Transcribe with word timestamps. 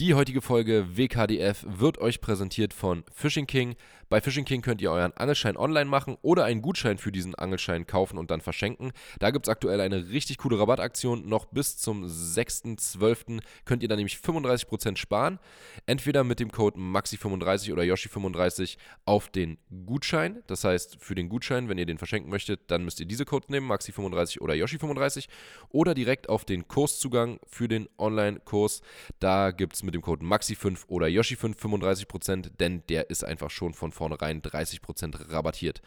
Die 0.00 0.14
heutige 0.14 0.40
Folge 0.40 0.96
WKDF 0.96 1.62
wird 1.68 1.98
euch 1.98 2.22
präsentiert 2.22 2.72
von 2.72 3.04
Fishing 3.12 3.46
King. 3.46 3.76
Bei 4.08 4.22
Fishing 4.22 4.46
King 4.46 4.62
könnt 4.62 4.80
ihr 4.80 4.90
euren 4.90 5.12
Angelschein 5.12 5.58
online 5.58 5.84
machen 5.84 6.16
oder 6.22 6.44
einen 6.44 6.62
Gutschein 6.62 6.96
für 6.96 7.12
diesen 7.12 7.34
Angelschein 7.36 7.86
kaufen 7.86 8.16
und 8.18 8.30
dann 8.30 8.40
verschenken. 8.40 8.92
Da 9.20 9.30
gibt 9.30 9.46
es 9.46 9.50
aktuell 9.50 9.80
eine 9.80 10.08
richtig 10.08 10.38
coole 10.38 10.58
Rabattaktion. 10.58 11.28
Noch 11.28 11.44
bis 11.44 11.76
zum 11.76 12.06
6.12. 12.06 13.40
könnt 13.66 13.82
ihr 13.82 13.88
da 13.90 13.94
nämlich 13.94 14.16
35% 14.16 14.96
sparen. 14.96 15.38
Entweder 15.84 16.24
mit 16.24 16.40
dem 16.40 16.50
Code 16.50 16.80
MAXI35 16.80 17.72
oder 17.72 17.82
Yoshi35 17.82 18.78
auf 19.04 19.28
den 19.28 19.58
Gutschein. 19.84 20.42
Das 20.46 20.64
heißt, 20.64 20.96
für 20.98 21.14
den 21.14 21.28
Gutschein, 21.28 21.68
wenn 21.68 21.78
ihr 21.78 21.86
den 21.86 21.98
verschenken 21.98 22.30
möchtet, 22.30 22.62
dann 22.68 22.84
müsst 22.84 22.98
ihr 23.00 23.06
diese 23.06 23.26
Codes 23.26 23.50
nehmen, 23.50 23.70
MAXI35 23.70 24.40
oder 24.40 24.54
Yoshi35. 24.54 25.28
Oder 25.68 25.94
direkt 25.94 26.28
auf 26.30 26.46
den 26.46 26.66
Kurszugang 26.66 27.38
für 27.46 27.68
den 27.68 27.86
Online-Kurs. 27.98 28.80
Da 29.20 29.52
gibt 29.52 29.74
es 29.76 29.84
mit 29.84 29.89
dem 29.90 30.02
Code 30.02 30.24
MAXI5 30.24 30.86
oder 30.88 31.06
Yoshi5 31.06 31.56
35%, 31.56 32.50
denn 32.58 32.82
der 32.88 33.10
ist 33.10 33.24
einfach 33.24 33.50
schon 33.50 33.74
von 33.74 33.92
vornherein 33.92 34.42
30% 34.42 35.30
rabattiert. 35.30 35.82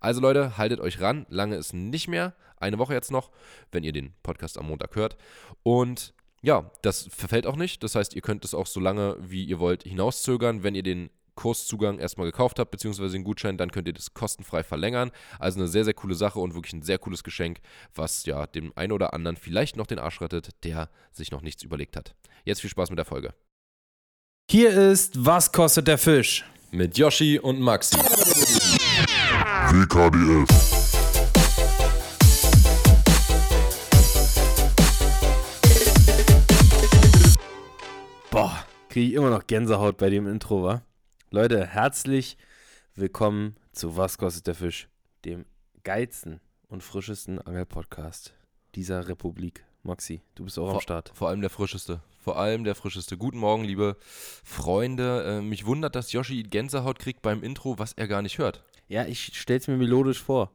Also 0.00 0.20
Leute, 0.20 0.58
haltet 0.58 0.80
euch 0.80 1.00
ran. 1.00 1.26
Lange 1.28 1.56
ist 1.56 1.72
nicht 1.72 2.08
mehr. 2.08 2.34
Eine 2.58 2.78
Woche 2.78 2.94
jetzt 2.94 3.10
noch, 3.10 3.30
wenn 3.70 3.84
ihr 3.84 3.92
den 3.92 4.14
Podcast 4.22 4.58
am 4.58 4.66
Montag 4.66 4.96
hört. 4.96 5.16
Und 5.62 6.14
ja, 6.42 6.70
das 6.82 7.08
verfällt 7.10 7.46
auch 7.46 7.56
nicht. 7.56 7.82
Das 7.82 7.94
heißt, 7.94 8.14
ihr 8.14 8.22
könnt 8.22 8.44
es 8.44 8.54
auch 8.54 8.66
so 8.66 8.80
lange, 8.80 9.16
wie 9.20 9.44
ihr 9.44 9.58
wollt, 9.58 9.82
hinauszögern. 9.82 10.62
Wenn 10.62 10.74
ihr 10.74 10.82
den 10.82 11.10
Kurszugang 11.36 11.98
erstmal 11.98 12.26
gekauft 12.26 12.58
habt, 12.58 12.70
beziehungsweise 12.70 13.12
den 13.12 13.24
Gutschein, 13.24 13.58
dann 13.58 13.70
könnt 13.70 13.86
ihr 13.86 13.94
das 13.94 14.14
kostenfrei 14.14 14.64
verlängern. 14.64 15.12
Also 15.38 15.60
eine 15.60 15.68
sehr, 15.68 15.84
sehr 15.84 15.94
coole 15.94 16.14
Sache 16.14 16.40
und 16.40 16.54
wirklich 16.54 16.72
ein 16.72 16.82
sehr 16.82 16.98
cooles 16.98 17.22
Geschenk, 17.22 17.60
was 17.94 18.24
ja 18.26 18.46
dem 18.46 18.72
einen 18.74 18.92
oder 18.92 19.12
anderen 19.14 19.36
vielleicht 19.36 19.76
noch 19.76 19.86
den 19.86 19.98
Arsch 19.98 20.20
rettet, 20.20 20.50
der 20.64 20.90
sich 21.12 21.30
noch 21.30 21.42
nichts 21.42 21.62
überlegt 21.62 21.96
hat. 21.96 22.16
Jetzt 22.44 22.62
viel 22.62 22.70
Spaß 22.70 22.90
mit 22.90 22.98
der 22.98 23.04
Folge. 23.04 23.34
Hier 24.48 24.70
ist 24.70 25.26
Was 25.26 25.50
kostet 25.50 25.88
der 25.88 25.98
Fisch? 25.98 26.44
Mit 26.70 26.96
Yoshi 26.96 27.36
und 27.36 27.60
Maxi. 27.60 27.96
WKDF. 29.72 30.46
Boah, 38.30 38.64
kriege 38.88 39.08
ich 39.08 39.14
immer 39.14 39.30
noch 39.30 39.48
Gänsehaut 39.48 39.96
bei 39.96 40.10
dem 40.10 40.28
Intro, 40.28 40.62
wa? 40.62 40.82
Leute, 41.30 41.66
herzlich 41.66 42.38
willkommen 42.94 43.56
zu 43.72 43.96
Was 43.96 44.16
kostet 44.16 44.46
der 44.46 44.54
Fisch, 44.54 44.88
dem 45.24 45.44
geilsten 45.82 46.38
und 46.68 46.84
frischesten 46.84 47.42
Angelpodcast 47.42 48.32
dieser 48.76 49.08
Republik. 49.08 49.65
Maxi, 49.86 50.20
du 50.34 50.44
bist 50.44 50.58
auch 50.58 50.72
am 50.74 50.80
Start. 50.80 51.12
Vor 51.14 51.28
allem 51.28 51.40
der 51.40 51.50
frischeste. 51.50 52.00
Vor 52.20 52.36
allem 52.38 52.64
der 52.64 52.74
frischeste. 52.74 53.16
Guten 53.16 53.38
Morgen, 53.38 53.64
liebe 53.64 53.96
Freunde. 54.44 55.38
Äh, 55.38 55.42
mich 55.42 55.64
wundert, 55.64 55.94
dass 55.94 56.12
Yoshi 56.12 56.42
Gänsehaut 56.42 56.98
kriegt 56.98 57.22
beim 57.22 57.42
Intro, 57.42 57.78
was 57.78 57.92
er 57.92 58.08
gar 58.08 58.20
nicht 58.22 58.38
hört. 58.38 58.62
Ja, 58.88 59.04
ich 59.06 59.32
stell's 59.38 59.68
mir 59.68 59.76
melodisch 59.76 60.22
vor. 60.22 60.50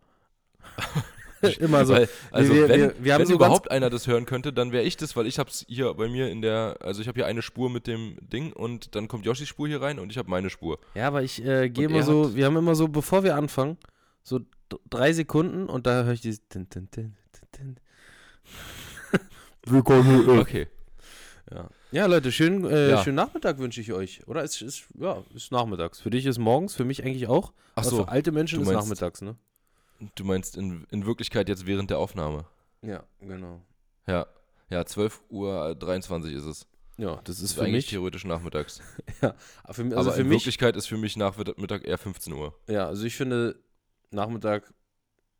Immer 1.60 1.86
so. 1.86 1.94
Weil, 1.94 2.10
also 2.32 2.54
Wir- 2.54 2.70
wenn, 2.70 2.82
wir- 2.82 2.96
wir 3.04 3.18
wenn 3.20 3.26
so 3.26 3.34
überhaupt 3.34 3.72
einer 3.72 3.90
das 3.90 4.06
hören 4.06 4.26
könnte, 4.26 4.54
dann 4.54 4.72
wäre 4.72 4.84
ich 4.84 4.96
das, 4.98 5.16
weil 5.16 5.26
ich 5.26 5.40
habe 5.40 5.50
es 5.50 5.66
hier 5.68 5.94
bei 5.96 6.08
mir 6.08 6.30
in 6.30 6.42
der, 6.42 6.78
also 6.82 7.02
ich 7.02 7.08
habe 7.08 7.16
hier 7.16 7.26
eine 7.26 7.42
Spur 7.42 7.70
mit 7.70 7.88
dem 7.88 8.18
Ding 8.22 8.54
und 8.54 8.96
dann 8.96 9.08
kommt 9.08 9.26
Yoshis 9.26 9.48
Spur 9.48 9.68
hier 9.68 9.82
rein 9.82 9.98
und 9.98 10.12
ich 10.12 10.18
habe 10.20 10.30
meine 10.30 10.50
Spur. 10.52 10.78
Ja, 10.94 11.08
aber 11.08 11.24
ich 11.24 11.44
äh, 11.44 11.70
gehe 11.70 11.86
immer 11.86 11.98
er 11.98 12.04
so, 12.04 12.36
wir 12.36 12.46
haben 12.46 12.58
immer 12.58 12.76
so, 12.76 12.88
bevor 12.90 13.24
wir 13.24 13.36
anfangen, 13.36 13.78
so 14.24 14.42
drei 14.90 15.14
Sekunden 15.14 15.68
und 15.68 15.88
da 15.88 16.04
höre 16.04 16.14
ich 16.14 16.22
dieses. 16.22 16.42
Tin. 19.66 20.40
Okay. 20.40 20.68
Ja. 21.52 21.70
ja, 21.92 22.06
Leute, 22.06 22.32
schönen, 22.32 22.66
äh, 22.66 22.92
Ja. 22.92 23.04
schönen 23.04 23.16
Nachmittag 23.18 23.58
wünsche 23.58 23.82
ich 23.82 23.92
euch. 23.92 24.26
Oder? 24.28 24.44
Es 24.44 24.62
ist, 24.62 24.86
ja, 24.98 25.24
ist 25.36 25.52
nachmittags. 25.52 26.00
Für 26.00 26.10
dich 26.10 26.26
ist 26.26 26.38
morgens, 26.38 26.74
für 26.76 26.86
mich 26.86 27.04
eigentlich 27.04 27.28
auch. 27.28 27.52
Ach 27.76 27.84
so, 27.84 27.98
für 28.04 28.08
alte 28.10 28.32
Menschen 28.32 28.58
du 28.58 28.62
ist 28.64 28.68
meinst- 28.68 28.84
nachmittags, 28.84 29.22
ne? 29.22 29.36
du 30.16 30.24
meinst 30.24 30.58
in, 30.58 30.86
in 30.92 31.06
Wirklichkeit 31.06 31.48
jetzt 31.50 31.66
während 31.68 31.90
der 31.90 32.00
Aufnahme. 32.00 32.46
Ja, 32.82 33.04
genau. 33.20 33.62
Ja. 34.08 34.26
Ja, 34.70 34.86
12 34.86 35.22
Uhr 35.30 35.76
23 35.76 36.34
ist 36.34 36.46
es. 36.46 36.66
Ja, 36.98 37.20
das 37.26 37.38
ist 37.38 37.44
ist 37.44 37.54
für 37.54 37.62
eigentlich 37.62 37.74
mich. 37.86 37.90
theoretisch 37.90 38.26
nachmittags. 38.26 38.82
Aber 39.22 39.74
für, 39.74 39.84
also 39.84 39.96
Aber 39.98 40.12
für 40.14 40.22
in 40.22 40.28
mich. 40.30 40.40
Wirklichkeit 40.40 40.76
ist 40.76 40.88
für 40.88 40.98
mich 40.98 41.18
Nachmittag 41.18 41.86
eher 41.86 41.98
15 41.98 42.32
Uhr. 42.34 42.58
Ja, 42.68 42.88
also 42.88 43.06
ich 43.06 43.16
finde, 43.16 43.60
Nachmittag 44.12 44.74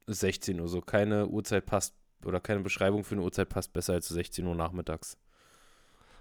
ist 0.08 0.20
16 0.20 0.60
Uhr. 0.60 0.68
So 0.68 0.82
keine 0.82 1.28
Uhrzeit 1.28 1.66
passt 1.66 1.96
oder 2.26 2.40
keine 2.40 2.62
Beschreibung 2.62 3.04
für 3.04 3.16
eine 3.16 3.24
Uhrzeit 3.24 3.50
passt 3.50 3.74
besser 3.74 3.94
als 3.94 4.08
16 4.08 4.46
Uhr 4.46 4.56
nachmittags. 4.56 5.18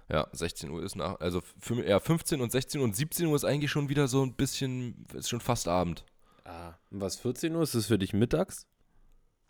Ja, 0.09 0.27
16 0.33 0.69
Uhr 0.69 0.83
ist 0.83 0.95
nach, 0.95 1.19
also 1.19 1.41
ja, 1.85 1.99
15 1.99 2.41
und 2.41 2.51
16 2.51 2.81
und 2.81 2.95
17 2.95 3.27
Uhr 3.27 3.35
ist 3.35 3.45
eigentlich 3.45 3.71
schon 3.71 3.87
wieder 3.89 4.07
so 4.07 4.23
ein 4.23 4.33
bisschen, 4.33 5.05
ist 5.13 5.29
schon 5.29 5.39
fast 5.39 5.67
Abend. 5.67 6.03
Ah. 6.43 6.73
Was 6.89 7.17
14 7.17 7.55
Uhr 7.55 7.63
ist 7.63 7.75
das 7.75 7.85
für 7.85 7.97
dich 7.97 8.13
mittags? 8.13 8.67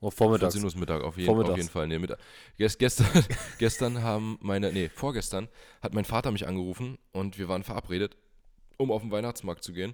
Oh, 0.02 0.10
vormittags. 0.10 0.54
14 0.54 0.64
Uhr 0.64 0.68
ist 0.68 0.78
Mittag, 0.78 1.04
auf 1.04 1.16
jeden, 1.16 1.28
Vormittags. 1.28 1.52
auf 1.52 1.58
jeden 1.58 1.70
Fall. 1.70 1.88
Nee, 1.88 2.00
Mittag. 2.00 2.20
Gest, 2.58 2.80
gestern, 2.80 3.08
gestern 3.60 4.02
haben 4.02 4.38
meine, 4.42 4.72
nee, 4.72 4.90
vorgestern 4.90 5.48
hat 5.82 5.94
mein 5.94 6.06
Vater 6.06 6.32
mich 6.32 6.48
angerufen 6.48 6.98
und 7.12 7.38
wir 7.38 7.48
waren 7.48 7.64
verabredet, 7.64 8.18
um 8.78 8.92
auf 8.92 9.04
den 9.04 9.12
Weihnachtsmarkt 9.12 9.64
zu 9.64 9.74
gehen. 9.74 9.94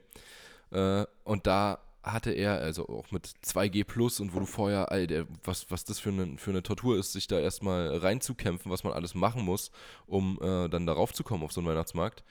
Äh, 0.72 1.06
und 1.24 1.46
da 1.46 1.80
hatte 2.04 2.32
er, 2.32 2.60
also 2.60 2.88
auch 2.88 3.12
mit 3.12 3.28
2G 3.44 3.84
Plus 3.84 4.20
und 4.20 4.34
wo 4.34 4.40
du 4.40 4.46
vorher, 4.46 4.92
Alter, 4.92 5.26
was, 5.44 5.70
was 5.70 5.84
das 5.84 6.00
für 6.00 6.10
eine, 6.10 6.38
für 6.38 6.52
eine 6.52 6.64
Tortur 6.64 6.98
ist, 6.98 7.14
sich 7.14 7.28
da 7.28 7.40
erstmal 7.40 7.98
reinzukämpfen, 7.98 8.72
was 8.72 8.84
man 8.84 8.94
alles 8.94 9.16
machen 9.16 9.44
muss, 9.44 9.72
um 10.06 10.40
äh, 10.42 10.70
dann 10.70 10.86
darauf 10.86 11.14
zu 11.14 11.24
kommen 11.24 11.44
auf 11.44 11.52
so 11.52 11.62
einen 11.62 11.70
Weihnachtsmarkt. 11.70 12.24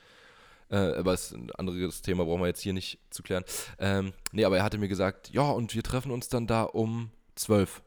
Äh, 0.71 0.76
aber 0.76 1.15
ist 1.15 1.32
ein 1.32 1.50
anderes 1.53 2.03
Thema, 2.03 2.25
brauchen 2.25 2.41
wir 2.41 2.49
jetzt 2.49 2.62
hier 2.62 2.72
nicht 2.72 2.99
zu 3.10 3.22
klären. 3.22 3.44
Ähm, 3.78 4.12
nee, 4.32 4.44
aber 4.44 4.56
er 4.56 4.65
hatte 4.65 4.78
mir 4.78 4.88
gesagt, 4.88 5.31
ja, 5.31 5.50
und 5.50 5.75
wir 5.75 5.82
treffen 5.82 6.10
uns 6.10 6.28
dann 6.28 6.47
da 6.47 6.62
um 6.62 7.10
12. 7.37 7.82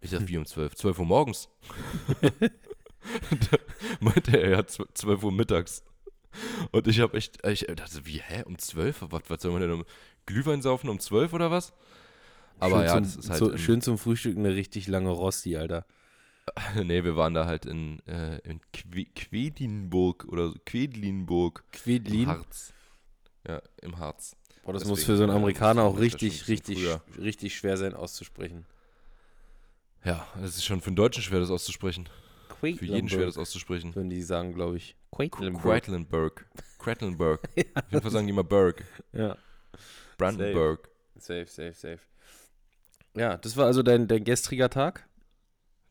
Ich 0.00 0.10
dachte, 0.10 0.28
wie 0.28 0.38
um 0.38 0.46
12? 0.46 0.74
12 0.74 0.98
Uhr 0.98 1.06
morgens. 1.06 1.48
meinte 4.00 4.38
er, 4.38 4.50
ja, 4.50 4.66
12 4.66 5.22
Uhr 5.22 5.32
mittags. 5.32 5.82
Und 6.72 6.86
ich 6.88 7.00
habe 7.00 7.16
echt, 7.16 7.46
ich 7.46 7.66
dachte, 7.66 8.06
wie, 8.06 8.20
hä, 8.20 8.42
um 8.44 8.58
12? 8.58 9.04
Was, 9.10 9.22
was 9.28 9.42
soll 9.42 9.52
man 9.52 9.60
denn 9.62 9.70
um 9.72 9.84
Glühwein 10.26 10.62
saufen 10.62 10.88
um 10.88 10.98
12 10.98 11.32
oder 11.32 11.50
was? 11.50 11.72
Aber 12.60 12.76
schön 12.78 12.84
ja, 12.86 12.94
zum, 12.94 13.02
das 13.04 13.16
ist 13.16 13.30
halt. 13.30 13.42
im- 13.42 13.58
schön 13.58 13.80
zum 13.82 13.98
Frühstück 13.98 14.36
eine 14.36 14.54
richtig 14.54 14.86
lange 14.88 15.10
Rosti, 15.10 15.56
Alter. 15.56 15.86
nee, 16.82 17.04
wir 17.04 17.16
waren 17.16 17.34
da 17.34 17.46
halt 17.46 17.66
in, 17.66 18.00
äh, 18.06 18.38
in 18.38 18.60
Que 18.72 19.06
Quedlinburg 19.14 20.26
oder 20.28 20.48
so, 20.48 20.54
Quedlinburg. 20.64 21.64
Im 21.66 21.72
Quedlin. 21.72 22.28
Harz. 22.28 22.72
Ja, 23.46 23.60
im 23.82 23.98
Harz. 23.98 24.36
Boah, 24.62 24.72
das 24.72 24.82
Deswegen, 24.82 24.90
muss 24.90 25.04
für 25.04 25.16
so 25.16 25.22
einen 25.24 25.32
äh, 25.32 25.36
Amerikaner 25.36 25.82
auch 25.82 25.98
richtig, 25.98 26.48
richtig, 26.48 26.78
früher. 26.78 27.02
richtig 27.18 27.56
schwer 27.56 27.76
sein 27.76 27.94
auszusprechen. 27.94 28.64
Ja, 30.04 30.26
das 30.40 30.56
ist 30.56 30.64
schon 30.64 30.80
für 30.80 30.88
einen 30.88 30.96
Deutschen 30.96 31.22
schwer, 31.22 31.40
das 31.40 31.50
auszusprechen. 31.50 32.08
Für 32.60 32.84
jeden 32.84 33.08
schwer, 33.08 33.26
das 33.26 33.36
auszusprechen. 33.38 33.94
Würden 33.94 34.10
die 34.10 34.22
sagen, 34.22 34.54
glaube 34.54 34.76
ich. 34.76 34.96
Quedlinburg. 35.14 36.46
Quedlinburg. 36.78 37.48
Auf 37.74 37.84
jeden 37.90 38.02
Fall 38.02 38.10
sagen 38.10 38.26
die 38.26 38.32
immer 38.32 38.44
Berg. 38.44 38.84
Ja, 39.12 39.36
Brandenburg. 40.18 40.88
safe, 41.16 41.46
safe, 41.46 41.74
safe. 41.74 42.00
Ja, 43.16 43.36
das 43.36 43.56
war 43.56 43.66
also 43.66 43.82
dein, 43.82 44.08
dein 44.08 44.24
gestriger 44.24 44.68
Tag? 44.68 45.06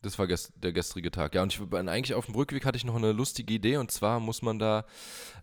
Das 0.02 0.18
war 0.18 0.26
gest 0.26 0.52
der 0.56 0.72
gestrige 0.72 1.10
Tag. 1.10 1.34
Ja, 1.34 1.42
und 1.42 1.54
ich, 1.54 1.60
eigentlich 1.72 2.14
auf 2.14 2.26
dem 2.26 2.34
Rückweg 2.34 2.66
hatte 2.66 2.76
ich 2.76 2.84
noch 2.84 2.96
eine 2.96 3.12
lustige 3.12 3.54
Idee. 3.54 3.78
Und 3.78 3.90
zwar 3.90 4.20
muss 4.20 4.42
man 4.42 4.58
da 4.58 4.84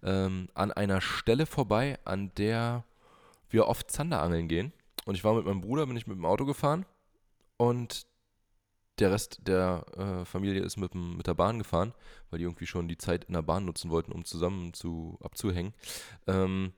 ähm, 0.04 0.50
an 0.54 0.72
einer 0.72 1.02
Stelle 1.02 1.48
vorbei, 1.48 1.98
an 2.06 2.32
der 2.36 2.84
wir 3.50 3.68
oft 3.68 3.90
Zanderangeln 3.90 4.48
gehen. 4.48 4.72
Und 5.06 5.16
ich 5.16 5.24
war 5.24 5.34
mit 5.34 5.46
meinem 5.46 5.62
Bruder, 5.62 5.88
bin 5.88 5.98
ich 5.98 6.06
mit 6.06 6.16
dem 6.16 6.26
Auto 6.26 6.46
gefahren. 6.46 6.86
Und 7.58 8.06
der 9.02 9.12
Rest 9.12 9.40
der 9.48 9.86
äh, 9.98 10.26
Familie 10.26 10.62
ist 10.62 10.78
mit, 10.78 10.96
mit 10.96 11.28
der 11.28 11.34
Bahn 11.34 11.60
gefahren, 11.60 11.94
weil 12.30 12.40
die 12.40 12.46
irgendwie 12.46 12.68
schon 12.68 12.88
die 12.88 12.98
Zeit 12.98 13.26
in 13.26 13.34
der 13.34 13.42
Bahn 13.42 13.66
nutzen 13.66 13.90
wollten, 13.90 14.12
um 14.12 14.24
zusammen 14.24 14.74
zu, 14.74 15.18
abzuhängen. 15.22 15.74
Ähm, 16.28 16.74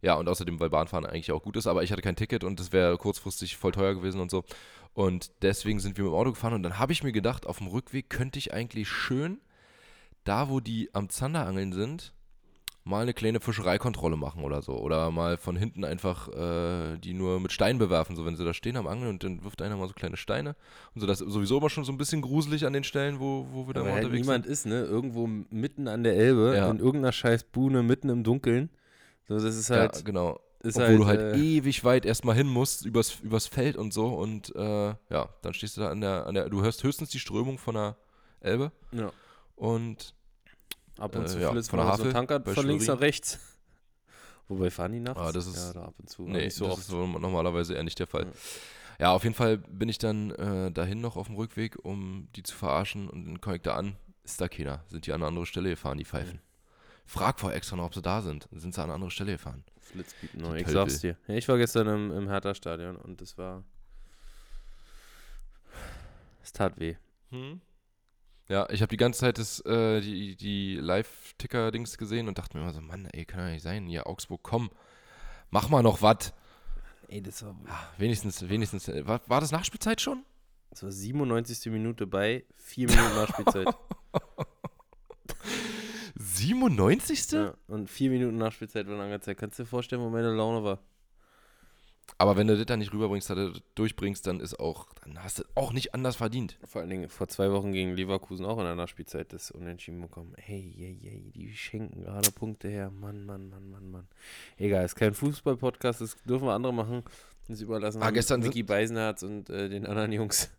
ja, 0.00 0.14
und 0.14 0.28
außerdem, 0.28 0.60
weil 0.60 0.70
Bahnfahren 0.70 1.06
eigentlich 1.06 1.32
auch 1.32 1.42
gut 1.42 1.56
ist, 1.56 1.66
aber 1.66 1.82
ich 1.82 1.90
hatte 1.90 2.02
kein 2.02 2.16
Ticket 2.16 2.44
und 2.44 2.60
das 2.60 2.72
wäre 2.72 2.96
kurzfristig 2.98 3.56
voll 3.56 3.72
teuer 3.72 3.94
gewesen 3.94 4.20
und 4.20 4.30
so. 4.30 4.44
Und 4.92 5.42
deswegen 5.42 5.80
sind 5.80 5.96
wir 5.96 6.04
mit 6.04 6.12
dem 6.12 6.16
Auto 6.16 6.30
gefahren 6.30 6.54
und 6.54 6.62
dann 6.62 6.78
habe 6.78 6.92
ich 6.92 7.02
mir 7.02 7.12
gedacht, 7.12 7.46
auf 7.46 7.58
dem 7.58 7.68
Rückweg 7.68 8.10
könnte 8.10 8.38
ich 8.38 8.52
eigentlich 8.52 8.88
schön, 8.88 9.40
da 10.24 10.48
wo 10.48 10.60
die 10.60 10.90
am 10.94 11.08
Zanderangeln 11.08 11.72
sind, 11.72 12.12
mal 12.88 13.02
eine 13.02 13.12
kleine 13.14 13.38
Fischereikontrolle 13.40 14.16
machen 14.16 14.42
oder 14.42 14.62
so. 14.62 14.72
Oder 14.78 15.10
mal 15.10 15.36
von 15.36 15.56
hinten 15.56 15.84
einfach 15.84 16.28
äh, 16.28 16.96
die 16.98 17.12
nur 17.14 17.38
mit 17.38 17.52
Steinen 17.52 17.78
bewerfen, 17.78 18.16
so 18.16 18.24
wenn 18.24 18.34
sie 18.36 18.44
da 18.44 18.54
stehen 18.54 18.76
am 18.76 18.86
Angeln 18.86 19.10
und 19.10 19.22
dann 19.24 19.44
wirft 19.44 19.60
einer 19.62 19.76
mal 19.76 19.86
so 19.88 19.94
kleine 19.94 20.16
Steine. 20.16 20.56
Und 20.94 21.02
so, 21.02 21.06
das 21.06 21.20
ist 21.20 21.30
sowieso 21.32 21.58
immer 21.58 21.70
schon 21.70 21.84
so 21.84 21.92
ein 21.92 21.98
bisschen 21.98 22.22
gruselig 22.22 22.64
an 22.66 22.72
den 22.72 22.84
Stellen, 22.84 23.20
wo, 23.20 23.46
wo 23.52 23.66
wir 23.66 23.74
da 23.74 23.80
Weil 23.80 23.86
mal 23.88 23.94
halt 23.96 24.04
unterwegs 24.06 24.26
niemand 24.26 24.44
sind. 24.46 24.52
ist, 24.52 24.66
ne? 24.66 24.80
Irgendwo 24.84 25.26
mitten 25.50 25.86
an 25.86 26.02
der 26.02 26.16
Elbe, 26.16 26.54
Ja. 26.56 26.70
in 26.70 26.78
irgendeiner 26.78 27.12
scheiß 27.12 27.44
Buhne, 27.44 27.82
mitten 27.82 28.08
im 28.08 28.24
Dunkeln. 28.24 28.70
So, 29.28 29.34
das 29.34 29.44
ist 29.56 29.68
halt, 29.70 29.96
ja, 29.96 30.02
genau. 30.02 30.40
ist 30.62 30.76
Obwohl 30.76 31.06
halt, 31.06 31.20
du 31.20 31.26
halt 31.26 31.36
äh, 31.36 31.38
ewig 31.38 31.84
weit 31.84 32.06
erstmal 32.06 32.34
hin 32.36 32.46
musst, 32.48 32.86
übers, 32.86 33.20
übers 33.20 33.46
Feld 33.46 33.76
und 33.76 33.92
so. 33.92 34.06
Und 34.06 34.54
äh, 34.56 34.94
ja, 35.10 35.28
dann 35.42 35.52
stehst 35.52 35.76
du 35.76 35.82
da 35.82 35.90
an 35.90 36.00
der, 36.00 36.26
an 36.26 36.34
der, 36.34 36.48
du 36.48 36.62
hörst 36.62 36.82
höchstens 36.82 37.10
die 37.10 37.18
Strömung 37.18 37.58
von 37.58 37.74
der 37.74 37.96
Elbe. 38.40 38.72
ja. 38.92 39.10
Und 39.56 40.14
Ab 40.98 41.14
und 41.16 41.22
Äh, 41.24 41.26
zu 41.26 41.38
ja, 41.38 41.50
flitzt 41.50 41.70
von 41.70 41.78
der 41.78 41.86
mal 41.86 41.96
so 41.96 42.02
Havel 42.02 42.12
Tanker 42.12 42.40
von 42.54 42.66
links 42.66 42.86
nach 42.86 43.00
rechts. 43.00 43.38
Wobei 44.48 44.70
fahren 44.70 44.92
die 44.92 45.00
nachts? 45.00 45.20
Ah, 45.20 45.30
das 45.32 45.46
ist- 45.46 45.56
ja, 45.56 45.72
da 45.74 45.84
ab 45.86 45.94
und 45.98 46.08
zu. 46.08 46.22
Nee, 46.22 46.48
so 46.48 46.64
das 46.66 46.74
oft. 46.74 46.82
ist 46.82 46.90
normalerweise 46.90 47.74
eher 47.74 47.84
nicht 47.84 47.98
der 47.98 48.06
Fall. 48.06 48.24
Ja. 48.26 48.32
Ja, 49.00 49.12
auf 49.12 49.22
jeden 49.22 49.36
Fall 49.36 49.58
bin 49.58 49.88
ich 49.88 49.98
dann 49.98 50.32
äh, 50.32 50.72
dahin 50.72 51.00
noch 51.00 51.16
auf 51.16 51.28
dem 51.28 51.36
Rückweg, 51.36 51.76
um 51.84 52.26
die 52.34 52.42
zu 52.42 52.56
verarschen 52.56 53.08
und 53.08 53.26
dann 53.26 53.40
komme 53.40 53.56
ich 53.56 53.62
da 53.62 53.76
an, 53.76 53.94
ist 54.24 54.40
da 54.40 54.48
keiner. 54.48 54.82
Sind 54.88 55.06
die 55.06 55.12
an 55.12 55.20
eine 55.22 55.28
andere 55.28 55.46
Stelle 55.46 55.70
gefahren, 55.70 55.98
die 55.98 56.04
Pfeifen. 56.04 56.40
Frag 57.06 57.38
vor 57.38 57.52
extra 57.52 57.76
noch, 57.76 57.84
ob 57.84 57.94
sie 57.94 58.02
da 58.02 58.22
sind. 58.22 58.48
Sind 58.50 58.74
sie 58.74 58.80
an 58.80 58.86
eine 58.86 58.94
andere 58.94 59.12
Stelle 59.12 59.32
gefahren. 59.32 59.62
Flitzpiepen 59.80 60.40
noch. 60.40 60.50
Die 60.52 60.56
Ich 60.58 60.64
Tölpel. 60.64 60.90
sag's 60.90 61.00
dir. 61.00 61.16
Ja, 61.28 61.34
ich 61.36 61.46
war 61.48 61.58
gestern 61.58 61.86
im, 61.86 62.10
im 62.10 62.28
Hertha-Stadion 62.28 62.96
und 62.96 63.22
es 63.22 63.38
war. 63.38 63.62
Es 66.42 66.52
tat 66.52 66.78
weh. 66.80 66.96
Ja, 68.48 68.66
ich 68.70 68.80
habe 68.80 68.88
die 68.88 68.96
ganze 68.96 69.20
Zeit 69.20 69.38
das, 69.38 69.60
äh, 69.66 70.00
die, 70.00 70.34
die 70.34 70.76
Live-Ticker-Dings 70.76 71.98
gesehen 71.98 72.28
und 72.28 72.38
dachte 72.38 72.56
mir 72.56 72.64
immer 72.64 72.72
so, 72.72 72.80
Mann, 72.80 73.06
ey, 73.12 73.26
kann 73.26 73.40
ja 73.40 73.50
nicht 73.50 73.62
sein. 73.62 73.86
Hier, 73.86 74.06
Augsburg, 74.06 74.40
komm, 74.42 74.70
mach 75.50 75.68
mal 75.68 75.82
noch 75.82 76.00
was. 76.00 76.32
Ey, 77.08 77.22
das 77.22 77.44
war, 77.44 77.54
Wenigstens, 77.98 78.48
wenigstens, 78.48 78.88
äh, 78.88 79.06
war, 79.06 79.20
war 79.26 79.40
das 79.40 79.52
Nachspielzeit 79.52 80.00
schon? 80.00 80.24
das 80.70 80.82
war 80.82 80.92
97. 80.92 81.72
Minute 81.72 82.06
bei 82.06 82.44
4 82.56 82.88
Minuten 82.88 83.14
Nachspielzeit. 83.14 83.68
97. 86.16 87.32
ja, 87.32 87.54
und 87.68 87.88
4 87.88 88.10
Minuten 88.10 88.38
Nachspielzeit 88.38 88.86
waren 88.86 89.00
angezeigt. 89.00 89.40
Kannst 89.40 89.58
du 89.58 89.62
dir 89.64 89.68
vorstellen, 89.68 90.02
wo 90.02 90.08
meine 90.10 90.32
Laune 90.32 90.62
war? 90.64 90.78
Aber 92.20 92.36
wenn 92.36 92.48
du 92.48 92.56
das 92.56 92.66
dann 92.66 92.80
nicht 92.80 92.92
rüberbringst, 92.92 93.32
durchbringst, 93.76 94.26
dann 94.26 94.40
ist 94.40 94.58
auch, 94.58 94.88
dann 95.04 95.22
hast 95.22 95.38
du 95.38 95.44
auch 95.54 95.72
nicht 95.72 95.94
anders 95.94 96.16
verdient. 96.16 96.58
Vor 96.64 96.80
allen 96.80 96.90
Dingen 96.90 97.08
vor 97.08 97.28
zwei 97.28 97.52
Wochen 97.52 97.70
gegen 97.72 97.94
Leverkusen 97.94 98.44
auch 98.44 98.58
in 98.58 98.64
der 98.64 98.74
Nachspielzeit 98.74 99.32
das 99.32 99.52
Unentschieden 99.52 100.00
bekommen. 100.00 100.34
Hey, 100.36 100.74
hey, 100.76 100.98
hey, 101.00 101.30
die 101.32 101.54
schenken 101.54 102.02
gerade 102.02 102.32
Punkte 102.32 102.68
her. 102.68 102.90
Mann, 102.90 103.24
Mann, 103.24 103.48
Mann, 103.48 103.70
Mann, 103.70 103.90
Mann. 103.92 104.08
Egal, 104.56 104.84
ist 104.84 104.96
kein 104.96 105.14
Fußball-Podcast, 105.14 106.00
das 106.00 106.16
dürfen 106.24 106.46
wir 106.46 106.54
andere 106.54 106.74
machen. 106.74 107.04
Das 107.46 107.60
überlassen 107.60 108.02
Ah, 108.02 108.06
wir 108.06 108.12
gestern 108.12 108.40
Micky 108.40 108.64
Beisenherz 108.64 109.22
und 109.22 109.48
äh, 109.48 109.68
den 109.68 109.86
anderen 109.86 110.10
Jungs. 110.10 110.50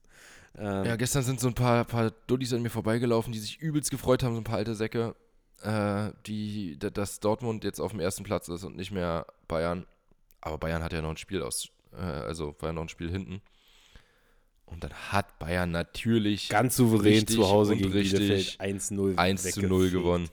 Ähm, 0.58 0.86
Ja, 0.86 0.96
gestern 0.96 1.24
sind 1.24 1.42
so 1.42 1.50
ein 1.50 1.54
paar, 1.56 1.84
paar 1.84 2.12
Dullis 2.28 2.54
an 2.54 2.62
mir 2.62 2.70
vorbeigelaufen, 2.72 3.34
die 3.34 3.40
sich 3.40 3.60
übelst 3.60 3.92
gefreut 3.92 4.24
haben, 4.24 4.34
so 4.34 4.40
ein 4.40 4.46
paar 4.46 4.58
alte 4.58 4.76
Säcke, 4.76 5.14
äh, 5.62 6.12
die, 6.26 6.80
da- 6.80 6.90
dass 6.90 7.20
Dortmund 7.20 7.66
jetzt 7.66 7.82
auf 7.82 7.92
dem 7.92 8.00
ersten 8.00 8.24
Platz 8.24 8.48
ist 8.48 8.64
und 8.64 8.78
nicht 8.78 8.92
mehr 8.92 9.26
Bayern. 9.50 9.86
Aber 10.42 10.58
Bayern 10.58 10.84
hat 10.84 10.94
ja 10.94 11.02
noch 11.02 11.10
ein 11.10 11.18
Spiel 11.18 11.42
aus, 11.42 11.70
äh, 11.94 11.98
also 12.02 12.56
war 12.60 12.70
ja 12.70 12.74
noch 12.74 12.84
ein 12.84 12.90
Spiel 12.90 13.10
hinten. 13.12 13.42
Und 14.66 14.84
dann 14.84 14.94
hat 14.94 15.40
Bayern 15.40 15.72
natürlich 15.72 16.48
ganz 16.50 16.76
souverän 16.76 17.26
zu 17.26 17.48
Hause 17.50 17.76
gegen 17.76 17.92
richtig 17.92 18.20
Bielefeld 18.20 18.60
1-0 18.62 19.18
1 19.18 19.44
zu 19.52 19.62
0 19.62 19.70
weggefegt. 19.70 19.94
gewonnen. 19.94 20.30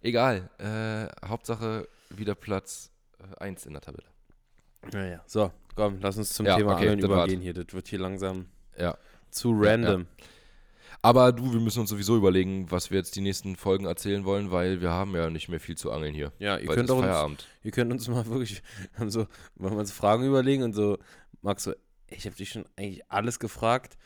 Egal, 0.00 0.48
äh, 0.58 1.26
Hauptsache 1.26 1.86
wieder 2.08 2.34
Platz 2.34 2.90
1 3.38 3.66
in 3.66 3.72
der 3.74 3.82
Tabelle. 3.82 4.06
Naja, 4.92 5.22
so, 5.26 5.52
komm, 5.74 5.98
lass 6.00 6.16
uns 6.16 6.32
zum 6.32 6.46
Ja, 6.46 6.56
Thema 6.56 6.76
okay, 6.76 6.94
übergehen 6.98 7.40
hier. 7.40 7.52
Das 7.52 7.66
wird 7.72 7.88
hier 7.88 7.98
langsam 7.98 8.46
Ja. 8.78 8.96
zu 9.30 9.52
Ja, 9.62 9.70
random. 9.70 10.06
Aber 11.00 11.32
du, 11.32 11.52
wir 11.52 11.60
müssen 11.60 11.80
uns 11.80 11.90
sowieso 11.90 12.16
überlegen, 12.16 12.70
was 12.70 12.90
wir 12.90 12.98
jetzt 12.98 13.14
die 13.14 13.20
nächsten 13.20 13.56
Folgen 13.56 13.86
erzählen 13.86 14.24
wollen, 14.24 14.50
weil 14.50 14.80
wir 14.80 14.90
haben 14.90 15.14
ja 15.14 15.30
nicht 15.30 15.48
mehr 15.48 15.60
viel 15.60 15.76
zu 15.76 15.92
angeln 15.92 16.14
hier. 16.14 16.32
Ja, 16.38 16.58
ihr 16.58 16.68
könnt, 16.68 16.90
auch 16.90 16.96
uns, 16.96 17.06
Feierabend. 17.06 17.46
ihr 17.62 17.70
könnt 17.70 17.92
uns 17.92 18.08
mal 18.08 18.26
wirklich 18.30 18.62
so, 19.06 19.26
wir 19.54 19.70
uns 19.72 19.92
Fragen 19.92 20.24
überlegen 20.24 20.64
und 20.64 20.72
so, 20.72 20.98
Max 21.40 21.64
so, 21.64 21.74
ich 22.08 22.26
habe 22.26 22.34
dich 22.34 22.48
schon 22.48 22.64
eigentlich 22.76 23.02
alles 23.10 23.38
gefragt. 23.38 23.96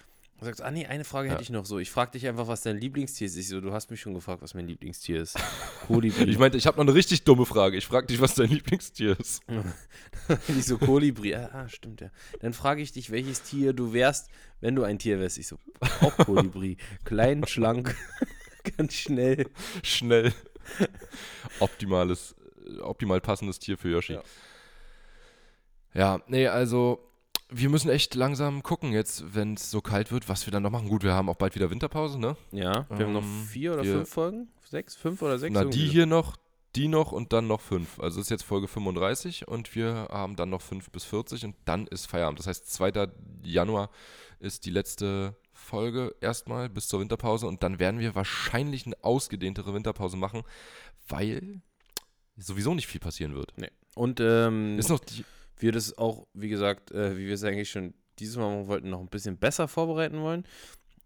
Du 0.43 0.47
sagst, 0.47 0.61
ah 0.61 0.73
nee, 0.73 0.87
eine 0.87 1.05
Frage 1.05 1.29
Ja. 1.29 1.35
hätte 1.35 1.45
ich 1.45 1.51
noch 1.51 1.65
so. 1.65 1.79
Ich 1.79 1.93
frage 1.93 2.11
dich 2.11 2.27
einfach, 2.27 2.49
was 2.49 2.63
dein 2.63 2.77
Lieblingstier 2.77 3.29
ist. 3.29 3.37
Ich 3.37 3.47
so, 3.47 3.61
du 3.61 3.73
hast 3.73 3.93
mich 3.93 4.01
schon 4.01 4.13
gefragt, 4.13 4.43
was 4.43 4.55
mein 4.55 4.67
Lieblingstier 4.67 5.23
ist. 5.23 5.39
Kolibri. 5.87 6.25
Ich 6.25 6.37
meinte, 6.37 6.59
ich 6.59 6.67
habe 6.67 6.79
noch 6.79 6.83
eine 6.83 6.95
richtig 6.95 7.23
dumme 7.23 7.47
Frage. 7.47 7.77
Ich 7.77 7.87
frage 7.87 8.09
dich, 8.09 8.21
was 8.21 8.35
dein 8.35 8.49
Lieblingstier 8.51 9.17
ist. 9.21 9.41
ich 10.49 10.67
so, 10.67 10.79
Kolibri. 10.79 11.37
Ah, 11.37 11.49
ah, 11.53 11.69
stimmt 11.69 12.01
ja. 12.01 12.11
Dann 12.41 12.55
frage 12.55 12.83
ich 12.83 12.91
dich, 12.91 13.13
welches 13.13 13.43
Tier 13.43 13.73
du 13.73 13.93
wärst, 13.93 14.31
wenn 14.61 14.75
du 14.75 14.83
ein 14.83 14.99
Tier 14.99 15.21
wärst. 15.21 15.39
Ich 15.39 15.47
so, 15.47 15.59
auch 16.01 16.17
Kolibri. 16.17 16.77
Klein, 17.05 17.45
schlank, 17.47 17.95
ganz 18.77 18.95
schnell. 18.95 19.47
Schnell. 19.85 20.33
Optimales, 21.61 22.35
äh, 22.67 22.81
optimal 22.81 23.21
passendes 23.21 23.61
Tier 23.61 23.79
für 23.79 23.91
Yoshi. 23.91 24.15
Ja. 24.15 24.23
Ja, 25.95 26.21
nee, 26.27 26.49
also 26.49 27.12
wir 27.53 27.69
müssen 27.69 27.91
echt 27.91 28.15
langsam 28.15 28.63
gucken 28.63 28.93
jetzt, 28.93 29.35
wenn 29.35 29.55
es 29.55 29.71
so 29.71 29.81
kalt 29.81 30.11
wird, 30.13 30.29
was 30.29 30.47
wir 30.47 30.53
dann 30.53 30.63
noch 30.63 30.71
machen. 30.71 30.89
Gut, 30.89 31.03
wir 31.03 31.13
haben 31.13 31.29
auch 31.29 31.37
bald 31.37 31.55
wieder 31.55 31.71
Winterpause, 31.71 32.19
ne? 32.19 32.37
Ja, 32.51 32.87
wir 32.91 33.07
haben 33.07 33.13
noch 33.13 33.23
Ähm, 33.23 33.47
vier 33.49 33.75
oder 33.75 33.85
fünf 33.85 34.09
Folgen? 34.09 34.49
Sechs? 34.69 34.97
Fünf 34.97 35.23
oder 35.23 35.39
sechs? 35.39 35.53
Na, 35.53 35.61
Irgendwie 35.63 35.79
die 35.79 35.89
hier 35.89 36.07
noch, 36.07 36.37
die 36.75 36.89
noch 36.89 37.13
und 37.13 37.33
dann 37.33 37.47
noch 37.47 37.61
fünf. 37.61 38.01
Also 38.01 38.21
ist 38.21 38.31
jetzt 38.31 38.45
Folge 38.45 38.69
35 38.69 39.47
und 39.49 39.75
wir 39.75 40.09
haben 40.11 40.37
dann 40.37 40.51
noch 40.51 40.63
fünf 40.63 40.91
bis 40.91 41.05
40 41.05 41.45
und 41.45 41.57
dann 41.65 41.87
ist 41.87 42.07
Feierabend. 42.07 42.39
Das 42.39 42.47
heißt, 42.47 42.73
2. 42.73 43.09
Januar 43.43 43.91
ist 44.41 44.65
die 44.65 44.71
letzte 44.71 45.37
Folge 45.53 46.15
erstmal 46.21 46.69
bis 46.69 46.89
zur 46.89 47.01
Winterpause 47.01 47.47
und 47.47 47.63
dann 47.63 47.79
werden 47.79 48.01
wir 48.01 48.15
wahrscheinlich 48.15 48.87
eine 48.87 48.97
ausgedehntere 49.03 49.75
Winterpause 49.75 50.17
machen, 50.17 50.43
weil 51.09 51.61
sowieso 52.37 52.75
nicht 52.75 52.87
viel 52.87 53.01
passieren 53.01 53.35
wird. 53.35 53.53
Und 53.95 54.21
ähm, 54.21 54.79
Ist 54.79 54.89
noch 54.89 55.01
die, 55.01 55.25
wir 55.63 55.73
das 55.73 55.97
auch, 55.97 56.27
wie 56.35 56.49
gesagt, 56.49 56.91
äh, 56.93 57.17
wie 57.17 57.27
wir 57.27 57.35
es 57.35 57.45
eigentlich 57.45 57.71
schon 57.71 57.95
dieses 58.19 58.37
Mal 58.37 58.51
machen 58.55 58.69
wollten, 58.69 58.91
noch 58.91 59.01
ein 59.01 59.09
bisschen 59.09 59.39
besser 59.39 59.69
vorbereiten 59.69 60.21
wollen. 60.21 60.45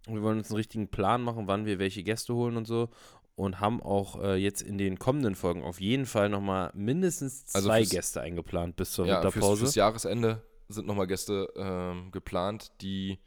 Wir 0.06 0.22
wollen 0.22 0.38
uns 0.38 0.48
einen 0.50 0.56
richtigen 0.56 0.88
Plan 0.88 1.22
machen, 1.22 1.46
wann 1.46 1.66
wir 1.66 1.78
welche 1.78 2.02
Gäste 2.02 2.34
holen 2.34 2.56
und 2.56 2.66
so. 2.66 2.88
Und 3.34 3.60
haben 3.60 3.82
auch 3.82 4.22
äh, 4.22 4.36
jetzt 4.36 4.62
in 4.62 4.78
den 4.78 4.98
kommenden 4.98 5.34
Folgen 5.34 5.62
auf 5.62 5.80
jeden 5.80 6.06
Fall 6.06 6.30
nochmal 6.30 6.70
mindestens 6.74 7.44
Also 7.54 7.68
zwei 7.68 7.80
fürs- 7.80 7.90
Gäste 7.90 8.20
eingeplant 8.22 8.76
bis 8.76 8.92
zur 8.92 9.06
ja, 9.06 9.20
fürs, 9.20 9.34
Winterpause. 9.34 9.60
fürs 9.62 9.74
Jahresende 9.74 10.42
sind 10.68 10.86
nochmal 10.86 11.06
Gäste 11.06 11.52
ähm, 11.56 12.10
geplant, 12.12 12.72
die 12.80 13.18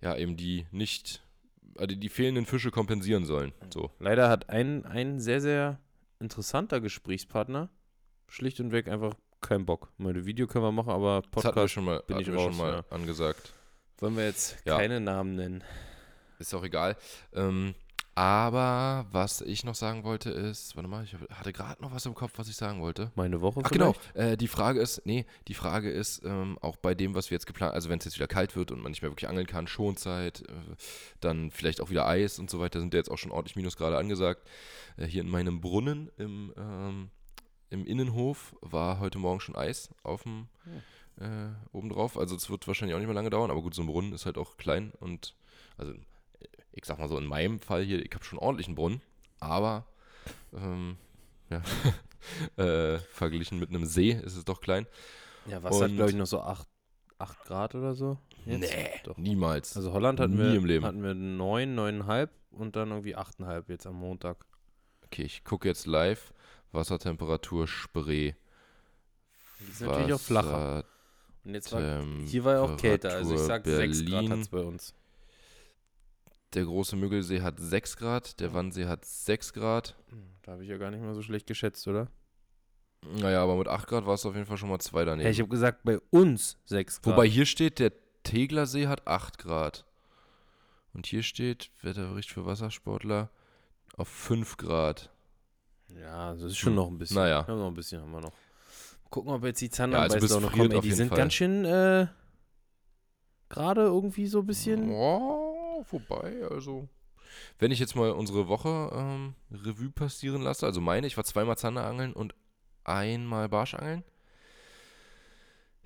ja 0.00 0.16
eben 0.16 0.36
die 0.38 0.66
nicht, 0.70 1.22
also 1.76 1.94
die 1.94 2.08
fehlenden 2.08 2.46
Fische 2.46 2.70
kompensieren 2.70 3.24
sollen. 3.26 3.52
So. 3.72 3.90
Leider 3.98 4.28
hat 4.30 4.48
ein, 4.48 4.86
ein 4.86 5.20
sehr, 5.20 5.40
sehr 5.42 5.78
interessanter 6.18 6.80
Gesprächspartner 6.80 7.68
schlicht 8.26 8.58
und 8.60 8.72
weg 8.72 8.88
einfach 8.88 9.14
keinen 9.40 9.66
Bock. 9.66 9.88
Meine 9.98 10.24
Video 10.26 10.46
können 10.46 10.64
wir 10.64 10.72
machen, 10.72 10.90
aber 10.90 11.22
Das 11.22 11.30
Podcast 11.44 11.72
schon 11.74 11.84
mal, 11.84 12.02
bin 12.06 12.18
ich 12.20 12.28
raus, 12.28 12.54
schon 12.54 12.56
mal 12.56 12.72
ja. 12.72 12.84
angesagt. 12.90 13.52
wollen 13.98 14.16
wir 14.16 14.24
jetzt 14.26 14.56
Ja. 14.64 14.76
keine 14.78 15.00
Namen 15.00 15.34
nennen. 15.36 15.64
Ist 16.38 16.54
auch 16.54 16.64
egal. 16.64 16.96
Ähm, 17.34 17.74
aber 18.14 19.06
was 19.12 19.40
ich 19.40 19.64
noch 19.64 19.74
sagen 19.74 20.04
wollte 20.04 20.30
ist, 20.30 20.74
warte 20.76 20.88
mal, 20.88 21.04
ich 21.04 21.14
hatte 21.30 21.52
gerade 21.52 21.80
noch 21.80 21.94
was 21.94 22.04
im 22.06 22.14
Kopf, 22.14 22.32
was 22.36 22.48
ich 22.48 22.56
sagen 22.56 22.80
wollte. 22.82 23.12
Meine 23.14 23.40
Woche 23.40 23.60
Ach 23.64 23.70
genau, 23.70 23.92
vielleicht? 23.94 24.16
äh, 24.32 24.36
die 24.36 24.48
Frage 24.48 24.80
ist, 24.80 25.06
nee, 25.06 25.24
die 25.48 25.54
Frage 25.54 25.90
ist 25.90 26.22
ähm, 26.24 26.58
auch 26.60 26.76
bei 26.76 26.94
dem, 26.94 27.14
was 27.14 27.30
wir 27.30 27.36
jetzt 27.36 27.46
geplant, 27.46 27.72
also 27.72 27.88
wenn 27.88 27.98
es 27.98 28.04
jetzt 28.04 28.16
wieder 28.16 28.26
kalt 28.26 28.56
wird 28.56 28.72
und 28.72 28.82
man 28.82 28.90
nicht 28.92 29.00
mehr 29.02 29.10
wirklich 29.10 29.28
angeln 29.28 29.46
kann, 29.46 29.66
Schonzeit, 29.66 30.42
äh, 30.42 30.52
dann 31.20 31.50
vielleicht 31.50 31.80
auch 31.80 31.88
wieder 31.90 32.06
Eis 32.06 32.38
und 32.38 32.50
so 32.50 32.58
weiter, 32.60 32.80
sind 32.80 32.92
ja 32.92 32.98
jetzt 32.98 33.10
auch 33.10 33.16
schon 33.18 33.30
ordentlich 33.30 33.56
Minusgrade 33.56 33.96
angesagt. 33.96 34.46
Äh, 34.96 35.06
hier 35.06 35.22
in 35.22 35.28
meinem 35.30 35.60
Brunnen 35.60 36.10
im, 36.18 36.52
ähm, 36.58 37.10
im 37.70 37.86
Innenhof 37.86 38.54
war 38.60 39.00
heute 39.00 39.18
Morgen 39.18 39.40
schon 39.40 39.56
Eis 39.56 39.90
auf 40.02 40.24
dem 40.24 40.48
äh, 41.20 41.48
obendrauf. 41.72 42.18
Also 42.18 42.36
es 42.36 42.50
wird 42.50 42.66
wahrscheinlich 42.66 42.94
auch 42.94 42.98
nicht 42.98 43.06
mehr 43.08 43.14
lange 43.14 43.30
dauern, 43.30 43.50
aber 43.50 43.62
gut, 43.62 43.74
so 43.74 43.82
ein 43.82 43.86
Brunnen 43.86 44.12
ist 44.12 44.26
halt 44.26 44.38
auch 44.38 44.56
klein 44.56 44.92
und 45.00 45.34
also 45.76 45.92
ich 46.72 46.84
sag 46.84 46.98
mal 46.98 47.08
so, 47.08 47.18
in 47.18 47.26
meinem 47.26 47.58
Fall 47.60 47.82
hier, 47.84 48.04
ich 48.04 48.12
habe 48.14 48.24
schon 48.24 48.38
ordentlich 48.38 48.66
einen 48.68 48.76
Brunnen, 48.76 49.00
aber 49.40 49.86
ähm, 50.54 50.96
ja, 51.48 51.62
äh, 52.64 52.98
verglichen 52.98 53.58
mit 53.58 53.70
einem 53.70 53.84
See 53.86 54.12
ist 54.12 54.36
es 54.36 54.44
doch 54.44 54.60
klein. 54.60 54.86
Ja, 55.46 55.62
was 55.62 55.80
hat, 55.80 55.90
Und- 55.90 55.96
glaube 55.96 56.10
ich, 56.10 56.16
noch 56.16 56.26
so 56.26 56.40
8, 56.40 56.66
8 57.18 57.44
Grad 57.44 57.74
oder 57.74 57.94
so? 57.94 58.18
Jetzt? 58.46 58.60
Nee, 58.60 58.88
Doch. 59.04 59.16
niemals. 59.18 59.76
Also 59.76 59.92
Holland 59.92 60.18
hatten 60.20 60.34
Nie 60.34 60.38
wir, 60.38 60.54
im 60.54 60.64
Leben. 60.64 60.84
hatten 60.86 61.02
wir 61.02 61.14
9, 61.14 61.74
9,5 61.78 62.28
und 62.52 62.76
dann 62.76 62.90
irgendwie 62.90 63.16
8,5 63.16 63.64
jetzt 63.68 63.86
am 63.86 63.96
Montag. 63.96 64.44
Okay, 65.04 65.22
ich 65.24 65.44
gucke 65.44 65.68
jetzt 65.68 65.86
live. 65.86 66.32
Wassertemperatur 66.72 67.66
Spree. 67.66 68.34
Die 69.60 69.70
ist 69.70 69.80
natürlich 69.80 70.12
auch 70.12 70.20
flacher. 70.20 70.84
Und 71.44 71.54
jetzt 71.54 71.72
war, 71.72 72.02
hier 72.26 72.44
war 72.44 72.54
ja 72.54 72.60
auch 72.60 72.76
kälter, 72.76 73.10
also 73.14 73.34
ich 73.34 73.40
sag 73.40 73.64
6 73.64 74.04
Grad 74.04 74.10
Berlin. 74.10 74.32
hat 74.32 74.38
es 74.40 74.48
bei 74.48 74.60
uns. 74.60 74.94
Der 76.54 76.64
große 76.64 76.96
Müggelsee 76.96 77.40
hat 77.42 77.58
6 77.58 77.96
Grad, 77.96 78.40
der 78.40 78.52
Wannsee 78.52 78.86
hat 78.86 79.04
6 79.04 79.52
Grad. 79.52 79.96
Hm, 80.10 80.22
Da 80.42 80.52
habe 80.52 80.64
ich 80.64 80.68
ja 80.68 80.76
gar 80.78 80.90
nicht 80.90 81.02
mal 81.02 81.14
so 81.14 81.22
schlecht 81.22 81.46
geschätzt, 81.46 81.86
oder? 81.86 82.08
Naja, 83.02 83.42
aber 83.42 83.56
mit 83.56 83.68
8 83.68 83.86
Grad 83.86 84.06
war 84.06 84.14
es 84.14 84.26
auf 84.26 84.34
jeden 84.34 84.46
Fall 84.46 84.58
schon 84.58 84.68
mal 84.68 84.78
2 84.78 85.04
daneben. 85.04 85.24
Ja, 85.24 85.30
ich 85.30 85.40
habe 85.40 85.48
gesagt, 85.48 85.84
bei 85.84 85.98
uns 86.10 86.58
6 86.66 87.00
Grad. 87.00 87.14
Wobei 87.14 87.26
hier 87.28 87.46
steht, 87.46 87.78
der 87.78 87.92
Teglersee 88.24 88.88
hat 88.88 89.06
8 89.06 89.38
Grad. 89.38 89.86
Und 90.92 91.06
hier 91.06 91.22
steht, 91.22 91.70
Wetterbericht 91.82 92.30
für 92.30 92.44
Wassersportler, 92.44 93.30
auf 93.96 94.08
5 94.08 94.56
Grad. 94.56 95.10
Ja, 95.98 96.32
das 96.34 96.42
ist 96.42 96.58
schon 96.58 96.70
Hm, 96.70 96.76
noch 96.76 96.88
ein 96.88 96.98
bisschen. 96.98 97.16
naja. 97.16 97.46
Wir 97.46 97.52
haben 97.54 97.60
noch 97.60 97.68
ein 97.68 97.74
bisschen 97.74 98.00
haben 98.02 98.12
wir 98.12 98.20
noch. 98.20 98.32
Gucken, 99.10 99.32
ob 99.32 99.44
jetzt 99.44 99.60
die 99.60 99.70
Ja, 99.76 99.84
also 100.00 100.40
noch 100.40 100.52
kommen. 100.52 100.70
Ey, 100.70 100.80
die 100.80 100.92
sind 100.92 101.08
Fall. 101.08 101.18
ganz 101.18 101.32
schön 101.34 101.64
äh, 101.64 102.06
gerade 103.48 103.82
irgendwie 103.82 104.26
so 104.26 104.40
ein 104.40 104.46
bisschen. 104.46 104.90
Oh, 104.90 105.82
vorbei, 105.84 106.36
also. 106.48 106.88
wenn 107.58 107.70
ich 107.72 107.78
jetzt 107.80 107.96
mal 107.96 108.10
unsere 108.12 108.46
Woche 108.48 108.90
ähm, 108.94 109.34
Revue 109.50 109.90
passieren 109.90 110.42
lasse, 110.42 110.66
also 110.66 110.80
meine, 110.80 111.06
ich 111.06 111.16
war 111.16 111.24
zweimal 111.24 111.58
Zanderangeln 111.58 112.12
und 112.12 112.34
einmal 112.84 113.48
Barschangeln. 113.48 114.04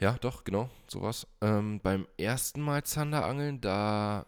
Ja, 0.00 0.16
doch, 0.20 0.44
genau, 0.44 0.68
sowas. 0.88 1.26
Ähm, 1.40 1.80
beim 1.80 2.06
ersten 2.18 2.60
Mal 2.60 2.82
Zanderangeln, 2.82 3.60
da 3.60 4.26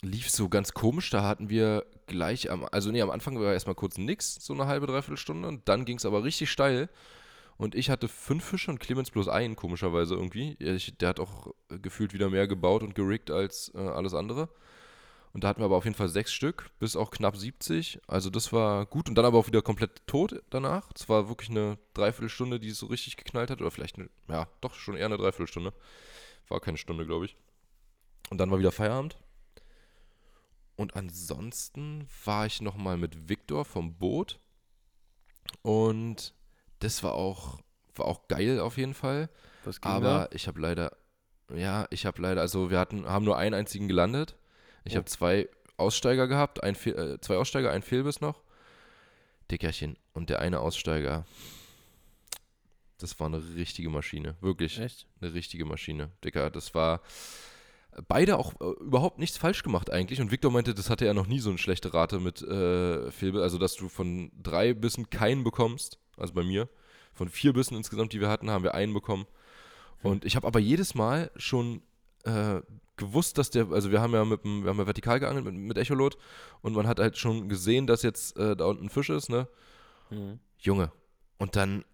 lief 0.00 0.30
so 0.30 0.48
ganz 0.48 0.72
komisch. 0.72 1.10
Da 1.10 1.22
hatten 1.22 1.50
wir 1.50 1.84
gleich 2.06 2.50
am, 2.50 2.66
also 2.70 2.90
nee, 2.90 3.02
am 3.02 3.10
Anfang 3.10 3.38
war 3.40 3.52
erstmal 3.52 3.74
kurz 3.74 3.98
nix, 3.98 4.36
so 4.36 4.52
eine 4.52 4.66
halbe, 4.66 4.86
dreiviertel 4.86 5.16
Stunde. 5.16 5.48
Und 5.48 5.68
dann 5.68 5.84
ging 5.84 5.96
es 5.96 6.06
aber 6.06 6.24
richtig 6.24 6.50
steil. 6.50 6.88
Und 7.56 7.74
ich 7.74 7.90
hatte 7.90 8.08
fünf 8.08 8.44
Fische 8.44 8.70
und 8.70 8.80
Clemens 8.80 9.10
bloß 9.10 9.28
einen, 9.28 9.56
komischerweise 9.56 10.14
irgendwie. 10.14 10.56
Ich, 10.58 10.96
der 10.98 11.10
hat 11.10 11.20
auch 11.20 11.54
gefühlt 11.68 12.12
wieder 12.12 12.28
mehr 12.30 12.48
gebaut 12.48 12.82
und 12.82 12.94
gerickt 12.94 13.30
als 13.30 13.72
äh, 13.74 13.78
alles 13.78 14.14
andere. 14.14 14.48
Und 15.32 15.42
da 15.42 15.48
hatten 15.48 15.60
wir 15.60 15.64
aber 15.64 15.76
auf 15.76 15.84
jeden 15.84 15.96
Fall 15.96 16.08
sechs 16.08 16.32
Stück, 16.32 16.70
bis 16.78 16.94
auch 16.94 17.10
knapp 17.10 17.36
70. 17.36 18.00
Also 18.06 18.30
das 18.30 18.52
war 18.52 18.86
gut. 18.86 19.08
Und 19.08 19.16
dann 19.16 19.24
aber 19.24 19.38
auch 19.38 19.48
wieder 19.48 19.62
komplett 19.62 20.06
tot 20.06 20.42
danach. 20.50 20.90
Es 20.94 21.08
war 21.08 21.28
wirklich 21.28 21.50
eine 21.50 21.76
Dreiviertelstunde, 21.94 22.60
die 22.60 22.68
es 22.68 22.78
so 22.78 22.86
richtig 22.86 23.16
geknallt 23.16 23.50
hat. 23.50 23.60
Oder 23.60 23.72
vielleicht, 23.72 23.98
eine, 23.98 24.08
ja, 24.28 24.46
doch 24.60 24.74
schon 24.74 24.96
eher 24.96 25.06
eine 25.06 25.16
Dreiviertelstunde. 25.16 25.72
War 26.48 26.60
keine 26.60 26.78
Stunde, 26.78 27.04
glaube 27.04 27.24
ich. 27.24 27.36
Und 28.30 28.38
dann 28.38 28.50
war 28.50 28.60
wieder 28.60 28.70
Feierabend. 28.70 29.16
Und 30.76 30.96
ansonsten 30.96 32.08
war 32.24 32.46
ich 32.46 32.60
nochmal 32.60 32.96
mit 32.96 33.28
Viktor 33.28 33.64
vom 33.64 33.94
Boot. 33.96 34.38
Und 35.62 36.34
das 36.80 37.02
war 37.02 37.14
auch, 37.14 37.60
war 37.94 38.06
auch 38.06 38.28
geil 38.28 38.60
auf 38.60 38.76
jeden 38.76 38.94
Fall. 38.94 39.28
Aber 39.82 40.28
da? 40.28 40.28
ich 40.32 40.46
habe 40.48 40.60
leider, 40.60 40.96
ja, 41.54 41.86
ich 41.90 42.06
habe 42.06 42.20
leider, 42.20 42.40
also 42.40 42.70
wir 42.70 42.78
hatten, 42.78 43.06
haben 43.06 43.24
nur 43.24 43.38
einen 43.38 43.54
einzigen 43.54 43.88
gelandet. 43.88 44.36
Ich 44.84 44.94
Oh. 44.94 44.96
habe 44.96 45.06
zwei 45.06 45.48
Aussteiger 45.76 46.26
gehabt, 46.28 46.62
ein 46.62 46.74
äh, 46.74 47.18
zwei 47.20 47.36
Aussteiger, 47.36 47.70
ein 47.70 47.82
Fehlbiss 47.82 48.20
noch. 48.20 48.42
Dickerchen. 49.50 49.96
Und 50.12 50.30
der 50.30 50.40
eine 50.40 50.60
Aussteiger, 50.60 51.24
das 52.98 53.18
war 53.20 53.26
eine 53.28 53.42
richtige 53.54 53.90
Maschine. 53.90 54.36
Wirklich 54.40 54.78
Echt? 54.78 55.06
eine 55.20 55.34
richtige 55.34 55.64
Maschine. 55.64 56.10
Dicker, 56.24 56.50
das 56.50 56.74
war 56.74 57.00
beide 58.08 58.38
auch 58.38 58.54
äh, 58.60 58.82
überhaupt 58.82 59.18
nichts 59.18 59.36
falsch 59.36 59.62
gemacht 59.62 59.90
eigentlich. 59.90 60.20
Und 60.20 60.30
Victor 60.30 60.50
meinte, 60.50 60.74
das 60.74 60.90
hatte 60.90 61.06
er 61.06 61.14
noch 61.14 61.26
nie 61.26 61.40
so 61.40 61.50
eine 61.50 61.58
schlechte 61.58 61.94
Rate 61.94 62.20
mit 62.20 62.42
äh, 62.42 63.10
Fehlbiss. 63.10 63.42
Also, 63.42 63.58
dass 63.58 63.76
du 63.76 63.88
von 63.88 64.30
drei 64.40 64.74
Bissen 64.74 65.10
keinen 65.10 65.44
bekommst. 65.44 65.98
Also 66.16 66.34
bei 66.34 66.42
mir. 66.42 66.68
Von 67.12 67.28
vier 67.28 67.52
Bissen 67.52 67.76
insgesamt, 67.76 68.12
die 68.12 68.20
wir 68.20 68.28
hatten, 68.28 68.50
haben 68.50 68.64
wir 68.64 68.74
einen 68.74 68.94
bekommen. 68.94 69.26
Und 70.02 70.24
ich 70.24 70.36
habe 70.36 70.46
aber 70.46 70.58
jedes 70.58 70.94
Mal 70.94 71.30
schon 71.36 71.82
äh, 72.24 72.60
gewusst, 72.96 73.38
dass 73.38 73.50
der, 73.50 73.70
also 73.70 73.90
wir 73.90 74.00
haben 74.00 74.12
ja 74.12 74.24
mit 74.24 74.44
dem, 74.44 74.64
wir 74.64 74.70
haben 74.70 74.78
ja 74.78 74.86
vertikal 74.86 75.18
geangelt 75.18 75.44
mit, 75.44 75.54
mit 75.54 75.78
Echolot 75.78 76.16
und 76.60 76.74
man 76.74 76.86
hat 76.86 77.00
halt 77.00 77.16
schon 77.16 77.48
gesehen, 77.48 77.86
dass 77.86 78.02
jetzt 78.02 78.36
äh, 78.36 78.54
da 78.54 78.66
unten 78.66 78.86
ein 78.86 78.90
Fisch 78.90 79.10
ist, 79.10 79.30
ne? 79.30 79.48
Mhm. 80.10 80.38
Junge. 80.58 80.92
Und 81.38 81.56
dann 81.56 81.84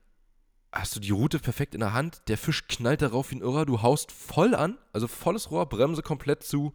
hast 0.72 0.94
du 0.96 1.00
die 1.00 1.10
Route 1.10 1.38
perfekt 1.38 1.74
in 1.74 1.80
der 1.80 1.92
Hand, 1.92 2.22
der 2.28 2.38
Fisch 2.38 2.66
knallt 2.68 3.02
darauf 3.02 3.30
wie 3.30 3.36
ein 3.36 3.40
Irrer, 3.42 3.66
du 3.66 3.82
haust 3.82 4.12
voll 4.12 4.54
an, 4.54 4.78
also 4.92 5.08
volles 5.08 5.50
Rohr, 5.50 5.66
Bremse 5.68 6.02
komplett 6.02 6.42
zu, 6.42 6.72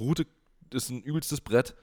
Route 0.00 0.26
ist 0.72 0.90
ein 0.90 1.02
übelstes 1.02 1.40
Brett 1.40 1.74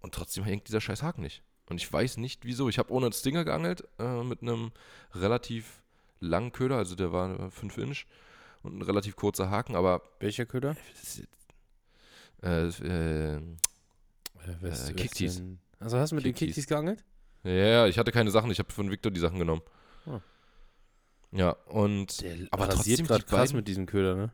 und 0.00 0.14
trotzdem 0.14 0.44
hängt 0.44 0.68
dieser 0.68 0.80
scheiß 0.80 1.02
Haken 1.02 1.22
nicht. 1.22 1.42
Und 1.68 1.76
ich 1.80 1.92
weiß 1.92 2.16
nicht 2.16 2.44
wieso. 2.44 2.68
Ich 2.68 2.78
habe 2.78 2.92
ohne 2.92 3.06
einen 3.06 3.12
Stinger 3.12 3.44
geangelt, 3.44 3.84
äh, 3.98 4.22
mit 4.24 4.42
einem 4.42 4.72
relativ 5.14 5.82
langen 6.20 6.52
Köder, 6.52 6.76
also 6.76 6.94
der 6.96 7.12
war 7.12 7.50
5 7.50 7.78
Inch 7.78 8.06
und 8.62 8.78
ein 8.78 8.82
relativ 8.82 9.14
kurzer 9.16 9.50
Haken, 9.50 9.76
aber 9.76 10.02
Welcher 10.20 10.46
Köder? 10.46 10.76
äh, 12.42 12.66
äh, 12.68 13.40
West- 14.60 14.90
Äh, 14.90 14.94
Kicktees. 14.94 15.42
Also 15.78 15.98
hast 15.98 16.10
du 16.10 16.16
mit 16.16 16.24
den 16.24 16.32
Kicktees. 16.34 16.54
Kicktees 16.56 16.66
geangelt? 16.66 17.04
ja, 17.44 17.52
ja, 17.52 17.86
ich 17.86 17.98
hatte 17.98 18.12
keine 18.12 18.30
Sachen, 18.30 18.50
ich 18.50 18.58
habe 18.58 18.72
von 18.72 18.90
Victor 18.90 19.10
die 19.12 19.20
Sachen 19.20 19.38
genommen. 19.38 19.62
Ja, 21.32 21.50
und 21.66 22.24
aber 22.50 22.68
rasiert 22.68 22.98
trotzdem 22.98 23.06
grad 23.06 23.22
die 23.22 23.26
krass 23.26 23.52
mit 23.52 23.68
diesem 23.68 23.86
Köder, 23.86 24.16
ne? 24.16 24.32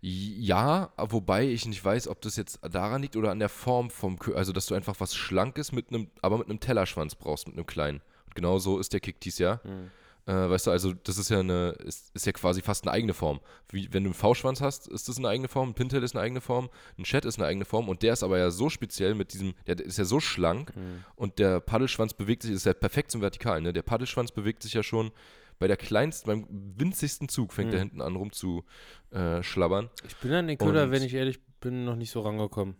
Ja, 0.00 0.92
wobei 0.98 1.48
ich 1.48 1.64
nicht 1.66 1.82
weiß, 1.82 2.08
ob 2.08 2.20
das 2.20 2.36
jetzt 2.36 2.60
daran 2.62 3.00
liegt 3.00 3.16
oder 3.16 3.30
an 3.30 3.38
der 3.38 3.48
Form 3.48 3.88
vom 3.88 4.18
Kö 4.18 4.34
also 4.34 4.52
dass 4.52 4.66
du 4.66 4.74
einfach 4.74 4.96
was 4.98 5.14
Schlankes 5.14 5.72
mit 5.72 5.88
einem, 5.88 6.10
aber 6.20 6.36
mit 6.36 6.50
einem 6.50 6.60
Tellerschwanz 6.60 7.14
brauchst, 7.14 7.46
mit 7.46 7.56
einem 7.56 7.64
kleinen. 7.64 8.02
Und 8.26 8.34
genau 8.34 8.58
so 8.58 8.78
ist 8.78 8.92
der 8.92 9.00
Kicktease 9.00 9.42
ja. 9.42 9.60
Mhm. 9.64 9.90
Äh, 10.26 10.32
weißt 10.32 10.66
du, 10.66 10.70
also 10.70 10.94
das 10.94 11.18
ist 11.18 11.28
ja 11.28 11.40
eine, 11.40 11.70
ist, 11.84 12.10
ist 12.14 12.24
ja 12.24 12.32
quasi 12.32 12.62
fast 12.62 12.84
eine 12.86 12.92
eigene 12.92 13.12
Form. 13.12 13.40
Wie, 13.70 13.92
wenn 13.92 14.04
du 14.04 14.08
einen 14.08 14.14
V-Schwanz 14.14 14.62
hast, 14.62 14.88
ist 14.88 15.06
das 15.08 15.18
eine 15.18 15.28
eigene 15.28 15.48
Form, 15.48 15.70
ein 15.70 15.74
Pintail 15.74 16.02
ist 16.02 16.14
eine 16.16 16.22
eigene 16.24 16.40
Form, 16.40 16.70
ein 16.98 17.04
Chat 17.04 17.26
ist 17.26 17.38
eine 17.38 17.46
eigene 17.46 17.66
Form 17.66 17.88
und 17.90 18.02
der 18.02 18.14
ist 18.14 18.22
aber 18.22 18.38
ja 18.38 18.50
so 18.50 18.70
speziell 18.70 19.14
mit 19.14 19.34
diesem, 19.34 19.52
der 19.66 19.78
ist 19.80 19.98
ja 19.98 20.04
so 20.06 20.20
schlank 20.20 20.74
Mhm. 20.74 21.04
und 21.16 21.38
der 21.38 21.60
Paddelschwanz 21.60 22.14
bewegt 22.14 22.42
sich, 22.42 22.52
ist 22.52 22.64
ja 22.64 22.72
perfekt 22.72 23.10
zum 23.10 23.20
Vertikalen, 23.20 23.64
ne? 23.64 23.72
Der 23.74 23.82
Paddelschwanz 23.82 24.32
bewegt 24.32 24.62
sich 24.62 24.72
ja 24.72 24.82
schon 24.82 25.10
bei 25.58 25.68
der 25.68 25.76
kleinsten, 25.76 26.26
beim 26.26 26.46
winzigsten 26.50 27.28
Zug 27.28 27.52
fängt 27.52 27.68
Mhm. 27.68 27.74
er 27.74 27.78
hinten 27.80 28.00
an 28.00 28.16
rum 28.16 28.32
zu 28.32 28.64
äh, 29.10 29.42
schlabbern. 29.42 29.90
Ich 30.06 30.16
bin 30.16 30.32
an 30.32 30.46
den 30.48 30.56
Köder, 30.58 30.90
wenn 30.90 31.02
ich 31.02 31.12
ehrlich 31.14 31.38
bin, 31.60 31.84
noch 31.84 31.96
nicht 31.96 32.10
so 32.10 32.20
rangekommen. 32.22 32.76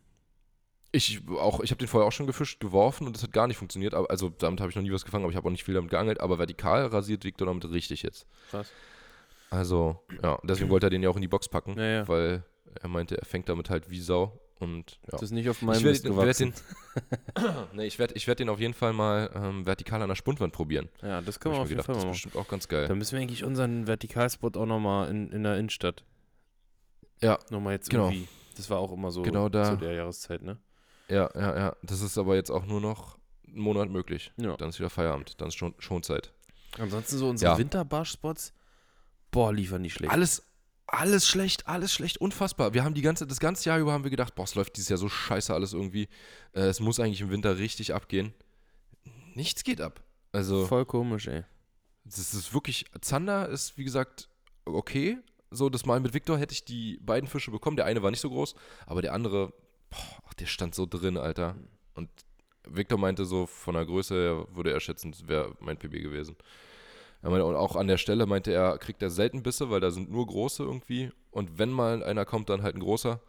Ich 0.95 1.23
auch, 1.29 1.61
ich 1.61 1.71
habe 1.71 1.79
den 1.79 1.89
vorher 1.89 2.07
auch 2.07 2.13
schon 2.13 2.27
gefischt, 2.27 2.61
geworfen 2.61 3.07
und 3.07 3.17
das 3.17 3.23
hat 3.25 3.33
gar 3.33 3.47
nicht 3.49 3.57
funktioniert. 3.57 3.95
Aber, 3.95 4.09
also 4.11 4.29
damit 4.29 4.61
habe 4.61 4.71
ich 4.71 4.77
noch 4.77 4.83
nie 4.83 4.93
was 4.93 5.05
gefangen, 5.05 5.25
aber 5.25 5.31
ich 5.33 5.37
habe 5.37 5.47
auch 5.49 5.51
nicht 5.53 5.65
viel 5.65 5.75
damit 5.75 5.91
geangelt. 5.91 6.21
Aber 6.21 6.39
vertikal 6.39 6.87
rasiert 6.87 7.25
Victor 7.25 7.47
damit 7.47 7.69
richtig 7.71 8.03
jetzt. 8.03 8.27
Krass. 8.51 8.71
Also, 9.51 10.01
ja, 10.23 10.39
deswegen 10.45 10.71
wollte 10.71 10.87
er 10.87 10.91
den 10.91 11.03
ja 11.03 11.11
auch 11.11 11.17
in 11.17 11.23
die 11.23 11.29
Box 11.29 11.49
packen, 11.49 11.77
Ja, 11.79 11.85
ja. 11.85 12.09
weil 12.09 12.45
er 12.81 12.89
meinte, 12.89 13.17
er 13.19 13.25
fängt 13.25 13.49
damit 13.49 13.71
halt 13.71 13.91
wie 13.91 14.01
Sau. 14.01 14.39
Und 14.61 14.93
ja. 15.03 15.11
Das 15.11 15.23
ist 15.23 15.33
nicht 15.33 15.49
auf 15.49 15.63
meinem 15.63 15.79
Ich 15.79 15.85
werde 15.85 16.03
werd 16.05 16.39
gewachsen. 16.39 16.55
den, 17.35 17.55
nee, 17.75 17.87
ich 17.87 17.99
werd, 17.99 18.13
ich 18.17 18.27
werd 18.29 18.39
den 18.39 18.49
auf 18.49 18.61
jeden 18.61 18.73
Fall 18.75 18.93
mal 18.93 19.29
ähm, 19.35 19.67
vertikal 19.67 20.01
an 20.01 20.09
der 20.09 20.15
Spundwand 20.15 20.53
probieren. 20.53 20.89
Ja, 21.03 21.21
das 21.21 21.41
können 21.41 21.57
wir 21.57 21.61
auf 21.61 21.69
jeden 21.69 21.83
gedacht, 21.83 21.87
Fall 21.87 21.95
das 21.97 22.05
mal 22.05 22.11
ist 22.11 22.17
machen. 22.19 22.31
bestimmt 22.31 22.37
auch 22.37 22.49
ganz 22.49 22.69
geil. 22.69 22.87
Dann 22.87 22.99
müssen 22.99 23.17
wir 23.17 23.21
eigentlich 23.23 23.43
unseren 23.45 23.87
Vertikalspot 23.89 24.57
auch 24.57 24.67
nochmal 24.67 25.11
in, 25.11 25.31
in 25.33 25.43
der 25.43 25.57
Innenstadt. 25.59 26.05
Ja, 27.21 27.39
Nochmal 27.51 27.75
jetzt 27.75 27.91
genau. 27.91 28.07
irgendwie. 28.11 28.29
Das 28.57 28.71
war 28.71 28.79
auch 28.79 28.93
immer 28.93 29.11
so 29.11 29.23
Genau 29.23 29.49
da. 29.49 29.65
zu 29.65 29.77
der 29.77 29.93
Jahreszeit, 29.95 30.43
ne? 30.43 30.57
Ja, 31.14 31.30
ja, 31.35 31.56
ja. 31.56 31.76
Das 31.83 32.00
ist 32.00 32.18
aber 32.18 32.35
jetzt 32.35 32.50
auch 32.50 32.66
nur 32.66 32.80
noch 32.80 33.18
einen 33.47 33.61
Monat 33.61 33.88
möglich. 33.90 34.33
Ja. 34.37 34.56
Dann 34.56 34.68
ist 34.71 34.78
wieder 34.78 34.90
Feierabend, 34.90 35.40
dann 35.40 35.49
ist 35.49 35.54
schon 35.54 35.75
Schonzeit. 35.78 36.33
Ansonsten 36.78 37.18
so 37.18 37.28
unsere 37.28 37.52
Ja. 37.52 37.59
Winterbarsch-Spots, 37.59 38.52
boah, 39.30 39.52
liefern 39.52 39.83
die 39.83 39.90
schlecht. 39.90 40.12
Alles, 40.12 40.42
alles 40.87 41.28
schlecht, 41.28 41.68
alles 41.68 41.92
schlecht, 41.92 42.18
unfassbar. 42.18 42.75
Wir 42.75 42.83
haben 42.85 42.94
die 42.94 43.02
ganze, 43.02 43.26
das 43.26 43.38
ganze 43.38 43.68
Jahr 43.68 43.78
über 43.78 43.92
haben 43.92 44.02
wir 44.04 44.11
gedacht, 44.11 44.35
boah, 44.35 44.42
es 44.44 44.54
läuft 44.56 44.76
dieses 44.76 44.88
Jahr 44.88 44.99
so 44.99 45.09
scheiße 45.09 45.54
alles 45.54 45.73
irgendwie. 45.73 46.09
Äh, 46.52 46.62
es 46.62 46.80
muss 46.80 46.99
eigentlich 46.99 47.21
im 47.21 47.30
Winter 47.30 47.59
richtig 47.59 47.94
abgehen. 47.94 48.35
Nichts 49.35 49.62
geht 49.64 49.80
ab. 49.80 50.02
Also, 50.33 50.66
Voll 50.66 50.85
komisch, 50.85 51.28
ey. 51.28 51.44
das 52.04 52.35
ist 52.35 52.52
wirklich, 52.54 52.87
Zander 53.00 53.49
ist, 53.49 53.78
wie 53.78 53.85
gesagt, 53.85 54.28
okay. 54.64 55.18
So, 55.50 55.68
das 55.71 55.87
Mal 55.87 56.00
mit 56.00 56.12
Viktor 56.14 56.37
hätte 56.38 56.52
ich 56.52 56.64
die 56.64 56.99
beiden 57.00 57.28
Fische 57.28 57.52
bekommen. 57.52 57.76
Der 57.76 57.87
eine 57.87 58.02
war 58.02 58.11
nicht 58.11 58.21
so 58.21 58.30
groß, 58.30 58.56
aber 58.87 59.00
der 59.02 59.12
andere, 59.12 59.52
boah, 59.95 60.23
ach, 60.29 60.35
der 60.35 60.47
stand 60.47 60.75
so 60.75 60.87
drin, 60.87 61.17
Alter. 61.17 61.55
Und 61.95 62.09
Viktor 62.67 62.99
meinte 62.99 63.25
so, 63.25 63.47
von 63.47 63.75
der 63.75 63.85
Größe 63.87 64.15
her 64.15 64.47
würde 64.55 64.73
er 64.73 64.81
schätzen, 64.81 65.13
das 65.13 65.29
wäre 65.29 65.55
mein 65.61 65.77
PB 65.77 65.93
gewesen. 66.03 66.37
Er 67.23 67.31
meinte, 67.31 67.45
und 67.47 67.57
auch 67.57 67.77
an 67.77 67.87
der 67.89 67.99
Stelle 67.99 68.27
meinte 68.27 68.53
er, 68.53 68.79
kriegt 68.79 69.03
er 69.03 69.11
selten 69.11 69.43
Bisse, 69.43 69.71
weil 69.71 69.81
da 69.81 69.91
sind 69.91 70.11
nur 70.11 70.27
große 70.27 70.63
irgendwie. 70.63 71.11
Und 71.31 71.59
wenn 71.59 71.71
mal 71.71 72.03
einer 72.03 72.25
kommt, 72.25 72.49
dann 72.51 72.63
halt 72.63 72.77
ein 72.77 72.81
großer. 72.81 73.21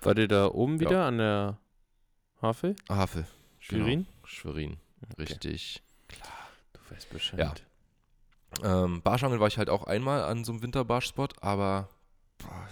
War 0.00 0.14
der 0.14 0.26
da 0.28 0.46
oben 0.46 0.74
Ja. 0.74 0.80
wieder 0.80 1.04
an 1.04 1.18
der 1.18 1.58
Havel? 2.40 2.74
Havel. 2.88 3.26
Schwerin? 3.58 4.04
Genau, 4.06 4.26
Schwerin. 4.26 4.76
Richtig. 5.18 5.82
Du 6.72 6.94
weißt 6.94 7.10
Bescheid. 7.10 7.38
Ja. 7.38 8.84
Ähm, 8.84 9.00
Barschangeln 9.02 9.40
war 9.40 9.48
ich 9.48 9.58
halt 9.58 9.70
auch 9.70 9.84
einmal 9.84 10.22
an 10.24 10.44
so 10.44 10.52
einem 10.52 10.62
Winterbarschspot, 10.62 11.42
aber 11.42 11.88
boah, 12.38 12.68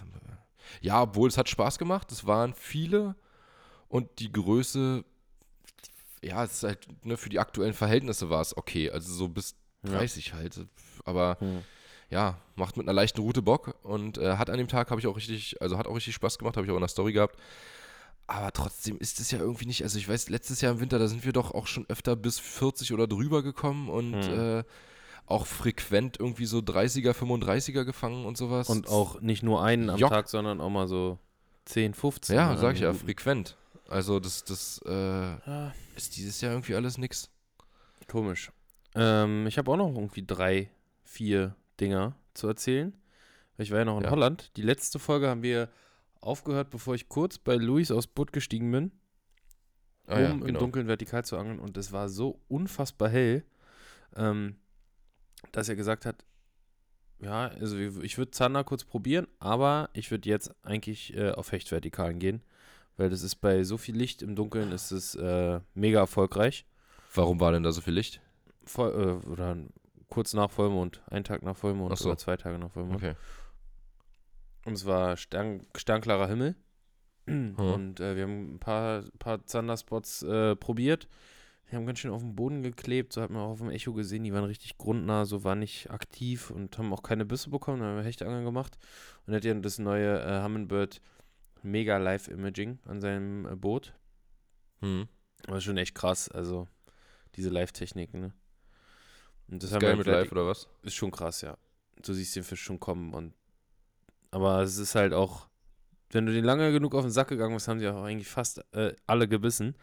ja, 0.81 1.03
obwohl 1.03 1.29
es 1.29 1.39
hat 1.39 1.49
Spaß 1.49 1.79
gemacht, 1.79 2.13
es 2.13 2.27
waren 2.27 2.55
viele 2.55 3.17
und 3.91 4.09
die 4.21 4.33
Größe, 4.33 5.05
ja, 6.23 6.45
es 6.45 6.53
ist 6.55 6.63
halt, 6.63 7.05
ne, 7.05 7.17
für 7.19 7.29
die 7.29 7.39
aktuellen 7.39 7.75
Verhältnisse 7.75 8.31
war 8.31 8.41
es 8.41 8.57
okay, 8.57 8.91
also 8.91 9.13
so 9.13 9.29
bis 9.29 9.55
Ja. 9.85 9.93
30 9.99 10.33
halt, 10.35 10.67
aber 11.05 11.37
Hm. 11.41 11.63
ja, 12.11 12.39
macht 12.57 12.77
mit 12.77 12.87
einer 12.87 12.93
leichten 12.95 13.21
Route 13.21 13.43
Bock 13.43 13.75
und 13.83 14.17
äh, 14.19 14.37
hat 14.37 14.49
an 14.51 14.59
dem 14.59 14.69
Tag 14.69 14.91
habe 14.91 15.01
ich 15.01 15.07
auch 15.07 15.17
richtig, 15.17 15.61
also 15.61 15.77
hat 15.79 15.87
auch 15.87 15.95
richtig 15.97 16.15
Spaß 16.15 16.39
gemacht, 16.39 16.57
habe 16.57 16.67
ich 16.67 16.71
auch 16.73 16.77
in 16.77 16.81
der 16.83 16.89
Story 16.89 17.13
gehabt. 17.13 17.37
Aber 18.27 18.53
trotzdem 18.53 18.97
ist 18.99 19.19
es 19.19 19.33
ja 19.33 19.41
irgendwie 19.41 19.67
nicht, 19.67 19.83
also 19.83 19.99
ich 19.99 20.09
weiß, 20.09 20.29
letztes 20.29 20.61
Jahr 20.61 20.73
im 20.75 20.81
Winter, 20.81 20.99
da 21.01 21.09
sind 21.09 21.25
wir 21.25 21.33
doch 21.33 21.51
auch 21.53 21.67
schon 21.67 21.85
öfter 21.89 22.15
bis 22.15 22.39
40 22.39 22.93
oder 22.93 23.09
drüber 23.09 23.43
gekommen 23.43 23.89
und 23.89 24.15
Hm. 24.27 24.59
äh, 24.61 24.65
auch 25.27 25.47
frequent 25.47 26.19
irgendwie 26.21 26.45
so 26.47 26.59
30er, 26.59 27.13
35er 27.13 27.85
gefangen 27.85 28.25
und 28.27 28.37
sowas. 28.37 28.69
Und 28.69 28.89
auch 28.89 29.21
nicht 29.21 29.43
nur 29.43 29.63
einen 29.65 29.89
am 29.91 29.99
Jock. 29.99 30.11
Tag, 30.11 30.29
sondern 30.29 30.61
auch 30.61 30.71
mal 30.71 30.87
so 30.89 31.19
10, 31.65 31.95
15. 31.95 32.35
Ja, 32.37 32.57
sag 32.57 32.75
ich 32.75 32.81
ja, 32.81 32.93
frequent. 32.93 33.57
Also 33.91 34.21
das, 34.21 34.45
das 34.45 34.81
äh, 34.87 34.91
Ah, 34.91 35.73
ist 35.97 36.17
dieses 36.17 36.41
Jahr 36.41 36.53
irgendwie 36.53 36.75
alles 36.75 36.97
nix. 36.97 37.29
komisch. 38.09 38.51
Ähm, 38.95 39.47
ich 39.47 39.59
habe 39.59 39.71
auch 39.71 39.77
noch 39.77 39.95
irgendwie 39.95 40.25
drei, 40.25 40.71
vier 41.05 41.55
Dinger 41.81 42.17
zu 42.35 42.49
erzählen. 42.49 42.97
Ich 43.59 43.71
war 43.71 43.79
ja 43.79 43.85
noch 43.85 43.99
in 43.99 44.05
Ja. 44.05 44.11
Holland. 44.11 44.51
Die 44.57 44.63
letzte 44.63 44.99
Folge 44.99 45.29
haben 45.29 45.43
wir 45.43 45.69
aufgehört, 46.21 46.71
bevor 46.71 46.95
ich 46.95 47.09
kurz 47.09 47.39
bei 47.39 47.57
Luis 47.57 47.91
aufs 47.91 48.07
Boot 48.07 48.33
gestiegen 48.33 48.71
bin. 48.73 48.93
Ah 50.07 50.21
ja, 50.21 50.31
um 50.33 50.41
im 50.41 50.47
genau. 50.47 50.61
Dunkeln 50.61 50.87
vertikal 50.89 51.25
zu 51.25 51.37
angeln. 51.37 51.59
Und 51.61 51.77
es 51.77 51.93
war 51.93 52.09
so 52.09 52.41
unfassbar 52.49 53.09
hell, 53.11 53.45
ähm, 54.17 54.57
dass 55.53 55.69
er 55.69 55.77
gesagt 55.77 56.05
hat, 56.07 56.25
ja, 57.21 57.49
also 57.49 57.77
ich 57.77 58.19
würde 58.19 58.31
Zander 58.31 58.65
kurz 58.65 58.85
probieren, 58.85 59.27
aber 59.41 59.91
ich 59.93 60.11
würde 60.11 60.29
jetzt 60.29 60.53
eigentlich 60.65 61.15
äh, 61.15 61.33
auf 61.33 61.53
Hechtvertikalen 61.53 62.19
gehen, 62.19 62.43
weil 63.01 63.09
das 63.09 63.23
ist 63.23 63.37
bei 63.37 63.65
so 63.65 63.79
viel 63.79 63.97
Licht 63.97 64.21
im 64.21 64.37
Dunkeln 64.37 64.73
ist 64.73 64.91
es 64.91 65.15
äh, 65.15 65.61
mega 65.73 66.01
erfolgreich. 66.01 66.67
Warum 67.15 67.41
war 67.41 67.51
denn 67.51 67.63
da 67.63 67.73
so 67.73 67.81
viel 67.81 67.95
Licht? 67.95 68.21
Voll, 68.65 68.91
äh, 68.91 69.27
oder 69.27 69.57
kurz 70.11 70.35
nach 70.35 70.51
Vollmond, 70.51 71.01
einen 71.07 71.25
Tag 71.25 71.43
nach 71.43 71.57
Vollmond 71.57 71.97
so. 71.97 72.11
oder 72.11 72.19
zwei 72.19 72.37
Tage 72.37 72.59
nach 72.59 72.71
Vollmond. 72.71 72.97
Okay. 72.97 73.15
Und 74.67 74.75
es 74.75 74.85
war 74.85 75.17
stern, 75.17 75.67
sternklarer 75.75 76.29
Himmel. 76.29 76.57
Hm. 77.27 77.55
Und 77.55 78.01
äh, 78.01 78.17
wir 78.17 78.25
haben 78.25 78.57
ein 78.57 78.59
paar, 78.59 79.05
paar 79.19 79.47
Zanderspots 79.47 80.23
äh, 80.23 80.55
probiert. 80.57 81.09
Die 81.71 81.77
haben 81.77 81.87
ganz 81.87 82.01
schön 82.01 82.11
auf 82.11 82.21
den 82.21 82.37
Boden 82.37 82.61
geklebt. 82.63 83.15
So 83.15 83.23
hat 83.23 83.31
man 83.31 83.41
auch 83.41 83.53
auf 83.53 83.61
dem 83.61 83.71
Echo 83.71 83.95
gesehen. 83.95 84.25
Die 84.25 84.35
waren 84.35 84.45
richtig 84.45 84.77
grundnah, 84.77 85.25
so 85.25 85.43
waren 85.43 85.61
nicht 85.61 85.91
aktiv 85.91 86.51
und 86.51 86.77
haben 86.77 86.93
auch 86.93 87.03
keine 87.03 87.25
Bisse 87.25 87.49
bekommen. 87.49 87.81
Dann 87.81 87.89
haben 87.89 87.97
wir 87.97 88.05
Hechtangeln 88.05 88.45
gemacht. 88.45 88.77
Und 89.27 89.33
er 89.33 89.37
hat 89.39 89.45
ja 89.47 89.55
das 89.55 89.79
neue 89.79 90.21
äh, 90.21 90.43
Humminbird 90.43 91.01
Mega 91.63 91.99
Live 91.99 92.29
Imaging 92.29 92.79
an 92.87 93.01
seinem 93.01 93.47
äh, 93.47 93.57
Boot. 93.57 93.95
Hm. 94.81 95.09
Das 95.45 95.59
ist 95.59 95.65
schon 95.65 95.77
echt 95.77 95.95
krass. 95.95 96.29
Also 96.29 96.69
diese 97.37 97.51
Live-Techniken, 97.51 98.21
ne? 98.21 98.33
Und 99.49 99.63
das 99.63 99.71
Ist 99.71 99.75
haben 99.75 99.81
geil 99.81 99.93
wir 99.93 99.99
mit 99.99 100.07
halt 100.07 100.25
live 100.25 100.33
oder 100.33 100.47
was? 100.47 100.69
ist 100.83 100.95
schon 100.95 101.11
krass, 101.11 101.41
ja. 101.43 101.57
Du 102.03 102.13
siehst 102.13 102.35
den 102.37 102.45
Fisch 102.45 102.63
schon 102.63 102.81
kommen 102.81 103.13
und 103.15 103.35
aber 104.31 104.63
es 104.63 104.79
ist 104.79 104.95
halt 104.95 105.13
auch, 105.13 105.49
wenn 106.11 106.25
du 106.27 106.33
den 106.33 106.45
lange 106.45 106.71
genug 106.73 106.95
auf 106.95 107.03
den 107.03 107.11
Sack 107.11 107.29
gegangen 107.29 107.55
bist, 107.55 107.67
haben 107.69 107.81
die 107.81 107.89
auch 107.89 108.05
eigentlich 108.05 108.29
fast 108.29 108.65
äh, 108.73 108.95
alle 109.07 109.27
gebissen. 109.27 109.75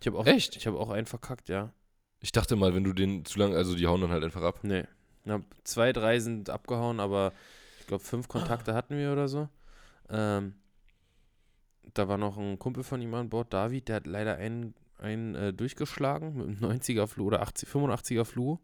Ich 0.00 0.06
habe 0.06 0.18
auch 0.18 0.26
Echt? 0.26 0.56
Ich 0.56 0.66
habe 0.66 0.78
auch 0.78 0.90
einen 0.90 1.06
verkackt, 1.06 1.48
ja. 1.48 1.72
Ich 2.20 2.30
dachte 2.32 2.56
mal, 2.56 2.74
wenn 2.74 2.84
du 2.84 2.92
den 2.92 3.24
zu 3.24 3.38
lange, 3.38 3.56
also 3.56 3.74
die 3.74 3.86
hauen 3.86 4.00
dann 4.00 4.10
halt 4.10 4.22
einfach 4.22 4.42
ab. 4.42 4.60
Nee. 4.62 4.84
Na, 5.24 5.40
zwei, 5.64 5.92
drei 5.92 6.20
sind 6.20 6.50
abgehauen, 6.50 7.00
aber 7.00 7.32
ich 7.80 7.86
glaube 7.86 8.04
fünf 8.04 8.28
Kontakte 8.28 8.74
hatten 8.74 8.96
wir 8.96 9.12
oder 9.12 9.28
so. 9.28 9.48
Ähm, 10.08 10.54
da 11.92 12.08
war 12.08 12.18
noch 12.18 12.36
ein 12.38 12.58
Kumpel 12.58 12.82
von 12.84 13.00
ihm 13.02 13.12
an 13.14 13.28
Bord, 13.28 13.52
David, 13.52 13.88
der 13.88 13.96
hat 13.96 14.06
leider 14.06 14.36
einen, 14.36 14.74
einen 14.98 15.34
äh, 15.34 15.52
durchgeschlagen 15.52 16.34
mit 16.36 16.46
einem 16.62 16.78
90er 16.78 17.06
Fluh 17.06 17.26
oder 17.26 17.42
80, 17.42 17.68
85er 17.68 18.24
Fluh. 18.24 18.58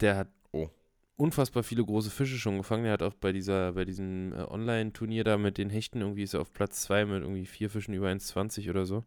Der 0.00 0.16
hat 0.16 0.28
Oh. 0.52 0.70
unfassbar 1.16 1.62
viele 1.62 1.84
große 1.84 2.08
Fische 2.10 2.38
schon 2.38 2.56
gefangen. 2.56 2.84
Der 2.84 2.94
hat 2.94 3.02
auch 3.02 3.12
bei 3.14 3.32
dieser, 3.32 3.72
bei 3.72 3.84
diesem 3.84 4.32
äh, 4.32 4.36
Online-Turnier 4.44 5.24
da 5.24 5.36
mit 5.36 5.58
den 5.58 5.68
Hechten 5.68 6.00
irgendwie 6.00 6.22
ist 6.22 6.34
er 6.34 6.40
auf 6.40 6.52
Platz 6.52 6.80
2 6.82 7.04
mit 7.04 7.22
irgendwie 7.22 7.44
vier 7.44 7.68
Fischen 7.68 7.92
über 7.92 8.08
1,20 8.08 8.70
oder 8.70 8.86
so. 8.86 8.96
Und 8.98 9.04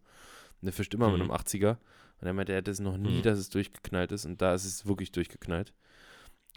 der 0.62 0.74
fischt 0.74 0.93
immer 0.93 1.08
mit 1.10 1.17
Mhm. 1.17 1.24
einem 1.24 1.31
80er. 1.31 1.77
Und 2.22 2.27
er 2.27 2.34
meinte, 2.34 2.51
er 2.51 2.60
hätte 2.60 2.70
es 2.70 2.79
noch 2.79 2.98
nie, 2.98 3.17
Mhm. 3.17 3.22
dass 3.24 3.39
es 3.39 3.50
durchgeknallt 3.50 4.12
ist. 4.12 4.25
Und 4.25 4.39
da 4.41 4.53
ist 4.53 4.65
es 4.65 4.86
wirklich 4.86 5.12
durchgeknallt. 5.12 5.74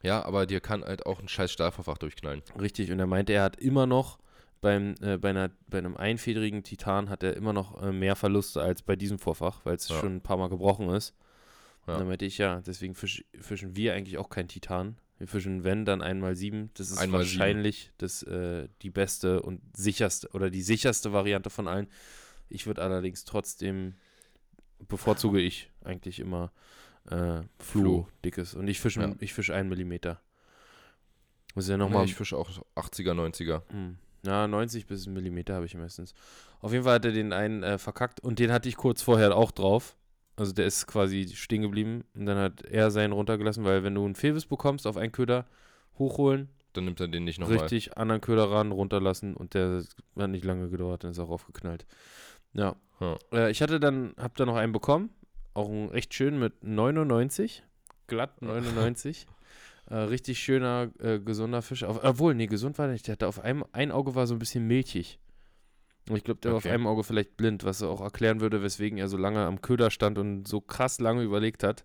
Ja, 0.02 0.22
aber 0.22 0.44
dir 0.44 0.60
kann 0.60 0.84
halt 0.84 1.06
auch 1.06 1.20
ein 1.20 1.28
scheiß 1.28 1.50
Stahlverfach 1.50 1.96
durchknallen. 1.96 2.42
Richtig, 2.60 2.92
und 2.92 2.98
er 2.98 3.06
meinte, 3.06 3.32
er 3.32 3.44
hat 3.44 3.56
immer 3.56 3.86
noch 3.86 4.18
beim, 4.64 4.94
äh, 5.02 5.18
bei, 5.18 5.30
einer, 5.30 5.50
bei 5.68 5.78
einem 5.78 5.96
einfedrigen 5.96 6.62
Titan 6.64 7.08
hat 7.10 7.22
er 7.22 7.36
immer 7.36 7.52
noch 7.52 7.80
äh, 7.82 7.92
mehr 7.92 8.16
Verluste 8.16 8.62
als 8.62 8.82
bei 8.82 8.96
diesem 8.96 9.18
Vorfach, 9.18 9.60
weil 9.64 9.76
es 9.76 9.88
Ja. 9.88 10.00
schon 10.00 10.16
ein 10.16 10.20
paar 10.22 10.36
Mal 10.38 10.48
gebrochen 10.48 10.88
ist. 10.88 11.14
Ja. 11.86 11.92
Und 11.94 12.00
dann 12.00 12.08
meinte 12.08 12.24
ich, 12.24 12.38
ja, 12.38 12.60
deswegen 12.66 12.94
fisch, 12.94 13.24
fischen 13.40 13.76
wir 13.76 13.94
eigentlich 13.94 14.16
auch 14.18 14.30
kein 14.30 14.48
Titan. 14.48 14.96
Wir 15.18 15.28
fischen, 15.28 15.62
wenn, 15.64 15.84
dann 15.84 16.02
einmal 16.02 16.34
sieben. 16.34 16.70
Das 16.74 16.90
ist 16.90 16.98
Einmal 16.98 17.24
sieben. 17.24 17.38
wahrscheinlich 17.38 17.92
das, 17.98 18.22
äh, 18.24 18.68
die 18.82 18.90
beste 18.90 19.42
und 19.42 19.60
sicherste 19.76 20.28
oder 20.32 20.50
die 20.50 20.62
sicherste 20.62 21.12
Variante 21.12 21.50
von 21.50 21.68
allen. 21.68 21.86
Ich 22.48 22.66
würde 22.66 22.82
allerdings 22.82 23.24
trotzdem, 23.24 23.94
bevorzuge 24.88 25.40
ich 25.40 25.70
eigentlich 25.84 26.18
immer 26.20 26.52
äh, 27.10 27.42
Fluo, 27.58 28.08
dickes. 28.24 28.54
Und 28.54 28.66
ich 28.66 28.80
fische 28.80 29.00
Ja. 29.02 29.14
ich 29.20 29.34
fisch 29.34 29.50
einen 29.50 29.68
Millimeter. 29.68 30.20
Muss 31.54 31.68
ja 31.68 31.76
Nee, 31.76 31.84
nochmal 31.84 32.04
ich 32.06 32.14
fische 32.14 32.36
auch 32.36 32.50
so 32.50 32.66
80er, 32.76 33.12
90er. 33.14 33.62
hm. 33.70 33.98
Ja, 34.24 34.46
90 34.48 34.86
bis 34.86 35.06
Millimeter 35.06 35.54
habe 35.54 35.66
ich 35.66 35.74
meistens. 35.74 36.14
Auf 36.60 36.72
jeden 36.72 36.84
Fall 36.84 36.94
hat 36.94 37.04
er 37.04 37.12
den 37.12 37.32
einen 37.32 37.62
äh, 37.62 37.78
verkackt 37.78 38.20
und 38.20 38.38
den 38.38 38.50
hatte 38.52 38.68
ich 38.68 38.76
kurz 38.76 39.02
vorher 39.02 39.36
auch 39.36 39.50
drauf. 39.50 39.96
Also 40.36 40.52
der 40.52 40.66
ist 40.66 40.86
quasi 40.86 41.28
stehen 41.28 41.62
geblieben 41.62 42.04
und 42.14 42.26
dann 42.26 42.38
hat 42.38 42.62
er 42.62 42.90
seinen 42.90 43.12
runtergelassen, 43.12 43.64
weil 43.64 43.84
wenn 43.84 43.94
du 43.94 44.04
einen 44.04 44.14
Fehlbiss 44.16 44.46
bekommst 44.46 44.86
auf 44.86 44.96
einen 44.96 45.12
Köder, 45.12 45.46
hochholen, 45.98 46.48
Dann 46.72 46.86
nimmt 46.86 46.98
er 47.00 47.06
den 47.06 47.22
nicht 47.24 47.38
nochmal. 47.38 47.58
richtig 47.58 47.96
anderen 47.96 48.20
Köder 48.20 48.50
ran, 48.50 48.72
runterlassen 48.72 49.34
und 49.36 49.54
der 49.54 49.84
hat 50.18 50.30
nicht 50.30 50.44
lange 50.44 50.70
gedauert, 50.70 51.04
dann 51.04 51.12
ist 51.12 51.18
er 51.18 51.24
auch 51.24 51.30
aufgeknallt. 51.30 51.86
Ja. 52.52 52.74
Ja. 53.00 53.16
Äh, 53.32 53.50
ich 53.50 53.62
hatte 53.62 53.78
dann, 53.78 54.14
hab 54.16 54.34
dann 54.36 54.48
noch 54.48 54.56
einen 54.56 54.72
bekommen, 54.72 55.10
auch 55.52 55.68
einen 55.68 55.88
recht 55.90 56.14
schön 56.14 56.38
mit 56.38 56.64
99, 56.64 57.62
glatt 58.08 58.40
99. 58.42 59.26
Äh, 59.86 59.96
richtig 59.96 60.38
schöner, 60.38 60.90
äh, 60.98 61.18
gesunder 61.20 61.62
Fisch. 61.62 61.84
Auf, 61.84 62.02
obwohl, 62.02 62.34
nee, 62.34 62.46
gesund 62.46 62.78
war 62.78 62.86
der 62.86 62.94
nicht. 62.94 63.06
Der 63.06 63.12
hatte 63.12 63.28
auf 63.28 63.40
einem, 63.40 63.64
ein 63.72 63.92
Auge 63.92 64.14
war 64.14 64.26
so 64.26 64.34
ein 64.34 64.38
bisschen 64.38 64.66
milchig. 64.66 65.18
Und 66.08 66.16
ich 66.16 66.24
glaube, 66.24 66.40
der 66.40 66.52
war 66.52 66.58
auf 66.58 66.64
Okay. 66.64 66.70
einem 66.70 66.86
Auge 66.86 67.04
vielleicht 67.04 67.36
blind, 67.36 67.64
was 67.64 67.82
auch 67.82 68.00
erklären 68.00 68.40
würde, 68.40 68.62
weswegen 68.62 68.98
er 68.98 69.08
so 69.08 69.16
lange 69.16 69.44
am 69.44 69.60
Köder 69.60 69.90
stand 69.90 70.18
und 70.18 70.46
so 70.48 70.60
krass 70.60 71.00
lange 71.00 71.22
überlegt 71.22 71.62
hat. 71.62 71.84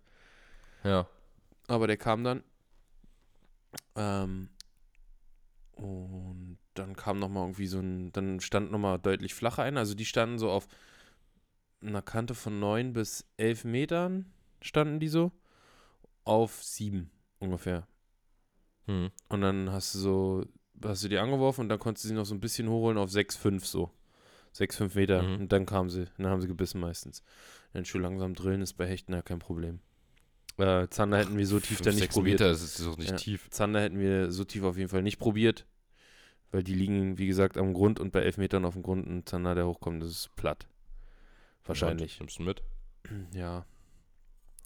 Ja. 0.83 1.07
Aber 1.67 1.87
der 1.87 1.97
kam 1.97 2.23
dann. 2.23 2.43
Ähm, 3.95 4.49
und 5.73 6.57
dann 6.73 6.95
kam 6.95 7.19
nochmal 7.19 7.43
irgendwie 7.43 7.67
so 7.67 7.79
ein, 7.79 8.11
dann 8.11 8.39
stand 8.39 8.71
nochmal 8.71 8.99
deutlich 8.99 9.33
flacher 9.33 9.63
ein. 9.63 9.77
Also 9.77 9.93
die 9.95 10.05
standen 10.05 10.37
so 10.37 10.49
auf 10.49 10.67
einer 11.81 12.01
Kante 12.01 12.35
von 12.35 12.59
9 12.59 12.93
bis 12.93 13.25
11 13.37 13.63
Metern, 13.63 14.31
standen 14.61 14.99
die 14.99 15.07
so. 15.07 15.31
Auf 16.25 16.63
7 16.63 17.09
ungefähr. 17.39 17.87
Hm. 18.85 19.11
Und 19.29 19.41
dann 19.41 19.71
hast 19.71 19.95
du 19.95 19.99
so, 19.99 20.45
hast 20.83 21.03
du 21.03 21.07
die 21.07 21.17
angeworfen 21.17 21.61
und 21.61 21.69
dann 21.69 21.79
konntest 21.79 22.05
du 22.05 22.09
sie 22.09 22.15
noch 22.15 22.25
so 22.25 22.35
ein 22.35 22.39
bisschen 22.39 22.69
hochholen 22.69 22.97
auf 22.97 23.11
6, 23.11 23.35
5 23.35 23.65
so. 23.65 23.91
6, 24.53 24.77
5 24.77 24.95
Meter. 24.95 25.21
Mhm. 25.23 25.41
Und 25.41 25.51
dann 25.51 25.65
kamen 25.65 25.89
sie, 25.89 26.07
dann 26.17 26.27
haben 26.27 26.41
sie 26.41 26.47
gebissen 26.47 26.79
meistens. 26.79 27.23
Dann 27.73 27.85
schön 27.85 28.01
langsam 28.01 28.33
drillen 28.33 28.61
ist 28.61 28.73
bei 28.73 28.87
Hechten 28.87 29.13
ja 29.13 29.21
kein 29.21 29.39
Problem. 29.39 29.79
Äh, 30.57 30.87
Zander 30.89 31.19
hätten 31.19 31.37
wir 31.37 31.45
so 31.45 31.59
tief 31.59 31.77
Fünf, 31.77 31.81
dann 31.81 31.95
nicht 31.95 32.11
probiert. 32.11 32.39
Meter, 32.39 32.49
das 32.51 32.63
ist 32.63 32.85
doch 32.85 32.97
nicht 32.97 33.11
Ja. 33.11 33.15
tief. 33.17 33.49
Zander 33.51 33.81
hätten 33.81 33.99
wir 33.99 34.31
so 34.31 34.43
tief 34.43 34.63
auf 34.63 34.77
jeden 34.77 34.89
Fall 34.89 35.03
nicht 35.03 35.19
probiert. 35.19 35.65
Weil 36.51 36.63
die 36.63 36.73
liegen, 36.73 37.19
wie 37.19 37.27
gesagt, 37.27 37.57
am 37.57 37.73
Grund 37.73 37.99
und 37.99 38.11
bei 38.11 38.21
11 38.21 38.37
Metern 38.37 38.65
auf 38.65 38.73
dem 38.73 38.81
Grund 38.81 39.07
ein 39.07 39.25
Zander, 39.25 39.53
der 39.53 39.67
hochkommt, 39.67 40.01
das 40.01 40.09
ist 40.09 40.35
platt. 40.35 40.67
Wahrscheinlich. 41.63 42.13
Und, 42.15 42.21
nimmst 42.21 42.39
du 42.39 42.43
mit? 42.43 42.63
Ja. 43.33 43.65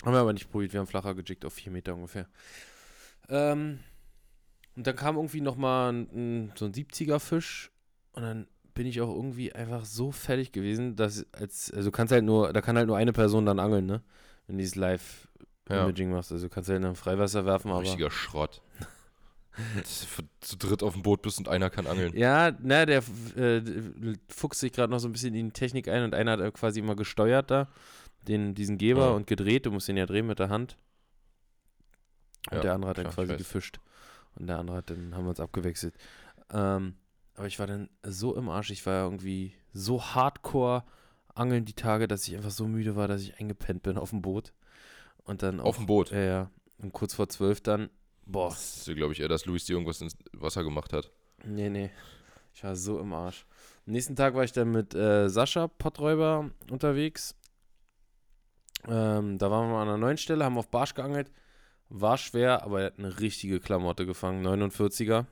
Haben 0.04 0.14
wir 0.14 0.20
aber 0.20 0.34
nicht 0.34 0.52
probiert, 0.52 0.74
wir 0.74 0.80
haben 0.80 0.88
flacher 0.88 1.16
gejickt 1.16 1.46
auf 1.46 1.54
4 1.54 1.72
Meter 1.72 1.96
ungefähr. 1.96 2.28
Ähm, 3.30 3.80
und 4.76 4.88
dann 4.88 4.96
kam 4.96 5.16
irgendwie 5.16 5.42
nochmal 5.42 5.94
ein, 5.94 6.52
so 6.56 6.66
ein 6.66 6.74
70er 6.74 7.20
Fisch 7.20 7.72
und 8.14 8.24
dann 8.24 8.48
bin 8.74 8.88
ich 8.88 9.02
auch 9.02 9.14
irgendwie 9.14 9.54
einfach 9.54 9.86
so 9.86 10.12
fertig 10.12 10.52
gewesen, 10.52 10.96
dass 10.96 11.26
als, 11.32 11.72
also 11.72 11.90
du 11.90 11.96
kannst 11.96 12.12
halt 12.12 12.24
nur, 12.24 12.54
da 12.54 12.62
kann 12.62 12.78
halt 12.78 12.88
nur 12.88 12.98
eine 12.98 13.14
Person 13.14 13.46
dann 13.46 13.60
angeln, 13.60 13.86
ne? 13.86 14.02
Wenn 14.48 14.58
du 14.58 14.62
dieses 14.62 14.76
Live-Imaging 14.76 16.12
machst. 16.12 16.32
Also 16.32 16.48
du 16.48 16.54
kannst 16.54 16.70
halt 16.70 16.84
in 16.84 16.96
Freiwasser 16.96 17.46
werfen, 17.46 17.72
aber. 17.72 17.82
Richtiger 17.82 18.12
Schrott. 18.12 18.62
Du 19.56 20.24
zu 20.40 20.58
dritt 20.58 20.82
auf 20.82 20.94
dem 20.94 21.04
Boot 21.04 21.22
bist 21.22 21.38
und 21.38 21.48
einer 21.48 21.70
kann 21.70 21.86
angeln. 21.86 22.18
Ja, 22.18 22.58
na, 22.60 22.88
der 22.88 23.04
äh, 23.38 23.62
fuchst 24.28 24.62
sich 24.62 24.72
gerade 24.72 24.90
noch 24.92 24.98
so 24.98 25.08
ein 25.08 25.12
bisschen 25.12 25.36
in 25.36 25.46
die 25.46 25.52
Technik 25.52 25.88
ein 25.88 26.04
und 26.04 26.16
einer 26.16 26.32
hat 26.32 26.40
äh, 26.40 26.52
quasi 26.52 26.80
immer 26.80 26.96
gesteuert 26.96 27.52
da, 27.52 27.68
den, 28.28 28.56
diesen 28.56 28.78
Geber 28.78 29.08
Ja. 29.08 29.12
und 29.12 29.28
gedreht. 29.28 29.66
Du 29.66 29.72
musst 29.72 29.88
den 29.88 29.98
ja 29.98 30.06
drehen 30.06 30.28
mit 30.28 30.40
der 30.40 30.50
Hand. 30.50 30.78
Und 32.50 32.58
Ja, 32.58 32.62
der 32.62 32.74
andere 32.74 32.90
hat 32.92 32.98
dann 32.98 33.10
quasi 33.10 33.36
gefischt. 33.38 33.80
Und 34.36 34.48
der 34.48 34.58
andere 34.60 34.78
hat 34.78 34.90
dann, 34.90 35.16
haben 35.16 35.26
wir 35.26 35.30
uns 35.30 35.40
abgewechselt. 35.40 35.96
Ähm, 36.52 36.96
aber 37.36 37.48
ich 37.48 37.60
war 37.60 37.68
dann 37.68 37.90
so 38.04 38.36
im 38.36 38.50
Arsch, 38.50 38.70
ich 38.72 38.86
war 38.86 38.94
ja 38.94 39.04
irgendwie 39.06 39.54
so 39.74 40.02
hardcore 40.04 40.84
angeln 41.36 41.66
die 41.66 41.74
Tage, 41.74 42.08
dass 42.08 42.28
ich 42.28 42.36
einfach 42.36 42.52
so 42.52 42.68
müde 42.68 42.96
war, 42.96 43.08
dass 43.08 43.22
ich 43.22 43.40
eingepennt 43.40 43.84
bin 43.84 43.98
auf 43.98 44.12
dem 44.12 44.22
Boot. 44.22 44.54
Und 45.24 45.42
dann 45.42 45.60
Auf 45.60 45.78
dem 45.78 45.86
Boot. 45.86 46.12
Ja, 46.12 46.20
ja. 46.20 46.52
Und 46.78 46.92
kurz 46.94 47.14
vor 47.14 47.30
zwölf 47.30 47.62
dann, 47.62 47.90
boah, 48.26 48.50
Das 48.50 48.88
ist, 48.88 48.96
glaube 48.96 49.14
ich, 49.14 49.20
eher, 49.22 49.30
dass 49.30 49.46
Luis 49.46 49.66
dir 49.66 49.74
irgendwas 49.74 50.02
ins 50.02 50.18
Wasser 50.34 50.64
gemacht 50.64 50.92
hat. 50.94 51.12
Nee, 51.46 51.70
nee. 51.70 51.90
Ich 52.54 52.64
war 52.64 52.76
so 52.76 53.00
im 53.00 53.14
Arsch. 53.14 53.46
Am 53.88 53.94
nächsten 53.94 54.16
Tag 54.16 54.36
war 54.36 54.44
ich 54.44 54.52
dann 54.52 54.72
mit 54.72 54.94
äh, 54.94 55.28
Sascha 55.30 55.68
Potträuber 55.68 56.52
unterwegs. 56.70 57.36
Ähm, 58.88 59.38
da 59.38 59.50
waren 59.52 59.70
wir 59.70 59.78
an 59.78 59.88
einer 59.88 59.98
neuen 59.98 60.18
Stelle, 60.18 60.46
haben 60.46 60.58
auf 60.58 60.70
Barsch 60.70 60.94
geangelt. 60.94 61.32
War 61.90 62.18
schwer, 62.18 62.64
aber 62.64 62.82
er 62.82 62.86
hat 62.88 63.00
eine 63.00 63.20
richtige 63.20 63.60
Klamotte 63.60 64.06
gefangen. 64.06 64.46
49er. 64.46 65.26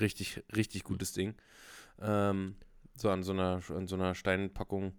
Richtig, 0.00 0.42
richtig 0.54 0.84
gutes 0.84 1.12
Ding. 1.12 1.34
Ähm, 2.00 2.54
so 2.96 3.10
an 3.10 3.22
so 3.22 3.32
einer, 3.32 3.60
an 3.74 3.88
so 3.88 3.96
einer 3.96 4.14
Steinpackung. 4.14 4.92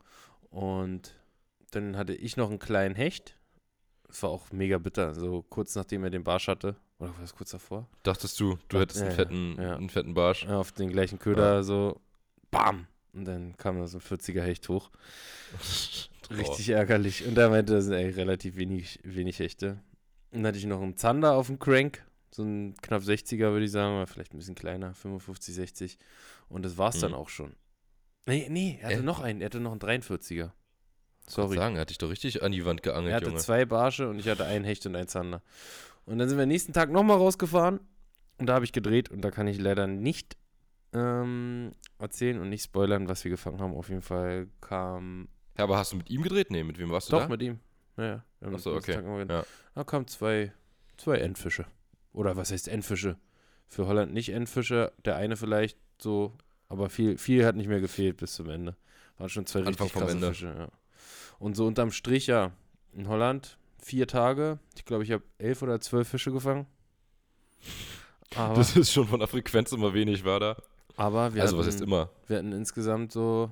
Und 0.49 1.15
dann 1.71 1.95
hatte 1.97 2.13
ich 2.13 2.35
noch 2.37 2.49
einen 2.49 2.59
kleinen 2.59 2.95
Hecht. 2.95 3.35
Das 4.07 4.23
war 4.23 4.29
auch 4.31 4.51
mega 4.51 4.77
bitter. 4.77 5.13
So 5.13 5.43
kurz 5.43 5.75
nachdem 5.75 6.03
er 6.03 6.09
den 6.09 6.23
Barsch 6.23 6.47
hatte. 6.47 6.75
Oder 6.97 7.11
war 7.11 7.21
das 7.21 7.33
kurz 7.35 7.51
davor? 7.51 7.87
Dachtest 8.03 8.39
du, 8.39 8.57
du 8.67 8.77
Ja, 8.77 8.81
hättest 8.81 9.01
einen 9.01 9.09
ja, 9.11 9.15
fetten, 9.15 9.55
ja. 9.61 9.75
einen 9.77 9.89
fetten 9.89 10.13
Barsch? 10.13 10.43
Ja, 10.43 10.57
auf 10.57 10.71
den 10.73 10.89
gleichen 10.89 11.19
Köder 11.19 11.63
so, 11.63 12.01
bam. 12.51 12.87
Und 13.13 13.25
dann 13.25 13.55
kam 13.57 13.79
da 13.79 13.87
so 13.87 13.99
ein 13.99 14.01
40er 14.01 14.41
Hecht 14.41 14.67
hoch. 14.67 14.89
Richtig 16.31 16.69
ärgerlich. 16.69 17.25
Und 17.25 17.37
er 17.37 17.49
meinte, 17.49 17.73
das 17.73 17.85
sind 17.85 17.93
eigentlich 17.93 18.17
relativ 18.17 18.55
wenig, 18.57 18.99
wenig 19.03 19.39
Hechte. 19.39 19.81
Dann 20.31 20.45
hatte 20.45 20.57
ich 20.57 20.65
noch 20.65 20.81
einen 20.81 20.95
Zander 20.97 21.33
auf 21.33 21.47
dem 21.47 21.59
Crank. 21.59 22.05
So 22.31 22.43
ein 22.43 22.75
knapp 22.81 23.01
60er, 23.01 23.51
würde 23.51 23.65
ich 23.65 23.71
sagen, 23.71 23.95
oder 23.95 24.05
vielleicht 24.07 24.33
ein 24.33 24.37
bisschen 24.37 24.53
kleiner, 24.55 24.93
55, 24.93 25.55
60. 25.55 25.97
Und 26.47 26.63
das 26.63 26.77
war's 26.77 26.99
dann 26.99 27.11
Mhm. 27.11 27.17
auch 27.17 27.29
schon. 27.29 27.53
Nee, 28.27 28.47
nee, 28.49 28.77
er 28.81 28.89
hatte 28.89 28.99
Äh? 28.99 29.03
noch 29.03 29.19
einen, 29.21 29.41
er 29.41 29.45
hatte 29.45 29.59
noch 29.59 29.71
einen 29.71 29.79
43er. 29.79 30.51
Sorry. 31.27 31.47
Sorry. 31.47 31.57
sagen, 31.57 31.75
er 31.75 31.81
hat 31.81 31.89
dich 31.89 31.97
doch 31.99 32.09
richtig 32.09 32.43
an 32.43 32.51
die 32.51 32.65
Wand 32.65 32.83
geangelt, 32.83 33.11
Er 33.11 33.15
hatte 33.17 33.27
Junge. 33.27 33.39
zwei 33.39 33.65
Barsche 33.65 34.07
und 34.09 34.19
ich 34.19 34.27
hatte 34.27 34.45
einen 34.45 34.65
Hecht 34.65 34.85
und 34.85 34.95
einen 34.95 35.07
Zander. 35.07 35.41
Und 36.05 36.17
dann 36.19 36.27
sind 36.29 36.37
wir 36.37 36.45
nächsten 36.47 36.73
Tag 36.73 36.91
nochmal 36.91 37.17
rausgefahren 37.17 37.79
und 38.37 38.45
da 38.47 38.53
habe 38.55 38.65
ich 38.65 38.71
gedreht 38.71 39.09
und 39.09 39.21
da 39.21 39.29
kann 39.31 39.47
ich 39.47 39.59
leider 39.59 39.85
nicht 39.87 40.37
ähm, 40.93 41.71
erzählen 41.99 42.39
und 42.39 42.49
nicht 42.49 42.63
spoilern, 42.63 43.07
was 43.07 43.23
wir 43.23 43.29
gefangen 43.31 43.59
haben. 43.61 43.75
Auf 43.75 43.89
jeden 43.89 44.01
Fall 44.01 44.47
kam. 44.61 45.27
Ja, 45.59 45.65
aber 45.65 45.77
hast 45.77 45.91
du 45.91 45.97
mit 45.97 46.09
ihm 46.09 46.21
gedreht? 46.21 46.51
Nee, 46.51 46.63
mit 46.63 46.79
wem 46.79 46.89
warst 46.89 47.09
du 47.09 47.11
Doch, 47.11 47.23
da? 47.23 47.27
mit 47.27 47.41
ihm. 47.41 47.59
Ja, 47.97 48.03
ja. 48.05 48.23
wir 48.39 48.47
haben 48.47 48.55
Ach 48.55 48.59
so, 48.59 48.73
nächsten 48.75 49.05
okay. 49.05 49.25
Ja. 49.27 49.43
Da 49.75 49.83
kamen 49.83 50.07
zwei, 50.07 50.53
zwei 50.95 51.17
Endfische. 51.17 51.65
Oder 52.13 52.37
was 52.37 52.53
heißt 52.53 52.69
Endfische? 52.69 53.17
Für 53.67 53.85
Holland 53.85 54.13
nicht 54.13 54.29
Endfische. 54.29 54.93
Der 55.03 55.17
eine 55.17 55.35
vielleicht 55.35 55.77
so, 56.01 56.33
aber 56.69 56.89
viel, 56.89 57.17
viel 57.17 57.45
hat 57.45 57.57
nicht 57.57 57.67
mehr 57.67 57.81
gefehlt 57.81 58.15
bis 58.15 58.35
zum 58.35 58.49
Ende. 58.49 58.77
Waren 59.17 59.27
schon 59.27 59.45
zwei 59.47 59.59
Anfang 59.59 59.87
richtig 59.87 60.01
krasse 60.01 60.11
Ende. 60.13 60.27
Fische. 60.29 60.55
Ja. 60.57 60.69
Und 61.39 61.57
so 61.57 61.67
unterm 61.67 61.91
Strich, 61.91 62.27
ja, 62.27 62.51
in 62.93 63.09
Holland 63.09 63.57
vier 63.79 64.07
Tage. 64.07 64.59
Ich 64.77 64.85
glaube, 64.85 65.03
ich 65.03 65.11
habe 65.11 65.23
elf 65.39 65.61
oder 65.61 65.81
zwölf 65.81 66.07
Fische 66.07 66.31
gefangen. 66.31 66.67
Aber, 68.33 68.55
Das 68.55 68.77
ist 68.77 68.93
schon 68.93 69.07
von 69.07 69.19
der 69.19 69.27
Frequenz 69.27 69.73
immer 69.73 69.93
wenig, 69.93 70.23
war 70.23 70.39
da? 70.39 70.55
aber 70.95 71.33
wir, 71.33 71.41
also, 71.41 71.57
hatten, 71.57 71.67
was 71.67 71.73
heißt 71.73 71.81
immer? 71.81 72.09
wir 72.27 72.37
hatten 72.37 72.53
insgesamt 72.53 73.11
so 73.11 73.51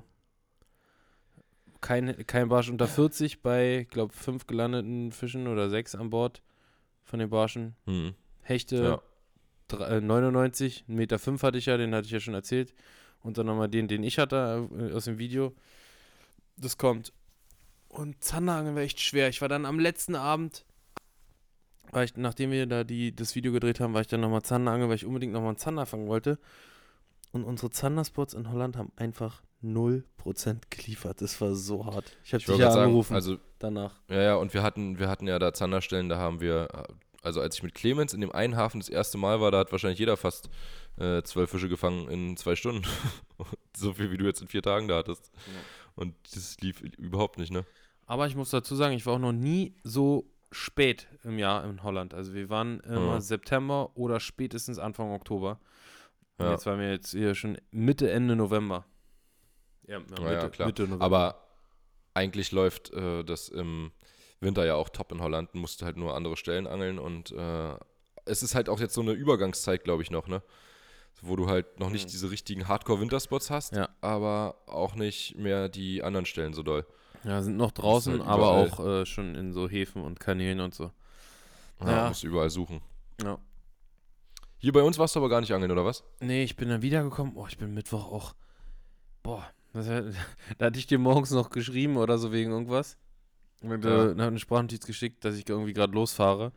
kein, 1.80 2.26
kein 2.26 2.48
Barsch 2.48 2.70
unter 2.70 2.86
40 2.86 3.42
bei, 3.42 3.86
glaube 3.90 4.12
fünf 4.12 4.46
gelandeten 4.46 5.12
Fischen 5.12 5.46
oder 5.46 5.70
sechs 5.70 5.94
an 5.94 6.10
Bord 6.10 6.42
von 7.04 7.18
den 7.18 7.30
Barschen. 7.30 7.76
Hm. 7.86 8.14
Hechte 8.42 9.00
Ja. 9.70 9.86
äh, 9.88 10.00
99, 10.00 10.84
1,5 10.88 10.92
Meter 10.92 11.18
fünf 11.18 11.42
hatte 11.42 11.58
ich 11.58 11.66
ja, 11.66 11.76
den 11.76 11.94
hatte 11.94 12.06
ich 12.06 12.12
ja 12.12 12.20
schon 12.20 12.34
erzählt. 12.34 12.74
Und 13.20 13.36
dann 13.38 13.46
nochmal 13.46 13.68
den, 13.68 13.88
den 13.88 14.02
ich 14.02 14.18
hatte 14.18 14.68
äh, 14.78 14.92
aus 14.92 15.04
dem 15.06 15.18
Video. 15.18 15.54
Das 16.56 16.78
kommt. 16.78 17.12
Und 17.88 18.22
Zanderangeln 18.22 18.74
war 18.74 18.82
echt 18.82 19.00
schwer. 19.00 19.28
Ich 19.28 19.40
war 19.40 19.48
dann 19.48 19.64
am 19.64 19.78
letzten 19.78 20.14
Abend, 20.14 20.64
war 21.90 22.04
ich, 22.04 22.16
nachdem 22.16 22.50
wir 22.50 22.66
da 22.66 22.84
die, 22.84 23.14
das 23.14 23.34
Video 23.34 23.52
gedreht 23.52 23.80
haben, 23.80 23.94
war 23.94 24.02
ich 24.02 24.06
dann 24.06 24.20
nochmal 24.20 24.42
Zanderangeln, 24.42 24.88
weil 24.88 24.96
ich 24.96 25.06
unbedingt 25.06 25.32
nochmal 25.32 25.50
einen 25.50 25.58
Zander 25.58 25.86
fangen 25.86 26.06
wollte. 26.06 26.38
Und 27.32 27.44
unsere 27.44 27.70
Zanderspots 27.70 28.34
in 28.34 28.50
Holland 28.50 28.76
haben 28.76 28.92
einfach 28.96 29.42
0% 29.62 30.56
geliefert. 30.70 31.20
Das 31.20 31.40
war 31.40 31.54
so 31.54 31.84
hart. 31.86 32.16
Ich 32.24 32.32
habe 32.32 32.40
Ich 32.40 32.46
dich 32.46 32.56
ja 32.56 32.64
gerade 32.64 32.72
sagen, 32.74 32.84
angerufen 32.86 33.14
also 33.14 33.38
danach. 33.58 33.94
Ja, 34.08 34.22
ja, 34.22 34.34
und 34.36 34.54
wir 34.54 34.62
hatten, 34.62 34.98
wir 34.98 35.08
hatten 35.08 35.26
ja 35.26 35.38
da 35.38 35.52
Zanderstellen, 35.52 36.08
da 36.08 36.18
haben 36.18 36.40
wir, 36.40 36.68
also 37.22 37.40
als 37.40 37.56
ich 37.56 37.62
mit 37.62 37.74
Clemens 37.74 38.14
in 38.14 38.20
dem 38.20 38.32
einen 38.32 38.56
Hafen 38.56 38.80
das 38.80 38.88
erste 38.88 39.18
Mal 39.18 39.40
war, 39.40 39.50
da 39.50 39.58
hat 39.58 39.72
wahrscheinlich 39.72 39.98
jeder 39.98 40.16
fast 40.16 40.48
äh, 40.98 41.22
zwölf 41.22 41.50
Fische 41.50 41.68
gefangen 41.68 42.08
in 42.08 42.36
zwei 42.36 42.56
Stunden. 42.56 42.82
so 43.76 43.92
viel, 43.94 44.10
wie 44.10 44.16
du 44.16 44.24
jetzt 44.24 44.40
in 44.42 44.48
vier 44.48 44.62
Tagen 44.62 44.88
da 44.88 44.96
hattest. 44.96 45.30
Und 45.94 46.14
das 46.34 46.56
lief 46.60 46.80
überhaupt 46.80 47.38
nicht, 47.38 47.52
ne? 47.52 47.64
Aber 48.06 48.26
ich 48.26 48.36
muss 48.36 48.50
dazu 48.50 48.74
sagen, 48.74 48.94
ich 48.94 49.04
war 49.06 49.14
auch 49.14 49.18
noch 49.18 49.32
nie 49.32 49.74
so 49.82 50.30
spät 50.50 51.08
im 51.24 51.38
Jahr 51.38 51.64
in 51.64 51.82
Holland. 51.82 52.14
Also 52.14 52.32
wir 52.32 52.48
waren 52.48 52.80
immer 52.80 53.14
Ja. 53.14 53.20
September 53.20 53.90
oder 53.96 54.18
spätestens 54.18 54.78
Anfang 54.78 55.10
Oktober. 55.12 55.60
Ja. 56.40 56.52
jetzt 56.52 56.64
waren 56.66 56.78
wir 56.80 56.90
jetzt 56.90 57.10
hier 57.10 57.34
schon 57.34 57.58
Mitte, 57.70 58.10
Ende 58.10 58.34
November. 58.36 58.86
Ja, 59.88 59.98
Mitte, 59.98 60.22
Ja, 60.22 60.48
klar. 60.48 60.66
Mitte 60.68 60.82
November. 60.84 61.04
Aber 61.04 61.44
eigentlich 62.14 62.52
läuft 62.52 62.92
äh, 62.92 63.24
das 63.24 63.48
im 63.48 63.90
Winter 64.40 64.64
ja 64.64 64.74
auch 64.76 64.88
top 64.88 65.10
in 65.12 65.20
Holland. 65.20 65.50
Du 65.54 65.58
musst 65.58 65.82
halt 65.82 65.96
nur 65.96 66.14
andere 66.14 66.36
Stellen 66.36 66.66
angeln 66.66 66.98
und 67.00 67.32
äh, 67.32 67.74
es 68.24 68.42
ist 68.42 68.54
halt 68.54 68.68
auch 68.68 68.78
jetzt 68.80 68.94
so 68.94 69.00
eine 69.00 69.12
Übergangszeit, 69.12 69.82
glaube 69.84 70.02
ich, 70.02 70.10
noch, 70.10 70.28
ne? 70.28 70.42
Wo 71.20 71.34
du 71.34 71.48
halt 71.48 71.80
noch 71.80 71.90
nicht 71.90 72.04
Mhm. 72.06 72.10
diese 72.10 72.30
richtigen 72.30 72.68
Hardcore-Winterspots 72.68 73.50
hast, 73.50 73.74
Ja. 73.74 73.88
aber 74.00 74.56
auch 74.66 74.94
nicht 74.94 75.36
mehr 75.36 75.68
die 75.68 76.02
anderen 76.04 76.26
Stellen 76.26 76.52
so 76.54 76.62
doll. 76.62 76.86
ja, 77.24 77.42
sind 77.42 77.56
noch 77.56 77.72
draußen, 77.72 78.20
halt 78.20 78.28
aber 78.28 78.50
auch 78.50 78.78
äh, 78.86 79.04
schon 79.06 79.34
in 79.34 79.52
so 79.52 79.68
Häfen 79.68 80.02
und 80.04 80.20
Kanälen 80.20 80.60
und 80.60 80.72
so. 80.74 80.92
Ja, 81.80 81.90
Ja. 81.90 82.08
musst 82.08 82.22
du 82.22 82.28
überall 82.28 82.50
suchen. 82.50 82.80
Ja. 83.20 83.38
Hier 84.58 84.72
bei 84.72 84.82
uns 84.82 84.98
warst 84.98 85.14
du 85.16 85.20
aber 85.20 85.28
gar 85.28 85.40
nicht 85.40 85.52
angeln, 85.52 85.70
oder 85.72 85.84
was? 85.84 86.04
Nee, 86.20 86.44
ich 86.44 86.54
bin 86.56 86.68
dann 86.68 86.82
wiedergekommen. 86.82 87.32
Oh, 87.36 87.46
ich 87.48 87.58
bin 87.58 87.74
Mittwoch 87.74 88.12
auch. 88.12 88.34
Boah, 89.24 89.48
das, 89.72 89.86
da 90.58 90.66
hatte 90.66 90.78
ich 90.78 90.86
dir 90.86 90.98
morgens 90.98 91.30
noch 91.30 91.50
geschrieben 91.50 91.96
oder 91.96 92.18
so 92.18 92.32
wegen 92.32 92.50
irgendwas. 92.50 92.96
Und 93.60 93.84
Ja. 93.84 94.06
äh, 94.06 94.08
hat 94.10 94.18
eine 94.20 94.38
Sprachnotiz 94.38 94.86
geschickt, 94.86 95.24
dass 95.24 95.36
ich 95.36 95.48
irgendwie 95.48 95.72
gerade 95.72 95.92
losfahre. 95.92 96.52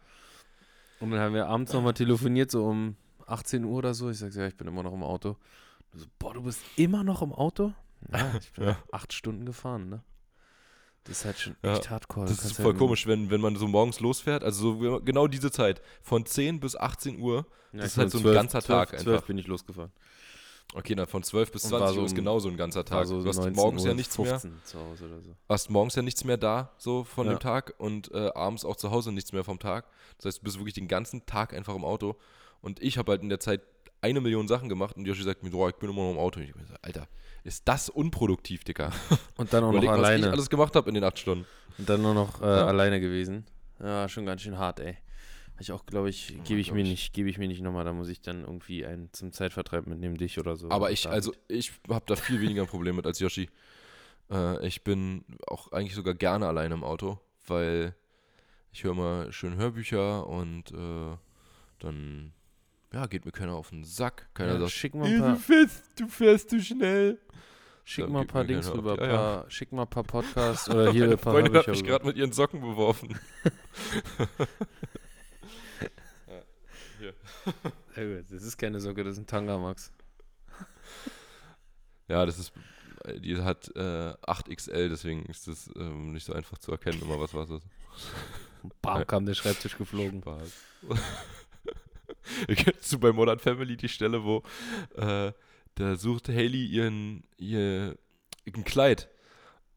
Und 0.99 1.11
dann 1.11 1.19
haben 1.19 1.33
wir 1.33 1.47
abends 1.47 1.73
nochmal 1.73 1.93
telefoniert, 1.95 2.51
so 2.51 2.65
um 2.65 2.95
18 3.25 3.63
Uhr 3.65 3.77
oder 3.77 3.93
so. 3.95 4.09
Ich 4.11 4.19
sag, 4.19 4.33
ja, 4.35 4.47
ich 4.47 4.55
bin 4.55 4.67
immer 4.67 4.83
noch 4.83 4.93
im 4.93 5.03
Auto. 5.03 5.35
Du 5.91 5.97
so, 5.99 6.05
boah, 6.19 6.33
du 6.33 6.43
bist 6.43 6.61
immer 6.75 7.03
noch 7.03 7.21
im 7.23 7.33
Auto? 7.33 7.73
Ja, 8.11 8.31
ich 8.39 8.51
bin 8.53 8.65
Ja. 8.65 8.77
acht 8.91 9.11
Stunden 9.13 9.45
gefahren, 9.45 9.89
ne? 9.89 10.03
Das 11.05 11.17
ist 11.19 11.25
halt 11.25 11.39
schon 11.39 11.55
Ja, 11.63 11.73
echt 11.73 11.89
hardcore. 11.89 12.27
Das 12.27 12.45
ist 12.45 12.55
voll 12.57 12.65
halt- 12.65 12.77
komisch, 12.77 13.07
wenn, 13.07 13.31
wenn 13.31 13.41
man 13.41 13.55
so 13.55 13.67
morgens 13.67 13.99
losfährt. 13.99 14.43
Also 14.43 14.79
so 14.79 15.01
genau 15.01 15.25
diese 15.27 15.49
Zeit. 15.49 15.81
Von 16.03 16.27
10 16.27 16.59
bis 16.59 16.75
18 16.75 17.19
Uhr. 17.19 17.47
Ja, 17.73 17.79
das 17.79 17.93
ist 17.93 17.97
halt 17.97 18.11
so 18.11 18.19
ein 18.19 18.23
ganzer 18.35 18.61
Tag 18.61 18.89
12 18.89 19.07
einfach. 19.07 19.25
bin 19.27 19.39
ich 19.39 19.47
losgefahren. 19.47 19.91
Okay, 20.73 20.95
dann 20.95 21.05
von 21.07 21.21
12 21.21 21.51
bis 21.51 21.63
Und 21.65 21.69
20 21.71 21.81
war 21.87 21.93
so 21.93 21.99
Uhr 21.99 22.05
ist 22.05 22.15
genauso 22.15 22.47
ein 22.49 22.55
ganzer 22.57 22.85
Tag. 22.85 23.05
so 23.05 23.21
du 23.21 23.27
hast 23.27 23.37
19 23.37 23.53
morgens 23.55 23.83
ja 23.83 23.89
Uhr 23.89 23.95
nichts 23.95 24.17
mehr. 24.17 24.39
15 24.39 24.61
zu 24.63 24.79
Hause 24.79 25.05
oder 25.05 25.21
so. 25.21 25.35
hast 25.49 25.69
morgens 25.69 25.95
ja 25.95 26.01
nichts 26.01 26.23
mehr 26.23 26.37
da, 26.37 26.71
so 26.77 27.03
von 27.03 27.27
Ja. 27.27 27.33
dem 27.33 27.39
Tag 27.39 27.73
und 27.77 28.11
äh, 28.13 28.29
abends 28.33 28.63
auch 28.63 28.77
zu 28.77 28.89
Hause 28.91 29.11
nichts 29.11 29.33
mehr 29.33 29.43
vom 29.43 29.59
Tag. 29.59 29.85
Das 30.17 30.25
heißt, 30.27 30.39
du 30.39 30.43
bist 30.43 30.57
wirklich 30.57 30.73
den 30.73 30.87
ganzen 30.87 31.25
Tag 31.25 31.53
einfach 31.53 31.75
im 31.75 31.83
Auto. 31.83 32.15
Und 32.61 32.81
ich 32.81 32.97
habe 32.97 33.11
halt 33.11 33.21
in 33.21 33.29
der 33.29 33.39
Zeit 33.39 33.61
eine 34.01 34.21
Million 34.21 34.47
Sachen 34.47 34.69
gemacht 34.69 34.95
und 34.95 35.05
Joshi 35.05 35.23
sagt 35.23 35.43
mir, 35.43 35.53
oh, 35.53 35.67
ich 35.67 35.75
bin 35.75 35.89
immer 35.89 36.03
noch 36.03 36.11
im 36.11 36.17
Auto. 36.17 36.39
Und 36.39 36.45
ich 36.47 36.55
mir 36.55 36.65
so, 36.65 36.73
Alter, 36.81 37.07
ist 37.43 37.67
das 37.67 37.89
unproduktiv, 37.89 38.63
Dicker. 38.63 38.91
Und 39.37 39.51
dann 39.53 39.63
auch 39.63 39.69
Überleg, 39.69 39.89
noch 39.89 39.97
was 39.97 39.99
ich 40.09 40.15
alleine. 40.15 40.31
alles 40.31 40.49
gemacht 40.49 40.75
habe 40.75 40.87
in 40.89 40.95
den 40.95 41.03
acht 41.03 41.19
Stunden. 41.19 41.45
Und 41.77 41.89
dann 41.89 42.01
nur 42.01 42.13
noch 42.13 42.41
äh, 42.41 42.45
Ja. 42.45 42.65
alleine 42.67 42.99
gewesen. 43.01 43.45
Ja, 43.79 44.07
schon 44.07 44.25
ganz 44.25 44.41
schön 44.41 44.57
hart, 44.57 44.79
ey. 44.79 44.97
Ich 45.61 45.71
auch, 45.71 45.85
glaube 45.85 46.09
ich, 46.09 46.39
gebe 46.43 46.59
ich 46.59 46.67
glaub 46.67 46.77
mir 46.77 46.81
ich. 46.81 46.89
nicht, 46.89 47.13
gebe 47.13 47.29
ich 47.29 47.37
mir 47.37 47.47
nicht 47.47 47.61
nochmal. 47.61 47.85
Da 47.85 47.93
muss 47.93 48.09
ich 48.09 48.19
dann 48.19 48.41
irgendwie 48.41 48.83
einen 48.83 49.13
zum 49.13 49.31
Zeitvertreib 49.31 49.85
mitnehmen, 49.85 50.17
dich 50.17 50.39
oder 50.39 50.55
so. 50.55 50.71
Aber 50.71 50.89
ich, 50.89 51.07
also 51.07 51.33
ich 51.47 51.71
habe 51.87 52.03
da 52.07 52.15
viel 52.15 52.41
weniger 52.41 52.63
ein 52.63 52.67
Problem 52.67 52.95
mit 52.95 53.05
als 53.05 53.19
Yoshi. 53.19 53.47
Äh, 54.31 54.65
ich 54.65 54.83
bin 54.83 55.23
auch 55.45 55.71
eigentlich 55.71 55.93
sogar 55.93 56.15
gerne 56.15 56.47
alleine 56.47 56.73
im 56.73 56.83
Auto, 56.83 57.19
weil 57.45 57.93
ich 58.71 58.83
höre 58.83 58.95
mal 58.95 59.31
schön 59.31 59.55
Hörbücher 59.55 60.25
und 60.25 60.71
äh, 60.71 61.15
dann 61.77 62.33
ja, 62.91 63.05
geht 63.05 63.25
mir 63.25 63.31
keiner 63.31 63.53
auf 63.53 63.69
den 63.69 63.83
Sack. 63.83 64.29
Keiner 64.33 64.53
ja, 64.53 64.59
sagt, 64.61 64.71
schick 64.71 64.95
mal 64.95 65.05
ein 65.05 65.19
paar, 65.19 65.35
fährst, 65.35 65.83
du 65.99 66.07
fährst 66.07 66.49
zu 66.49 66.59
schnell. 66.59 67.19
schick 67.83 68.05
dann 68.05 68.13
mal 68.13 68.21
ein 68.21 68.27
paar 68.27 68.41
mir 68.41 68.47
Dings 68.47 68.73
rüber, 68.73 68.99
Eier. 68.99 69.15
paar, 69.15 69.51
schick 69.51 69.71
mal 69.71 69.83
ein 69.83 69.89
paar 69.89 70.03
Podcasts 70.03 70.67
oder 70.71 70.91
hier 70.91 71.01
Meine 71.01 71.13
ein 71.13 71.19
paar 71.19 71.33
Freundin 71.33 71.55
hat 71.55 71.67
mich 71.67 71.83
gerade 71.83 72.05
mit 72.05 72.17
ihren 72.17 72.31
Socken 72.31 72.61
beworfen. 72.61 73.19
Sehr 77.95 78.17
gut. 78.17 78.25
Das 78.31 78.43
ist 78.43 78.57
keine 78.57 78.79
Socke, 78.79 79.03
das 79.03 79.13
ist 79.13 79.19
ein 79.19 79.27
Tanga, 79.27 79.57
Max. 79.57 79.91
Ja, 82.07 82.25
das 82.25 82.39
ist, 82.39 82.53
die 83.19 83.37
hat 83.37 83.71
äh, 83.75 84.13
8XL, 84.27 84.89
deswegen 84.89 85.25
ist 85.25 85.47
das 85.47 85.69
ähm, 85.75 86.11
nicht 86.11 86.25
so 86.25 86.33
einfach 86.33 86.57
zu 86.57 86.71
erkennen, 86.71 87.01
immer 87.01 87.19
was 87.19 87.33
was 87.33 87.49
ist. 87.49 87.65
Bam, 88.81 89.05
kam 89.07 89.25
der 89.25 89.33
Schreibtisch 89.33 89.77
geflogen. 89.77 90.21
Spaß. 90.21 90.51
Kennst 92.47 92.91
du 92.93 92.99
bei 92.99 93.11
Modern 93.11 93.39
Family 93.39 93.77
die 93.77 93.89
Stelle, 93.89 94.23
wo 94.23 94.43
äh, 94.95 95.31
da 95.75 95.95
sucht 95.95 96.29
Haley 96.29 96.65
ihren, 96.65 97.23
ihr 97.37 97.97
ein 98.45 98.63
Kleid 98.63 99.09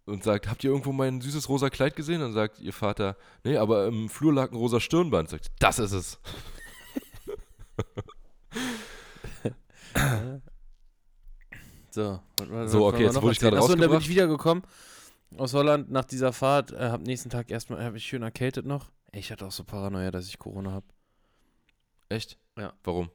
und 0.05 0.25
sagt, 0.25 0.49
habt 0.49 0.65
ihr 0.65 0.71
irgendwo 0.71 0.93
mein 0.93 1.21
süßes 1.21 1.49
rosa 1.49 1.71
Kleid 1.71 1.97
gesehen? 1.97 2.23
Und 2.23 2.33
sagt 2.33 2.61
ihr 2.61 2.73
Vater, 2.73 3.17
nee, 3.45 3.57
aber 3.57 3.87
im 3.87 4.09
Flur 4.09 4.33
lag 4.33 4.51
ein 4.51 4.57
rosa 4.57 4.81
Stirnband. 4.81 5.31
Sagt, 5.31 5.51
das 5.59 5.79
ist 5.79 5.93
es. 5.93 6.19
So, 11.91 12.21
was- 12.37 12.73
So, 12.73 12.87
okay, 12.87 13.05
jetzt 13.05 13.21
wurde 13.23 13.33
ich 13.33 13.39
gerade 13.39 13.57
Achso, 13.57 13.73
und 13.73 13.81
dann 13.81 13.89
bin 13.89 13.97
rausgebracht. 13.97 14.03
ich 14.03 14.09
wiedergekommen 14.11 14.65
aus 15.39 15.55
Holland 15.55 15.91
nach 15.91 16.05
dieser 16.05 16.33
Fahrt. 16.33 16.73
Äh, 16.73 16.91
hab 16.91 17.03
nächsten 17.03 17.31
Tag 17.31 17.51
erstmal, 17.51 17.85
habe 17.85 17.97
ich 17.97 18.05
schön 18.05 18.23
erkältet 18.23 18.67
noch. 18.67 18.91
Ich 19.13 19.31
hatte 19.31 19.47
auch 19.47 19.53
so 19.53 19.65
Paranoia, 19.65 20.11
dass 20.11 20.27
ich 20.27 20.39
Corona 20.39 20.73
habe. 20.73 20.87
Echt? 22.09 22.37
Ja. 22.59 22.73
Warum? 22.83 23.11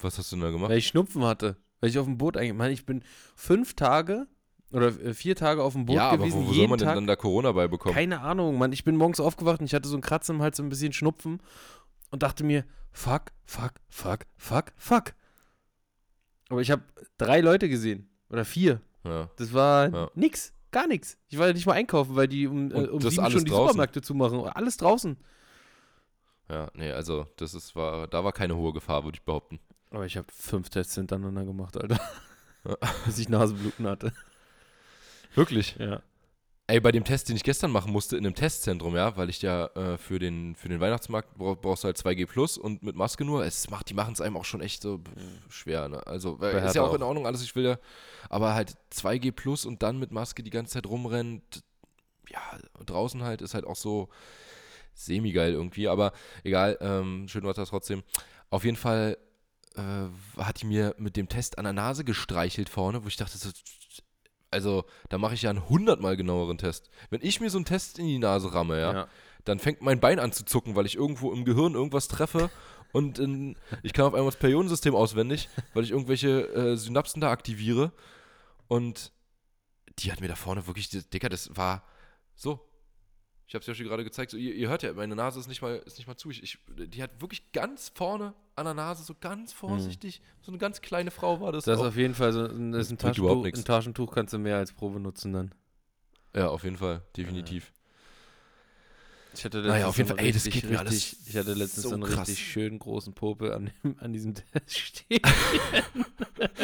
Was 0.00 0.18
hast 0.18 0.30
du 0.32 0.36
denn 0.36 0.42
da 0.44 0.50
gemacht? 0.50 0.70
Weil 0.70 0.78
ich 0.78 0.86
Schnupfen 0.88 1.24
hatte. 1.24 1.56
Weil 1.80 1.90
ich 1.90 1.98
auf 1.98 2.06
dem 2.06 2.18
Boot 2.18 2.36
eigentlich, 2.36 2.80
ich 2.80 2.86
bin 2.86 3.02
fünf 3.36 3.74
Tage 3.74 4.26
oder 4.72 4.88
äh, 4.88 5.14
vier 5.14 5.36
Tage 5.36 5.62
auf 5.62 5.72
dem 5.74 5.86
Boot 5.86 5.96
ja, 5.96 6.08
aber 6.10 6.18
gewesen. 6.18 6.42
wo, 6.44 6.48
wo 6.48 6.52
soll 6.52 6.68
man 6.68 6.78
denn 6.78 6.86
Tag. 6.88 6.94
dann 6.96 7.06
da 7.06 7.16
Corona 7.16 7.52
beibekommen? 7.52 7.94
Keine 7.94 8.20
Ahnung, 8.20 8.58
Mann. 8.58 8.72
Ich 8.72 8.82
bin 8.84 8.96
morgens 8.96 9.20
aufgewacht 9.20 9.60
und 9.60 9.66
ich 9.66 9.74
hatte 9.74 9.88
so 9.88 9.94
einen 9.94 10.02
Kratzen 10.02 10.36
im 10.36 10.42
Hals, 10.42 10.56
so 10.56 10.62
ein 10.62 10.68
bisschen 10.68 10.92
Schnupfen 10.92 11.40
und 12.10 12.22
dachte 12.22 12.44
mir, 12.44 12.64
fuck, 12.92 13.32
fuck, 13.44 13.72
fuck, 13.88 14.20
fuck, 14.36 14.72
fuck. 14.76 15.14
Aber 16.48 16.60
ich 16.60 16.70
habe 16.70 16.82
drei 17.18 17.40
Leute 17.40 17.68
gesehen. 17.68 18.08
Oder 18.30 18.44
vier. 18.44 18.80
Ja. 19.04 19.28
Das 19.36 19.52
war 19.52 19.88
Ja. 19.92 20.10
nix. 20.14 20.52
gar 20.72 20.86
nichts. 20.86 21.16
Ich 21.28 21.38
war 21.38 21.46
ja 21.46 21.52
nicht 21.54 21.66
mal 21.66 21.72
einkaufen, 21.74 22.16
weil 22.16 22.28
die 22.28 22.46
um, 22.46 22.70
äh, 22.70 22.86
um 22.88 22.98
das 23.00 23.14
sieben 23.14 23.30
schon 23.30 23.44
die 23.44 23.50
draußen? 23.50 23.68
Supermärkte 23.68 24.02
zumachen. 24.02 24.40
Alles 24.48 24.76
draußen. 24.76 25.16
Ja, 26.48 26.70
nee, 26.74 26.92
also 26.92 27.26
das 27.36 27.54
ist, 27.54 27.74
war, 27.74 28.06
da 28.08 28.22
war 28.24 28.32
keine 28.32 28.56
hohe 28.56 28.72
Gefahr, 28.72 29.04
würde 29.04 29.16
ich 29.16 29.24
behaupten. 29.24 29.58
Aber 29.90 30.04
ich 30.06 30.16
habe 30.16 30.26
fünf 30.32 30.68
Tests 30.68 30.94
hintereinander 30.94 31.44
gemacht, 31.44 31.76
Alter. 31.76 31.98
Bis 33.06 33.18
ich 33.18 33.28
Nasenbluten 33.28 33.86
hatte. 33.86 34.12
Wirklich? 35.34 35.76
Ja. 35.78 36.02
Ey, 36.68 36.80
bei 36.80 36.90
dem 36.90 37.04
Test, 37.04 37.28
den 37.28 37.36
ich 37.36 37.44
gestern 37.44 37.70
machen 37.70 37.92
musste 37.92 38.16
in 38.16 38.26
einem 38.26 38.34
Testzentrum, 38.34 38.96
ja, 38.96 39.16
weil 39.16 39.30
ich 39.30 39.40
ja 39.40 39.66
äh, 39.76 39.96
für, 39.98 40.18
den, 40.18 40.56
für 40.56 40.68
den 40.68 40.80
Weihnachtsmarkt 40.80 41.36
brauch, 41.38 41.56
brauchst 41.56 41.84
du 41.84 41.86
halt 41.86 41.96
2G 41.96 42.26
Plus 42.26 42.58
und 42.58 42.82
mit 42.82 42.96
Maske 42.96 43.24
nur. 43.24 43.44
Es 43.44 43.70
macht, 43.70 43.88
die 43.88 43.94
machen 43.94 44.14
es 44.14 44.20
einem 44.20 44.36
auch 44.36 44.44
schon 44.44 44.60
echt 44.60 44.82
so 44.82 44.98
pff, 44.98 45.52
schwer, 45.52 45.88
ne? 45.88 46.04
Also 46.08 46.38
Bei 46.38 46.50
ist 46.50 46.74
ja 46.74 46.82
auch 46.82 46.92
in. 46.94 47.04
Ordnung, 47.04 47.24
alles, 47.24 47.44
ich 47.44 47.54
will 47.54 47.64
ja, 47.64 47.78
aber 48.30 48.54
halt 48.54 48.74
2G 48.92 49.30
Plus 49.30 49.64
und 49.64 49.84
dann 49.84 49.98
mit 50.00 50.10
Maske 50.10 50.42
die 50.42 50.50
ganze 50.50 50.72
Zeit 50.72 50.86
rumrennen, 50.86 51.40
ja, 52.28 52.40
draußen 52.84 53.22
halt 53.22 53.42
ist 53.42 53.54
halt 53.54 53.64
auch 53.64 53.76
so 53.76 54.08
semi-geil 54.92 55.52
irgendwie, 55.52 55.86
aber 55.86 56.12
egal, 56.42 56.78
ähm, 56.80 57.28
schön 57.28 57.44
war 57.44 57.54
das 57.54 57.68
trotzdem. 57.68 58.02
Auf 58.50 58.64
jeden 58.64 58.76
Fall 58.76 59.18
äh, 59.76 60.42
hat 60.42 60.62
die 60.62 60.66
mir 60.66 60.96
mit 60.98 61.16
dem 61.16 61.28
Test 61.28 61.58
an 61.58 61.64
der 61.64 61.74
Nase 61.74 62.02
gestreichelt 62.02 62.68
vorne, 62.68 63.04
wo 63.04 63.08
ich 63.08 63.16
dachte, 63.16 63.38
so, 63.38 63.50
also 64.50 64.84
da 65.08 65.18
mache 65.18 65.34
ich 65.34 65.42
ja 65.42 65.50
einen 65.50 65.68
hundertmal 65.68 66.16
genaueren 66.16 66.58
Test. 66.58 66.90
Wenn 67.10 67.20
ich 67.22 67.40
mir 67.40 67.50
so 67.50 67.58
einen 67.58 67.64
Test 67.64 67.98
in 67.98 68.06
die 68.06 68.18
Nase 68.18 68.54
ramme, 68.54 68.80
ja, 68.80 69.08
dann 69.44 69.58
fängt 69.58 69.82
mein 69.82 70.00
Bein 70.00 70.18
an 70.18 70.32
zu 70.32 70.44
zucken, 70.44 70.74
weil 70.76 70.86
ich 70.86 70.96
irgendwo 70.96 71.32
im 71.32 71.44
Gehirn 71.44 71.74
irgendwas 71.74 72.08
treffe 72.08 72.50
und 72.92 73.18
in, 73.18 73.56
ich 73.82 73.92
kann 73.92 74.06
auf 74.06 74.14
einmal 74.14 74.30
das 74.30 74.40
Periodensystem 74.40 74.94
auswendig, 74.94 75.48
weil 75.74 75.84
ich 75.84 75.90
irgendwelche 75.90 76.48
äh, 76.54 76.76
Synapsen 76.76 77.20
da 77.20 77.30
aktiviere 77.30 77.92
und 78.68 79.12
die 79.98 80.12
hat 80.12 80.20
mir 80.20 80.28
da 80.28 80.34
vorne 80.34 80.66
wirklich, 80.66 80.90
Dicker, 80.90 81.28
das 81.28 81.56
war 81.56 81.84
so. 82.34 82.60
Ich 83.46 83.54
habe 83.54 83.60
es 83.60 83.66
ja 83.66 83.74
schon 83.74 83.86
gerade 83.86 84.02
gezeigt, 84.02 84.32
so, 84.32 84.36
ihr, 84.36 84.54
ihr 84.54 84.68
hört 84.68 84.82
ja, 84.82 84.92
meine 84.92 85.14
Nase 85.14 85.38
ist 85.38 85.46
nicht 85.46 85.62
mal, 85.62 85.76
ist 85.86 85.98
nicht 85.98 86.08
mal 86.08 86.16
zu. 86.16 86.30
Ich, 86.30 86.42
ich, 86.42 86.58
die 86.68 87.02
hat 87.02 87.20
wirklich 87.20 87.52
ganz 87.52 87.92
vorne 87.94 88.34
an 88.56 88.64
der 88.64 88.74
Nase, 88.74 89.04
so 89.04 89.14
ganz 89.20 89.52
vorsichtig, 89.52 90.22
so 90.40 90.50
eine 90.50 90.58
ganz 90.58 90.80
kleine 90.80 91.10
Frau 91.10 91.40
war 91.40 91.52
das. 91.52 91.64
Das 91.64 91.78
ist 91.78 91.86
auf 91.86 91.96
jeden 91.96 92.14
Fall 92.14 92.32
so 92.32 92.46
ein, 92.46 92.72
das 92.72 92.86
ist 92.86 92.92
ein, 92.92 92.98
Taschentuch, 92.98 93.44
ein 93.44 93.64
Taschentuch 93.64 94.12
kannst 94.14 94.32
du 94.32 94.38
mehr 94.38 94.56
als 94.56 94.72
Probe 94.72 94.98
nutzen 94.98 95.32
dann. 95.32 95.54
ja, 96.34 96.48
auf 96.48 96.64
jeden 96.64 96.76
Fall, 96.76 97.02
definitiv. 97.16 97.70
Ich 99.34 99.44
hatte 99.44 99.60
Naja, 99.60 99.86
auf 99.86 99.98
jeden 99.98 100.08
Fall, 100.08 100.18
ey, 100.18 100.32
das 100.32 100.46
richtig, 100.46 100.62
geht 100.62 100.70
mir 100.70 100.78
alles 100.78 100.92
richtig, 100.94 101.28
Ich 101.28 101.36
hatte 101.36 101.52
letztens 101.52 101.82
so 101.82 101.92
einen 101.92 102.04
krass. 102.04 102.28
richtig 102.28 102.48
schönen 102.48 102.78
großen 102.78 103.12
Popel 103.12 103.52
an, 103.52 103.70
dem, 103.84 103.96
an 104.00 104.12
diesem 104.14 104.34
Test 104.34 104.78
stehen. 104.78 105.20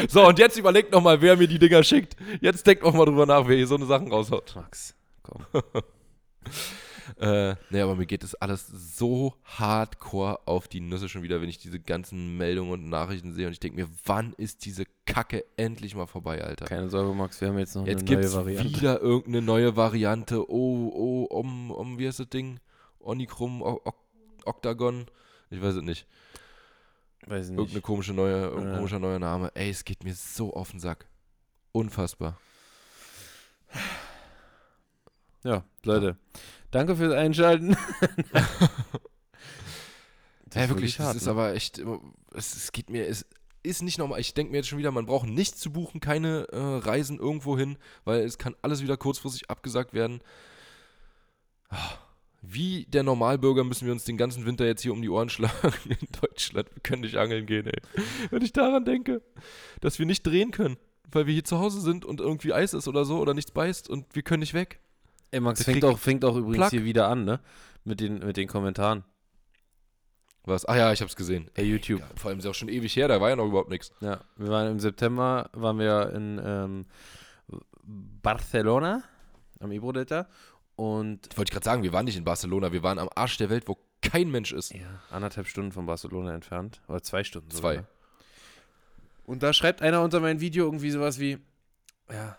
So, 0.09 0.27
und 0.27 0.39
jetzt 0.39 0.57
überlegt 0.59 0.93
nochmal, 0.93 1.21
wer 1.21 1.37
mir 1.37 1.47
die 1.49 1.59
Dinger 1.59 1.83
schickt. 1.83 2.17
Jetzt 2.41 2.67
denkt 2.67 2.83
noch 2.83 2.93
mal 2.93 3.05
drüber 3.05 3.27
nach, 3.27 3.47
wer 3.47 3.57
hier 3.57 3.67
so 3.67 3.77
eine 3.77 3.87
Sachen 3.87 4.11
raushaut. 4.11 4.55
Max, 4.57 4.95
komm. 5.23 5.45
Äh, 7.17 7.57
nee, 7.71 7.81
aber 7.81 7.97
mir 7.97 8.07
geht 8.07 8.23
das 8.23 8.35
alles 8.35 8.67
so 8.67 9.35
hardcore 9.45 10.41
auf 10.47 10.69
die 10.69 10.81
Nüsse 10.81 11.09
schon 11.09 11.23
wieder, 11.23 11.41
wenn 11.41 11.49
ich 11.49 11.59
diese 11.59 11.81
ganzen 11.81 12.37
Meldungen 12.37 12.73
und 12.73 12.89
Nachrichten 12.89 13.33
sehe 13.33 13.47
und 13.47 13.53
ich 13.53 13.61
denke 13.61 13.81
mir, 13.81 13.89
wann 14.05 14.33
ist 14.35 14.65
diese 14.65 14.85
Kacke 15.07 15.45
endlich 15.57 15.95
mal 15.95 16.07
vorbei, 16.07 16.43
Alter? 16.43 16.67
Keine 16.67 16.89
Sorge, 16.91 17.15
Max, 17.15 17.41
wir 17.41 17.49
haben 17.49 17.59
jetzt 17.59 17.75
noch 17.75 17.87
Jetzt 17.87 18.01
eine 18.01 18.05
gibt 18.05 18.19
neue 18.21 18.27
es 18.27 18.35
Variante. 18.35 18.77
wieder 18.77 19.01
irgendeine 19.01 19.43
neue 19.43 19.77
Variante. 19.77 20.51
Oh, 20.51 20.91
oh, 20.95 21.25
um, 21.25 21.71
um, 21.71 21.99
wie 21.99 22.07
heißt 22.07 22.21
das 22.21 22.29
Ding? 22.29 22.61
Onikrum, 23.01 23.63
o 23.63 23.81
Octagon? 24.45 25.07
Ich 25.51 25.61
weiß 25.61 25.77
es 25.77 25.83
nicht. 25.83 26.07
Weiß 27.27 27.49
nicht. 27.51 27.59
Irgendeine 27.59 27.83
komische 27.83 28.13
neue, 28.13 28.43
irgendein 28.45 28.71
Ja. 28.73 28.77
komischer 28.77 28.99
neuer 28.99 29.19
Name. 29.19 29.51
Ey, 29.55 29.71
es 29.71 29.85
geht 29.85 30.05
mir 30.05 30.15
so 30.15 30.55
auf 30.55 30.71
den 30.71 30.81
Sack. 30.81 31.07
Unfassbar. 31.73 32.39
Ja, 35.45 35.65
Leute, 35.85 36.17
danke 36.73 36.97
fürs 36.97 37.15
Einschalten. 37.15 37.77
Ja, 40.55 40.69
wirklich, 40.69 40.99
hart, 40.99 41.15
das 41.15 41.23
ist 41.23 41.27
ne? 41.27 41.33
aber 41.33 41.55
echt, 41.55 41.83
es, 42.35 42.55
es 42.55 42.73
geht 42.73 42.91
mir, 42.91 43.07
es 43.07 43.27
ist 43.63 43.83
nicht 43.83 43.99
nochmal, 43.99 44.21
ich 44.21 44.35
denke 44.35 44.51
mir 44.51 44.59
jetzt 44.59 44.69
schon 44.69 44.79
wieder, 44.79 44.91
man 44.91 45.07
braucht 45.07 45.27
nichts 45.27 45.61
zu 45.61 45.73
buchen, 45.73 46.01
keine 46.01 46.47
äh, 46.51 46.59
Reisen 46.59 47.19
irgendwo 47.19 47.57
hin, 47.57 47.79
weil 48.05 48.21
es 48.21 48.39
kann 48.39 48.55
alles 48.61 48.83
wieder 48.83 48.97
kurzfristig 48.97 49.49
abgesagt 49.51 49.95
werden. 49.95 50.21
Ah, 51.71 51.95
Wie 52.43 52.85
der 52.87 53.03
Normalbürger 53.03 53.65
müssen 53.65 53.87
wir 53.87 53.93
uns 53.93 54.05
den 54.05 54.19
ganzen 54.19 54.45
Winter 54.45 54.67
jetzt 54.67 54.83
hier 54.83 54.93
um 54.93 55.01
die 55.01 55.09
Ohren 55.09 55.31
schlagen 55.31 55.73
in 55.89 56.09
Deutschland. 56.21 56.69
Wir 56.75 56.83
können 56.83 57.03
nicht 57.03 57.17
angeln 57.17 57.47
gehen, 57.47 57.67
ey. 57.67 57.81
Wenn 58.31 58.43
ich 58.43 58.53
daran 58.53 58.85
denke, 58.85 59.23
dass 59.81 59.99
wir 59.99 60.07
nicht 60.07 60.27
drehen 60.27 60.51
können, 60.51 60.77
weil 61.11 61.27
wir 61.27 61.33
hier 61.35 61.45
zu 61.45 61.59
Hause 61.59 61.81
sind 61.81 62.05
und 62.05 62.21
irgendwie 62.21 62.53
Eis 62.53 62.75
ist 62.75 62.89
oder 62.89 63.05
so 63.05 63.21
oder 63.21 63.33
nichts 63.33 63.53
beißt 63.53 63.89
und 63.89 64.15
wir 64.15 64.23
können 64.23 64.41
nicht 64.41 64.55
weg. 64.55 64.81
Ey, 65.33 65.41
Max, 65.41 65.65
fängt 65.65 65.85
auch, 65.85 65.99
fängt 65.99 66.25
auch 66.25 66.37
übrigens 66.37 66.57
Plack. 66.59 66.71
hier 66.71 66.85
wieder 66.85 67.09
an, 67.09 67.25
ne? 67.25 67.41
Mit 67.85 68.01
den, 68.01 68.21
mit 68.21 68.37
den 68.37 68.47
Kommentaren. 68.47 69.03
Was? 70.45 70.65
Ah 70.65 70.77
ja, 70.77 70.93
ich 70.93 71.01
hab's 71.03 71.17
gesehen. 71.17 71.51
Ey, 71.55 71.65
YouTube. 71.65 72.01
Ja, 72.01 72.07
vor 72.17 72.29
allem 72.31 72.39
ist 72.39 72.45
ja 72.45 72.51
auch 72.51 72.55
schon 72.55 72.69
ewig 72.69 72.95
her, 72.97 73.09
da 73.09 73.21
war 73.21 73.31
ja 73.31 73.37
noch 73.37 73.47
überhaupt 73.47 73.71
nichts. 73.71 73.93
Ja, 74.01 74.21
wir 74.37 74.49
waren 74.49 74.71
im 74.71 74.79
September, 74.81 75.51
waren 75.53 75.79
wir 75.79 76.13
in 76.15 76.41
ähm, 76.45 76.87
Barcelona 77.83 79.03
am 79.61 79.71
Ebro-Delta 79.73 80.29
und 80.77 81.29
Wollte 81.37 81.51
ich 81.51 81.53
gerade 81.53 81.65
sagen, 81.65 81.83
wir 81.83 81.93
waren 81.93 82.05
nicht 82.05 82.17
in 82.17 82.25
Barcelona, 82.25 82.73
wir 82.73 82.83
waren 82.83 82.99
am 82.99 83.09
Arsch 83.15 83.37
der 83.39 83.51
Welt, 83.51 83.69
wo 83.69 83.79
kein 84.01 84.31
Mensch 84.31 84.53
ist. 84.53 84.75
ja, 84.75 85.01
anderthalb 85.11 85.47
Stunden 85.47 85.73
von 85.73 85.87
Barcelona 85.87 86.35
entfernt. 86.35 86.81
Oder 86.89 87.03
zwei 87.03 87.23
Stunden 87.25 87.51
Zwei. 87.51 87.77
sogar. 87.77 87.89
Und 89.25 89.43
da 89.43 89.53
schreibt 89.53 89.81
einer 89.81 90.03
unter 90.03 90.19
mein 90.21 90.41
Video 90.41 90.65
irgendwie 90.65 90.91
sowas 90.91 91.21
wie, 91.21 91.39
ja, 92.11 92.37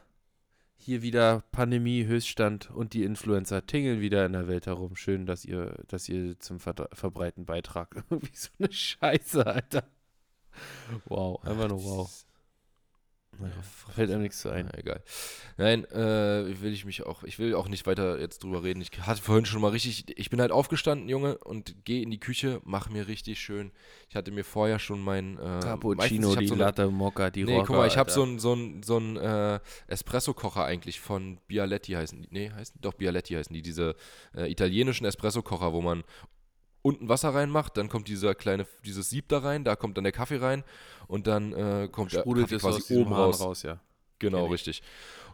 hier 0.84 1.02
wieder 1.02 1.44
Pandemie, 1.52 2.06
Höchststand 2.06 2.70
und 2.70 2.94
die 2.94 3.04
Influencer 3.04 3.66
tingeln 3.66 4.02
wieder 4.02 4.26
in 4.26 4.34
der 4.34 4.48
Welt 4.48 4.68
herum. 4.68 4.96
Schön, 4.96 5.26
dass 5.26 5.46
ihr, 5.46 5.76
dass 5.88 6.10
ihr 6.10 6.40
zum 6.40 6.60
Ver 6.60 6.90
Verbreiten 6.92 7.46
beitragt. 7.46 7.96
Irgendwie 8.10 8.36
so 8.36 8.50
eine 8.60 8.72
Scheiße, 8.72 9.46
Alter. 9.46 9.84
Wow, 11.06 11.44
einfach 11.44 11.70
nur 11.70 11.84
wow. 11.84 12.26
Naja, 13.40 13.54
fällt 13.94 14.12
einem 14.12 14.22
nichts 14.22 14.40
zu 14.40 14.50
ein. 14.50 14.70
Na, 14.72 14.78
egal. 14.80 15.02
Nein, 15.58 15.86
äh, 15.86 16.62
will 16.62 16.72
ich 16.74 16.86
mich 16.86 17.04
auch, 17.06 17.24
ich 17.24 17.40
will 17.40 17.56
auch 17.56 17.68
nicht 17.68 17.86
weiter 17.86 18.20
jetzt 18.20 18.44
drüber 18.44 18.64
reden. 18.64 18.82
Ich 18.82 18.92
hatte 19.02 19.22
vorhin 19.22 19.46
schon 19.46 19.62
mal 19.62 19.70
richtig, 19.72 20.18
ich 20.18 20.30
bin 20.30 20.40
halt 20.40 20.52
aufgestanden, 20.52 21.10
Junge, 21.10 21.38
und 21.40 21.84
gehe 21.86 22.02
in 22.02 22.12
die 22.12 22.20
Küche, 22.20 22.62
mach 22.64 22.90
mir 22.90 23.08
richtig 23.08 23.40
schön. 23.40 23.72
Ich 24.10 24.16
hatte 24.16 24.32
mir 24.32 24.44
vorher 24.44 24.80
schon 24.80 25.02
mein 25.02 25.38
äh, 25.38 25.60
Cappuccino, 25.62 26.28
meistens- 26.30 26.40
die 26.40 26.48
so 26.48 26.56
Latte, 26.56 26.90
Mokka, 26.90 27.30
die 27.30 27.44
Nee, 27.44 27.54
Rocker, 27.56 27.68
guck 27.68 27.76
mal, 27.78 27.88
ich 27.88 27.98
habe 27.98 28.12
so 28.12 28.24
einen 28.24 28.40
so 28.40 28.54
ein, 28.54 28.84
so 28.84 28.98
ein, 28.98 29.18
äh, 29.18 29.60
Espresso-Kocher 29.88 30.66
eigentlich 30.66 31.00
von 31.00 31.40
Bialetti 31.48 31.94
heißen 31.94 32.22
die. 32.22 32.28
Nee, 32.32 32.52
heißen 32.52 32.80
doch 32.82 32.94
Bialetti 32.94 33.34
heißen 33.34 33.54
die. 33.54 33.62
Diese 33.62 33.96
äh, 34.36 34.50
italienischen 34.52 35.06
Espresso-Kocher, 35.06 35.74
wo 35.74 35.82
man 35.82 36.04
unten 36.84 37.10
Wasser 37.10 37.34
reinmacht, 37.34 37.78
dann 37.78 37.90
kommt 37.90 38.08
dieser 38.08 38.36
kleine, 38.36 38.68
dieses 38.86 39.10
Sieb 39.10 39.30
da 39.30 39.40
rein, 39.40 39.64
da 39.64 39.76
kommt 39.76 39.98
dann 39.98 40.04
der 40.04 40.14
Kaffee 40.14 40.38
rein 40.38 40.64
und 41.08 41.26
dann 41.26 41.54
äh, 41.54 41.90
kommt 41.92 42.14
der 42.14 42.20
sprudelt 42.20 42.50
Kaffee 42.50 42.56
es 42.58 42.62
quasi 42.62 42.94
oben 42.94 43.14
raus. 43.14 43.42
raus, 43.42 43.64
ja. 43.64 43.80
Genau, 44.20 44.46
richtig. 44.46 44.84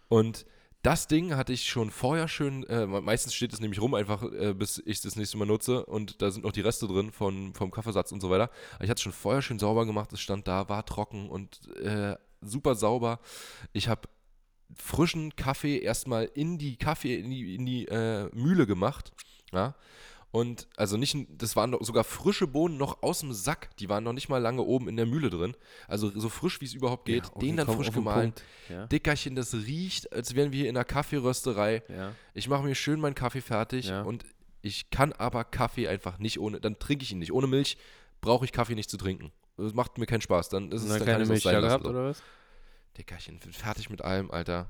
Und 0.07 0.45
das 0.81 1.07
Ding 1.07 1.35
hatte 1.35 1.51
ich 1.51 1.67
schon 1.67 1.91
vorher 1.91 2.27
schön, 2.29 2.63
äh, 2.67 2.85
meistens 2.85 3.33
steht 3.33 3.51
es 3.51 3.59
nämlich 3.59 3.81
rum, 3.81 3.95
einfach 3.95 4.23
äh, 4.23 4.53
bis 4.53 4.77
ich 4.85 4.97
es 4.97 5.01
das 5.01 5.15
nächste 5.17 5.37
Mal 5.37 5.45
nutze 5.45 5.85
und 5.85 6.21
da 6.21 6.31
sind 6.31 6.45
noch 6.45 6.53
die 6.53 6.61
Reste 6.61 6.87
drin 6.87 7.11
von, 7.11 7.53
vom 7.53 7.69
Kaffeesatz 7.69 8.11
und 8.13 8.21
so 8.21 8.29
weiter. 8.29 8.49
Aber 8.75 8.85
ich 8.85 8.89
hatte 8.89 8.99
es 8.99 9.03
schon 9.03 9.11
vorher 9.11 9.41
schön 9.41 9.59
sauber 9.59 9.85
gemacht, 9.85 10.13
es 10.13 10.21
stand 10.21 10.47
da, 10.47 10.69
war 10.69 10.85
trocken 10.85 11.29
und 11.29 11.59
äh, 11.77 12.15
super 12.41 12.75
sauber. 12.75 13.19
Ich 13.73 13.89
habe 13.89 14.07
frischen 14.73 15.35
Kaffee 15.35 15.79
erstmal 15.79 16.25
in 16.33 16.57
die 16.57 16.77
Kaffee, 16.77 17.15
in 17.15 17.29
die, 17.29 17.55
in 17.55 17.65
die 17.65 17.85
äh, 17.87 18.29
Mühle 18.33 18.67
gemacht. 18.67 19.11
Ja. 19.51 19.75
Und 20.31 20.67
also 20.77 20.95
nicht, 20.95 21.15
das 21.29 21.55
waren 21.55 21.75
sogar 21.81 22.03
frische 22.03 22.45
Bohnen 22.45 22.77
noch 22.77 23.01
aus 23.01 23.21
dem 23.21 23.33
Sack, 23.33 23.75
die 23.77 23.89
waren 23.89 24.03
noch 24.03 24.13
nicht 24.13 24.29
mal 24.29 24.37
lange 24.37 24.61
oben 24.61 24.87
in 24.87 24.95
der 24.95 25.07
Mühle 25.07 25.31
drin. 25.31 25.55
Also 25.87 26.11
so 26.19 26.29
frisch, 26.29 26.61
wie 26.61 26.65
es 26.65 26.73
überhaupt 26.73 27.05
geht. 27.05 27.25
Ja, 27.25 27.39
den 27.41 27.57
dann 27.57 27.65
frisch 27.67 27.91
gemahlen. 27.91 28.33
Ja. 28.69 28.85
Dickerchen, 28.85 29.35
das 29.35 29.53
riecht, 29.55 30.13
als 30.13 30.35
wären 30.35 30.51
wir 30.51 30.59
hier 30.59 30.69
in 30.69 30.77
einer 30.77 30.85
Kaffeerösterei. 30.85 31.81
ja. 31.89 32.13
Ich 32.35 32.47
mache 32.47 32.63
mir 32.63 32.75
schön 32.75 32.99
meinen 32.99 33.15
Kaffee 33.15 33.41
fertig 33.41 33.91
und 33.91 34.23
ich 34.61 34.89
kann 34.91 35.13
aber 35.13 35.43
Kaffee 35.45 35.87
einfach 35.87 36.19
nicht 36.19 36.39
ohne, 36.39 36.59
dann 36.59 36.77
trinke 36.77 37.03
ich 37.03 37.11
ihn 37.11 37.19
nicht. 37.19 37.31
Ohne 37.31 37.47
Milch 37.47 37.77
brauche 38.21 38.45
ich 38.45 38.51
Kaffee 38.51 38.75
nicht 38.75 38.89
zu 38.89 38.97
trinken. 38.97 39.31
Das 39.57 39.73
macht 39.73 39.97
mir 39.97 40.05
keinen 40.05 40.21
Spaß. 40.21 40.49
Dann 40.49 40.71
ist 40.71 40.83
es 40.83 40.89
dann 40.89 41.05
keine 41.05 41.25
Milch 41.25 41.43
sein 41.43 41.61
gehabt, 41.61 41.85
oder 41.85 42.05
was? 42.05 42.21
Dickerchen, 42.97 43.39
fertig 43.39 43.89
mit 43.89 44.01
allem, 44.03 44.29
Alter. 44.31 44.69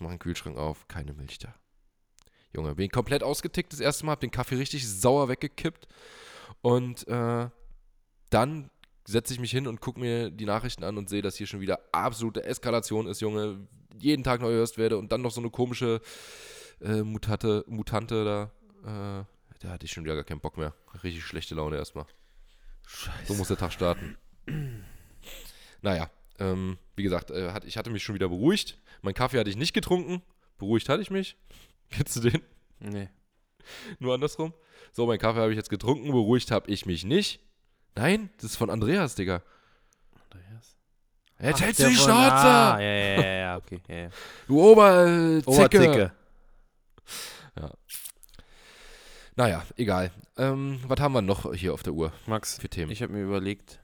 Mach 0.00 0.10
den 0.10 0.18
Kühlschrank 0.18 0.56
auf, 0.56 0.86
keine 0.88 1.12
Milch 1.12 1.38
da. 1.38 1.54
Junge, 2.54 2.74
bin 2.74 2.90
komplett 2.90 3.22
ausgetickt 3.22 3.72
das 3.72 3.80
erste 3.80 4.06
Mal, 4.06 4.12
hab 4.12 4.20
den 4.20 4.30
Kaffee 4.30 4.56
richtig 4.56 4.88
sauer 4.88 5.28
weggekippt 5.28 5.86
und 6.62 7.06
äh, 7.08 7.48
dann 8.30 8.70
setze 9.06 9.32
ich 9.32 9.40
mich 9.40 9.50
hin 9.50 9.66
und 9.66 9.80
gucke 9.80 10.00
mir 10.00 10.30
die 10.30 10.44
Nachrichten 10.44 10.84
an 10.84 10.98
und 10.98 11.08
sehe, 11.08 11.22
dass 11.22 11.36
hier 11.36 11.46
schon 11.46 11.60
wieder 11.60 11.80
absolute 11.92 12.44
Eskalation 12.44 13.06
ist, 13.06 13.20
Junge. 13.20 13.66
Jeden 13.98 14.22
Tag 14.22 14.40
neu 14.40 14.52
hörst 14.52 14.78
werde 14.78 14.98
und 14.98 15.10
dann 15.10 15.22
noch 15.22 15.30
so 15.30 15.40
eine 15.40 15.50
komische 15.50 16.00
äh, 16.80 17.02
Mutate, 17.02 17.64
Mutante 17.66 18.24
da. 18.84 19.20
Äh, 19.20 19.24
da 19.60 19.70
hatte 19.70 19.86
ich 19.86 19.92
schon 19.92 20.04
wieder 20.04 20.14
gar 20.14 20.24
keinen 20.24 20.40
Bock 20.40 20.56
mehr. 20.56 20.74
Richtig 21.02 21.24
schlechte 21.24 21.54
Laune 21.54 21.76
erstmal. 21.76 22.06
Scheiße. 22.86 23.26
So 23.26 23.34
muss 23.34 23.48
der 23.48 23.56
Tag 23.56 23.72
starten. 23.72 24.16
naja, 25.82 26.10
ähm, 26.38 26.78
wie 26.94 27.02
gesagt, 27.02 27.30
äh, 27.30 27.52
hat, 27.52 27.64
ich 27.64 27.76
hatte 27.76 27.90
mich 27.90 28.02
schon 28.02 28.14
wieder 28.14 28.28
beruhigt. 28.28 28.78
Mein 29.02 29.14
Kaffee 29.14 29.38
hatte 29.38 29.50
ich 29.50 29.56
nicht 29.56 29.72
getrunken. 29.72 30.22
Beruhigt 30.58 30.88
hatte 30.88 31.02
ich 31.02 31.10
mich. 31.10 31.36
Kennst 31.90 32.16
du 32.16 32.30
den? 32.30 32.42
Nee. 32.80 33.08
Nur 33.98 34.14
andersrum. 34.14 34.52
So, 34.92 35.06
mein 35.06 35.18
Kaffee 35.18 35.40
habe 35.40 35.50
ich 35.50 35.56
jetzt 35.56 35.70
getrunken, 35.70 36.10
beruhigt 36.10 36.50
habe 36.50 36.70
ich 36.70 36.86
mich 36.86 37.04
nicht. 37.04 37.40
Nein, 37.94 38.30
das 38.36 38.52
ist 38.52 38.56
von 38.56 38.70
Andreas, 38.70 39.14
Digga. 39.14 39.42
Andreas? 40.30 40.76
Jetzt 41.40 41.56
Ach, 41.56 41.60
hältst 41.60 41.80
du 41.80 41.88
die 41.88 41.96
Schnauze! 41.96 42.46
Ah, 42.46 42.80
ja, 42.80 42.92
ja, 42.92 43.20
ja, 43.20 43.32
ja, 43.32 43.56
okay. 43.56 43.80
Ja, 43.88 43.96
ja. 43.96 44.08
Du 44.46 44.60
Oberzicke! 44.60 45.50
Oberzicke. 45.50 46.12
Naja, 49.38 49.62
egal. 49.76 50.10
Ähm, 50.36 50.80
was 50.88 50.98
haben 50.98 51.12
wir 51.12 51.22
noch 51.22 51.54
hier 51.54 51.72
auf 51.72 51.84
der 51.84 51.92
Uhr 51.92 52.12
Max, 52.26 52.58
für 52.58 52.68
Themen? 52.68 52.90
ich 52.90 53.02
habe 53.02 53.12
mir 53.12 53.22
überlegt, 53.22 53.78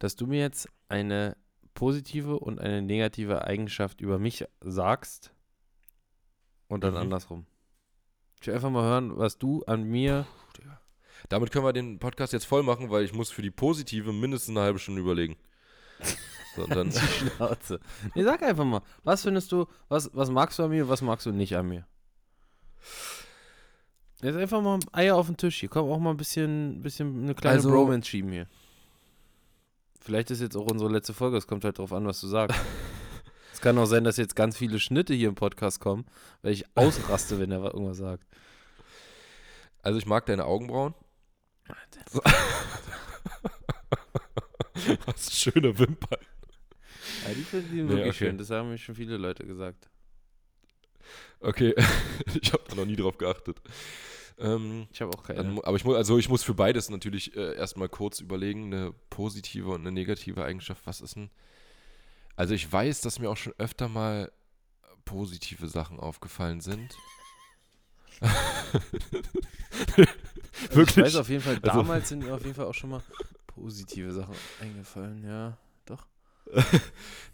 dass 0.00 0.16
du 0.16 0.26
mir 0.26 0.40
jetzt 0.40 0.68
eine 0.88 1.36
positive 1.74 2.40
und 2.40 2.60
eine 2.60 2.82
negative 2.82 3.44
Eigenschaft 3.44 4.00
über 4.00 4.18
mich 4.18 4.44
sagst 4.60 5.32
und 6.68 6.84
dann 6.84 6.92
Mhm. 6.94 7.00
andersrum. 7.00 7.46
Ich 8.40 8.46
will 8.46 8.54
einfach 8.54 8.70
mal 8.70 8.84
hören, 8.84 9.16
was 9.18 9.38
du 9.38 9.64
an 9.64 9.82
mir. 9.84 10.26
Damit 11.28 11.50
können 11.50 11.64
wir 11.64 11.72
den 11.72 11.98
Podcast 11.98 12.32
jetzt 12.32 12.44
voll 12.46 12.62
machen, 12.62 12.90
weil 12.90 13.02
ich 13.04 13.12
muss 13.12 13.30
für 13.30 13.42
die 13.42 13.50
positive 13.50 14.12
mindestens 14.12 14.50
eine 14.56 14.64
halbe 14.64 14.78
Stunde 14.78 15.00
überlegen. 15.00 15.36
So, 16.56 16.64
und 16.64 16.74
dann, 16.74 16.90
Schnauze. 16.90 17.78
Nee, 18.16 18.24
sag 18.24 18.42
einfach 18.42 18.64
mal, 18.64 18.80
was 19.04 19.22
findest 19.22 19.52
du, 19.52 19.66
was, 19.88 20.10
was 20.14 20.28
magst 20.30 20.58
du 20.58 20.64
an 20.64 20.70
mir, 20.70 20.88
was 20.88 21.02
magst 21.02 21.26
du 21.26 21.30
nicht 21.30 21.56
an 21.56 21.68
mir? 21.68 21.86
Jetzt 24.22 24.34
einfach 24.36 24.60
mal 24.62 24.80
Eier 24.90 25.14
auf 25.14 25.26
den 25.26 25.36
Tisch. 25.36 25.60
Hier 25.60 25.68
komm 25.68 25.88
auch 25.90 25.98
mal 25.98 26.10
ein 26.10 26.16
bisschen, 26.16 26.82
bisschen 26.82 27.22
eine 27.22 27.34
kleine 27.34 27.56
Also- 27.56 27.70
Bromance 27.70 28.08
schieben 28.08 28.32
hier. 28.32 28.48
Vielleicht 30.00 30.30
ist 30.32 30.40
jetzt 30.40 30.56
auch 30.56 30.68
unsere 30.68 30.90
letzte 30.90 31.12
Folge, 31.14 31.36
es 31.36 31.46
kommt 31.46 31.64
halt 31.64 31.78
drauf 31.78 31.92
an, 31.92 32.06
was 32.06 32.20
du 32.20 32.26
sagst. 32.26 32.58
es 33.58 33.62
kann 33.62 33.76
auch 33.78 33.86
sein, 33.86 34.04
dass 34.04 34.16
jetzt 34.18 34.36
ganz 34.36 34.56
viele 34.56 34.78
Schnitte 34.78 35.14
hier 35.14 35.26
im 35.28 35.34
Podcast 35.34 35.80
kommen, 35.80 36.06
weil 36.42 36.52
ich 36.52 36.64
ausraste, 36.76 37.40
wenn 37.40 37.50
er 37.50 37.60
wa- 37.60 37.70
irgendwas 37.72 37.96
sagt. 37.96 38.24
also 39.82 39.98
ich 39.98 40.06
mag 40.06 40.26
deine 40.26 40.44
Augenbrauen. 40.44 40.94
Hast 45.06 45.34
schöne 45.34 45.76
Wimpern. 45.76 46.20
Ja, 47.26 47.34
die 47.34 47.42
finden 47.42 47.70
die 47.74 47.82
Nee, 47.82 47.88
wirklich 47.88 48.06
okay. 48.14 48.26
schön, 48.26 48.38
das 48.38 48.50
haben 48.50 48.70
mir 48.70 48.78
schon 48.78 48.94
viele 48.94 49.16
Leute 49.16 49.44
gesagt. 49.44 49.90
Okay, 51.40 51.74
ich 52.40 52.52
habe 52.52 52.62
da 52.68 52.76
noch 52.76 52.84
nie 52.86 52.94
drauf 52.94 53.18
geachtet. 53.18 53.60
Ähm, 54.38 54.86
Ich 54.92 55.00
habe 55.00 55.10
auch 55.18 55.24
keine. 55.24 55.42
dann, 55.42 55.58
aber 55.62 55.76
ich 55.76 55.84
muss, 55.84 55.96
also 55.96 56.16
ich 56.16 56.28
muss 56.28 56.44
für 56.44 56.54
beides 56.54 56.90
natürlich 56.90 57.36
äh, 57.36 57.56
erstmal 57.56 57.88
kurz 57.88 58.20
überlegen, 58.20 58.66
eine 58.72 58.94
positive 59.10 59.70
und 59.70 59.80
eine 59.80 59.90
negative 59.90 60.44
Eigenschaft. 60.44 60.86
Was 60.86 61.00
ist 61.00 61.16
denn? 61.16 61.30
Also 62.38 62.54
ich 62.54 62.72
weiß, 62.72 63.00
dass 63.00 63.18
mir 63.18 63.28
auch 63.30 63.36
schon 63.36 63.52
öfter 63.58 63.88
mal 63.88 64.30
positive 65.04 65.66
Sachen 65.66 65.98
aufgefallen 65.98 66.60
sind. 66.60 66.96
Also 68.20 68.36
Ich 70.82 70.96
weiß 70.96 71.16
auf 71.16 71.28
jeden 71.28 71.42
Fall, 71.42 71.58
Also- 71.62 71.82
damals 71.82 72.08
sind 72.08 72.24
mir 72.24 72.34
auf 72.34 72.42
jeden 72.42 72.54
Fall 72.54 72.66
auch 72.66 72.74
schon 72.74 72.90
mal 72.90 73.02
positive 73.46 74.12
Sachen 74.12 74.34
eingefallen, 74.60 75.24
ja. 75.26 75.56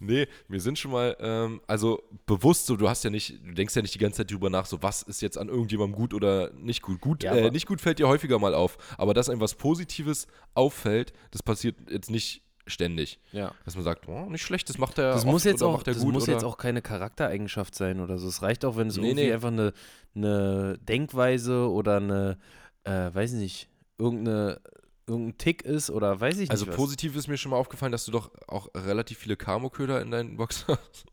Nee, 0.01 0.27
mir 0.49 0.61
sind 0.61 0.77
schon 0.79 0.91
mal, 0.91 1.17
ähm, 1.21 1.61
also 1.69 2.03
bewusst 2.27 2.67
so, 2.67 2.77
du 2.77 2.89
hast 2.89 3.05
ja 3.05 3.11
nicht, 3.11 3.41
du 3.47 3.53
denkst 3.55 3.75
ja 3.77 3.83
nicht 3.83 3.95
die 3.95 3.99
ganze 4.01 4.17
Zeit 4.19 4.31
drüber 4.33 4.51
nach, 4.51 4.67
so 4.67 4.83
was 4.83 5.03
ist 5.03 5.23
jetzt 5.23 5.39
an 5.39 5.49
irgendjemandem 5.49 5.97
gut 5.97 6.15
oder 6.15 6.53
nicht 6.55 6.83
gut. 6.83 7.01
Gut, 7.01 7.23
Ja, 7.23 7.33
äh, 7.35 7.51
nicht 7.53 7.67
gut 7.67 7.81
fällt 7.81 8.01
dir 8.01 8.09
häufiger 8.09 8.39
mal 8.41 8.55
auf, 8.55 8.77
aber 8.99 9.15
dass 9.15 9.29
einem 9.29 9.41
was 9.41 9.55
Positives 9.55 10.27
auffällt, 10.55 11.13
das 11.31 11.43
passiert 11.45 11.77
jetzt 11.91 12.11
nicht 12.11 12.43
ständig. 12.67 13.19
Ja. 13.33 13.53
Dass 13.65 13.75
man 13.75 13.85
sagt, 13.85 14.09
oh, 14.09 14.27
nicht 14.27 14.43
schlecht, 14.43 14.69
das 14.69 14.79
macht 14.79 14.99
er 14.99 15.13
Das 15.13 15.25
muss 15.25 15.45
jetzt 15.45 15.63
auch, 15.63 15.83
das 15.83 15.99
gut 15.99 16.13
muss 16.13 16.27
jetzt 16.27 16.45
auch 16.45 16.57
keine 16.57 16.83
Charaktereigenschaft 16.83 17.75
sein 17.75 18.01
oder 18.01 18.19
so. 18.19 18.29
Es 18.29 18.43
reicht 18.43 18.65
auch, 18.65 18.77
wenn 18.77 18.89
es 18.89 18.97
Nee, 18.97 19.09
irgendwie 19.09 19.25
nee. 19.27 19.33
einfach 19.33 19.49
eine, 19.49 19.73
eine 20.15 20.79
Denkweise 20.79 21.71
oder 21.71 21.97
eine, 21.97 22.39
äh, 22.85 23.15
weiß 23.15 23.33
nicht, 23.33 23.69
irgendeine, 23.99 24.61
irgendein 25.07 25.39
Tick 25.39 25.63
ist 25.63 25.91
oder 25.91 26.21
weiß 26.21 26.35
ich 26.35 26.41
nicht. 26.41 26.51
Also 26.51 26.67
was. 26.67 26.77
positiv 26.77 27.17
ist 27.17 27.29
mir 27.29 27.37
schon 27.37 27.51
mal 27.51 27.59
aufgefallen, 27.59 27.93
dass 27.93 28.07
du 28.07 28.13
doch 28.13 28.31
auch 28.47 28.69
relativ 28.75 29.19
viele 29.19 29.37
Kamo-Köder 29.37 30.01
in 30.01 30.11
deinen 30.11 30.37
Box 30.37 30.65
hast. 30.67 31.05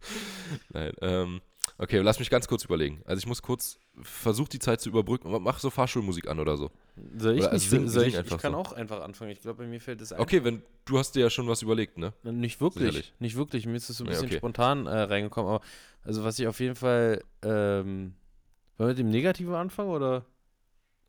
Nein, 0.70 0.92
ähm, 1.00 1.40
okay, 1.78 1.98
lass 2.00 2.18
mich 2.18 2.30
ganz 2.30 2.46
kurz 2.48 2.64
überlegen. 2.64 3.00
Also 3.04 3.18
ich 3.20 3.26
muss 3.26 3.40
kurz, 3.42 3.78
versuch 4.02 4.48
die 4.48 4.58
Zeit 4.58 4.80
zu 4.80 4.88
überbrücken, 4.88 5.30
mach 5.42 5.58
so 5.58 5.70
Fahrschulmusik 5.70 6.28
an 6.28 6.38
oder 6.40 6.56
so. 6.56 6.70
Soll 7.16 7.34
ich 7.34 7.40
oder 7.44 7.52
nicht 7.52 7.64
also 7.64 7.68
sing- 7.76 7.88
soll 7.88 8.10
sing 8.10 8.20
ich, 8.20 8.32
ich 8.32 8.38
kann 8.38 8.52
so. 8.52 8.58
auch 8.58 8.72
einfach 8.72 9.00
anfangen. 9.00 9.30
Ich 9.30 9.40
glaube, 9.40 9.62
bei 9.62 9.68
mir 9.68 9.80
fällt 9.80 10.00
es 10.00 10.12
ein. 10.12 10.20
Okay, 10.20 10.44
wenn, 10.44 10.62
du 10.84 10.98
hast 10.98 11.12
dir 11.14 11.20
ja 11.20 11.30
schon 11.30 11.48
was 11.48 11.62
überlegt, 11.62 11.96
ne? 11.98 12.12
Nicht 12.22 12.60
wirklich, 12.60 12.84
Sicherlich. 12.88 13.14
nicht 13.18 13.36
wirklich. 13.36 13.66
Mir 13.66 13.76
ist 13.76 13.88
das 13.88 13.96
so 13.96 14.04
ein 14.04 14.08
bisschen 14.08 14.26
okay. 14.26 14.36
spontan 14.38 14.86
äh, 14.86 14.90
reingekommen. 15.00 15.50
Aber 15.52 15.64
also 16.04 16.24
was 16.24 16.38
ich 16.38 16.46
auf 16.46 16.60
jeden 16.60 16.76
Fall, 16.76 17.22
ähm, 17.42 18.14
wollen 18.76 18.78
wir 18.78 18.86
mit 18.88 18.98
dem 18.98 19.10
Negativen 19.10 19.54
anfangen 19.54 19.90
oder 19.90 20.24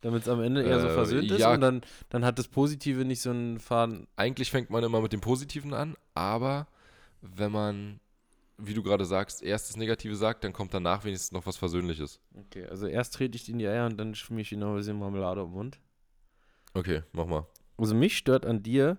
damit 0.02 0.22
es 0.22 0.28
am 0.28 0.40
Ende 0.42 0.62
eher 0.62 0.80
so 0.80 0.86
Äh, 0.88 0.94
versöhnt 0.94 1.30
ist 1.30 1.40
ja. 1.40 1.52
und 1.52 1.60
dann, 1.60 1.82
dann 2.08 2.24
hat 2.24 2.38
das 2.38 2.48
Positive 2.48 3.04
nicht 3.04 3.20
so 3.20 3.30
einen 3.30 3.58
Faden. 3.60 4.06
Eigentlich 4.16 4.50
fängt 4.50 4.70
man 4.70 4.82
immer 4.82 5.00
mit 5.02 5.12
dem 5.12 5.20
Positiven 5.20 5.74
an, 5.74 5.94
aber 6.14 6.66
wenn 7.20 7.52
man, 7.52 8.00
wie 8.62 8.74
du 8.74 8.82
gerade 8.82 9.04
sagst, 9.04 9.42
erst 9.42 9.68
das 9.68 9.76
Negative 9.76 10.14
sagt, 10.16 10.44
dann 10.44 10.52
kommt 10.52 10.74
danach 10.74 11.04
wenigstens 11.04 11.32
noch 11.32 11.46
was 11.46 11.56
Versöhnliches. 11.56 12.20
Okay, 12.34 12.66
also 12.66 12.86
erst 12.86 13.14
trete 13.14 13.36
ich 13.36 13.44
die 13.44 13.52
in 13.52 13.58
die 13.58 13.68
Eier 13.68 13.86
und 13.86 13.96
dann 13.96 14.14
schmier 14.14 14.42
ich 14.42 14.52
ihnen 14.52 14.60
noch 14.60 14.70
ein 14.70 14.76
bisschen 14.76 14.98
Marmelade 14.98 15.42
im 15.42 15.50
Mund. 15.50 15.80
Okay, 16.74 17.02
mach 17.12 17.26
mal. 17.26 17.46
Also 17.76 17.94
mich 17.94 18.16
stört 18.16 18.46
an 18.46 18.62
dir, 18.62 18.98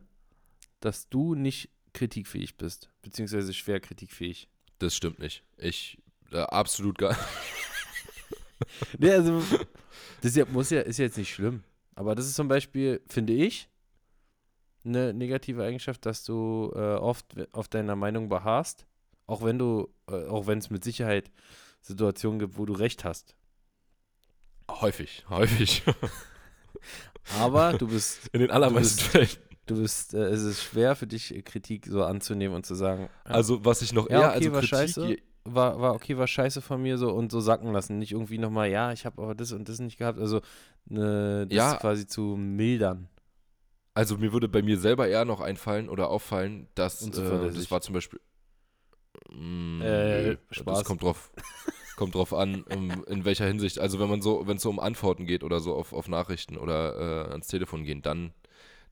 dass 0.80 1.10
du 1.10 1.36
nicht 1.36 1.70
kritikfähig 1.94 2.58
bist, 2.58 2.90
beziehungsweise 3.02 3.54
schwer 3.54 3.80
kritikfähig. 3.80 4.50
Das 4.80 4.96
stimmt 4.96 5.20
nicht. 5.20 5.44
Ich, 5.58 5.98
äh, 6.32 6.40
absolut 6.40 6.98
gar 6.98 7.16
Nee, 8.98 9.12
also 9.12 9.42
das 10.22 10.32
ist 10.32 10.38
ja, 10.38 10.46
muss 10.46 10.70
ja, 10.70 10.82
ist 10.82 10.98
ja 10.98 11.06
jetzt 11.06 11.18
nicht 11.18 11.34
schlimm. 11.34 11.64
Aber 11.96 12.16
das 12.16 12.26
ist 12.26 12.36
zum 12.36 12.48
Beispiel, 12.48 13.02
finde 13.08 13.34
ich, 13.34 13.70
eine 14.84 15.14
negative 15.14 15.64
Eigenschaft, 15.64 16.06
dass 16.06 16.24
du 16.24 16.72
äh, 16.76 16.96
oft 16.96 17.36
auf 17.52 17.68
deiner 17.68 17.96
Meinung 17.96 18.30
beharrst, 18.30 18.86
auch 19.32 19.44
wenn 19.44 19.58
du, 19.58 19.88
äh, 20.10 20.26
auch 20.28 20.48
wenn 20.48 20.58
es 20.60 20.70
mit 20.70 20.84
Sicherheit 20.84 21.32
Situationen 21.82 22.40
gibt, 22.40 22.58
wo 22.58 22.66
du 22.66 22.74
recht 22.74 23.04
hast. 23.06 23.36
Häufig, 24.70 25.26
häufig. 25.30 25.84
Aber 27.40 27.74
du 27.74 27.88
bist, 27.88 28.30
In 28.34 28.40
den 28.42 28.52
allermeisten 28.52 29.00
Fällen. 29.00 29.30
du 29.66 29.82
bist, 29.82 30.14
äh, 30.14 30.24
es 30.30 30.42
ist 30.44 30.64
schwer 30.64 30.96
für 30.96 31.08
dich, 31.08 31.34
Kritik 31.46 31.86
so 31.88 32.04
anzunehmen 32.04 32.56
und 32.56 32.66
zu 32.66 32.76
sagen, 32.76 33.10
ja, 33.28 33.32
Also, 33.32 33.64
was 33.64 33.82
ich 33.82 33.94
noch 33.94 34.10
Ja, 34.10 34.20
eher, 34.22 34.28
okay, 34.30 34.36
also 34.36 34.52
war 34.54 34.60
Kritik, 34.62 34.70
scheiße. 34.70 35.16
war, 35.46 35.80
war 35.82 35.94
okay, 35.94 36.18
war 36.18 36.28
scheiße 36.28 36.62
von 36.62 36.82
mir 36.82 36.98
so 36.98 37.12
und 37.14 37.32
so 37.32 37.40
sacken 37.42 37.72
lassen. 37.72 38.00
Nicht 38.00 38.12
irgendwie 38.12 38.38
nochmal, 38.38 38.70
ja, 38.70 38.92
ich 38.92 39.06
habe 39.06 39.22
aber 39.22 39.36
das 39.36 39.52
und 39.52 39.68
das 39.70 39.80
nicht 39.80 39.98
gehabt. 39.98 40.20
Also 40.20 40.42
ne, 40.86 41.46
das 41.48 41.56
Ja. 41.56 41.78
quasi 41.78 42.08
zu 42.08 42.22
mildern. 42.38 43.08
also 43.94 44.18
mir 44.18 44.32
würde 44.34 44.48
bei 44.50 44.62
mir 44.62 44.78
selber 44.80 45.08
eher 45.08 45.26
noch 45.26 45.42
einfallen 45.42 45.90
oder 45.90 46.10
auffallen, 46.10 46.68
dass, 46.76 47.02
äh, 47.08 47.52
das 47.52 47.70
war 47.72 47.82
zum 47.82 47.94
Beispiel, 47.94 48.20
Mm, 49.30 49.82
Äh, 49.82 50.38
Spaß. 50.52 50.80
das 50.80 50.86
kommt 50.88 51.04
drauf, 51.04 51.32
kommt 51.96 52.16
drauf 52.16 52.34
an, 52.34 52.64
in, 52.70 53.04
in 53.04 53.26
welcher 53.26 53.46
Hinsicht. 53.48 53.80
Also 53.80 54.00
wenn 54.00 54.10
man 54.10 54.22
so, 54.22 54.48
wenn 54.48 54.58
es 54.58 54.64
so 54.64 54.70
um 54.70 54.80
Antworten 54.80 55.26
geht 55.26 55.44
oder 55.44 55.60
so 55.60 55.76
auf, 55.76 55.94
auf 55.94 56.08
Nachrichten 56.08 56.58
oder 56.58 57.28
äh, 57.28 57.32
ans 57.32 57.48
Telefon 57.48 57.84
gehen, 57.84 58.02
dann 58.02 58.34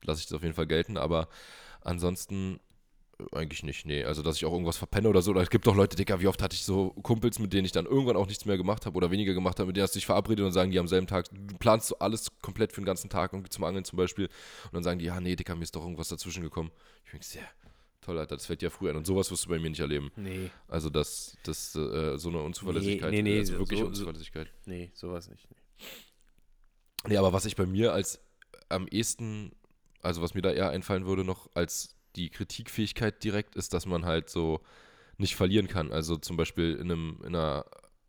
lasse 0.02 0.20
ich 0.20 0.26
das 0.26 0.36
auf 0.36 0.42
jeden 0.42 0.54
Fall 0.54 0.66
gelten, 0.66 0.96
aber 0.96 1.28
ansonsten 1.82 2.58
äh, 3.18 3.36
eigentlich 3.36 3.62
nicht, 3.64 3.84
nee. 3.84 4.02
Also, 4.04 4.22
dass 4.22 4.36
ich 4.36 4.46
auch 4.46 4.52
irgendwas 4.52 4.78
verpenne 4.78 5.08
oder 5.08 5.20
so. 5.20 5.32
Oder 5.32 5.42
es 5.42 5.50
gibt 5.50 5.66
doch 5.66 5.74
Leute, 5.76 5.96
Dicker, 5.96 6.20
wie 6.20 6.26
oft 6.26 6.42
hatte 6.42 6.54
ich 6.54 6.64
so 6.64 6.90
Kumpels, 7.02 7.38
mit 7.38 7.52
denen 7.52 7.66
ich 7.66 7.72
dann 7.72 7.84
irgendwann 7.84 8.16
auch 8.16 8.26
nichts 8.26 8.46
mehr 8.46 8.56
gemacht 8.56 8.86
habe 8.86 8.96
oder 8.96 9.10
weniger 9.10 9.34
gemacht 9.34 9.58
habe, 9.58 9.66
mit 9.66 9.76
denen 9.76 9.82
hast 9.82 9.94
du 9.94 9.98
dich 9.98 10.06
verabredet 10.06 10.44
und 10.44 10.52
sagen 10.52 10.70
die 10.70 10.78
am 10.78 10.88
selben 10.88 11.06
Tag, 11.06 11.26
du 11.30 11.56
planst 11.58 11.88
so 11.88 11.98
alles 11.98 12.30
komplett 12.40 12.72
für 12.72 12.80
den 12.80 12.86
ganzen 12.86 13.10
Tag, 13.10 13.32
irgendwie 13.34 13.50
zum 13.50 13.64
Angeln 13.64 13.84
zum 13.84 13.96
Beispiel. 13.98 14.26
Und 14.26 14.74
dann 14.74 14.82
sagen 14.82 14.98
die, 15.00 15.06
ja, 15.06 15.20
nee, 15.20 15.36
Dicker, 15.36 15.54
mir 15.54 15.64
ist 15.64 15.76
doch 15.76 15.82
irgendwas 15.82 16.08
dazwischen 16.08 16.42
gekommen. 16.42 16.70
Ich 17.04 17.10
denke, 17.10 17.26
ja, 17.34 17.42
toll, 18.00 18.18
Alter, 18.18 18.36
das 18.36 18.46
fällt 18.46 18.62
dir 18.62 18.70
früh 18.70 18.88
ein. 18.90 18.96
Und 18.96 19.06
sowas 19.06 19.30
wirst 19.30 19.44
du 19.44 19.48
bei 19.50 19.58
mir 19.58 19.70
nicht 19.70 19.80
erleben. 19.80 20.10
Nee, 20.16 20.50
Also, 20.68 20.90
das, 20.90 21.36
das 21.44 21.74
äh, 21.76 22.16
so 22.18 22.28
eine 22.28 22.42
Unzuverlässigkeit. 22.42 23.10
nee, 23.10 23.22
nee, 23.22 23.38
also 23.38 23.58
wirklich 23.58 23.80
so- 23.80 23.86
Unzuverlässigkeit. 23.86 24.48
nee, 24.66 24.90
sowas 24.94 25.28
nicht. 25.28 25.46
Nee. 25.50 25.86
Nee, 27.08 27.16
aber 27.16 27.32
was 27.32 27.44
ich 27.46 27.56
bei 27.56 27.66
mir 27.66 27.92
als 27.92 28.20
am 28.68 28.86
ehesten, 28.88 29.52
also 30.02 30.20
was 30.22 30.34
mir 30.34 30.42
da 30.42 30.50
eher 30.52 30.70
einfallen 30.70 31.06
würde 31.06 31.24
noch 31.24 31.48
als 31.54 31.96
die 32.16 32.28
Kritikfähigkeit 32.30 33.22
direkt, 33.24 33.54
ist, 33.56 33.72
dass 33.72 33.86
man 33.86 34.04
halt 34.04 34.28
so 34.28 34.60
nicht 35.16 35.36
verlieren 35.36 35.68
kann. 35.68 35.92
Also 35.92 36.16
zum 36.16 36.36
Beispiel 36.36 36.74
in, 36.74 36.90
einem, 36.90 37.18
in, 37.20 37.34
einer, 37.34 37.64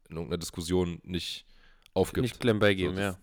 in 0.10 0.16
irgendeiner 0.16 0.40
Diskussion 0.40 1.00
nicht 1.04 1.46
aufgibt. 1.94 2.24
Nicht 2.24 2.40
klemm 2.40 2.60
beigeben, 2.60 2.96
So, 2.96 3.02
ja. 3.02 3.18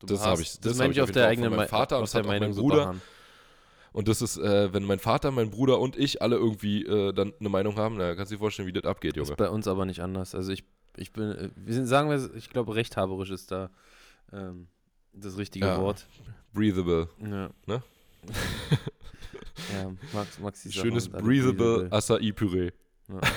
Du 0.00 0.06
das 0.06 0.20
beharrst. 0.20 0.26
hab 0.26 0.40
ich- 0.40 0.50
Das, 0.52 0.60
das 0.60 0.76
meine 0.78 0.92
ich 0.92 1.00
auf 1.00 1.08
auf 1.08 1.12
der 1.12 1.26
eigenen 1.28 1.52
Vater 1.68 1.96
und 1.98 2.04
aus 2.04 2.10
das 2.12 2.18
hat 2.18 2.24
der 2.24 2.28
auch 2.30 2.32
mein 2.32 2.40
Meinung 2.50 2.56
Bruder. 2.56 2.76
beharren. 2.76 3.02
Und 3.92 4.08
das 4.08 4.22
ist, 4.22 4.36
äh, 4.38 4.72
wenn 4.72 4.84
mein 4.84 4.98
Vater, 4.98 5.30
mein 5.30 5.50
Bruder 5.50 5.80
und 5.80 5.96
ich 5.96 6.20
alle 6.22 6.36
irgendwie 6.36 6.84
äh, 6.84 7.12
dann 7.12 7.32
eine 7.40 7.48
Meinung 7.48 7.76
haben, 7.76 7.96
na, 7.96 8.14
kannst 8.14 8.30
du 8.30 8.36
dir 8.36 8.38
vorstellen, 8.40 8.68
wie 8.68 8.72
das 8.72 8.84
abgeht, 8.84 9.12
Das 9.12 9.16
Junge. 9.16 9.30
ist 9.30 9.36
bei 9.36 9.48
uns 9.48 9.66
aber 9.66 9.86
nicht 9.86 10.00
anders. 10.00 10.34
Also 10.34 10.52
ich, 10.52 10.64
ich 10.96 11.12
bin, 11.12 11.30
äh, 11.32 11.48
wir 11.56 11.74
sind, 11.74 11.86
sagen 11.86 12.10
wir, 12.10 12.30
ich 12.36 12.50
glaube, 12.50 12.74
rechthaberisch 12.74 13.30
ist 13.30 13.50
da 13.50 13.70
ähm, 14.32 14.68
das 15.14 15.36
richtige 15.38 15.66
Ja. 15.66 15.80
Wort. 15.80 16.06
Breathable. 16.52 17.08
Ja. 17.20 17.50
Ne? 17.66 17.82
ja, 19.72 19.92
Max, 20.12 20.38
Maxi 20.38 20.72
Schönes 20.72 21.12
alle 21.12 21.22
Breathable 21.22 21.88
Acai-Püree. 21.90 22.70
Ja. 23.08 23.20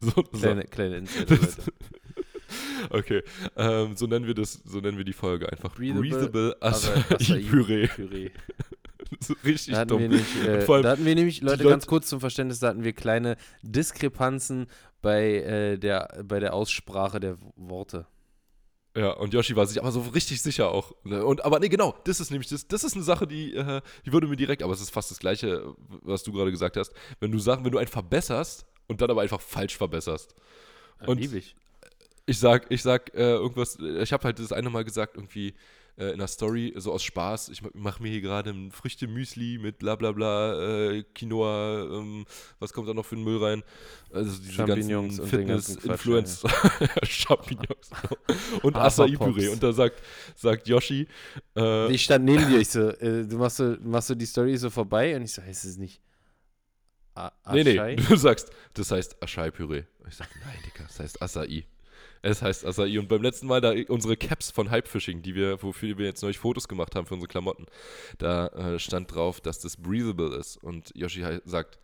So, 0.00 0.10
Kleine, 0.22 0.62
so. 0.62 0.68
kleine 0.68 0.96
Insider. 0.98 1.38
Okay, 2.90 3.22
ähm, 3.56 3.96
so 3.96 4.06
nennen 4.06 4.26
wir 4.26 4.34
das, 4.34 4.60
so 4.64 4.78
nennen 4.80 4.98
wir 4.98 5.04
die 5.04 5.14
Folge 5.14 5.50
einfach. 5.50 5.74
Breathable 5.74 6.10
Breathable 6.10 6.56
Acai- 6.60 7.14
Acai-Püree. 7.14 7.86
Püree. 7.88 8.30
Richtig 9.44 9.74
Da 9.74 9.84
dumm. 9.84 10.08
nicht, 10.08 10.24
äh, 10.44 10.64
allem 10.70 10.82
da 10.82 10.90
hatten 10.90 11.04
wir 11.04 11.14
nämlich, 11.14 11.40
Leute, 11.40 11.58
Leute- 11.62 11.70
ganz 11.70 11.86
kurz 11.86 12.08
zum 12.08 12.20
Verständnis, 12.20 12.58
da 12.60 12.68
hatten 12.68 12.84
wir 12.84 12.92
kleine 12.92 13.36
Diskrepanzen 13.62 14.66
bei, 15.02 15.34
äh, 15.42 15.78
der, 15.78 16.22
bei 16.24 16.40
der 16.40 16.54
Aussprache 16.54 17.20
der 17.20 17.38
Worte. 17.56 18.06
Ja, 18.96 19.10
und 19.10 19.34
Yoshi 19.34 19.56
war 19.56 19.66
sich 19.66 19.80
aber 19.80 19.90
so 19.90 20.00
richtig 20.02 20.40
sicher 20.40 20.70
auch. 20.70 20.92
Ne? 21.02 21.24
Und, 21.24 21.44
aber 21.44 21.58
nee, 21.58 21.68
genau, 21.68 21.96
das 22.04 22.20
ist 22.20 22.30
nämlich, 22.30 22.48
das, 22.48 22.68
das 22.68 22.84
ist 22.84 22.94
eine 22.94 23.02
Sache, 23.02 23.26
die, 23.26 23.54
äh, 23.54 23.80
die 24.06 24.12
würde 24.12 24.28
mir 24.28 24.36
direkt, 24.36 24.62
aber 24.62 24.72
es 24.72 24.80
ist 24.80 24.90
fast 24.90 25.10
das 25.10 25.18
Gleiche, 25.18 25.74
was 26.02 26.22
du 26.22 26.32
gerade 26.32 26.52
gesagt 26.52 26.76
hast. 26.76 26.92
Wenn 27.18 27.32
du 27.32 27.38
Sachen, 27.40 27.64
wenn 27.64 27.72
du 27.72 27.78
einen 27.78 27.88
verbesserst 27.88 28.64
und 28.86 29.00
dann 29.00 29.10
aber 29.10 29.22
einfach 29.22 29.40
falsch 29.40 29.76
verbesserst. 29.76 30.34
Und- 31.06 31.18
lieb 31.20 31.34
ich. 31.34 31.56
Ich 32.26 32.38
sag, 32.38 32.70
ich 32.70 32.82
sag 32.82 33.12
äh, 33.14 33.32
irgendwas, 33.32 33.78
ich 33.78 34.10
habe 34.14 34.24
halt 34.24 34.38
das 34.38 34.50
eine 34.52 34.70
Mal 34.70 34.84
gesagt, 34.84 35.16
irgendwie 35.16 35.54
äh, 35.96 36.06
in 36.08 36.14
einer 36.14 36.26
Story, 36.26 36.74
so 36.76 36.92
aus 36.92 37.02
Spaß, 37.02 37.48
ich 37.50 37.62
mache 37.74 38.02
mir 38.02 38.10
hier 38.10 38.20
gerade 38.20 38.50
ein 38.50 38.70
Früchte-Müsli 38.70 39.58
mit 39.58 39.78
bla 39.78 39.96
bla 39.96 40.12
bla, 40.12 40.90
äh, 40.90 41.04
Quinoa, 41.14 41.84
ähm, 41.84 42.24
was 42.58 42.72
kommt 42.72 42.88
da 42.88 42.94
noch 42.94 43.04
für 43.04 43.16
einen 43.16 43.24
Müll 43.24 43.42
rein? 43.42 43.62
Also 44.12 44.36
diese 44.38 44.52
Champignons 44.52 45.18
ganzen 45.18 45.30
den 45.30 45.40
Fitness-Influencer, 45.40 46.48
Champignons 47.02 47.90
und. 48.62 48.76
Acai-Püree. 48.84 49.48
Und 49.48 49.62
da 49.62 49.72
sagt, 49.72 50.02
sagt 50.36 50.68
Yoshi, 50.68 51.06
äh, 51.56 51.92
Ich 51.92 52.04
stand 52.04 52.24
neben 52.24 52.48
dir, 52.48 52.58
ich 52.58 52.68
so, 52.68 52.88
äh, 52.90 53.26
du 53.26 53.36
machst 53.38 53.58
so, 53.58 53.76
machst 53.82 54.08
so 54.08 54.14
die 54.14 54.26
Story 54.26 54.56
so 54.56 54.70
vorbei 54.70 55.16
und 55.16 55.22
ich 55.22 55.32
so, 55.32 55.42
heißt 55.42 55.64
es 55.64 55.76
nicht 55.76 56.00
A 57.16 57.30
nee, 57.52 57.62
nee, 57.62 57.78
Acai? 57.78 57.94
du 57.94 58.16
sagst, 58.16 58.50
das 58.74 58.90
heißt 58.90 59.22
Acai-Püree. 59.22 59.84
Und 60.00 60.08
Ich 60.08 60.16
sag, 60.16 60.28
nein, 60.44 60.58
Digga, 60.64 60.84
das 60.84 60.98
heißt 60.98 61.22
Acai. 61.22 61.64
Es 62.24 62.40
heißt 62.40 62.64
Acai. 62.64 62.98
Und 62.98 63.08
beim 63.08 63.20
letzten 63.20 63.46
Mal, 63.46 63.60
da 63.60 63.74
unsere 63.88 64.16
Caps 64.16 64.50
von 64.50 64.70
Hypefishing, 64.70 65.20
die 65.20 65.34
wir, 65.34 65.62
wofür 65.62 65.98
wir 65.98 66.06
jetzt 66.06 66.22
neulich 66.22 66.38
Fotos 66.38 66.68
gemacht 66.68 66.94
haben 66.94 67.06
für 67.06 67.12
unsere 67.12 67.28
Klamotten, 67.28 67.66
da 68.16 68.46
äh, 68.46 68.78
stand 68.78 69.14
drauf, 69.14 69.42
dass 69.42 69.60
das 69.60 69.76
breathable 69.76 70.34
ist. 70.34 70.56
Und 70.56 70.90
Yoshi 70.96 71.22
sagt, 71.44 71.78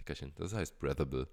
Dickerchen, 0.00 0.32
das 0.36 0.54
heißt 0.54 0.78
breathable. 0.78 1.28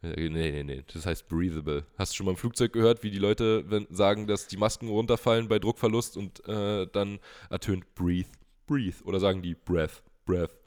Nee, 0.00 0.30
nee, 0.30 0.64
nee, 0.64 0.82
das 0.92 1.06
heißt 1.06 1.28
breathable. 1.28 1.86
Hast 1.96 2.10
du 2.10 2.16
schon 2.16 2.26
mal 2.26 2.32
im 2.32 2.36
Flugzeug 2.36 2.72
gehört, 2.72 3.04
wie 3.04 3.12
die 3.12 3.20
Leute 3.20 3.64
sagen, 3.90 4.26
dass 4.26 4.48
die 4.48 4.56
Masken 4.56 4.88
runterfallen 4.88 5.46
bei 5.46 5.60
Druckverlust 5.60 6.16
und 6.16 6.44
äh, 6.48 6.88
dann 6.88 7.20
ertönt 7.50 7.94
breathe, 7.94 8.30
breathe. 8.66 8.96
Oder 9.04 9.20
sagen 9.20 9.42
die 9.42 9.54
breath, 9.54 10.02
breath. 10.26 10.58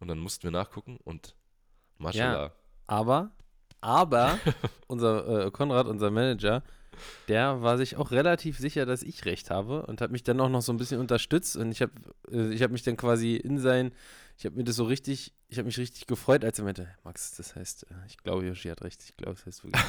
Und 0.00 0.08
dann 0.08 0.18
mussten 0.18 0.42
wir 0.42 0.50
nachgucken 0.50 0.98
und 1.04 1.36
Mashallah. 1.98 2.52
Aber, 2.88 3.30
aber, 3.80 4.38
unser 4.86 5.46
äh, 5.46 5.50
Konrad, 5.50 5.86
unser 5.86 6.10
Manager, 6.10 6.62
der 7.28 7.62
war 7.62 7.76
sich 7.76 7.96
auch 7.96 8.10
relativ 8.10 8.58
sicher, 8.58 8.86
dass 8.86 9.02
ich 9.02 9.24
recht 9.24 9.50
habe 9.50 9.84
und 9.86 10.00
hat 10.00 10.10
mich 10.10 10.24
dann 10.24 10.40
auch 10.40 10.48
noch 10.48 10.62
so 10.62 10.72
ein 10.72 10.78
bisschen 10.78 11.00
unterstützt 11.00 11.56
und 11.56 11.70
ich 11.70 11.82
habe 11.82 11.92
äh, 12.30 12.52
ich 12.52 12.66
mich 12.68 12.82
dann 12.82 12.96
quasi 12.96 13.36
in 13.36 13.58
sein, 13.58 13.92
ich 14.38 14.44
habe 14.46 14.56
mir 14.56 14.64
das 14.64 14.76
so 14.76 14.84
richtig, 14.84 15.34
ich 15.48 15.58
habe 15.58 15.66
mich 15.66 15.78
richtig 15.78 16.06
gefreut, 16.06 16.44
als 16.44 16.58
er 16.58 16.64
meinte, 16.64 16.88
Max, 17.04 17.36
das 17.36 17.54
heißt, 17.54 17.84
äh, 17.90 17.94
ich 18.06 18.16
glaube, 18.18 18.46
Yoshi 18.46 18.68
hat 18.68 18.82
recht, 18.82 19.02
ich 19.04 19.16
glaube, 19.16 19.34
das 19.34 19.46
heißt 19.46 19.64
wirklich. 19.64 19.82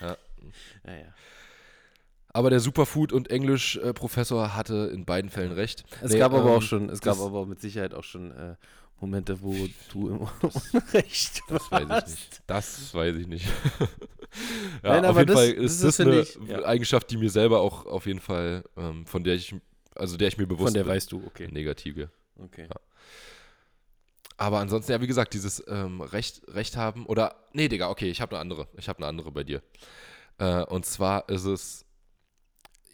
Ja. 0.00 0.16
ja, 0.86 0.94
ja. 0.94 1.14
Aber 2.32 2.50
der 2.50 2.60
Superfood- 2.60 3.12
und 3.12 3.28
Englisch-Professor 3.28 4.54
hatte 4.54 4.90
in 4.94 5.04
beiden 5.04 5.30
Fällen 5.30 5.50
recht. 5.50 5.84
Es 6.00 6.12
Nee, 6.12 6.18
gab 6.18 6.32
aber 6.32 6.50
auch 6.50 6.56
ähm, 6.56 6.60
schon, 6.62 6.88
es 6.88 7.00
gab 7.00 7.18
aber 7.18 7.44
mit 7.44 7.60
Sicherheit 7.60 7.92
auch 7.92 8.04
schon 8.04 8.30
äh, 8.30 8.54
Momente, 9.00 9.40
wo 9.42 9.54
du 9.92 10.08
im 10.10 10.18
Unrecht 10.42 11.42
Das 11.48 11.70
weiß 11.70 11.82
ich 11.82 12.06
nicht. 12.18 12.42
Das 12.46 12.94
weiß 12.94 13.16
ich 13.16 13.26
nicht. 13.26 13.46
ja, 13.80 13.86
Nein, 14.82 15.04
auf 15.04 15.10
aber 15.10 15.20
jeden 15.20 15.26
das- 15.32 15.36
Fall 15.40 15.54
das 15.54 15.72
ist 15.72 15.84
das 15.84 15.96
finde 15.96 16.12
eine 16.12 16.20
ich, 16.22 16.38
ja. 16.48 16.64
Eigenschaft, 16.64 17.10
die 17.10 17.16
mir 17.16 17.30
selber 17.30 17.60
auch 17.60 17.86
auf 17.86 18.06
jeden 18.06 18.20
Fall, 18.20 18.64
ähm, 18.76 19.06
von 19.06 19.24
der 19.24 19.34
ich, 19.34 19.54
also 19.94 20.16
der 20.16 20.28
ich 20.28 20.38
mir 20.38 20.46
bewusst 20.46 20.68
Von 20.68 20.74
der 20.74 20.84
bin. 20.84 20.92
weißt 20.92 21.12
du, 21.12 21.22
okay. 21.26 21.48
Negative. 21.50 22.10
okay. 22.38 22.68
Aber 24.36 24.58
ansonsten, 24.60 24.92
ja, 24.92 25.00
wie 25.02 25.06
gesagt, 25.06 25.34
dieses 25.34 25.62
ähm, 25.68 26.00
Recht, 26.00 26.42
Recht 26.48 26.76
haben 26.76 27.04
oder, 27.06 27.36
nee, 27.52 27.68
Digga, 27.68 27.90
okay, 27.90 28.08
ich 28.10 28.20
habe 28.22 28.32
eine 28.32 28.40
andere. 28.40 28.68
Ich 28.78 28.88
habe 28.88 28.98
eine 29.00 29.06
andere 29.06 29.30
bei 29.32 29.44
dir. 29.44 29.62
Äh, 30.38 30.62
und 30.64 30.86
zwar 30.86 31.28
ist 31.28 31.44
es 31.44 31.84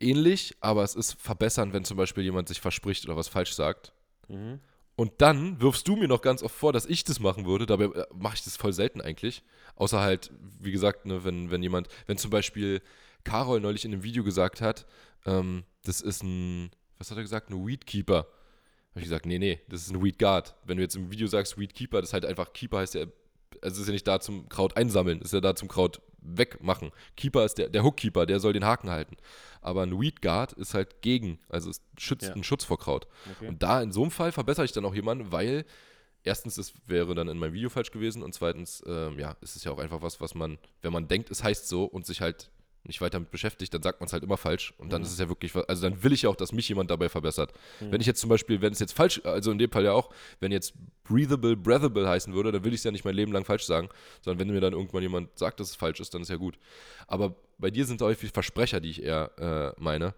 ähnlich, 0.01 0.57
aber 0.61 0.83
es 0.83 0.97
ist 0.97 1.13
verbessern, 1.21 1.73
wenn 1.73 1.85
zum 1.85 1.97
Beispiel 1.97 2.25
jemand 2.25 2.49
sich 2.49 2.61
verspricht 2.61 3.05
oder 3.05 3.17
was 3.17 3.29
falsch 3.29 3.53
sagt. 3.55 3.93
Mhm. 4.29 4.59
Und 4.97 5.13
dann 5.19 5.61
wirfst 5.61 5.87
du 5.87 5.95
mir 5.95 6.09
noch 6.09 6.23
ganz 6.23 6.43
oft 6.43 6.55
vor, 6.55 6.73
dass 6.73 6.87
ich 6.87 7.05
das 7.05 7.21
machen 7.21 7.45
würde. 7.45 7.67
Dabei 7.67 7.85
äh, 7.85 8.07
mache 8.15 8.37
ich 8.37 8.45
das 8.45 8.57
voll 8.57 8.73
selten 8.73 9.03
eigentlich. 9.03 9.43
Außer 9.77 10.01
halt, 10.01 10.33
wie 10.59 10.73
gesagt, 10.73 11.05
ne, 11.05 11.23
wenn, 11.23 11.51
wenn 11.51 11.63
jemand, 11.63 11.89
wenn 12.07 12.17
zum 12.17 12.31
Beispiel 12.31 12.81
Carol 13.23 13.61
neulich 13.61 13.85
in 13.85 13.93
einem 13.93 14.03
Video 14.03 14.25
gesagt 14.25 14.63
hat, 14.63 14.87
ähm, 15.27 15.65
das 15.85 16.01
ist 16.01 16.23
ein, 16.23 16.71
was 16.99 17.11
hat 17.11 17.19
er 17.19 17.23
gesagt, 17.23 17.51
ein 17.51 17.67
Weedkeeper. 17.67 18.27
Habe 18.91 19.01
ich 19.01 19.05
gesagt, 19.05 19.27
nee, 19.27 19.39
nee, 19.39 19.61
das 19.69 19.83
ist 19.83 19.91
ein 19.91 20.03
Weed 20.03 20.19
Guard. 20.19 20.55
Wenn 20.65 20.79
du 20.79 20.83
jetzt 20.83 20.97
im 20.97 21.11
Video 21.11 21.27
sagst 21.27 21.59
Weedkeeper, 21.59 22.01
das 22.01 22.11
ist 22.11 22.15
halt 22.15 22.25
einfach, 22.25 22.55
Keeper 22.55 22.79
heißt 22.79 22.95
ja, 22.95 23.05
also 23.61 23.75
es 23.75 23.81
ist 23.81 23.87
ja 23.89 23.93
nicht 23.93 24.09
da 24.09 24.21
zum 24.21 24.49
Kraut 24.49 24.79
einsammeln, 24.79 25.21
ist 25.21 25.35
ja 25.35 25.41
da 25.43 25.55
zum 25.55 25.69
Kraut 25.69 26.01
wegmachen. 26.27 26.91
Keeper 27.17 27.45
ist 27.45 27.59
der, 27.59 27.69
der 27.69 27.83
Hookkeeper, 27.85 28.27
der 28.27 28.41
soll 28.41 28.53
den 28.53 28.65
Haken 28.65 28.91
halten. 28.91 29.17
Aber 29.61 29.83
ein 29.83 30.01
Weed 30.01 30.23
Guard 30.23 30.53
ist 30.55 30.75
halt 30.75 31.03
gegen, 31.03 31.39
also 31.49 31.71
es 31.71 31.81
schützt 31.99 32.29
Ja. 32.29 32.35
einen 32.35 32.45
Schutz 32.45 32.65
vor 32.65 32.79
Kraut. 32.79 33.07
okay. 33.37 33.49
Und 33.49 33.63
da 33.63 33.81
in 33.83 33.93
so 33.93 34.03
einem 34.03 34.11
Fall 34.11 34.33
verbessere 34.33 34.65
ich 34.65 34.73
dann 34.73 34.85
auch 34.85 34.95
jemanden, 34.95 35.33
weil 35.33 35.65
erstens, 36.23 36.59
es 36.59 36.73
wäre 36.87 37.15
dann 37.15 37.29
in 37.29 37.39
meinem 37.39 37.53
Video 37.53 37.69
falsch 37.69 37.91
gewesen 37.91 38.23
und 38.23 38.35
zweitens, 38.35 38.83
ähm, 38.87 39.19
ja, 39.19 39.37
es 39.41 39.57
ist 39.57 39.65
ja 39.65 39.73
auch 39.73 39.79
einfach 39.79 40.03
was, 40.03 40.21
was 40.21 40.35
man, 40.35 40.59
wenn 40.83 40.93
man 40.93 41.07
denkt, 41.09 41.31
es 41.31 41.43
heißt 41.45 41.69
so 41.69 41.85
und 41.85 42.05
sich 42.07 42.21
halt 42.21 42.51
nicht 42.87 43.01
weiter 43.01 43.13
damit 43.13 43.31
beschäftigt, 43.31 43.73
dann 43.75 43.83
sagt 43.83 44.01
man 44.01 44.07
es 44.07 44.13
halt 44.13 44.23
immer 44.23 44.37
falsch 44.37 44.75
und 44.79 44.93
dann 44.93 45.03
Mhm. 45.03 45.07
ist 45.07 45.13
es 45.13 45.19
ja 45.19 45.29
wirklich, 45.29 45.55
also 45.55 45.83
dann 45.89 46.03
will 46.03 46.13
ich 46.13 46.23
ja 46.23 46.31
auch, 46.31 46.37
dass 46.37 46.53
mich 46.53 46.69
jemand 46.69 46.91
dabei 46.91 47.09
verbessert. 47.09 47.53
Mhm. 47.81 47.93
Wenn 47.93 48.01
ich 48.01 48.07
jetzt 48.07 48.21
zum 48.21 48.31
Beispiel, 48.31 48.61
wenn 48.61 48.73
es 48.73 48.79
jetzt 48.79 48.93
falsch, 48.93 49.21
also 49.25 49.51
in 49.51 49.59
dem 49.59 49.71
Fall 49.71 49.85
ja 49.85 49.93
auch, 49.93 50.11
wenn 50.41 50.53
jetzt 50.53 50.75
breathable, 51.05 51.57
breathable 51.57 52.09
heißen 52.09 52.35
würde, 52.35 52.53
dann 52.53 52.65
will 52.65 52.73
ich 52.73 52.81
es 52.81 52.85
ja 52.85 52.91
nicht 52.91 53.05
mein 53.05 53.15
Leben 53.15 53.33
lang 53.33 53.45
falsch 53.45 53.65
sagen, 53.65 53.89
sondern 54.23 54.41
wenn 54.47 54.55
mir 54.55 54.61
dann 54.61 54.73
irgendwann 54.73 55.03
jemand 55.03 55.39
sagt, 55.39 55.61
dass 55.61 55.71
es 55.71 55.77
falsch 55.77 56.01
ist, 56.01 56.15
dann 56.15 56.23
ist 56.23 56.31
ja 56.31 56.37
gut. 56.37 56.59
Aber 57.07 57.37
bei 57.59 57.71
dir 57.71 57.85
sind 57.85 58.01
da 58.01 58.07
häufig 58.07 58.31
Versprecher, 58.33 58.81
die 58.81 58.91
ich 58.91 59.03
eher 59.03 59.75
äh, 59.77 59.81
meine. 59.81 60.15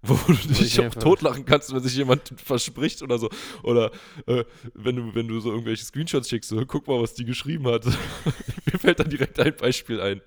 Wo 0.02 0.14
du 0.28 0.32
dich 0.34 0.60
ich 0.60 0.80
auch 0.80 0.94
totlachen 0.94 1.44
kannst, 1.44 1.74
wenn 1.74 1.82
sich 1.82 1.96
jemand 1.96 2.32
verspricht 2.44 3.02
oder 3.02 3.18
so. 3.18 3.28
Oder 3.64 3.90
äh, 4.26 4.44
wenn, 4.74 4.94
du, 4.94 5.14
wenn 5.16 5.26
du 5.26 5.40
so 5.40 5.50
irgendwelche 5.50 5.84
Screenshots 5.84 6.28
schickst, 6.28 6.50
so, 6.50 6.64
guck 6.66 6.86
mal, 6.86 7.02
was 7.02 7.14
die 7.14 7.24
geschrieben 7.24 7.66
hat. 7.66 7.84
mir 8.64 8.78
fällt 8.78 9.00
dann 9.00 9.10
direkt 9.10 9.40
ein 9.40 9.56
Beispiel 9.56 10.00
ein. 10.00 10.20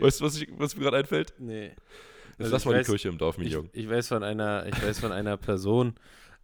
Weißt 0.00 0.20
du, 0.20 0.24
was, 0.24 0.36
ich, 0.40 0.48
was 0.58 0.74
mir 0.76 0.82
gerade 0.84 0.98
einfällt? 0.98 1.34
Nee. 1.38 1.72
Also 2.38 2.52
lass 2.52 2.62
ich 2.62 2.66
mal 2.66 2.74
weiß- 2.74 2.78
die 2.80 2.84
Kirche 2.90 3.08
im 3.08 3.18
Dorf, 3.18 3.38
mein 3.38 3.46
Ich, 3.46 3.52
Junge. 3.52 3.68
ich 3.72 3.88
weiß 3.88 4.08
von 4.08 4.22
einer, 4.24 4.66
ich 4.66 4.82
weiß 4.82 4.98
von 5.00 5.12
einer 5.12 5.36
Person, 5.36 5.94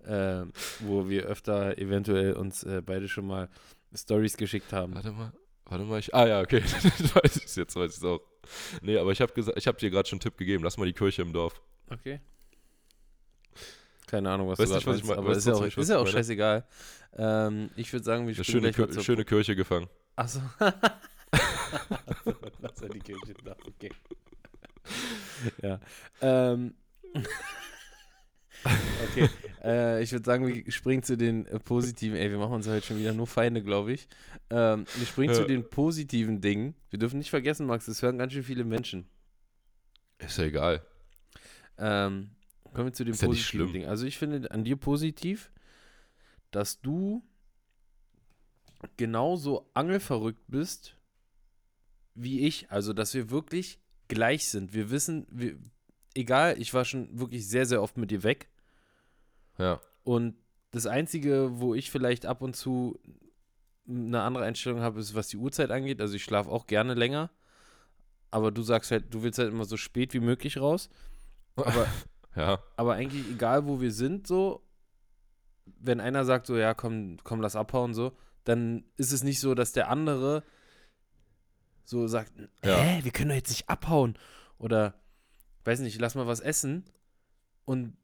äh, 0.04 0.42
wo 0.80 1.08
wir 1.08 1.24
öfter 1.24 1.76
eventuell 1.78 2.34
uns 2.34 2.62
äh, 2.64 2.82
beide 2.84 3.08
schon 3.08 3.26
mal 3.26 3.48
Stories 3.94 4.36
geschickt 4.36 4.72
haben. 4.72 4.94
Warte 4.94 5.10
mal, 5.12 5.32
warte 5.66 5.84
mal. 5.84 5.98
Ich, 5.98 6.14
ah 6.14 6.26
ja, 6.26 6.40
okay. 6.40 6.62
weiß 7.14 7.36
ich 7.44 7.56
jetzt, 7.56 7.74
weiß 7.74 7.90
ich 7.92 7.96
es 7.98 8.04
auch. 8.04 8.20
Nee, 8.82 8.96
aber 8.98 9.10
ich 9.12 9.20
habe 9.20 9.32
ich 9.56 9.66
hab 9.66 9.78
dir 9.78 9.90
gerade 9.90 10.08
schon 10.08 10.16
einen 10.16 10.20
Tipp 10.20 10.36
gegeben. 10.36 10.62
Lass 10.62 10.76
mal 10.76 10.84
die 10.86 10.92
Kirche 10.92 11.22
im 11.22 11.32
Dorf. 11.32 11.60
Okay. 11.90 12.20
Keine 14.06 14.30
Ahnung, 14.30 14.48
was 14.48 14.58
Weißt 14.58 14.70
du 14.70 14.74
nicht, 14.76 14.86
was 14.86 14.96
ich 14.98 15.02
meinst, 15.04 15.16
mein- 15.16 15.18
aber 15.26 15.36
ist 15.36 15.46
ja 15.46 15.52
auch, 15.54 15.64
ist 15.64 15.76
ja 15.76 15.82
ich 15.82 15.92
auch 15.92 15.98
meine? 16.04 16.10
scheißegal. 16.12 16.66
Ähm, 17.16 17.70
ich 17.76 17.92
würde 17.92 18.04
sagen, 18.04 18.26
wir 18.26 18.34
Eine 18.34 18.44
springen 18.44 18.62
schöne, 18.62 18.72
gleich 18.72 18.86
mal 18.86 18.92
zur... 18.94 19.02
schöne 19.02 19.24
Kirche 19.24 19.56
gefangen. 19.56 19.88
Achso. 20.16 20.40
Die 23.08 23.14
Kirche 23.14 23.34
da, 23.44 23.56
okay. 23.66 23.90
ja. 25.62 25.80
Ähm. 26.20 26.74
okay. 29.10 29.28
Äh, 29.62 30.02
ich 30.02 30.12
würde 30.12 30.24
sagen, 30.24 30.46
wir 30.46 30.70
springen 30.70 31.02
zu 31.02 31.16
den 31.16 31.46
äh, 31.46 31.58
positiven. 31.58 32.16
Ey, 32.16 32.30
wir 32.30 32.38
machen 32.38 32.52
uns 32.52 32.68
heute 32.68 32.86
schon 32.86 32.98
wieder 32.98 33.12
nur 33.12 33.26
Feinde, 33.26 33.62
glaube 33.62 33.92
ich. 33.92 34.08
Ähm, 34.50 34.84
wir 34.96 35.06
springen 35.06 35.34
zu 35.34 35.42
Ja. 35.42 35.46
den 35.46 35.68
positiven 35.68 36.40
Dingen. 36.40 36.74
Wir 36.90 36.98
dürfen 36.98 37.18
nicht 37.18 37.30
vergessen, 37.30 37.66
Max, 37.66 37.88
es 37.88 38.02
hören 38.02 38.18
ganz 38.18 38.32
schön 38.34 38.42
viele 38.42 38.64
Menschen. 38.64 39.08
Ist 40.18 40.38
ja 40.38 40.44
egal. 40.44 40.84
Ähm, 41.78 42.30
kommen 42.74 42.88
wir 42.88 42.92
zu 42.92 43.04
den 43.04 43.14
Ist 43.14 43.22
ja 43.22 43.28
positiven 43.28 43.48
schlimm. 43.48 43.72
Dingen. 43.72 43.88
Also 43.88 44.04
ich 44.06 44.18
finde 44.18 44.50
an 44.50 44.64
dir 44.64 44.76
positiv, 44.76 45.50
dass 46.50 46.80
du 46.80 47.22
genauso 48.96 49.70
angelverrückt 49.74 50.42
bist 50.48 50.97
wie 52.22 52.40
ich. 52.46 52.70
Also 52.70 52.92
dass 52.92 53.14
wir 53.14 53.30
wirklich 53.30 53.78
gleich 54.08 54.48
sind. 54.48 54.72
Wir 54.74 54.90
wissen, 54.90 55.26
wir, 55.30 55.56
egal, 56.14 56.60
ich 56.60 56.74
war 56.74 56.84
schon 56.84 57.18
wirklich 57.18 57.48
sehr, 57.48 57.66
sehr 57.66 57.82
oft 57.82 57.96
mit 57.96 58.10
dir 58.10 58.22
weg. 58.22 58.48
Ja. 59.58 59.80
Und 60.04 60.36
das 60.70 60.86
Einzige, 60.86 61.60
wo 61.60 61.74
ich 61.74 61.90
vielleicht 61.90 62.26
ab 62.26 62.42
und 62.42 62.54
zu 62.56 62.98
eine 63.88 64.20
andere 64.22 64.44
Einstellung 64.44 64.80
habe, 64.80 65.00
ist, 65.00 65.14
was 65.14 65.28
die 65.28 65.38
Uhrzeit 65.38 65.70
angeht. 65.70 66.00
Also 66.00 66.14
ich 66.14 66.24
schlafe 66.24 66.50
auch 66.50 66.66
gerne 66.66 66.94
länger. 66.94 67.30
Aber 68.30 68.50
du 68.50 68.62
sagst 68.62 68.90
halt, 68.90 69.12
du 69.14 69.22
willst 69.22 69.38
halt 69.38 69.50
immer 69.50 69.64
so 69.64 69.78
spät 69.78 70.12
wie 70.12 70.20
möglich 70.20 70.58
raus. 70.58 70.90
Aber 71.56 71.86
Ja. 72.36 72.62
aber 72.76 72.94
eigentlich 72.94 73.28
egal, 73.30 73.66
wo 73.66 73.80
wir 73.80 73.90
sind, 73.90 74.26
so, 74.26 74.62
wenn 75.80 76.00
einer 76.00 76.24
sagt 76.24 76.46
so, 76.46 76.56
ja, 76.56 76.72
komm, 76.72 77.16
komm, 77.24 77.40
lass 77.40 77.56
abhauen, 77.56 77.94
so, 77.94 78.12
dann 78.44 78.84
ist 78.96 79.12
es 79.12 79.24
nicht 79.24 79.40
so, 79.40 79.54
dass 79.54 79.72
der 79.72 79.88
andere 79.88 80.44
so 81.88 82.06
sagt, 82.06 82.32
Ja. 82.64 82.76
hä, 82.76 83.00
wir 83.02 83.10
können 83.12 83.30
doch 83.30 83.36
jetzt 83.36 83.48
nicht 83.48 83.68
abhauen. 83.68 84.18
Oder, 84.58 84.94
weiß 85.64 85.80
nicht, 85.80 85.98
lass 86.00 86.14
mal 86.14 86.26
was 86.26 86.40
essen. 86.40 86.84
Und 87.64 87.96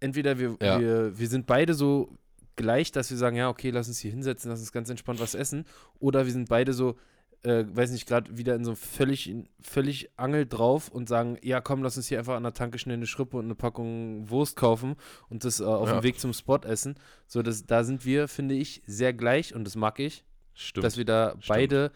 entweder 0.00 0.38
wir, 0.38 0.56
Ja. 0.60 0.78
wir, 0.78 1.18
wir 1.18 1.28
sind 1.28 1.46
beide 1.46 1.72
so 1.74 2.18
gleich, 2.56 2.92
dass 2.92 3.10
wir 3.10 3.16
sagen, 3.16 3.36
ja, 3.36 3.48
okay, 3.48 3.70
lass 3.70 3.88
uns 3.88 3.98
hier 3.98 4.10
hinsetzen, 4.10 4.50
lass 4.50 4.60
uns 4.60 4.72
ganz 4.72 4.90
entspannt 4.90 5.20
was 5.20 5.34
essen. 5.34 5.64
Oder 5.98 6.26
wir 6.26 6.32
sind 6.32 6.48
beide 6.50 6.72
so, 6.74 6.96
äh, 7.44 7.64
weiß 7.66 7.92
nicht, 7.92 8.06
gerade 8.06 8.36
wieder 8.36 8.54
in 8.56 8.64
so 8.64 8.74
völlig, 8.74 9.34
völlig 9.62 10.10
Angel 10.18 10.44
drauf 10.46 10.88
und 10.90 11.08
sagen, 11.08 11.38
ja, 11.42 11.60
komm, 11.62 11.82
lass 11.82 11.96
uns 11.96 12.08
hier 12.08 12.18
einfach 12.18 12.36
an 12.36 12.42
der 12.42 12.52
Tanke 12.54 12.78
schnell 12.78 12.96
eine 12.96 13.06
Schrippe 13.06 13.36
und 13.38 13.46
eine 13.46 13.54
Packung 13.54 14.28
Wurst 14.28 14.56
kaufen 14.56 14.96
und 15.30 15.44
das 15.44 15.60
äh, 15.60 15.64
auf 15.64 15.88
Ja. 15.88 16.00
dem 16.00 16.02
Weg 16.02 16.20
zum 16.20 16.32
Spot 16.34 16.58
essen. 16.58 16.96
So, 17.26 17.40
das, 17.42 17.64
da 17.64 17.84
sind 17.84 18.04
wir, 18.04 18.28
finde 18.28 18.54
ich, 18.54 18.82
sehr 18.86 19.12
gleich 19.14 19.54
und 19.54 19.64
das 19.64 19.76
mag 19.76 19.98
ich 19.98 20.24
Stimmt. 20.54 20.84
dass 20.84 20.96
wir 20.98 21.04
da 21.06 21.30
stimmt. 21.30 21.46
beide, 21.48 21.92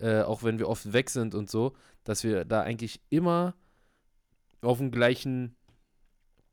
äh, 0.00 0.22
auch 0.22 0.42
wenn 0.42 0.58
wir 0.58 0.68
oft 0.68 0.92
weg 0.92 1.10
sind 1.10 1.34
und 1.34 1.50
so, 1.50 1.74
dass 2.04 2.24
wir 2.24 2.44
da 2.44 2.62
eigentlich 2.62 3.00
immer 3.10 3.54
auf 4.60 4.78
dem 4.78 4.90
gleichen. 4.90 5.54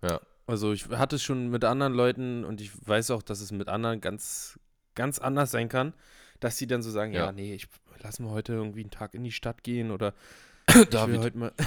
Ja. 0.01 0.19
Also 0.47 0.73
ich 0.73 0.89
hatte 0.89 1.17
es 1.17 1.23
schon 1.23 1.49
mit 1.49 1.63
anderen 1.63 1.93
Leuten 1.93 2.43
und 2.43 2.59
ich 2.61 2.71
weiß 2.87 3.11
auch, 3.11 3.21
dass 3.21 3.39
es 3.39 3.51
mit 3.51 3.67
anderen 3.67 4.01
ganz, 4.01 4.59
ganz 4.95 5.19
anders 5.19 5.51
sein 5.51 5.69
kann, 5.69 5.93
dass 6.39 6.57
sie 6.57 6.67
dann 6.67 6.81
so 6.81 6.89
sagen, 6.89 7.13
ja, 7.13 7.25
Ja. 7.25 7.31
nee, 7.31 7.53
ich 7.53 7.67
lass 8.01 8.19
mal 8.19 8.31
heute 8.31 8.53
irgendwie 8.53 8.81
einen 8.81 8.91
Tag 8.91 9.13
in 9.13 9.23
die 9.23 9.31
Stadt 9.31 9.63
gehen 9.63 9.91
oder 9.91 10.13
ich 10.67 10.91
will 10.91 11.19
heute 11.19 11.37
mal. 11.37 11.53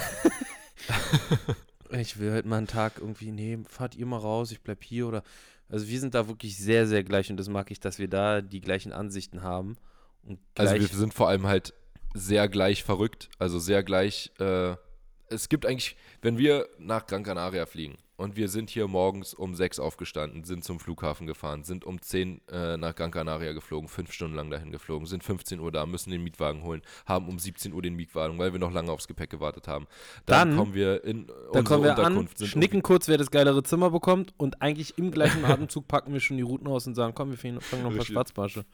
ich 1.91 2.19
will 2.19 2.33
heute 2.33 2.47
mal 2.47 2.57
einen 2.57 2.67
Tag 2.67 2.93
irgendwie, 2.99 3.31
nee, 3.31 3.59
fahrt 3.67 3.95
ihr 3.95 4.05
mal 4.05 4.17
raus, 4.17 4.51
ich 4.51 4.61
bleib 4.61 4.83
hier 4.83 5.07
oder. 5.07 5.23
Also 5.69 5.87
wir 5.87 5.99
sind 5.99 6.13
da 6.13 6.27
wirklich 6.27 6.57
sehr, 6.57 6.85
sehr 6.87 7.03
gleich 7.03 7.31
und 7.31 7.37
das 7.37 7.49
mag 7.49 7.71
ich, 7.71 7.79
dass 7.79 7.97
wir 7.97 8.07
da 8.07 8.41
die 8.41 8.61
gleichen 8.61 8.91
Ansichten 8.91 9.41
haben. 9.41 9.77
Und 10.25 10.39
Also 10.57 10.75
wir 10.75 10.87
sind 10.87 11.13
vor 11.13 11.27
allem 11.29 11.47
halt 11.47 11.73
sehr 12.13 12.47
gleich 12.47 12.83
verrückt, 12.83 13.29
also 13.39 13.59
sehr 13.59 13.83
gleich. 13.83 14.31
Äh, 14.39 14.75
es 15.29 15.49
gibt 15.49 15.65
eigentlich, 15.65 15.95
wenn 16.21 16.37
wir 16.37 16.67
nach 16.77 17.07
Gran 17.07 17.23
Canaria 17.23 17.65
fliegen 17.65 17.97
und 18.17 18.35
wir 18.35 18.49
sind 18.49 18.69
hier 18.69 18.87
morgens 18.87 19.33
um 19.33 19.55
sechs 19.55 19.79
aufgestanden, 19.79 20.43
sind 20.43 20.63
zum 20.63 20.79
Flughafen 20.79 21.25
gefahren, 21.25 21.63
sind 21.63 21.83
um 21.85 21.99
10 21.99 22.41
äh, 22.49 22.77
nach 22.77 22.93
Gran 22.93 23.09
Canaria 23.09 23.53
geflogen, 23.53 23.89
fünf 23.89 24.13
Stunden 24.13 24.35
lang 24.35 24.51
dahin 24.51 24.71
geflogen, 24.71 25.07
sind 25.07 25.23
15 25.23 25.59
Uhr 25.59 25.71
da, 25.71 25.87
müssen 25.87 26.11
den 26.11 26.23
Mietwagen 26.23 26.61
holen, 26.61 26.83
haben 27.07 27.27
um 27.27 27.39
17 27.39 27.73
Uhr 27.73 27.81
den 27.81 27.95
Mietwagen, 27.95 28.37
weil 28.37 28.53
wir 28.53 28.59
noch 28.59 28.71
lange 28.71 28.91
aufs 28.91 29.07
Gepäck 29.07 29.31
gewartet 29.31 29.67
haben. 29.67 29.87
Dann, 30.27 30.49
Dann- 30.49 30.57
kommen 30.57 30.73
wir 30.75 31.03
in 31.03 31.25
Dann 31.25 31.35
unsere 31.47 31.63
kommen 31.63 31.83
wir 31.85 31.93
an, 31.93 31.99
Unterkunft, 31.99 32.37
sind 32.37 32.47
schnicken 32.49 32.83
kurz, 32.83 33.07
wer 33.07 33.17
das 33.17 33.31
geilere 33.31 33.63
Zimmer 33.63 33.89
bekommt 33.89 34.35
und 34.37 34.61
eigentlich 34.61 34.97
im 34.99 35.09
gleichen 35.09 35.43
Atemzug 35.45 35.87
packen 35.87 36.13
wir 36.13 36.19
schon 36.19 36.37
die 36.37 36.43
Routen 36.43 36.67
aus 36.67 36.85
und 36.85 36.93
sagen, 36.93 37.15
komm, 37.15 37.31
wir 37.31 37.37
fangen 37.37 37.55
noch 37.83 37.89
ein 37.89 37.97
paar. 37.97 38.05
Schwarzbarsche. 38.05 38.65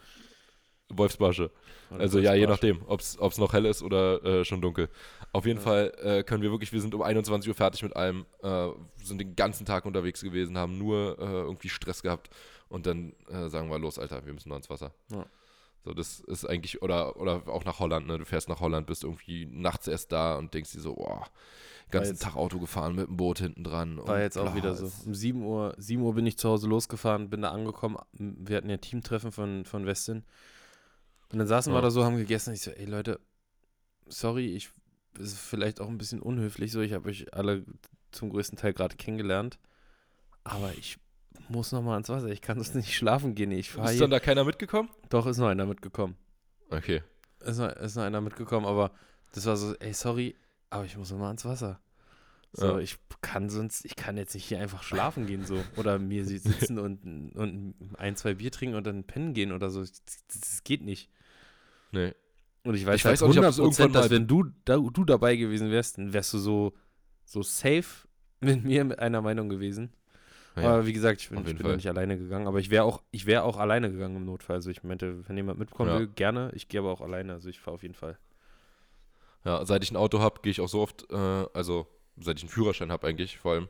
Wolfsbarsche. 0.92 1.52
Also 1.98 2.20
ja, 2.20 2.34
je 2.36 2.46
nachdem, 2.48 2.82
ob 2.88 3.00
es 3.02 3.38
noch 3.38 3.54
hell 3.54 3.66
ist 3.66 3.82
oder 3.82 4.24
äh, 4.24 4.46
schon 4.46 4.62
dunkel. 4.62 4.90
Auf 5.32 5.46
jeden 5.46 5.60
Ja. 5.60 5.64
Fall 5.64 5.94
äh, 6.04 6.24
können 6.24 6.44
wir 6.44 6.52
wirklich, 6.52 6.72
wir 6.72 6.82
sind 6.82 6.94
um 6.96 7.02
21 7.02 7.48
Uhr 7.50 7.56
fertig 7.56 7.82
mit 7.84 7.96
allem, 7.96 8.26
äh, 8.44 8.68
sind 9.04 9.20
den 9.20 9.36
ganzen 9.36 9.66
Tag 9.66 9.86
unterwegs 9.86 10.22
gewesen, 10.22 10.58
haben 10.58 10.78
nur 10.78 11.18
äh, 11.20 11.24
irgendwie 11.24 11.70
Stress 11.70 12.02
gehabt 12.04 12.30
und 12.70 12.86
dann 12.86 13.14
äh, 13.32 13.50
sagen 13.50 13.70
wir, 13.70 13.80
los, 13.80 13.98
Alter, 14.00 14.26
wir 14.26 14.34
müssen 14.34 14.50
noch 14.50 14.58
ins 14.58 14.70
Wasser. 14.70 14.92
Ja. 15.12 15.26
So, 15.86 15.94
das 15.94 16.20
ist 16.20 16.46
eigentlich, 16.46 16.82
oder, 16.82 17.16
oder 17.18 17.42
auch 17.48 17.64
nach 17.64 17.80
Holland, 17.80 18.06
ne? 18.06 18.18
Du 18.18 18.26
fährst 18.26 18.50
nach 18.50 18.60
Holland, 18.60 18.86
bist 18.86 19.04
irgendwie 19.06 19.46
nachts 19.46 19.88
erst 19.88 20.12
da 20.12 20.36
und 20.38 20.54
denkst 20.54 20.74
dir 20.74 20.82
so, 20.82 20.96
boah, 20.96 21.26
ganzen 21.90 22.12
jetzt- 22.14 22.24
Tag 22.24 22.36
Auto 22.36 22.60
gefahren 22.60 22.96
mit 22.96 23.08
dem 23.08 23.16
Boot 23.16 23.40
hinten 23.40 23.64
dran. 23.64 23.98
War 24.06 24.20
jetzt 24.22 24.38
auch 24.38 24.54
wieder 24.56 24.76
so. 24.76 24.92
Um 25.06 25.16
7 25.16 25.42
Uhr, 25.42 25.74
7 25.78 26.02
Uhr 26.04 26.14
bin 26.14 26.26
ich 26.28 26.38
zu 26.38 26.50
Hause 26.50 26.68
losgefahren, 26.68 27.30
bin 27.30 27.42
da 27.44 27.52
angekommen. 27.52 27.98
Wir 28.12 28.58
hatten 28.58 28.70
ja 28.70 28.78
Teamtreffen 28.78 29.32
von, 29.32 29.64
von 29.66 29.86
Westin. 29.86 30.24
Und 31.32 31.40
dann 31.40 31.48
saßen 31.48 31.72
wir 31.72 31.78
Ja. 31.78 31.82
da 31.82 31.92
so, 31.92 32.04
haben 32.04 32.18
gegessen. 32.18 32.54
Ich 32.54 32.62
so, 32.62 32.72
ey 32.72 32.86
Leute, 32.86 33.20
sorry, 34.08 34.48
ich 34.56 34.70
ist 35.18 35.38
vielleicht 35.38 35.82
auch 35.82 35.88
ein 35.90 35.98
bisschen 35.98 36.22
unhöflich 36.22 36.72
so. 36.72 36.82
Ich 36.82 36.94
habe 36.94 37.10
euch 37.10 37.34
alle 37.34 37.66
zum 38.12 38.30
größten 38.30 38.58
Teil 38.58 38.74
gerade 38.74 38.96
kennengelernt. 38.96 39.60
Aber 40.44 40.72
ich 40.78 40.98
muss 41.50 41.72
noch 41.72 41.82
mal 41.82 41.94
ans 41.94 42.10
Wasser. 42.10 42.28
Ich 42.30 42.42
kann 42.42 42.58
sonst 42.58 42.76
nicht 42.76 42.96
schlafen 42.96 43.36
gehen. 43.36 43.52
Ich 43.52 43.70
fahre 43.72 43.92
Ist 43.92 44.02
dann 44.02 44.10
da 44.12 44.20
keiner 44.20 44.44
mitgekommen? 44.44 44.90
Doch, 45.10 45.26
ist 45.28 45.38
noch 45.38 45.48
einer 45.48 45.66
mitgekommen. 45.66 46.16
Okay. 46.70 47.04
Ist 47.42 47.58
noch, 47.58 47.70
ist 47.70 47.96
noch 47.96 48.04
einer 48.04 48.22
mitgekommen, 48.22 48.66
aber 48.66 48.92
das 49.34 49.46
war 49.46 49.58
so, 49.58 49.76
ey, 49.76 49.94
sorry, 49.94 50.36
aber 50.70 50.86
ich 50.86 50.98
muss 50.98 51.12
noch 51.12 51.20
mal 51.20 51.28
ans 51.28 51.46
Wasser. 51.46 51.80
So, 52.52 52.66
Ja. 52.66 52.80
ich 52.80 52.98
kann 53.22 53.50
sonst, 53.50 53.86
ich 53.86 53.96
kann 53.96 54.18
jetzt 54.18 54.34
nicht 54.34 54.46
hier 54.46 54.60
einfach 54.60 54.82
schlafen 54.84 55.28
gehen 55.28 55.46
so. 55.46 55.62
Oder 55.78 56.00
mir 56.00 56.26
si- 56.26 56.40
sitzen 56.40 56.80
und, 56.80 57.36
und 57.36 57.76
ein, 57.98 58.16
zwei 58.16 58.34
Bier 58.36 58.52
trinken 58.52 58.76
und 58.76 58.86
dann 58.88 59.04
pennen 59.04 59.34
gehen 59.34 59.52
oder 59.52 59.70
so. 59.70 59.82
Das, 59.82 60.02
das 60.28 60.64
geht 60.64 60.82
nicht. 60.84 61.10
Nee. 61.92 62.14
Und 62.64 62.76
ich 62.76 62.86
weiß, 62.86 62.96
Ich 62.96 63.06
halt 63.06 63.14
weiß 63.14 63.24
auch 63.24 63.28
nicht, 63.30 63.40
ob 63.40 63.46
es 63.46 63.58
100%, 63.60 63.64
irgendwann 63.64 63.94
dass 63.94 64.06
mal- 64.10 64.16
wenn 64.16 64.28
du, 64.28 64.44
da, 64.66 64.78
du 64.78 65.06
dabei 65.06 65.36
gewesen 65.36 65.72
wärst, 65.72 65.98
dann 65.98 66.14
wärst 66.14 66.34
du 66.34 66.38
so, 66.40 66.74
so 67.26 67.42
safe 67.42 68.08
mit 68.42 68.64
mir 68.64 68.84
mit 68.84 69.00
einer 69.00 69.22
Meinung 69.22 69.50
gewesen. 69.50 69.94
Ja, 70.56 70.74
Aber 70.74 70.86
wie 70.86 70.94
gesagt, 70.94 71.22
ich 71.22 71.30
bin, 71.30 71.40
ich 71.46 71.58
bin 71.58 71.76
nicht 71.76 71.88
alleine 71.88 72.18
gegangen. 72.18 72.48
Aber 72.48 72.60
ich 72.60 72.70
wäre 72.70 72.84
auch, 72.84 73.02
ich 73.12 73.26
wäre 73.26 73.44
auch 73.44 73.58
alleine 73.58 73.90
gegangen 73.92 74.18
im 74.18 74.26
Notfall. 74.26 74.58
Also 74.58 74.70
ich 74.70 74.84
meinte, 74.84 75.28
wenn 75.28 75.38
jemand 75.38 75.58
mitkommen 75.58 75.90
Ja. 75.90 76.00
will, 76.00 76.08
gerne. 76.08 76.52
Ich 76.54 76.68
gehe 76.68 76.82
aber 76.82 76.92
auch 76.92 77.02
alleine. 77.02 77.34
Also 77.34 77.48
ich 77.50 77.60
fahre 77.60 77.76
auf 77.76 77.82
jeden 77.84 77.94
Fall. 77.96 78.18
Ja, 79.46 79.66
seit 79.66 79.84
ich 79.84 79.92
ein 79.92 79.96
Auto 79.96 80.20
habe, 80.20 80.42
gehe 80.42 80.52
ich 80.52 80.60
auch 80.60 80.68
so 80.68 80.82
oft, 80.82 81.10
äh, 81.12 81.16
also 81.16 81.88
seit 82.18 82.38
ich 82.38 82.44
einen 82.44 82.50
Führerschein 82.50 82.92
habe 82.92 83.08
eigentlich, 83.08 83.38
vor 83.38 83.54
allem. 83.54 83.70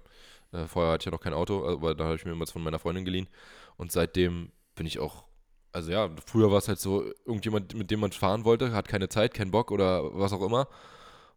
Äh, 0.52 0.66
vorher 0.66 0.94
hatte 0.94 1.04
ich 1.04 1.06
ja 1.06 1.12
noch 1.12 1.22
kein 1.22 1.34
Auto, 1.34 1.68
aber 1.68 1.94
da 1.94 2.06
habe 2.06 2.16
ich 2.16 2.26
mir 2.26 2.32
immer 2.32 2.48
von 2.48 2.64
meiner 2.64 2.80
Freundin 2.80 3.06
geliehen. 3.06 3.28
Und 3.78 3.92
seitdem 3.92 4.52
bin 4.74 4.88
ich 4.88 4.98
auch, 4.98 5.26
also 5.72 5.92
ja, 5.92 6.10
früher 6.26 6.52
war 6.52 6.58
es 6.58 6.68
halt 6.68 6.80
so, 6.80 7.04
irgendjemand, 7.26 7.74
mit 7.76 7.92
dem 7.92 8.00
man 8.00 8.12
fahren 8.12 8.44
wollte, 8.46 8.72
hat 8.72 8.88
keine 8.88 9.10
Zeit, 9.10 9.34
keinen 9.34 9.52
Bock 9.52 9.72
oder 9.72 10.18
was 10.18 10.34
auch 10.34 10.42
immer. 10.42 10.68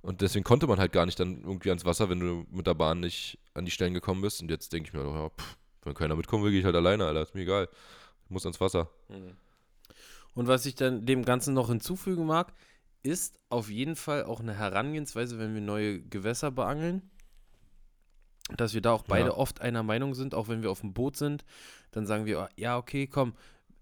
Und 0.01 0.21
deswegen 0.21 0.45
konnte 0.45 0.67
man 0.67 0.79
halt 0.81 0.93
gar 0.93 1.07
nicht 1.07 1.21
dann 1.21 1.43
irgendwie 1.43 1.69
ans 1.69 1.85
Wasser, 1.85 2.09
wenn 2.11 2.19
du 2.19 2.45
mit 2.51 2.67
der 2.67 2.75
Bahn 2.75 3.01
nicht 3.01 3.39
an 3.55 3.65
die 3.65 3.71
Stellen 3.71 3.95
gekommen 3.95 4.21
bist. 4.21 4.43
Und 4.43 4.51
jetzt 4.51 4.73
denke 4.73 4.89
ich 4.89 4.95
mir, 4.95 5.05
ja, 5.05 5.29
pff, 5.29 5.57
wenn 5.85 5.95
keiner 5.95 6.17
mitkommen 6.17 6.43
will, 6.45 6.51
gehe 6.51 6.61
ich 6.61 6.67
halt 6.67 6.75
alleine, 6.75 7.07
Alter, 7.07 7.23
ist 7.23 7.35
mir 7.35 7.43
egal. 7.43 7.69
Ich 8.25 8.31
muss 8.31 8.45
ans 8.45 8.61
Wasser. 8.61 8.91
Und 10.35 10.49
was 10.49 10.67
ich 10.67 10.75
dann 10.75 11.07
dem 11.07 11.25
Ganzen 11.25 11.55
noch 11.55 11.69
hinzufügen 11.69 12.27
mag, 12.27 12.53
ist 13.03 13.39
auf 13.49 13.69
jeden 13.71 13.97
Fall 13.97 14.25
auch 14.25 14.41
eine 14.41 14.55
Herangehensweise, 14.55 15.39
wenn 15.39 15.55
wir 15.55 15.61
neue 15.61 16.01
Gewässer 16.01 16.51
beangeln, 16.51 17.11
dass 18.57 18.75
wir 18.75 18.81
da 18.81 18.93
auch 18.93 19.03
beide 19.05 19.31
Ja. 19.31 19.37
oft 19.37 19.61
einer 19.61 19.83
Meinung 19.83 20.15
sind, 20.15 20.35
auch 20.35 20.49
wenn 20.49 20.63
wir 20.63 20.71
auf 20.71 20.81
dem 20.81 20.95
Boot 20.95 21.17
sind, 21.17 21.45
dann 21.91 22.07
sagen 22.07 22.27
wir, 22.27 22.49
ja, 22.57 22.77
okay, 22.77 23.07
komm, 23.07 23.35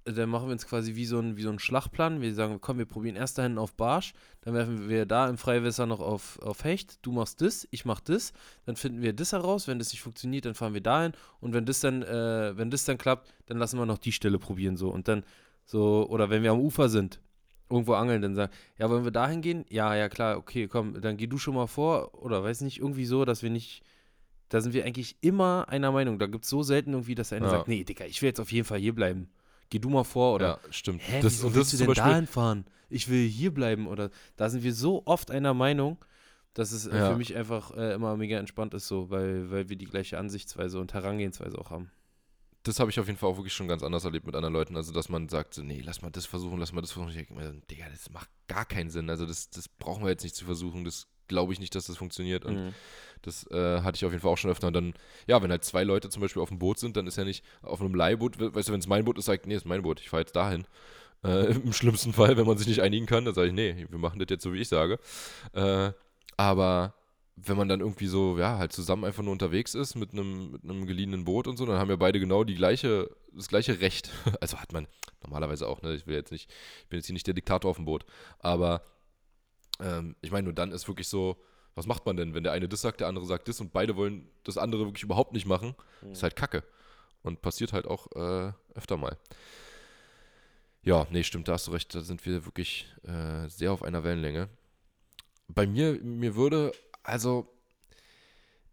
dann 0.04 0.28
machen 0.30 0.48
wir 0.48 0.52
uns 0.52 0.66
quasi 0.66 0.94
wie 0.94 1.04
so 1.04 1.18
ein, 1.18 1.36
wie 1.36 1.42
so 1.42 1.50
ein 1.50 1.58
Schlachtplan. 1.58 2.20
Wir 2.20 2.34
sagen, 2.34 2.58
komm, 2.60 2.78
wir 2.78 2.86
probieren 2.86 3.16
erst 3.16 3.38
dahin 3.38 3.58
auf 3.58 3.74
Barsch, 3.74 4.12
dann 4.40 4.54
werfen 4.54 4.88
wir 4.88 5.06
da 5.06 5.28
im 5.28 5.36
Freiwasser 5.38 5.86
noch 5.86 6.00
auf, 6.00 6.38
auf 6.40 6.64
Hecht, 6.64 6.98
du 7.02 7.12
machst 7.12 7.40
das, 7.40 7.68
ich 7.70 7.84
mach 7.84 8.00
das, 8.00 8.32
dann 8.64 8.76
finden 8.76 9.02
wir 9.02 9.12
das 9.12 9.32
heraus, 9.32 9.68
wenn 9.68 9.78
das 9.78 9.92
nicht 9.92 10.02
funktioniert, 10.02 10.46
dann 10.46 10.54
fahren 10.54 10.74
wir 10.74 10.80
dahin 10.80 11.12
und 11.40 11.52
wenn 11.52 11.66
das 11.66 11.80
dann, 11.80 12.02
äh, 12.02 12.56
wenn 12.56 12.70
das 12.70 12.84
dann 12.84 12.98
klappt, 12.98 13.32
dann 13.46 13.58
lassen 13.58 13.78
wir 13.78 13.86
noch 13.86 13.98
die 13.98 14.12
Stelle 14.12 14.38
probieren 14.38 14.76
so 14.76 14.90
und 14.90 15.06
dann 15.08 15.24
so, 15.66 16.08
oder 16.08 16.30
wenn 16.30 16.42
wir 16.42 16.52
am 16.52 16.60
Ufer 16.60 16.88
sind, 16.88 17.20
irgendwo 17.70 17.94
angeln, 17.94 18.20
dann 18.22 18.34
sagen, 18.34 18.52
ja, 18.78 18.90
wollen 18.90 19.04
wir 19.04 19.12
dahin 19.12 19.42
gehen? 19.42 19.64
Ja, 19.68 19.94
ja, 19.94 20.08
klar, 20.08 20.36
okay, 20.36 20.66
komm, 20.66 21.00
dann 21.00 21.16
geh 21.16 21.26
du 21.28 21.38
schon 21.38 21.54
mal 21.54 21.68
vor 21.68 22.20
oder 22.20 22.42
weiß 22.42 22.62
nicht, 22.62 22.78
irgendwie 22.80 23.06
so, 23.06 23.24
dass 23.24 23.42
wir 23.42 23.50
nicht, 23.50 23.82
da 24.48 24.60
sind 24.60 24.74
wir 24.74 24.84
eigentlich 24.84 25.16
immer 25.20 25.66
einer 25.68 25.92
Meinung. 25.92 26.18
Da 26.18 26.26
gibt 26.26 26.44
es 26.44 26.50
so 26.50 26.64
selten 26.64 26.92
irgendwie, 26.92 27.14
dass 27.14 27.28
der 27.28 27.36
eine 27.36 27.46
Ja. 27.46 27.52
sagt, 27.52 27.68
nee, 27.68 27.84
Digga, 27.84 28.04
ich 28.06 28.20
will 28.20 28.28
jetzt 28.28 28.40
auf 28.40 28.50
jeden 28.50 28.66
Fall 28.66 28.80
hier 28.80 28.94
bleiben. 28.94 29.30
Geh 29.70 29.78
du 29.78 29.88
mal 29.88 30.04
vor 30.04 30.34
oder 30.34 30.46
ja, 30.64 30.72
stimmt. 30.72 31.00
Hä, 31.04 31.20
das, 31.22 31.32
wieso 31.34 31.46
und 31.46 31.54
willst 31.54 31.72
du 31.72 31.76
denn 31.78 31.92
dahin 31.94 32.26
fahren? 32.26 32.64
Ich 32.88 33.08
will 33.08 33.26
hier 33.28 33.54
bleiben 33.54 33.86
oder 33.86 34.10
da 34.36 34.50
sind 34.50 34.62
wir 34.64 34.74
so 34.74 35.02
oft 35.06 35.30
einer 35.30 35.54
Meinung, 35.54 36.04
dass 36.54 36.72
es 36.72 36.86
äh, 36.86 36.96
Ja. 36.96 37.10
für 37.12 37.16
mich 37.16 37.36
einfach 37.36 37.70
äh, 37.76 37.94
immer 37.94 38.16
mega 38.16 38.38
entspannt 38.38 38.74
ist 38.74 38.88
so, 38.88 39.10
weil, 39.10 39.50
weil 39.50 39.68
wir 39.68 39.76
die 39.76 39.84
gleiche 39.86 40.18
Ansichtsweise 40.18 40.80
und 40.80 40.92
Herangehensweise 40.92 41.56
auch 41.56 41.70
haben. 41.70 41.90
das 42.64 42.80
habe 42.80 42.90
ich 42.90 42.98
auf 42.98 43.06
jeden 43.06 43.16
Fall 43.18 43.30
auch 43.30 43.36
wirklich 43.36 43.54
schon 43.54 43.68
ganz 43.68 43.82
anders 43.84 44.04
erlebt 44.04 44.26
mit 44.26 44.34
anderen 44.34 44.52
Leuten. 44.54 44.74
Also, 44.76 44.92
dass 44.92 45.08
man 45.08 45.28
sagt, 45.28 45.54
so, 45.54 45.62
nee, 45.62 45.80
lass 45.84 46.02
mal 46.02 46.10
das 46.10 46.26
versuchen, 46.26 46.58
lass 46.58 46.72
mal 46.72 46.80
das 46.80 46.90
versuchen. 46.90 47.10
Ich 47.10 47.16
denke 47.16 47.34
mir, 47.34 47.52
Digga, 47.70 47.84
das 47.90 48.10
macht 48.10 48.28
gar 48.48 48.64
keinen 48.66 48.90
Sinn. 48.90 49.08
Also, 49.08 49.24
das, 49.24 49.50
das 49.50 49.68
brauchen 49.68 50.02
wir 50.02 50.10
jetzt 50.10 50.24
nicht 50.24 50.34
zu 50.34 50.44
versuchen. 50.44 50.84
Das 50.84 51.06
glaube 51.30 51.54
ich 51.54 51.58
nicht, 51.60 51.74
dass 51.74 51.86
das 51.86 51.96
funktioniert. 51.96 52.44
Und 52.44 52.56
Mhm. 52.66 52.74
das 53.22 53.46
äh, 53.50 53.80
hatte 53.80 53.96
ich 53.96 54.04
auf 54.04 54.12
jeden 54.12 54.20
Fall 54.22 54.30
auch 54.32 54.36
schon 54.38 54.50
öfter. 54.50 54.66
Und 54.66 54.74
dann, 54.74 54.92
ja, 55.26 55.42
wenn 55.42 55.50
halt 55.50 55.64
zwei 55.64 55.82
Leute 55.84 56.10
zum 56.10 56.20
Beispiel 56.20 56.42
auf 56.42 56.50
dem 56.50 56.58
Boot 56.58 56.78
sind, 56.78 56.96
dann 56.98 57.06
ist 57.06 57.16
ja 57.16 57.24
nicht 57.24 57.42
auf 57.62 57.80
einem 57.80 57.94
Leihboot, 57.94 58.38
we- 58.38 58.54
weißt 58.54 58.68
du, 58.68 58.72
wenn 58.74 58.80
es 58.80 58.86
mein 58.86 59.04
Boot 59.06 59.16
ist, 59.18 59.24
sagt, 59.24 59.46
nee, 59.46 59.54
ist 59.54 59.64
mein 59.66 59.80
Boot, 59.82 60.00
ich 60.00 60.10
fahre 60.10 60.20
jetzt 60.22 60.36
dahin. 60.36 60.66
Äh, 61.24 61.46
Im 61.64 61.72
schlimmsten 61.72 62.12
Fall, 62.12 62.36
wenn 62.36 62.46
man 62.46 62.58
sich 62.58 62.66
nicht 62.66 62.80
einigen 62.82 63.06
kann, 63.06 63.24
dann 63.24 63.34
sage 63.34 63.48
ich, 63.48 63.54
nee, 63.54 63.86
wir 63.88 63.98
machen 63.98 64.18
das 64.18 64.26
jetzt 64.30 64.42
so, 64.42 64.52
wie 64.52 64.60
ich 64.60 64.68
sage. 64.68 64.98
Äh, 65.54 65.92
aber 66.36 66.94
wenn 67.42 67.56
man 67.56 67.68
dann 67.68 67.80
irgendwie 67.80 68.06
so, 68.06 68.38
ja, 68.38 68.58
halt 68.58 68.72
zusammen 68.72 69.04
einfach 69.04 69.22
nur 69.22 69.32
unterwegs 69.32 69.74
ist 69.74 69.94
mit 69.94 70.12
einem, 70.12 70.52
mit 70.52 70.64
einem 70.64 70.86
geliehenen 70.86 71.24
Boot 71.24 71.46
und 71.46 71.56
so, 71.56 71.64
dann 71.64 71.78
haben 71.78 71.88
wir 71.88 71.96
beide 71.96 72.20
genau 72.20 72.44
die 72.44 72.54
gleiche, 72.54 73.10
das 73.34 73.48
gleiche 73.48 73.80
Recht. 73.80 74.10
Also 74.40 74.58
hat 74.58 74.72
man 74.72 74.86
normalerweise 75.22 75.66
auch, 75.68 75.80
ne? 75.82 75.94
Ich 75.94 76.06
will 76.06 76.16
jetzt 76.16 76.32
nicht, 76.32 76.50
ich 76.82 76.88
bin 76.88 76.98
jetzt 76.98 77.06
hier 77.06 77.12
nicht 77.14 77.26
der 77.26 77.34
Diktator 77.34 77.70
auf 77.70 77.76
dem 77.76 77.84
Boot. 77.86 78.04
Aber 78.40 78.82
ähm, 79.82 80.16
ich 80.20 80.30
meine, 80.30 80.44
nur 80.44 80.52
dann 80.52 80.72
ist 80.72 80.88
wirklich 80.88 81.08
so, 81.08 81.42
was 81.74 81.86
macht 81.86 82.04
man 82.06 82.16
denn, 82.16 82.34
wenn 82.34 82.42
der 82.42 82.52
eine 82.52 82.68
das 82.68 82.80
sagt, 82.80 83.00
der 83.00 83.08
andere 83.08 83.26
sagt 83.26 83.48
das 83.48 83.60
und 83.60 83.72
beide 83.72 83.96
wollen 83.96 84.28
das 84.44 84.58
andere 84.58 84.86
wirklich 84.86 85.02
überhaupt 85.04 85.32
nicht 85.32 85.46
machen? 85.46 85.74
Ist 86.12 86.22
halt 86.22 86.36
Kacke. 86.36 86.64
Und 87.22 87.42
passiert 87.42 87.72
halt 87.72 87.86
auch 87.86 88.06
äh, 88.16 88.52
öfter 88.74 88.96
mal. 88.96 89.16
Ja, 90.82 91.06
nee, 91.10 91.22
stimmt, 91.22 91.46
da 91.48 91.52
hast 91.52 91.66
du 91.66 91.72
recht, 91.72 91.94
da 91.94 92.00
sind 92.00 92.24
wir 92.24 92.46
wirklich 92.46 92.86
äh, 93.04 93.48
sehr 93.48 93.72
auf 93.72 93.82
einer 93.82 94.02
Wellenlänge. 94.04 94.48
bei 95.48 95.66
mir, 95.66 95.94
mir 96.02 96.34
würde, 96.36 96.72
also, 97.02 97.52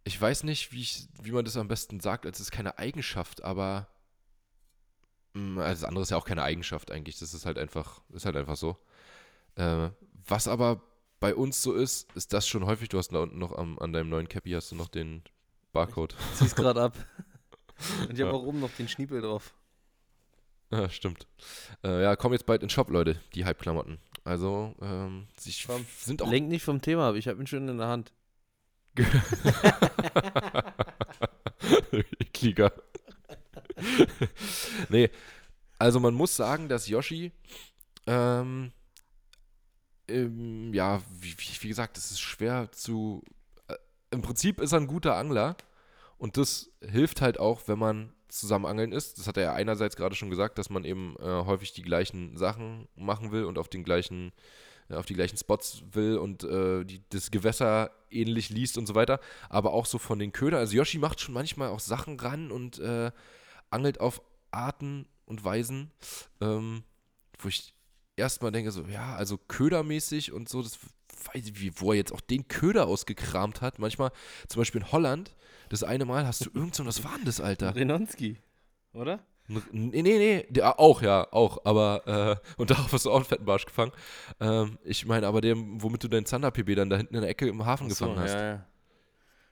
ich 0.04 0.20
weiß 0.20 0.44
nicht, 0.44 0.72
wie, 0.72 0.80
ich, 0.80 1.08
wie 1.22 1.32
man 1.32 1.44
das 1.44 1.56
am 1.56 1.68
besten 1.68 2.00
sagt, 2.00 2.24
als 2.24 2.38
es 2.40 2.46
ist 2.46 2.50
keine 2.52 2.78
Eigenschaft, 2.78 3.44
aber 3.44 3.88
mh, 5.34 5.62
also 5.62 5.82
das 5.82 5.88
andere 5.88 6.02
ist 6.02 6.10
ja 6.10 6.16
auch 6.16 6.24
keine 6.24 6.42
Eigenschaft 6.42 6.90
eigentlich. 6.90 7.18
Das 7.18 7.34
ist 7.34 7.44
halt 7.46 7.58
einfach, 7.58 8.00
ist 8.12 8.24
halt 8.24 8.36
einfach 8.36 8.56
so. 8.56 8.78
Äh, 9.56 9.90
was 10.26 10.48
aber 10.48 10.82
bei 11.20 11.34
uns 11.34 11.62
so 11.62 11.72
ist, 11.74 12.12
ist 12.14 12.32
das 12.32 12.46
schon 12.48 12.64
häufig, 12.66 12.88
du 12.88 12.98
hast 12.98 13.10
da 13.12 13.18
unten 13.20 13.38
noch 13.38 13.52
am, 13.56 13.78
an 13.78 13.92
deinem 13.92 14.08
neuen 14.08 14.28
Cappy 14.28 14.50
hast 14.52 14.70
du 14.70 14.76
noch 14.76 14.88
den 14.88 15.22
Barcode. 15.72 16.14
Zieh's 16.34 16.54
gerade 16.54 16.82
ab. 16.82 16.96
Und 18.08 18.14
ich 18.14 18.20
habe 18.20 18.30
Ja. 18.30 18.32
auch 18.32 18.42
oben 18.42 18.60
noch 18.60 18.70
den 18.72 18.88
Schniepel 18.88 19.20
drauf. 19.20 19.54
Ja, 20.70 20.88
stimmt. 20.90 21.26
Äh, 21.82 22.02
ja, 22.02 22.16
kommen 22.16 22.34
jetzt 22.34 22.44
bald 22.46 22.62
in 22.62 22.66
den 22.68 22.70
Shop, 22.70 22.90
Leute, 22.90 23.20
die 23.34 23.44
Hype-Klamotten. 23.44 23.98
Also, 24.24 24.74
ähm, 24.82 25.26
sie 25.38 25.54
Komm, 25.66 25.86
sind 25.98 26.20
auch 26.20 26.30
Lenk 26.30 26.48
nicht 26.48 26.62
vom 26.64 26.82
Thema 26.82 27.08
ab, 27.08 27.14
ich 27.14 27.26
habe 27.28 27.40
ihn 27.40 27.46
schon 27.46 27.68
in 27.68 27.78
der 27.78 27.86
Hand. 27.88 28.12
Ekliger. 32.20 32.72
nee, 34.88 35.08
also 35.78 36.00
man 36.00 36.14
muss 36.14 36.34
sagen, 36.36 36.68
dass 36.68 36.88
Yoshi, 36.88 37.32
ähm, 38.06 38.72
ähm, 40.08 40.72
ja, 40.74 41.00
wie, 41.20 41.34
wie, 41.60 41.68
gesagt, 41.68 41.98
es 41.98 42.10
ist 42.10 42.20
schwer 42.20 42.70
zu. 42.72 43.22
Äh, 43.68 43.74
Im 44.10 44.22
Prinzip 44.22 44.60
ist 44.60 44.72
er 44.72 44.80
ein 44.80 44.86
guter 44.86 45.16
Angler 45.16 45.56
und 46.18 46.36
das 46.36 46.70
hilft 46.80 47.20
halt 47.20 47.38
auch, 47.38 47.62
wenn 47.66 47.78
man 47.78 48.12
zusammen 48.28 48.66
angeln 48.66 48.92
ist. 48.92 49.18
Das 49.18 49.26
hat 49.26 49.36
er 49.36 49.42
ja 49.44 49.52
einerseits 49.54 49.96
gerade 49.96 50.14
schon 50.14 50.30
gesagt, 50.30 50.58
dass 50.58 50.70
man 50.70 50.84
eben 50.84 51.16
äh, 51.18 51.24
häufig 51.24 51.72
die 51.72 51.82
gleichen 51.82 52.36
Sachen 52.36 52.88
machen 52.94 53.32
will 53.32 53.44
und 53.44 53.58
auf 53.58 53.68
den 53.68 53.84
gleichen 53.84 54.32
äh, 54.90 54.94
auf 54.94 55.06
die 55.06 55.14
gleichen 55.14 55.36
Spots 55.36 55.82
will 55.92 56.18
und 56.18 56.44
äh, 56.44 56.84
die, 56.84 57.02
das 57.10 57.30
Gewässer 57.30 57.90
ähnlich 58.10 58.50
liest 58.50 58.78
und 58.78 58.86
so 58.86 58.94
weiter, 58.94 59.20
aber 59.48 59.72
auch 59.72 59.86
so 59.86 59.98
von 59.98 60.18
den 60.18 60.32
Ködern. 60.32 60.60
Also 60.60 60.76
Yoshi 60.76 60.98
macht 60.98 61.20
schon 61.20 61.34
manchmal 61.34 61.68
auch 61.68 61.80
Sachen 61.80 62.18
ran 62.18 62.50
und 62.50 62.78
äh, 62.78 63.10
angelt 63.70 64.00
auf 64.00 64.22
Arten 64.50 65.06
und 65.26 65.44
Weisen, 65.44 65.90
ähm, 66.40 66.84
wo 67.38 67.48
ich 67.48 67.74
erstmal 68.18 68.52
denke, 68.52 68.70
so, 68.70 68.82
ja, 68.82 69.14
also 69.16 69.38
ködermäßig 69.38 70.32
und 70.32 70.48
so, 70.48 70.62
das 70.62 70.78
weiß 71.32 71.46
ich, 71.46 71.60
wie, 71.60 71.72
wo 71.76 71.92
er 71.92 71.98
jetzt 71.98 72.12
auch 72.12 72.20
den 72.20 72.48
Köder 72.48 72.86
ausgekramt 72.86 73.60
hat. 73.60 73.78
Manchmal, 73.78 74.10
zum 74.48 74.60
Beispiel 74.60 74.80
in 74.80 74.92
Holland, 74.92 75.34
das 75.68 75.82
eine 75.82 76.04
Mal 76.04 76.26
hast 76.26 76.44
du 76.46 76.50
irgend 76.52 76.74
so, 76.74 76.84
was 76.86 77.04
war 77.04 77.16
denn 77.16 77.24
das, 77.24 77.40
Alter? 77.40 77.74
Renonski, 77.74 78.38
oder? 78.92 79.20
Nee, 79.48 79.62
nee, 79.72 80.02
nee, 80.02 80.46
der, 80.50 80.78
auch, 80.78 81.00
ja, 81.00 81.26
auch, 81.32 81.64
aber, 81.64 82.06
äh, 82.06 82.36
und 82.60 82.70
darauf 82.70 82.92
hast 82.92 83.06
du 83.06 83.10
auch 83.10 83.16
einen 83.16 83.24
fetten 83.24 83.46
Barsch 83.46 83.64
gefangen. 83.64 83.92
Ähm, 84.40 84.78
ich 84.84 85.06
meine, 85.06 85.26
aber 85.26 85.40
dem, 85.40 85.82
womit 85.82 86.04
du 86.04 86.08
deinen 86.08 86.26
Zander-PB 86.26 86.76
dann 86.76 86.90
da 86.90 86.96
hinten 86.96 87.14
in 87.14 87.22
der 87.22 87.30
Ecke 87.30 87.48
im 87.48 87.64
Hafen 87.64 87.88
so, 87.88 88.04
gefangen 88.06 88.20
hast. 88.20 88.34
Ja, 88.34 88.44
ja. 88.44 88.66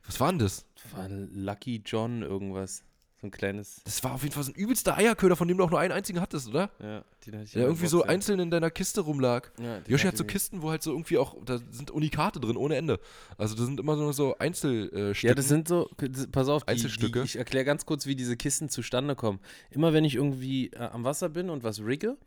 Was 0.04 0.20
war 0.20 0.28
denn 0.28 0.38
das? 0.38 0.66
Das 0.74 0.92
war 0.92 1.04
ein 1.04 1.30
Lucky 1.32 1.82
John 1.84 2.22
irgendwas. 2.22 2.84
So 3.18 3.28
ein 3.28 3.30
kleines. 3.30 3.80
Das 3.84 4.04
war 4.04 4.12
auf 4.12 4.22
jeden 4.22 4.34
Fall 4.34 4.42
so 4.42 4.52
ein 4.52 4.54
übelster 4.54 4.94
Eierköder, 4.94 5.36
von 5.36 5.48
dem 5.48 5.56
du 5.56 5.64
auch 5.64 5.70
nur 5.70 5.80
einen 5.80 5.92
einzigen 5.92 6.20
hattest, 6.20 6.48
oder? 6.48 6.70
Ja, 6.78 7.02
den 7.26 7.34
hatte 7.34 7.44
ich 7.44 7.52
Der 7.52 7.62
irgendwie 7.62 7.86
so 7.86 8.02
einzeln 8.02 8.40
in 8.40 8.50
deiner 8.50 8.70
Kiste 8.70 9.00
rumlag. 9.00 9.50
Ja, 9.58 9.80
Yoshi 9.86 10.06
hat 10.06 10.18
so. 10.18 10.24
Kisten, 10.24 10.60
wo 10.60 10.70
halt 10.70 10.82
so 10.82 10.92
irgendwie 10.92 11.16
auch, 11.16 11.34
da 11.42 11.58
sind 11.70 11.90
Unikate 11.90 12.40
drin, 12.40 12.58
ohne 12.58 12.76
Ende. 12.76 13.00
Also 13.38 13.54
da 13.54 13.64
sind 13.64 13.80
immer 13.80 13.96
nur 13.96 14.12
so 14.12 14.36
Einzelstücke. 14.36 15.26
Ja, 15.26 15.34
das 15.34 15.48
sind 15.48 15.66
so, 15.66 15.88
pass 16.30 16.48
auf, 16.48 16.64
die, 16.64 16.72
Einzelstücke. 16.72 17.20
Die, 17.20 17.24
ich 17.24 17.36
erkläre 17.36 17.64
ganz 17.64 17.86
kurz, 17.86 18.04
wie 18.04 18.16
diese 18.16 18.36
Kisten 18.36 18.68
zustande 18.68 19.16
kommen. 19.16 19.40
Immer 19.70 19.94
wenn 19.94 20.04
ich 20.04 20.16
irgendwie 20.16 20.68
äh, 20.72 20.80
am 20.80 21.04
Wasser 21.04 21.30
bin 21.30 21.48
und 21.48 21.64
was 21.64 21.80
rigge, 21.80 22.18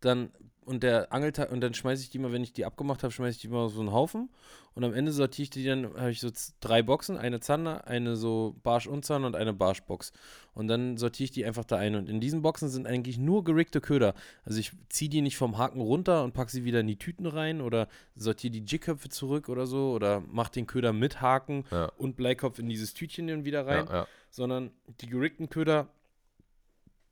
dann 0.00 0.30
und 0.64 0.82
der 0.82 1.14
angelt 1.14 1.38
und 1.50 1.62
dann 1.62 1.72
schmeiße 1.72 2.02
ich 2.02 2.10
die 2.10 2.18
mal, 2.18 2.30
wenn 2.30 2.42
ich 2.42 2.52
die 2.52 2.66
abgemacht 2.66 3.02
habe, 3.02 3.10
schmeiße 3.10 3.36
ich 3.36 3.40
die 3.40 3.48
mal 3.48 3.64
auf 3.64 3.72
so 3.72 3.80
einen 3.80 3.90
Haufen 3.90 4.28
und 4.74 4.84
am 4.84 4.92
Ende 4.92 5.12
sortiere 5.12 5.44
ich 5.44 5.50
die 5.50 5.64
dann, 5.64 5.94
habe 5.96 6.10
ich 6.10 6.20
so 6.20 6.28
drei 6.60 6.82
Boxen, 6.82 7.16
eine 7.16 7.40
Zander, 7.40 7.86
eine 7.86 8.16
so 8.16 8.54
Barsch 8.62 8.86
und 8.86 9.02
Zander 9.06 9.28
und 9.28 9.34
eine 9.34 9.54
Barschbox. 9.54 10.12
Und 10.52 10.68
dann 10.68 10.98
sortiere 10.98 11.24
ich 11.24 11.30
die 11.30 11.46
einfach 11.46 11.64
da 11.64 11.76
ein 11.78 11.94
und 11.94 12.10
in 12.10 12.20
diesen 12.20 12.42
Boxen 12.42 12.68
sind 12.68 12.86
eigentlich 12.86 13.16
nur 13.16 13.44
geriggte 13.44 13.80
Köder. 13.80 14.12
Also 14.44 14.60
ich 14.60 14.72
ziehe 14.90 15.08
die 15.08 15.22
nicht 15.22 15.38
vom 15.38 15.56
Haken 15.56 15.80
runter 15.80 16.22
und 16.22 16.34
packe 16.34 16.50
sie 16.50 16.64
wieder 16.66 16.80
in 16.80 16.86
die 16.86 16.98
Tüten 16.98 17.24
rein 17.24 17.62
oder 17.62 17.88
sortiere 18.14 18.50
die 18.50 18.64
Jigköpfe 18.66 19.08
zurück 19.08 19.48
oder 19.48 19.66
so 19.66 19.92
oder 19.92 20.20
mache 20.20 20.52
den 20.52 20.66
Köder 20.66 20.92
mit 20.92 21.22
Haken 21.22 21.64
Ja. 21.70 21.86
und 21.96 22.14
Bleikopf 22.16 22.58
in 22.58 22.68
dieses 22.68 22.92
Tütchen 22.92 23.26
dann 23.26 23.46
wieder 23.46 23.66
rein, 23.66 23.86
Ja, 23.86 23.92
ja. 24.00 24.06
sondern 24.30 24.70
die 25.00 25.06
geriggten 25.06 25.48
Köder. 25.48 25.88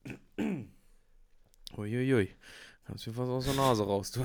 Uiuiui. 1.76 2.28
Kannst 2.86 3.06
mir 3.06 3.12
fast 3.12 3.30
aus 3.30 3.44
der 3.44 3.54
Nase 3.54 3.84
raus, 3.84 4.12
du. 4.12 4.20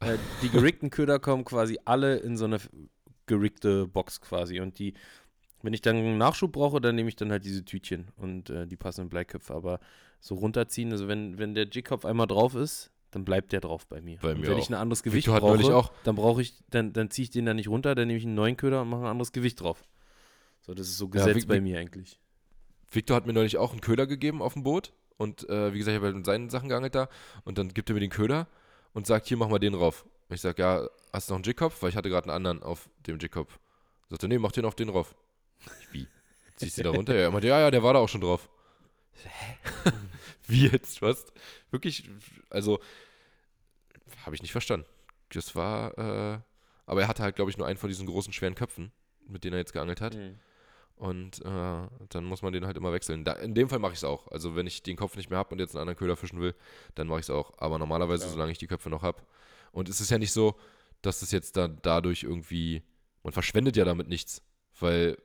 äh, 0.00 0.18
die 0.42 0.48
geriggten 0.50 0.90
Köder 0.90 1.18
kommen 1.20 1.44
quasi 1.44 1.78
alle 1.84 2.16
in 2.16 2.36
so 2.36 2.44
eine 2.44 2.58
geriggte 3.26 3.86
Box 3.86 4.20
quasi. 4.20 4.60
Und 4.60 4.78
die, 4.78 4.94
wenn 5.62 5.72
ich 5.72 5.80
dann 5.80 5.96
einen 5.96 6.18
Nachschub 6.18 6.52
brauche, 6.52 6.80
dann 6.80 6.96
nehme 6.96 7.08
ich 7.08 7.16
dann 7.16 7.30
halt 7.30 7.44
diese 7.44 7.64
Tütchen 7.64 8.08
und 8.16 8.50
äh, 8.50 8.66
die 8.66 8.76
passenden 8.76 9.10
Bleiköpfe. 9.10 9.54
Aber 9.54 9.78
so 10.20 10.34
runterziehen, 10.34 10.90
also 10.90 11.06
wenn, 11.06 11.38
wenn 11.38 11.54
der 11.54 11.68
Jigkopf 11.68 12.04
einmal 12.04 12.26
drauf 12.26 12.54
ist, 12.56 12.90
dann 13.12 13.24
bleibt 13.24 13.52
der 13.52 13.60
drauf 13.60 13.86
bei 13.86 14.00
mir. 14.00 14.18
Bei 14.20 14.32
und 14.32 14.40
mir 14.40 14.48
wenn 14.48 14.54
auch. 14.54 14.58
ich 14.58 14.68
ein 14.68 14.74
anderes 14.74 15.04
Gewicht 15.04 15.28
Victor 15.28 15.40
brauche, 15.40 15.90
dann 16.02 16.16
brauche 16.16 16.42
ich, 16.42 16.54
dann, 16.70 16.92
dann 16.92 17.10
ziehe 17.10 17.24
ich 17.24 17.30
den 17.30 17.46
da 17.46 17.54
nicht 17.54 17.68
runter, 17.68 17.94
dann 17.94 18.08
nehme 18.08 18.18
ich 18.18 18.24
einen 18.24 18.34
neuen 18.34 18.56
Köder 18.56 18.82
und 18.82 18.88
mache 18.88 19.02
ein 19.02 19.06
anderes 19.06 19.30
Gewicht 19.30 19.60
drauf. 19.60 19.84
So, 20.62 20.74
das 20.74 20.88
ist 20.88 20.98
so 20.98 21.04
Ja, 21.06 21.10
Gesetz 21.12 21.36
Vic- 21.36 21.46
bei 21.48 21.60
mir 21.60 21.78
eigentlich. 21.78 22.18
Victor 22.90 23.16
hat 23.16 23.26
mir 23.26 23.32
neulich 23.32 23.56
auch 23.56 23.70
einen 23.70 23.80
Köder 23.80 24.08
gegeben 24.08 24.42
auf 24.42 24.54
dem 24.54 24.64
Boot. 24.64 24.92
Und 25.16 25.48
äh, 25.48 25.72
wie 25.72 25.78
gesagt, 25.78 25.92
ich 25.92 25.96
habe 25.96 26.06
halt 26.06 26.16
mit 26.16 26.26
seinen 26.26 26.50
Sachen 26.50 26.68
geangelt 26.68 26.94
da. 26.94 27.08
Und 27.44 27.58
dann 27.58 27.68
gibt 27.68 27.90
er 27.90 27.94
mir 27.94 28.00
den 28.00 28.10
Köder 28.10 28.46
und 28.92 29.06
sagt, 29.06 29.26
hier, 29.26 29.36
mach 29.36 29.48
mal 29.48 29.58
den 29.58 29.74
rauf. 29.74 30.04
Und 30.28 30.34
ich 30.34 30.40
sage, 30.40 30.62
ja, 30.62 30.88
hast 31.12 31.28
du 31.28 31.34
noch 31.34 31.38
einen 31.38 31.44
Jigkopf? 31.44 31.82
Weil 31.82 31.90
ich 31.90 31.96
hatte 31.96 32.08
gerade 32.08 32.24
einen 32.28 32.36
anderen 32.36 32.62
auf 32.62 32.88
dem 33.06 33.18
Jigkopf. 33.18 33.58
Sagt 34.10 34.22
er, 34.22 34.28
nee, 34.28 34.38
mach 34.38 34.52
den 34.52 34.64
auf 34.64 34.74
den 34.74 34.88
rauf. 34.88 35.14
Wie? 35.92 36.08
Ziehst 36.56 36.78
du 36.78 36.82
da 36.82 36.90
runter? 36.90 37.14
Ja, 37.14 37.22
er 37.22 37.30
meinte, 37.30 37.48
ja, 37.48 37.60
ja, 37.60 37.70
der 37.70 37.82
war 37.82 37.94
da 37.94 38.00
auch 38.00 38.08
schon 38.08 38.20
drauf. 38.20 38.48
Hä? 39.12 39.56
wie 40.46 40.68
jetzt? 40.68 41.02
Was? 41.02 41.26
Wirklich, 41.70 42.08
also, 42.50 42.80
habe 44.24 44.34
ich 44.34 44.42
nicht 44.42 44.52
verstanden. 44.52 44.86
Das 45.30 45.56
war, 45.56 45.98
äh, 45.98 46.38
aber 46.86 47.02
er 47.02 47.08
hatte 47.08 47.22
halt, 47.22 47.36
glaube 47.36 47.50
ich, 47.50 47.58
nur 47.58 47.66
einen 47.66 47.78
von 47.78 47.88
diesen 47.88 48.06
großen, 48.06 48.32
schweren 48.32 48.54
Köpfen, 48.54 48.92
mit 49.26 49.44
denen 49.44 49.54
er 49.54 49.60
jetzt 49.60 49.72
geangelt 49.72 50.00
hat. 50.00 50.14
Mhm. 50.14 50.38
Und 50.96 51.44
äh, 51.44 51.88
dann 52.08 52.24
muss 52.24 52.42
man 52.42 52.52
den 52.52 52.66
halt 52.66 52.76
immer 52.76 52.92
wechseln. 52.92 53.24
Da, 53.24 53.32
in 53.32 53.54
dem 53.54 53.68
Fall 53.68 53.78
mache 53.78 53.92
ich 53.92 53.98
es 53.98 54.04
auch. 54.04 54.28
Also 54.28 54.54
wenn 54.54 54.66
ich 54.66 54.82
den 54.82 54.96
Kopf 54.96 55.16
nicht 55.16 55.28
mehr 55.28 55.38
habe 55.38 55.50
und 55.50 55.58
jetzt 55.58 55.74
einen 55.74 55.82
anderen 55.82 55.98
Köder 55.98 56.16
fischen 56.16 56.40
will, 56.40 56.54
dann 56.94 57.08
mache 57.08 57.20
ich 57.20 57.26
es 57.26 57.30
auch. 57.30 57.52
Aber 57.58 57.78
normalerweise, 57.78 58.22
Klar. 58.22 58.32
solange 58.32 58.52
ich 58.52 58.58
die 58.58 58.68
Köpfe 58.68 58.90
noch 58.90 59.02
habe. 59.02 59.22
Und 59.72 59.88
es 59.88 60.00
ist 60.00 60.10
ja 60.10 60.18
nicht 60.18 60.32
so, 60.32 60.56
dass 61.02 61.20
das 61.20 61.32
jetzt 61.32 61.56
dann 61.56 61.78
dadurch 61.82 62.22
irgendwie, 62.22 62.82
man 63.22 63.32
verschwendet 63.32 63.76
ja 63.76 63.84
damit 63.84 64.08
nichts. 64.08 64.42
Weil, 64.78 65.18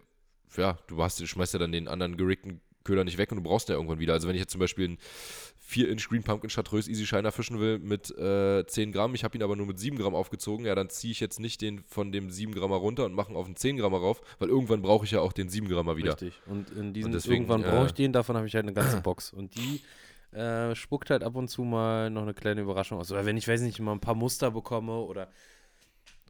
ja, 0.57 0.77
du 0.87 1.01
hast, 1.03 1.19
du 1.19 1.27
schmeißt 1.27 1.53
ja 1.53 1.59
dann 1.59 1.71
den 1.71 1.87
anderen 1.87 2.17
geriggten 2.17 2.61
Köder 2.83 3.03
nicht 3.03 3.17
weg 3.17 3.31
und 3.31 3.37
du 3.37 3.43
brauchst 3.43 3.69
den 3.69 3.73
ja 3.73 3.77
irgendwann 3.77 3.99
wieder. 3.99 4.13
Also 4.13 4.27
wenn 4.27 4.35
ich 4.35 4.41
jetzt 4.41 4.51
zum 4.51 4.59
Beispiel 4.59 4.85
einen 4.85 4.97
4-Inch 5.69 6.09
Green 6.09 6.23
Pumpkin 6.23 6.49
Chartreuse 6.49 6.89
Easy 6.89 7.05
Shiner 7.05 7.31
fischen 7.31 7.59
will 7.59 7.79
mit 7.79 8.09
äh, 8.17 8.65
10 8.65 8.91
Gramm, 8.91 9.13
ich 9.13 9.23
habe 9.23 9.37
ihn 9.37 9.43
aber 9.43 9.55
nur 9.55 9.67
mit 9.67 9.79
7 9.79 9.97
Gramm 9.97 10.15
aufgezogen, 10.15 10.65
ja, 10.65 10.73
dann 10.73 10.89
ziehe 10.89 11.11
ich 11.11 11.19
jetzt 11.19 11.39
nicht 11.39 11.61
den 11.61 11.83
von 11.83 12.11
dem 12.11 12.31
7 12.31 12.53
Grammer 12.53 12.77
runter 12.77 13.05
und 13.05 13.13
mache 13.13 13.31
ihn 13.31 13.35
auf 13.35 13.45
den 13.45 13.55
10 13.55 13.77
Grammer 13.77 13.99
rauf, 13.99 14.21
weil 14.39 14.49
irgendwann 14.49 14.81
brauche 14.81 15.05
ich 15.05 15.11
ja 15.11 15.21
auch 15.21 15.33
den 15.33 15.49
7 15.49 15.67
Grammer 15.67 15.97
wieder. 15.97 16.13
Richtig. 16.13 16.41
Und 16.47 16.71
in 16.71 16.93
diesem 16.93 17.09
Und 17.09 17.13
deswegen, 17.13 17.43
irgendwann 17.43 17.61
brauche 17.61 17.85
ich 17.85 17.91
äh, 17.91 17.95
den, 17.95 18.13
davon 18.13 18.35
habe 18.35 18.47
ich 18.47 18.55
halt 18.55 18.65
eine 18.65 18.73
ganze 18.73 19.01
Box. 19.01 19.31
Und 19.31 19.55
die 19.55 19.81
äh, 20.35 20.75
spuckt 20.75 21.09
halt 21.09 21.23
ab 21.23 21.35
und 21.35 21.49
zu 21.49 21.63
mal 21.63 22.09
noch 22.09 22.23
eine 22.23 22.33
kleine 22.33 22.61
Überraschung 22.61 22.99
aus. 22.99 23.11
Oder 23.11 23.25
wenn 23.25 23.37
ich, 23.37 23.47
weiß 23.47 23.61
nicht, 23.61 23.79
mal 23.79 23.91
ein 23.93 23.99
paar 23.99 24.15
Muster 24.15 24.51
bekomme 24.51 24.93
oder 24.93 25.29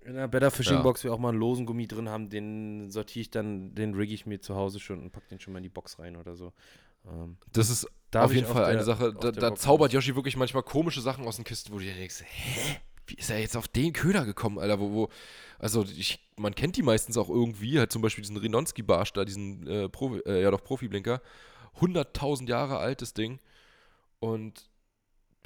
in 0.05 0.13
der 0.15 0.27
Better 0.27 0.51
Fishing 0.51 0.77
Ja. 0.77 0.81
Box 0.81 1.03
wir 1.03 1.13
auch 1.13 1.19
mal 1.19 1.29
einen 1.29 1.39
losen 1.39 1.65
Gummi 1.65 1.87
drin 1.87 2.09
haben, 2.09 2.29
den 2.29 2.89
sortiere 2.91 3.21
ich 3.21 3.29
dann, 3.31 3.73
den 3.75 3.93
rigge 3.93 4.13
ich 4.13 4.25
mir 4.25 4.39
zu 4.41 4.55
Hause 4.55 4.79
schon 4.79 5.01
und 5.01 5.11
packe 5.11 5.27
den 5.29 5.39
schon 5.39 5.53
mal 5.53 5.59
in 5.59 5.63
die 5.63 5.69
Box 5.69 5.99
rein 5.99 6.15
oder 6.15 6.35
so. 6.35 6.53
Ähm, 7.07 7.37
Das 7.53 7.69
ist 7.69 7.87
auf 8.13 8.33
jeden 8.33 8.47
Fall 8.47 8.61
der- 8.63 8.67
eine 8.67 8.83
Sache, 8.83 9.13
da, 9.13 9.31
da 9.31 9.55
zaubert. 9.55 9.93
Yoshi 9.93 10.15
wirklich 10.15 10.35
manchmal 10.37 10.63
komische 10.63 11.01
Sachen 11.01 11.25
aus 11.27 11.35
den 11.37 11.45
Kisten, 11.45 11.71
wo 11.73 11.77
du 11.79 11.83
dir 11.85 11.93
denkst, 11.95 12.23
hä? 12.25 12.77
Wie 13.07 13.15
ist 13.15 13.29
er 13.31 13.39
jetzt 13.39 13.57
auf 13.57 13.67
den 13.67 13.91
Köder 13.93 14.23
gekommen, 14.25 14.59
Alter? 14.59 14.79
Wo, 14.79 14.91
wo, 14.91 15.09
also 15.57 15.83
ich, 15.83 16.19
man 16.37 16.53
kennt 16.53 16.75
die 16.77 16.83
meistens 16.83 17.17
auch 17.17 17.27
irgendwie, 17.29 17.79
halt 17.79 17.91
zum 17.91 18.01
Beispiel 18.03 18.21
diesen 18.21 18.37
Rinonski-Barsch 18.37 19.13
da, 19.13 19.25
diesen 19.25 19.65
äh, 19.65 19.89
Profi, 19.89 20.19
äh, 20.27 20.41
ja 20.43 20.51
doch 20.51 20.63
Profi-Blinker. 20.63 21.19
100.000 21.79 22.47
Jahre 22.47 22.77
altes 22.77 23.13
Ding. 23.13 23.39
Und 24.19 24.68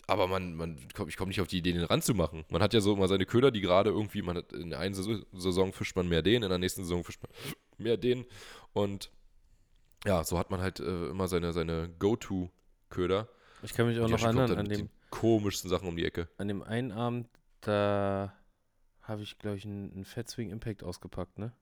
aber 0.07 0.27
man, 0.27 0.55
man 0.55 0.77
ich 1.07 1.17
komme 1.17 1.29
nicht 1.29 1.41
auf 1.41 1.47
die 1.47 1.57
Idee, 1.59 1.73
den 1.73 1.83
ranzumachen. 1.83 2.45
Man 2.49 2.61
hat 2.61 2.73
ja 2.73 2.81
so 2.81 2.93
immer 2.93 3.07
seine 3.07 3.25
Köder, 3.25 3.51
die 3.51 3.61
gerade 3.61 3.89
irgendwie, 3.89 4.21
man 4.21 4.37
hat 4.37 4.53
in 4.53 4.69
der 4.69 4.79
einen 4.79 4.93
Saison, 4.93 5.73
fischt 5.73 5.95
man 5.95 6.07
mehr 6.09 6.21
den, 6.21 6.43
in 6.43 6.49
der 6.49 6.57
nächsten 6.57 6.83
Saison 6.83 7.03
fischt 7.03 7.21
man 7.21 7.31
mehr 7.77 7.97
den. 7.97 8.25
Und 8.73 9.11
ja, 10.05 10.23
so 10.23 10.37
hat 10.37 10.51
man 10.51 10.61
halt 10.61 10.79
äh, 10.79 11.07
immer 11.07 11.27
seine, 11.27 11.53
seine 11.53 11.89
Go-To-Köder. 11.99 13.29
Ich 13.61 13.73
kann 13.73 13.87
mich 13.87 13.97
auch 13.99 14.05
Und 14.05 14.11
noch 14.11 14.23
erinnern 14.23 14.57
an 14.57 14.67
dem, 14.67 14.89
komischsten 15.09 15.69
Sachen 15.69 15.87
um 15.87 15.95
die 15.95 16.05
Ecke. 16.05 16.27
an 16.37 16.47
dem 16.47 16.63
einen 16.63 16.91
Abend, 16.91 17.29
da 17.61 18.33
habe 19.01 19.21
ich, 19.21 19.37
glaube 19.37 19.57
ich, 19.57 19.65
einen, 19.65 19.93
einen 19.93 20.05
Fat 20.05 20.29
Swing 20.29 20.49
Impact 20.49 20.83
ausgepackt, 20.83 21.37
ne? 21.39 21.53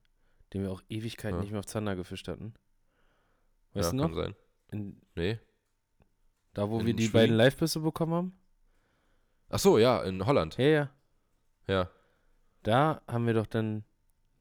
Den 0.52 0.62
wir 0.62 0.70
auch 0.70 0.82
Ewigkeiten 0.88 1.36
Ja. 1.36 1.42
nicht 1.42 1.50
mehr 1.50 1.60
auf 1.60 1.66
Zander 1.66 1.94
gefischt 1.96 2.28
hatten. 2.28 2.54
Weißt 3.74 3.86
ja, 3.86 3.90
du 3.90 3.96
noch? 3.96 4.04
kann 4.04 4.14
sein. 4.14 4.34
In, 4.70 5.00
Nee. 5.14 5.38
Da, 6.54 6.68
wo 6.68 6.80
In 6.80 6.86
wir 6.86 6.94
die 6.94 7.04
Schweden? 7.04 7.12
beiden 7.12 7.36
Live-Bisse 7.36 7.80
bekommen 7.80 8.12
haben? 8.14 8.38
Ach 9.48 9.58
so, 9.58 9.78
ja, 9.78 10.02
in 10.02 10.24
Holland. 10.26 10.56
Ja, 10.58 10.66
ja. 10.66 10.90
Ja. 11.66 11.90
Da 12.62 13.02
haben 13.06 13.26
wir 13.26 13.34
doch 13.34 13.46
dann, 13.46 13.84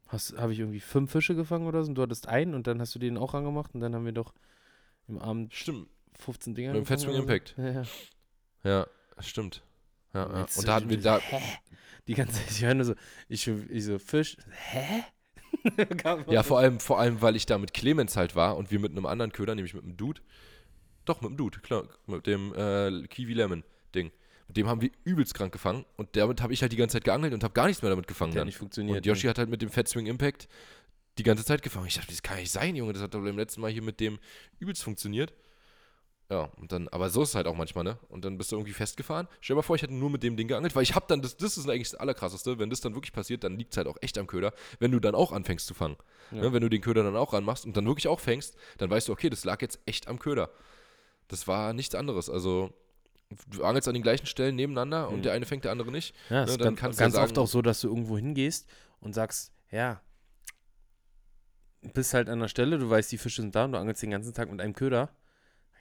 habe 0.10 0.54
ich 0.54 0.60
irgendwie 0.60 0.80
fünf 0.80 1.12
Fische 1.12 1.36
gefangen 1.36 1.68
oder 1.68 1.84
so 1.84 1.90
und 1.90 1.96
du 1.96 2.02
hattest 2.02 2.28
einen 2.28 2.54
und 2.54 2.68
dann 2.68 2.80
hast 2.82 2.94
du 2.96 3.00
den 3.00 3.18
auch 3.18 3.34
angemacht 3.34 3.74
und 3.74 3.82
dann 3.82 3.96
haben 3.96 4.06
wir 4.06 4.12
doch 4.12 4.34
im 5.08 5.18
Abend 5.18 5.54
Stimmt. 5.54 5.88
15 6.20 6.54
Dinger 6.56 6.74
Mit 6.74 6.88
dem 6.90 6.98
Swing 6.98 7.10
oder 7.10 7.18
so. 7.18 7.22
Impact. 7.24 7.56
Ja, 7.58 7.70
ja. 7.72 7.84
Ja, 8.64 8.88
stimmt. 9.20 9.64
Ja, 10.14 10.28
ja. 10.28 10.46
Und 10.56 10.68
da 10.68 10.76
hatten 10.76 10.90
wir 10.90 11.02
da. 11.02 11.20
Hä? 11.20 11.42
Die 12.08 12.14
ganze 12.14 12.34
Zeit, 12.34 12.52
ich 12.52 12.64
höre 12.64 12.74
nur 12.74 12.86
so, 12.86 12.96
ich, 13.28 13.48
ich 13.48 13.86
so, 13.86 13.98
Fisch, 14.00 14.38
hä? 14.52 15.04
Ja, 16.28 16.44
vor 16.44 16.60
allem, 16.60 16.80
vor 16.80 17.00
allem, 17.00 17.22
weil 17.22 17.36
ich 17.36 17.46
da 17.46 17.58
mit 17.58 17.74
Clemens 17.74 18.16
halt 18.18 18.36
war 18.36 18.56
und 18.58 18.72
wir 18.72 18.80
mit 18.80 18.92
einem 18.92 19.06
anderen 19.06 19.32
Köder, 19.32 19.54
nämlich 19.54 19.74
mit 19.74 19.84
einem 19.84 19.98
Dude. 19.98 20.22
Doch, 21.06 21.22
mit 21.22 21.32
dem 21.32 21.38
Dude, 21.38 21.60
klar. 21.60 21.88
Mit 22.08 22.28
dem 22.28 22.54
äh, 22.54 23.08
Kiwi 23.08 23.34
Lemon 23.34 23.64
Ding. 23.94 24.12
Mit 24.48 24.58
dem 24.58 24.68
haben 24.68 24.82
wir 24.82 24.92
übelst 25.04 25.34
krank 25.34 25.54
gefangen 25.54 25.86
und 25.96 26.16
damit 26.16 26.42
habe 26.42 26.54
ich 26.54 26.62
halt 26.62 26.72
die 26.72 26.76
ganze 26.76 26.98
Zeit 26.98 27.06
geangelt 27.06 27.34
und 27.34 27.44
habe 27.44 27.54
gar 27.54 27.68
nichts 27.68 27.82
mehr 27.82 27.90
damit 27.90 28.08
gefangen 28.08 28.32
Hat 28.34 28.38
ja 28.38 28.46
nicht 28.46 28.58
funktioniert. 28.58 28.98
Und 28.98 29.06
Yoshi 29.06 29.28
hat 29.28 29.38
halt 29.38 29.50
mit 29.50 29.62
dem 29.62 29.70
Fat 29.70 29.88
Swing 29.88 30.08
Impact 30.08 30.50
die 31.18 31.24
ganze 31.24 31.46
Zeit 31.46 31.62
gefangen. 31.62 31.88
Ich 31.88 31.96
dachte, 31.96 32.10
das 32.10 32.22
kann 32.22 32.38
nicht 32.38 32.52
sein, 32.52 32.76
Junge. 32.76 32.94
Das 32.94 33.02
hat 33.02 33.14
doch 33.14 33.22
beim 33.22 33.38
letzten 33.38 33.62
Mal 33.62 33.72
hier 33.72 33.82
mit 33.82 34.00
dem 34.00 34.20
übelst 34.60 34.84
funktioniert. 34.84 35.34
Ja, 36.30 36.50
und 36.56 36.72
dann, 36.72 36.88
aber 36.88 37.10
so 37.10 37.24
ist 37.24 37.30
es 37.30 37.36
halt 37.36 37.46
auch 37.46 37.56
manchmal, 37.56 37.84
ne? 37.84 37.98
Und 38.08 38.24
dann 38.24 38.38
bist 38.38 38.54
du 38.54 38.56
irgendwie 38.56 38.72
festgefahren. 38.72 39.28
Stell 39.42 39.54
dir 39.54 39.58
mal 39.58 39.64
vor, 39.64 39.76
ich 39.76 39.82
hätte 39.82 39.94
nur 39.94 40.10
mit 40.10 40.24
dem 40.24 40.38
Ding 40.38 40.48
geangelt, 40.48 40.74
weil 40.78 40.84
ich 40.84 40.96
hab 40.96 41.10
dann, 41.10 41.22
das, 41.22 41.36
das 41.36 41.58
ist 41.58 41.70
eigentlich 41.70 41.92
das 41.92 42.00
Allerkrasseste, 42.00 42.58
wenn 42.58 42.70
das 42.70 42.80
dann 42.80 42.94
wirklich 42.96 43.12
passiert, 43.12 43.44
dann 43.44 43.58
liegt 43.58 43.74
es 43.74 43.78
halt 43.78 43.88
auch 43.88 43.98
echt 44.00 44.18
am 44.18 44.28
Köder, 44.28 44.54
wenn 44.80 44.92
du 44.92 45.02
dann 45.02 45.14
auch 45.14 45.34
anfängst 45.34 45.68
zu 45.68 45.74
fangen. 45.74 45.98
Ja. 46.32 46.44
Ne? 46.44 46.54
Wenn 46.54 46.62
du 46.62 46.70
den 46.70 46.80
Köder 46.80 47.04
dann 47.04 47.18
auch 47.18 47.34
ranmachst 47.34 47.66
und 47.66 47.76
dann 47.76 47.86
wirklich 47.86 48.08
auch 48.08 48.22
fängst, 48.22 48.56
dann 48.78 48.90
weißt 48.90 49.10
du, 49.10 49.12
okay, 49.12 49.30
das 49.30 49.44
lag 49.44 49.62
jetzt 49.62 49.80
echt 49.86 50.08
am 50.08 50.20
Köder. 50.20 50.50
Das 51.32 51.48
war 51.48 51.74
nichts 51.74 51.96
anderes. 51.96 52.30
Also, 52.30 52.74
du 53.48 53.64
angelst 53.64 53.88
an 53.88 53.94
den 53.94 54.04
gleichen 54.04 54.26
Stellen 54.26 54.56
nebeneinander 54.56 55.08
Mhm. 55.08 55.14
und 55.16 55.22
der 55.26 55.34
eine 55.34 55.46
fängt, 55.46 55.64
der 55.64 55.72
andere 55.72 55.92
nicht. 55.92 56.14
Ja, 56.30 56.46
Ne, 56.46 56.52
ist 56.52 56.60
dann 56.62 56.76
ganz, 56.76 56.98
ganz 56.98 57.16
ja 57.16 57.24
oft 57.24 57.38
auch 57.38 57.48
so, 57.48 57.62
dass 57.62 57.82
du 57.82 57.88
irgendwo 57.88 58.18
hingehst 58.18 58.68
und 59.00 59.14
sagst, 59.14 59.52
ja, 59.72 60.02
bist 61.94 62.14
halt 62.14 62.30
an 62.30 62.40
der 62.40 62.48
Stelle, 62.48 62.78
du 62.78 62.90
weißt, 62.90 63.12
die 63.12 63.18
Fische 63.18 63.42
sind 63.42 63.56
da 63.56 63.66
und 63.66 63.72
du 63.72 63.78
angelst 63.80 64.04
den 64.04 64.12
ganzen 64.12 64.34
Tag 64.34 64.52
mit 64.52 64.62
einem 64.62 64.74
Köder. 64.74 65.10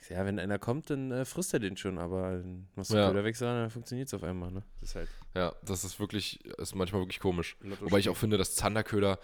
Ja, 0.08 0.24
wenn 0.24 0.38
einer 0.38 0.58
kommt, 0.58 0.88
dann 0.88 1.10
äh, 1.12 1.24
frisst 1.26 1.52
er 1.52 1.60
den 1.60 1.76
schon, 1.76 1.98
aber 1.98 2.38
dann 2.38 2.68
musst 2.74 2.90
du 2.90 2.96
Ja. 2.96 3.08
Köder 3.08 3.22
wechseln, 3.22 3.48
dann 3.48 3.70
funktioniert 3.70 4.08
es 4.08 4.14
auf 4.14 4.22
einmal, 4.22 4.50
ne? 4.50 4.62
Das 4.80 4.90
ist 4.90 4.94
halt 4.94 5.08
Ja, 5.34 5.54
das 5.62 5.84
ist 5.84 6.00
wirklich, 6.00 6.42
ist 6.58 6.74
manchmal 6.74 7.02
wirklich 7.02 7.20
komisch. 7.20 7.56
Lotto 7.60 7.84
Wobei 7.84 7.98
ich 7.98 8.08
auch 8.08 8.16
finde, 8.16 8.38
dass 8.38 8.54
Zanderköder, 8.54 9.18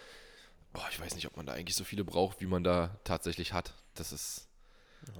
boah, 0.74 0.86
ich 0.90 1.00
weiß 1.00 1.14
nicht, 1.14 1.26
ob 1.26 1.36
man 1.36 1.46
da 1.46 1.54
eigentlich 1.54 1.76
so 1.76 1.84
viele 1.84 2.04
braucht, 2.04 2.40
wie 2.42 2.46
man 2.46 2.62
da 2.62 3.00
tatsächlich 3.04 3.54
hat. 3.54 3.74
Das 3.94 4.12
ist, 4.12 4.48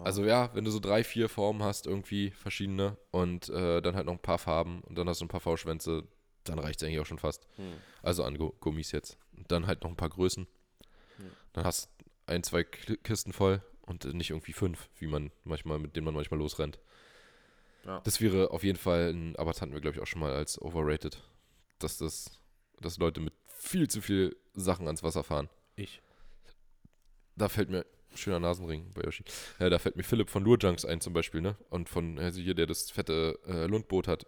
also 0.03 0.25
ja, 0.25 0.51
wenn 0.55 0.65
du 0.65 0.71
so 0.71 0.81
drei, 0.81 1.05
vier 1.05 1.29
Formen 1.29 1.63
hast, 1.63 1.87
irgendwie 1.87 2.31
verschiedene 2.33 2.97
und 3.11 3.49
äh, 3.49 3.81
dann 3.83 3.95
halt 3.97 4.07
noch 4.07 4.13
ein 4.15 4.19
paar 4.19 4.39
Farben 4.39 4.81
und 4.83 4.97
dann 4.97 5.09
hast 5.09 5.21
du 5.21 5.25
ein 5.25 5.29
paar 5.29 5.41
V-Schwänze, 5.41 6.05
dann 6.45 6.59
reicht 6.59 6.81
es 6.81 6.87
eigentlich 6.87 7.01
auch 7.01 7.07
schon 7.07 7.19
fast. 7.19 7.47
Hm. 7.57 7.73
Also 8.03 8.25
an 8.25 8.39
Gu- 8.39 8.53
Gummis 8.61 8.93
jetzt. 8.93 9.19
Und 9.37 9.51
dann 9.51 9.67
halt 9.67 9.83
noch 9.83 9.91
ein 9.91 9.97
paar 9.97 10.11
Größen. 10.11 10.47
Ja. 11.19 11.25
Dann 11.55 11.65
hast 11.65 11.91
ein, 12.27 12.43
zwei 12.43 12.65
Kisten 12.65 13.33
voll 13.33 13.63
und 13.83 14.05
nicht 14.15 14.31
irgendwie 14.31 14.53
fünf, 14.53 14.89
wie 14.99 15.07
man 15.07 15.31
manchmal, 15.45 15.79
mit 15.79 15.97
denen 15.97 16.05
man 16.05 16.15
manchmal 16.15 16.39
losrennt. 16.39 16.79
Ja. 17.85 18.01
Das 18.01 18.21
wäre 18.21 18.51
auf 18.51 18.65
jeden 18.65 18.79
Fall, 18.79 19.13
ein, 19.13 19.37
aber 19.37 19.53
das 19.53 19.63
hatten 19.63 19.73
wir, 19.73 19.81
glaube 19.81 19.97
ich, 19.97 20.03
auch 20.03 20.07
schon 20.07 20.21
mal 20.21 20.33
als 20.33 20.61
overrated, 20.61 21.23
dass 21.79 21.99
das, 21.99 22.41
dass 22.81 22.99
Leute 22.99 23.21
mit 23.21 23.33
viel 23.47 23.89
zu 23.89 24.01
viel 24.03 24.37
Sachen 24.55 24.87
ans 24.87 25.03
Wasser 25.03 25.23
fahren. 25.25 25.49
Ich. 25.77 26.03
Da 27.37 27.49
fällt 27.49 27.71
mir 27.71 27.87
schöner 28.17 28.41
Nasenring 28.41 28.93
bei 28.95 29.03
Yoshi. 29.03 29.25
Ja, 29.59 29.69
da 29.71 29.79
fällt 29.79 29.97
mir 29.97 30.03
Philipp 30.03 30.31
von 30.31 30.45
Lurjunks 30.45 30.85
ein 30.85 31.01
zum 31.01 31.13
Beispiel, 31.13 31.41
ne? 31.41 31.57
Und 31.71 31.89
von 31.89 32.19
also 32.19 32.41
hier, 32.41 32.55
der 32.55 32.67
das 32.67 32.91
fette 32.91 33.39
äh, 33.47 33.67
Lundboot 33.67 34.09
hat. 34.09 34.27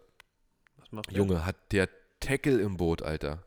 Was 0.77 0.91
macht 0.91 1.11
Junge, 1.11 1.45
hat 1.45 1.71
der 1.71 1.89
Tackle 2.19 2.59
im 2.61 2.77
Boot, 2.77 3.01
Alter. 3.01 3.43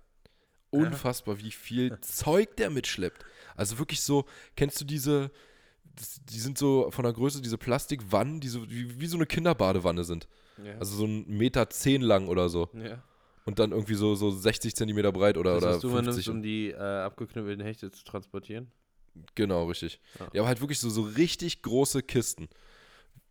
Unfassbar, 0.70 1.38
wie 1.38 1.50
viel 1.50 1.98
Zeug 2.00 2.56
der 2.56 2.70
mitschleppt. 2.70 3.24
Also 3.56 3.78
wirklich 3.78 4.00
so, 4.00 4.24
kennst 4.56 4.80
du 4.80 4.84
diese, 4.84 5.30
die 6.30 6.38
sind 6.38 6.56
so 6.56 6.90
von 6.90 7.04
der 7.04 7.12
Größe, 7.12 7.42
diese 7.42 7.58
Plastikwannen, 7.58 8.40
die 8.40 8.48
so, 8.48 8.68
wie, 8.70 8.98
wie 8.98 9.06
so 9.06 9.16
eine 9.16 9.26
Kinderbadewanne 9.26 10.04
sind. 10.04 10.28
Ja. 10.62 10.78
Also 10.78 10.96
so 10.96 11.04
ein 11.04 11.26
Meter 11.28 11.68
zehn 11.70 12.02
lang 12.02 12.28
oder 12.28 12.48
so. 12.48 12.70
ja. 12.74 13.02
Und 13.44 13.58
dann 13.58 13.72
irgendwie 13.72 13.94
so, 13.94 14.14
so 14.14 14.30
60 14.30 14.76
Zentimeter 14.76 15.10
breit 15.10 15.36
oder, 15.36 15.54
das, 15.54 15.62
oder 15.64 15.74
was 15.74 15.80
du 15.80 15.90
50. 15.90 16.14
nimmst, 16.14 16.28
um 16.28 16.42
die 16.42 16.70
äh, 16.70 16.76
abgeknüppelten 16.76 17.64
Hechte 17.64 17.90
zu 17.90 18.04
transportieren. 18.04 18.70
Genau, 19.34 19.66
richtig. 19.66 20.00
Ja. 20.18 20.28
Ja, 20.32 20.40
aber 20.42 20.48
halt 20.48 20.60
wirklich 20.60 20.80
so, 20.80 20.90
so 20.90 21.02
richtig 21.02 21.62
große 21.62 22.02
Kisten. 22.02 22.48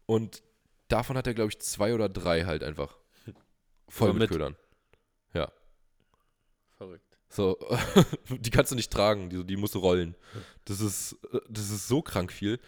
Und 0.06 0.44
davon 0.88 1.18
hat 1.18 1.28
er, 1.28 1.34
glaube 1.34 1.50
ich, 1.52 1.60
zwei 1.60 1.94
oder 1.94 2.10
drei 2.10 2.44
halt 2.46 2.64
einfach. 2.64 2.98
Voll 3.88 4.14
mit, 4.14 4.20
mit. 4.20 4.30
Ködern. 4.32 4.56
Verrückt. 6.82 7.20
So, 7.30 7.60
die 8.30 8.50
kannst 8.50 8.72
du 8.72 8.76
nicht 8.76 8.92
tragen, 8.92 9.30
die, 9.30 9.46
die 9.46 9.56
musst 9.56 9.76
du 9.76 9.80
rollen. 9.80 10.16
Das 10.66 10.82
ist, 10.82 11.16
das 11.48 11.70
ist 11.70 11.88
so 11.88 12.02
krank 12.02 12.32
viel. 12.32 12.60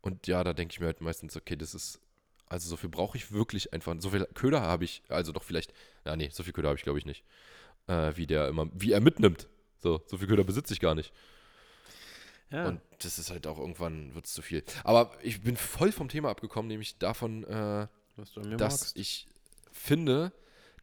Und 0.00 0.26
ja, 0.26 0.42
da 0.42 0.52
denke 0.52 0.72
ich 0.72 0.80
mir 0.80 0.86
halt 0.86 1.00
meistens, 1.00 1.36
okay, 1.36 1.54
das 1.54 1.72
ist, 1.72 2.00
also 2.46 2.68
so 2.68 2.76
viel 2.76 2.90
brauche 2.90 3.16
ich 3.16 3.30
wirklich 3.30 3.72
einfach. 3.72 3.94
So 4.00 4.10
viel 4.10 4.26
Köder 4.34 4.62
habe 4.62 4.84
ich, 4.84 5.04
also 5.08 5.30
doch 5.30 5.44
vielleicht, 5.44 5.72
ja, 6.04 6.16
nee, 6.16 6.28
so 6.32 6.42
viel 6.42 6.52
Köder 6.52 6.70
habe 6.70 6.76
ich 6.76 6.82
glaube 6.82 6.98
ich 6.98 7.06
nicht. 7.06 7.24
Äh, 7.86 8.16
wie 8.16 8.26
der 8.26 8.48
immer, 8.48 8.68
wie 8.74 8.90
er 8.90 9.00
mitnimmt. 9.00 9.48
So, 9.78 10.02
so 10.06 10.18
viel 10.18 10.26
Köder 10.26 10.42
besitze 10.42 10.74
ich 10.74 10.80
gar 10.80 10.96
nicht. 10.96 11.12
Ja. 12.52 12.68
Und 12.68 12.80
das 12.98 13.18
ist 13.18 13.30
halt 13.30 13.46
auch 13.46 13.58
irgendwann, 13.58 14.14
wird 14.14 14.26
es 14.26 14.34
zu 14.34 14.42
viel. 14.42 14.62
Aber 14.84 15.10
ich 15.22 15.42
bin 15.42 15.56
voll 15.56 15.90
vom 15.90 16.08
Thema 16.08 16.30
abgekommen, 16.30 16.68
nämlich 16.68 16.98
davon, 16.98 17.44
äh, 17.44 17.88
dass 18.16 18.36
magst. 18.36 18.96
ich 18.96 19.26
finde, 19.72 20.32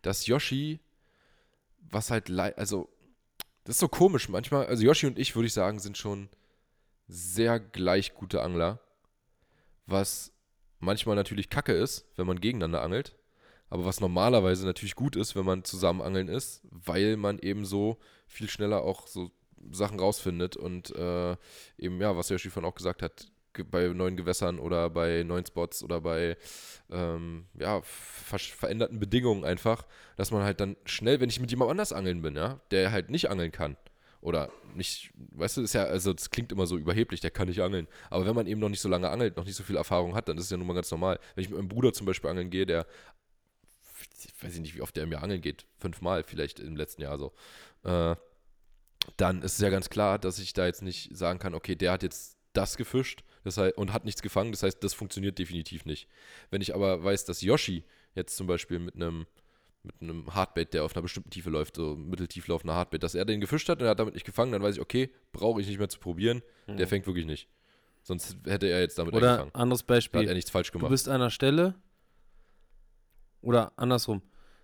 dass 0.01 0.25
Yoshi, 0.25 0.79
was 1.89 2.09
halt, 2.09 2.31
also, 2.31 2.89
das 3.63 3.75
ist 3.75 3.79
so 3.79 3.87
komisch 3.87 4.29
manchmal. 4.29 4.65
Also, 4.65 4.83
Yoshi 4.83 5.05
und 5.05 5.19
ich, 5.19 5.35
würde 5.35 5.47
ich 5.47 5.53
sagen, 5.53 5.79
sind 5.79 5.97
schon 5.97 6.29
sehr 7.07 7.59
gleich 7.59 8.15
gute 8.15 8.41
Angler. 8.41 8.79
Was 9.85 10.33
manchmal 10.79 11.15
natürlich 11.15 11.49
kacke 11.49 11.73
ist, 11.73 12.05
wenn 12.15 12.27
man 12.27 12.41
gegeneinander 12.41 12.81
angelt. 12.81 13.15
Aber 13.69 13.85
was 13.85 13.99
normalerweise 13.99 14.65
natürlich 14.65 14.95
gut 14.95 15.15
ist, 15.15 15.35
wenn 15.35 15.45
man 15.45 15.63
zusammen 15.63 16.01
angeln 16.01 16.27
ist, 16.27 16.61
weil 16.63 17.17
man 17.17 17.37
eben 17.37 17.65
so 17.65 17.99
viel 18.27 18.49
schneller 18.49 18.81
auch 18.81 19.05
so 19.05 19.31
Sachen 19.71 19.99
rausfindet 19.99 20.55
und 20.55 20.95
äh, 20.95 21.35
eben, 21.77 21.99
ja, 22.01 22.15
was 22.15 22.29
Yoshi 22.29 22.49
vorhin 22.49 22.69
auch 22.69 22.75
gesagt 22.75 23.01
hat, 23.01 23.27
bei 23.71 23.87
neuen 23.87 24.15
Gewässern 24.15 24.59
oder 24.59 24.89
bei 24.89 25.23
neuen 25.23 25.45
Spots 25.45 25.83
oder 25.83 26.01
bei 26.01 26.37
ähm, 26.91 27.45
ja, 27.57 27.81
ver 27.81 28.39
veränderten 28.39 28.99
Bedingungen 28.99 29.43
einfach, 29.43 29.85
dass 30.17 30.31
man 30.31 30.43
halt 30.43 30.59
dann 30.59 30.77
schnell, 30.85 31.19
wenn 31.19 31.29
ich 31.29 31.39
mit 31.39 31.51
jemand 31.51 31.71
anders 31.71 31.91
angeln 31.91 32.21
bin, 32.21 32.35
ja, 32.35 32.59
der 32.71 32.91
halt 32.91 33.09
nicht 33.09 33.29
angeln 33.29 33.51
kann 33.51 33.75
oder 34.21 34.51
nicht, 34.75 35.11
weißt 35.31 35.57
du, 35.57 35.61
ist 35.61 35.73
ja, 35.73 35.85
also 35.85 36.13
das 36.13 36.29
klingt 36.29 36.51
immer 36.51 36.67
so 36.67 36.77
überheblich, 36.77 37.21
der 37.21 37.31
kann 37.31 37.47
nicht 37.47 37.61
angeln. 37.61 37.87
Aber 38.09 38.25
wenn 38.25 38.35
man 38.35 38.47
eben 38.47 38.59
noch 38.59 38.69
nicht 38.69 38.81
so 38.81 38.89
lange 38.89 39.09
angelt, 39.09 39.37
noch 39.37 39.45
nicht 39.45 39.55
so 39.55 39.63
viel 39.63 39.77
Erfahrung 39.77 40.15
hat, 40.15 40.27
dann 40.27 40.37
ist 40.37 40.45
es 40.45 40.49
ja 40.49 40.57
nun 40.57 40.67
mal 40.67 40.73
ganz 40.73 40.91
normal. 40.91 41.19
Wenn 41.35 41.43
ich 41.43 41.49
mit 41.49 41.57
meinem 41.57 41.69
Bruder 41.69 41.93
zum 41.93 42.05
Beispiel 42.05 42.29
angeln 42.29 42.49
gehe, 42.49 42.65
der, 42.65 42.85
ich 44.23 44.43
weiß 44.43 44.57
nicht, 44.59 44.75
wie 44.75 44.81
oft 44.81 44.95
der 44.95 45.03
im 45.03 45.11
Jahr 45.11 45.23
angeln 45.23 45.41
geht, 45.41 45.65
fünfmal 45.79 46.23
vielleicht 46.23 46.59
im 46.59 46.75
letzten 46.75 47.01
Jahr 47.01 47.17
so, 47.17 47.33
äh, 47.83 48.15
dann 49.17 49.41
ist 49.41 49.53
es 49.53 49.59
ja 49.59 49.69
ganz 49.69 49.89
klar, 49.89 50.19
dass 50.19 50.39
ich 50.39 50.53
da 50.53 50.65
jetzt 50.65 50.81
nicht 50.81 51.15
sagen 51.15 51.39
kann, 51.39 51.53
okay, 51.53 51.75
der 51.75 51.91
hat 51.91 52.03
jetzt 52.03 52.37
das 52.53 52.77
gefischt 52.77 53.23
das 53.43 53.57
heißt, 53.57 53.77
und 53.77 53.93
hat 53.93 54.05
nichts 54.05 54.21
gefangen, 54.21 54.51
das 54.51 54.63
heißt, 54.63 54.83
das 54.83 54.93
funktioniert 54.93 55.39
definitiv 55.39 55.85
nicht. 55.85 56.07
Wenn 56.51 56.61
ich 56.61 56.75
aber 56.75 57.03
weiß, 57.03 57.25
dass 57.25 57.41
Yoshi 57.41 57.85
jetzt 58.15 58.35
zum 58.35 58.47
Beispiel 58.47 58.79
mit 58.79 58.95
einem 58.95 59.25
mit 59.81 59.95
einem 60.01 60.35
Hardbait, 60.35 60.73
der 60.73 60.83
auf 60.83 60.93
einer 60.93 61.03
bestimmten 61.03 61.29
Tiefe 61.29 61.49
läuft, 61.49 61.77
so 61.77 61.95
mitteltief 61.95 62.47
laufender 62.47 62.75
Hardbait, 62.75 63.01
dass 63.01 63.15
er 63.15 63.23
den 63.23 63.39
gefischt 63.39 63.69
hat 63.69 63.79
und 63.79 63.85
er 63.85 63.91
hat 63.91 63.99
damit 63.99 64.13
nicht 64.13 64.25
gefangen, 64.25 64.51
dann 64.51 64.61
weiß 64.61 64.75
ich, 64.75 64.81
okay, 64.81 65.09
brauche 65.31 65.61
ich 65.61 65.67
nicht 65.67 65.79
mehr 65.79 65.87
zu 65.87 65.99
probieren, 65.99 66.41
der 66.67 66.85
fängt 66.85 67.07
wirklich 67.07 67.25
nicht. 67.25 67.47
Sonst 68.03 68.35
hätte 68.45 68.67
er 68.67 68.81
jetzt 68.81 68.97
damit 68.99 69.13
Mhm. 69.13 69.17
Oder 69.19 69.29
angefangen. 69.29 69.55
anderes 69.55 69.79
Da 69.79 69.83
hat 69.83 69.87
Beispiel. 69.87 70.27
er 70.27 70.33
nichts 70.33 70.51
falsch 70.51 70.71
Du 70.71 70.79
gemacht. 70.79 70.91
bist 70.91 71.07
an 71.07 71.15
einer 71.15 71.29
Stelle. 71.29 71.75
Oder 73.41 73.71
andersrum. 73.77 74.21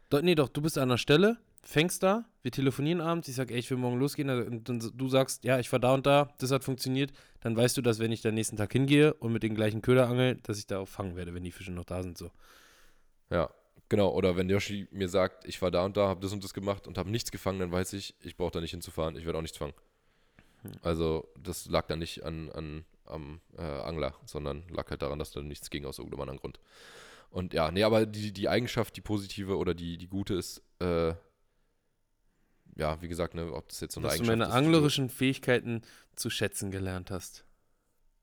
Do, 0.10 0.22
nee, 0.22 0.36
doch, 0.36 0.50
du 0.50 0.62
bist 0.62 0.78
an 0.78 0.84
einer 0.90 0.98
Stelle, 0.98 1.38
fängst 1.66 2.04
da, 2.04 2.26
wir 2.42 2.52
telefonieren 2.52 3.02
abends, 3.02 3.28
ich 3.28 3.36
sag, 3.36 3.52
ey, 3.52 3.58
ich 3.58 3.70
will 3.70 3.78
morgen 3.78 4.00
losgehen, 4.00 4.30
und 4.30 4.70
dann 4.70 4.80
du 4.80 5.10
sagst, 5.10 5.44
ja, 5.44 5.60
ich 5.60 5.72
war 5.72 5.80
da 5.80 5.94
und 5.94 6.06
da, 6.06 6.30
das 6.38 6.52
hat 6.52 6.64
funktioniert, 6.64 7.12
dann 7.42 7.58
weißt 7.58 7.76
du, 7.78 7.82
dass 7.82 8.00
wenn 8.00 8.12
ich 8.12 8.22
dann 8.22 8.36
nächsten 8.36 8.58
Tag 8.58 8.72
hingehe 8.72 9.14
und 9.16 9.34
mit 9.34 9.44
den 9.44 9.56
gleichen 9.56 9.82
Köder 9.82 10.08
angel, 10.08 10.36
dass 10.44 10.60
ich 10.60 10.68
da 10.68 10.80
auch 10.80 10.88
fangen 10.88 11.16
werde, 11.16 11.34
wenn 11.34 11.44
die 11.44 11.52
Fische 11.52 11.72
noch 11.72 11.86
da 11.86 12.04
sind, 12.04 12.18
so. 12.18 12.32
Ja, 13.32 13.50
genau. 13.90 14.12
Oder 14.12 14.38
wenn 14.38 14.50
Yoshi 14.50 14.88
mir 14.92 15.10
sagt, 15.10 15.48
ich 15.48 15.62
war 15.62 15.72
da 15.72 15.84
und 15.84 15.98
da, 15.98 16.08
habe 16.08 16.22
das 16.22 16.32
und 16.32 16.44
das 16.44 16.54
gemacht 16.54 16.88
und 16.88 16.98
habe 16.98 17.10
nichts 17.10 17.32
gefangen, 17.32 17.60
dann 17.60 17.72
weiß 17.72 17.94
ich, 17.94 18.16
ich 18.22 18.38
brauche 18.38 18.52
da 18.52 18.62
nicht 18.62 18.72
hinzufahren, 18.72 19.16
ich 19.16 19.26
werde 19.26 19.40
auch 19.40 19.44
nichts 19.44 19.58
fangen. 19.58 19.74
Hm. 20.62 20.72
Also 20.84 21.28
das 21.42 21.66
lag 21.66 21.88
dann 21.88 22.00
nicht 22.00 22.24
an, 22.24 22.52
an 22.52 22.86
am 23.08 23.40
äh, 23.58 23.62
Angler, 23.62 24.16
sondern 24.26 24.64
lag 24.70 24.90
halt 24.90 25.02
daran, 25.02 25.20
dass 25.20 25.32
da 25.32 25.42
nichts 25.42 25.70
ging 25.70 25.86
aus 25.86 26.00
irgendeinem 26.00 26.22
anderen 26.22 26.40
Grund. 26.40 26.60
Und 27.30 27.54
ja, 27.54 27.72
nee, 27.72 27.84
aber 27.84 28.06
die, 28.06 28.32
die 28.32 28.50
Eigenschaft, 28.50 28.96
die 28.96 29.02
positive 29.02 29.58
oder 29.58 29.74
die, 29.74 29.98
die 29.98 30.08
gute 30.08 30.36
ist, 30.36 30.64
äh, 30.80 31.14
ja, 32.76 33.02
wie 33.02 33.08
gesagt, 33.08 33.34
ne, 33.36 33.52
ob 33.54 33.70
das 33.70 33.80
jetzt 33.80 33.94
so 33.96 34.00
eine 34.00 34.08
Dass 34.08 34.18
du 34.18 34.24
Eigenschaft 34.24 34.40
meine 34.40 34.44
ist, 34.50 34.60
die 34.62 34.66
du- 34.68 34.68
anglerischen 34.68 35.10
Fähigkeiten 35.10 35.82
zu 36.16 36.30
schätzen 36.30 36.72
gelernt 36.72 37.12
hast. 37.12 37.46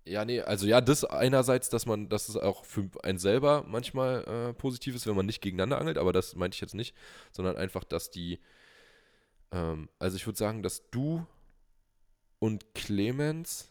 Ja, 0.04 0.24
nee, 0.24 0.40
also 0.40 0.66
ja, 0.66 0.80
das 0.80 1.04
einerseits, 1.04 1.68
dass 1.68 1.86
man, 1.86 2.08
dass 2.08 2.28
es 2.28 2.36
auch 2.36 2.64
für 2.64 2.90
einen 3.04 3.18
selber 3.18 3.64
manchmal 3.68 4.24
äh, 4.50 4.52
positiv 4.54 4.96
ist, 4.96 5.06
wenn 5.06 5.14
man 5.14 5.26
nicht 5.26 5.40
gegeneinander 5.40 5.78
angelt, 5.78 5.96
aber 5.96 6.12
das 6.12 6.34
meinte 6.34 6.56
ich 6.56 6.60
jetzt 6.60 6.74
nicht, 6.74 6.94
sondern 7.30 7.56
einfach, 7.56 7.84
dass 7.84 8.10
die, 8.10 8.40
Ähm, 9.52 9.88
also 9.98 10.16
ich 10.16 10.26
würde 10.26 10.38
sagen, 10.38 10.62
dass 10.62 10.88
du 10.90 11.26
und 12.38 12.74
Clemens 12.74 13.68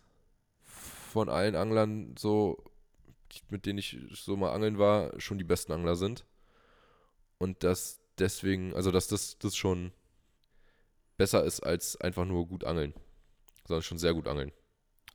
von 0.63 1.27
allen 1.29 1.55
Anglern 1.55 2.15
so, 2.17 2.63
mit 3.49 3.65
denen 3.65 3.79
ich 3.79 3.97
so 4.13 4.38
mal 4.38 4.53
angeln 4.53 4.77
war, 4.77 5.19
schon 5.19 5.38
die 5.38 5.43
besten 5.43 5.73
Angler 5.73 5.95
sind. 5.95 6.25
Und 7.38 7.63
dass 7.63 7.99
deswegen, 8.19 8.73
also 8.75 8.91
dass 8.91 9.07
das, 9.07 9.38
das 9.39 9.55
schon 9.55 9.91
besser 11.22 11.43
ist 11.43 11.59
als 11.59 12.01
einfach 12.01 12.26
nur 12.26 12.47
gut 12.47 12.63
angeln. 12.63 12.95
Sondern 13.67 13.84
schon 13.84 13.99
sehr 13.99 14.15
gut 14.15 14.28
angeln. 14.28 14.51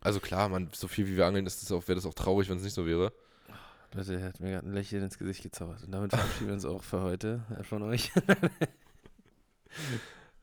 Also 0.01 0.21
klar, 0.21 0.49
man, 0.49 0.71
so 0.73 0.87
viel 0.87 1.09
wie 1.09 1.17
wir 1.17 1.27
angeln, 1.27 1.47
ist 1.47 1.63
das 1.63 1.73
auch, 1.73 1.89
wäre 1.89 1.97
das 1.97 2.07
auch 2.07 2.15
traurig, 2.15 2.49
wenn 2.49 2.59
es 2.59 2.63
nicht 2.63 2.75
so 2.75 2.87
wäre. 2.87 3.13
Leute, 3.93 4.15
er 4.15 4.27
hat 4.27 4.39
mir 4.39 4.53
gerade 4.53 4.69
ein 4.69 4.73
Lächeln 4.73 5.03
ins 5.03 5.19
Gesicht 5.19 5.43
gezaubert. 5.43 5.83
Und 5.83 5.91
damit 5.91 6.13
verabschieden 6.13 6.47
wir 6.47 6.55
uns 6.55 6.65
auch 6.65 6.85
für 6.85 7.03
heute 7.03 7.43
äh, 7.59 7.65
von 7.65 7.83
euch. 7.83 8.13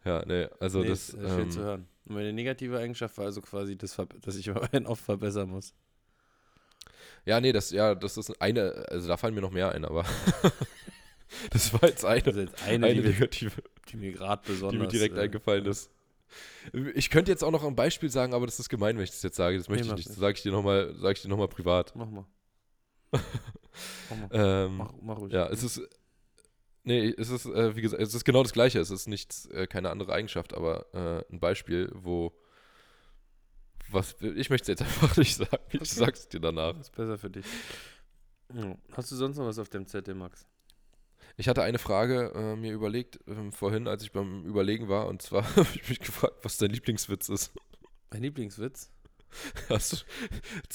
Ja, 0.05 0.21
nee, 0.25 0.49
also 0.59 0.81
Nee, 0.81 0.89
das. 0.89 1.09
ist, 1.09 1.15
äh, 1.15 1.29
schön 1.29 1.39
ähm, 1.43 1.51
zu 1.51 1.61
hören. 1.61 1.87
Und 2.05 2.15
meine 2.15 2.33
negative 2.33 2.77
Eigenschaft 2.77 3.17
war 3.17 3.25
also 3.25 3.41
quasi, 3.41 3.77
das, 3.77 3.95
dass 4.21 4.35
ich 4.35 4.47
meinen 4.73 4.85
oft 4.85 5.01
verbessern 5.01 5.49
muss. 5.49 5.73
Ja, 7.23 7.39
nee, 7.39 7.53
das, 7.53 7.71
ja, 7.71 7.95
das 7.95 8.17
ist 8.17 8.41
eine, 8.41 8.85
also 8.89 9.07
da 9.07 9.15
fallen 9.15 9.33
mir 9.33 9.39
noch 9.39 9.51
mehr 9.51 9.71
ein, 9.71 9.85
aber 9.85 10.03
das 11.51 11.73
war 11.73 11.83
jetzt 11.87 12.05
eine, 12.05 12.21
Das 12.23 12.35
jetzt 12.35 12.63
eine, 12.63 12.85
eine 12.87 12.95
die, 12.95 13.01
mir- 13.01 13.09
negative, 13.09 13.63
die 13.89 13.97
mir 13.97 14.11
gerade 14.13 14.41
die 14.45 14.51
besonders. 14.51 14.81
mir 14.81 14.87
direkt 14.87 15.17
äh, 15.17 15.21
eingefallen 15.21 15.65
ist. 15.65 15.89
Ich 16.95 17.09
könnte 17.11 17.29
jetzt 17.31 17.43
auch 17.43 17.51
noch 17.51 17.63
ein 17.63 17.75
Beispiel 17.75 18.09
sagen, 18.09 18.33
aber 18.33 18.45
das 18.47 18.59
ist 18.59 18.69
gemein, 18.69 18.97
wenn 18.97 19.03
ich 19.03 19.11
das 19.11 19.21
jetzt 19.21 19.35
sage. 19.35 19.57
Das 19.57 19.69
möchte 19.69 19.85
Nee, 19.85 19.91
ich 19.91 19.97
nicht. 19.97 20.09
Das 20.09 20.15
sage 20.15 20.35
ich 20.37 20.41
dir 20.41 20.51
nochmal, 20.51 20.95
sage 20.95 21.13
ich 21.13 21.21
dir 21.21 21.27
noch 21.29 21.37
mal 21.37 21.47
privat. 21.47 21.93
Mach 21.95 22.09
mal. 22.09 22.25
Mach 24.09 24.17
mal. 24.17 24.29
Ähm, 24.31 24.77
Mach, 24.77 24.93
mach 25.01 25.17
ruhig. 25.19 25.31
ja, 25.33 25.47
es 25.49 25.61
ist, 25.61 25.81
nee, 26.83 27.13
es 27.17 27.29
ist, 27.29 27.45
äh, 27.45 27.75
wie 27.75 27.81
gesagt, 27.81 28.01
es 28.01 28.13
ist 28.15 28.23
genau 28.25 28.41
das 28.43 28.51
Gleiche. 28.53 28.79
Es 28.79 28.89
ist 28.89 29.07
nicht, 29.07 29.47
äh, 29.51 29.67
keine 29.67 29.89
andere 29.91 30.13
Eigenschaft, 30.13 30.53
aber 30.55 30.85
äh, 30.93 31.31
ein 31.33 31.39
Beispiel, 31.39 31.91
wo, 31.93 32.33
was, 33.89 34.15
ich 34.21 34.49
möchte 34.49 34.71
es 34.71 34.79
jetzt 34.79 34.81
einfach 35.03 35.15
nicht 35.17 35.35
sagen. 35.35 35.57
Ich 35.69 35.75
Okay. 35.81 35.85
sag's 35.85 36.27
dir 36.29 36.39
danach. 36.39 36.79
ist 36.79 36.91
besser 36.95 37.17
für 37.17 37.29
dich. 37.29 37.45
Hast 38.93 39.11
du 39.11 39.15
sonst 39.15 39.37
noch 39.37 39.45
was 39.45 39.59
auf 39.59 39.69
dem 39.69 39.85
Zettel, 39.85 40.15
Max? 40.15 40.47
Ich 41.35 41.47
hatte 41.47 41.63
eine 41.63 41.79
Frage 41.79 42.31
äh, 42.35 42.55
mir 42.55 42.73
überlegt 42.73 43.19
ähm, 43.27 43.51
vorhin, 43.51 43.87
als 43.87 44.03
ich 44.03 44.11
beim 44.11 44.45
Überlegen 44.45 44.87
war, 44.89 45.07
und 45.07 45.21
zwar 45.21 45.43
habe 45.55 45.67
ich 45.75 45.89
mich 45.89 45.99
gefragt, 45.99 46.35
was 46.43 46.57
dein 46.57 46.69
Lieblingswitz 46.71 47.29
ist. 47.29 47.53
Mein 48.11 48.21
Lieblingswitz? 48.21 48.91
Du, 49.67 49.77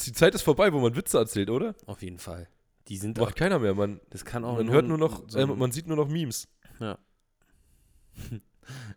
die 0.04 0.12
Zeit 0.12 0.34
ist 0.34 0.42
vorbei, 0.42 0.72
wo 0.72 0.80
man 0.80 0.96
Witze 0.96 1.18
erzählt, 1.18 1.48
oder? 1.50 1.76
Auf 1.86 2.02
jeden 2.02 2.18
Fall. 2.18 2.48
Die 2.88 2.96
sind 2.96 3.18
auch. 3.20 3.26
Macht 3.26 3.36
keiner 3.36 3.60
mehr. 3.60 3.74
Man, 3.74 4.00
Das 4.10 4.24
kann 4.24 4.44
auch 4.44 4.56
man 4.56 4.68
hört 4.70 4.86
nur 4.86 4.98
noch, 4.98 5.22
so 5.28 5.38
äh, 5.38 5.46
man 5.46 5.70
sieht 5.70 5.86
nur 5.86 5.96
noch 5.96 6.08
Memes. 6.08 6.48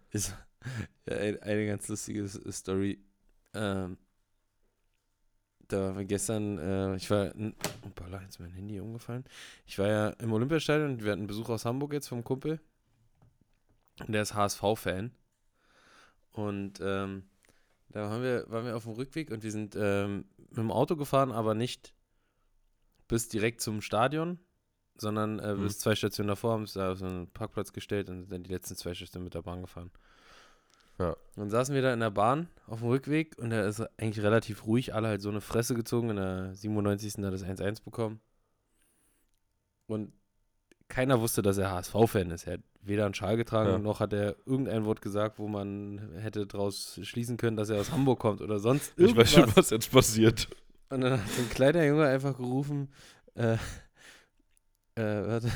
ist 0.10 0.34
ja, 1.08 1.16
ein- 1.16 1.40
eine 1.44 1.68
ganz 1.68 1.88
lustige 1.88 2.28
Story. 2.28 3.04
Ähm, 3.54 3.98
da 5.72 6.04
gestern, 6.04 6.58
äh, 6.58 6.96
ich 6.96 7.10
war, 7.10 7.34
Hoppala, 7.86 8.22
jetzt 8.22 8.32
ist 8.36 8.40
mein 8.40 8.52
Handy 8.52 8.80
umgefallen. 8.80 9.24
Ich 9.66 9.78
war 9.80 9.88
ja 9.88 10.10
im 10.10 10.32
Olympiastadion 10.34 10.92
und 10.92 11.04
wir 11.04 11.12
hatten 11.12 11.28
Besuch 11.28 11.50
aus 11.50 11.66
Hamburg 11.66 11.94
jetzt 11.94 12.08
vom 12.08 12.24
Kumpel. 12.24 12.60
Und 14.00 14.12
der 14.14 14.22
ist 14.24 14.34
HSV-Fan. 14.34 15.12
Und 16.32 16.80
ähm, 16.82 17.24
da 17.90 18.10
waren 18.10 18.24
wir, 18.24 18.46
waren 18.50 18.66
wir 18.66 18.76
auf 18.78 18.84
dem 18.84 18.94
Rückweg 18.94 19.32
und 19.32 19.44
wir 19.44 19.52
sind 19.52 19.76
ähm, 19.78 20.26
mit 20.50 20.58
dem 20.58 20.72
Auto 20.72 20.96
gefahren, 20.96 21.32
aber 21.32 21.54
nicht 21.56 21.94
bis 23.08 23.28
direkt 23.28 23.62
zum 23.62 23.82
Stadion, 23.82 24.40
sondern 24.96 25.40
äh, 25.40 25.56
Mhm. 25.56 25.64
bis 25.64 25.80
zwei 25.80 25.96
Stationen 25.96 26.30
davor, 26.30 26.54
haben 26.54 26.62
uns 26.62 26.74
da 26.74 26.94
auf 26.94 27.00
so 27.00 27.06
einen 27.06 27.28
Parkplatz 27.28 27.74
gestellt 27.74 28.10
und 28.10 28.22
sind 28.22 28.32
dann 28.32 28.44
die 28.44 28.52
letzten 28.52 28.76
zwei 28.76 28.94
Stationen 28.94 29.26
mit 29.26 29.34
der 29.34 29.42
Bahn 29.42 29.62
gefahren. 29.62 29.92
Dann 31.36 31.50
saßen 31.50 31.74
wir 31.74 31.82
da 31.82 31.94
in 31.94 32.00
der 32.02 32.12
Bahn 32.12 32.48
auf 32.68 32.80
dem 32.80 32.90
Rückweg 32.90 33.38
und 33.38 33.52
da 33.52 33.66
ist 33.66 33.80
eigentlich 33.98 34.24
relativ 34.24 34.66
ruhig, 34.66 34.94
alle 34.94 35.08
halt 35.08 35.22
so 35.22 35.30
eine 35.30 35.42
Fresse 35.42 35.74
gezogen, 35.76 36.10
in 36.10 36.16
der 36.18 36.54
97. 36.56 37.24
hat 37.24 37.34
das 37.34 37.44
1-1 37.44 37.84
bekommen. 37.84 38.20
Und 39.88 40.14
keiner 40.88 41.22
wusste, 41.22 41.42
dass 41.42 41.58
er 41.58 41.72
HSV-Fan 41.72 42.32
ist. 42.32 42.48
Er 42.48 42.54
hat 42.54 42.62
weder 42.82 43.06
einen 43.06 43.14
Schal 43.14 43.38
getragen, 43.38 43.70
Ja. 43.70 43.78
noch 43.78 44.00
hat 44.02 44.12
er 44.14 44.36
irgendein 44.46 44.86
Wort 44.86 45.02
gesagt, 45.02 45.40
wo 45.40 45.48
man 45.48 46.00
hätte 46.20 46.46
daraus 46.48 47.00
schließen 47.04 47.38
können, 47.38 47.56
dass 47.56 47.70
er 47.70 47.80
aus 47.80 47.92
Hamburg 47.92 48.20
kommt 48.20 48.42
oder 48.42 48.60
sonst 48.60 48.94
Ich 48.98 49.16
weiß 49.16 49.32
schon, 49.32 49.42
irgendwas. 49.42 49.66
was 49.66 49.70
jetzt 49.70 49.92
passiert. 49.92 50.50
Und 50.90 51.02
dann 51.02 51.14
hat 51.14 51.30
so 51.30 51.42
ein 51.42 51.50
kleiner 51.50 51.86
Junge 51.86 52.08
einfach 52.08 52.36
gerufen, 52.36 52.90
äh, 53.36 53.54
äh, 54.96 55.28
warte, 55.28 55.50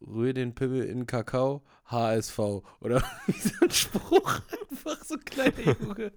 rühr 0.00 0.32
den 0.34 0.54
Pimmel 0.54 0.82
in 0.84 1.06
Kakao, 1.06 1.62
HSV. 1.92 2.38
Oder 2.80 3.02
wie 3.26 3.38
so 3.38 3.54
ein 3.62 3.70
Spruch, 3.70 4.40
einfach 4.70 5.04
so 5.04 5.14
ein 5.14 5.24
kleiner 5.24 5.60
Junge. 5.80 6.12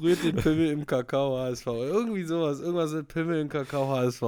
Rührt 0.00 0.24
den 0.24 0.36
Pimmel 0.36 0.70
im 0.70 0.86
Kakao, 0.86 1.38
HSV. 1.38 1.66
Irgendwie 1.66 2.24
sowas, 2.24 2.60
irgendwas 2.60 2.92
mit 2.92 3.08
Pimmel 3.08 3.40
im 3.40 3.48
Kakao, 3.48 3.88
HSV. 3.88 4.22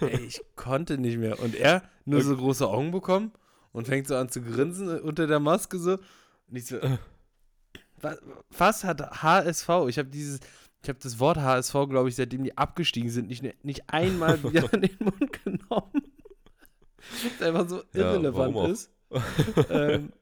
Ey, 0.00 0.20
ich 0.26 0.40
konnte 0.56 0.98
nicht 0.98 1.18
mehr. 1.18 1.38
Und 1.40 1.54
er 1.54 1.82
nur 2.04 2.22
so 2.22 2.36
große 2.36 2.66
Augen 2.66 2.90
bekommen 2.90 3.30
und 3.72 3.86
fängt 3.86 4.08
so 4.08 4.16
an 4.16 4.28
zu 4.28 4.40
grinsen 4.42 5.00
unter 5.00 5.26
der 5.28 5.38
Maske 5.38 5.78
so. 5.78 5.92
Und 5.92 6.56
ich 6.56 6.66
so, 6.66 6.78
was, 8.00 8.18
was 8.56 8.84
hat 8.84 9.22
HSV? 9.22 9.68
Ich 9.88 9.98
habe 9.98 10.08
dieses, 10.08 10.40
ich 10.82 10.88
habe 10.88 10.98
das 11.00 11.20
Wort 11.20 11.36
HSV, 11.36 11.72
glaube 11.88 12.08
ich, 12.08 12.16
seitdem 12.16 12.42
die 12.42 12.58
abgestiegen 12.58 13.10
sind, 13.10 13.28
nicht, 13.28 13.44
nicht 13.64 13.82
einmal 13.88 14.42
wieder 14.42 14.72
in 14.72 14.80
den 14.80 14.96
Mund 14.98 15.44
genommen. 15.44 16.02
Das 17.38 17.46
einfach 17.46 17.68
so 17.68 17.76
Ja, 17.92 18.12
irrelevant 18.12 18.56
auch? 18.56 18.68
ist. 18.68 18.90
ähm, 19.70 20.12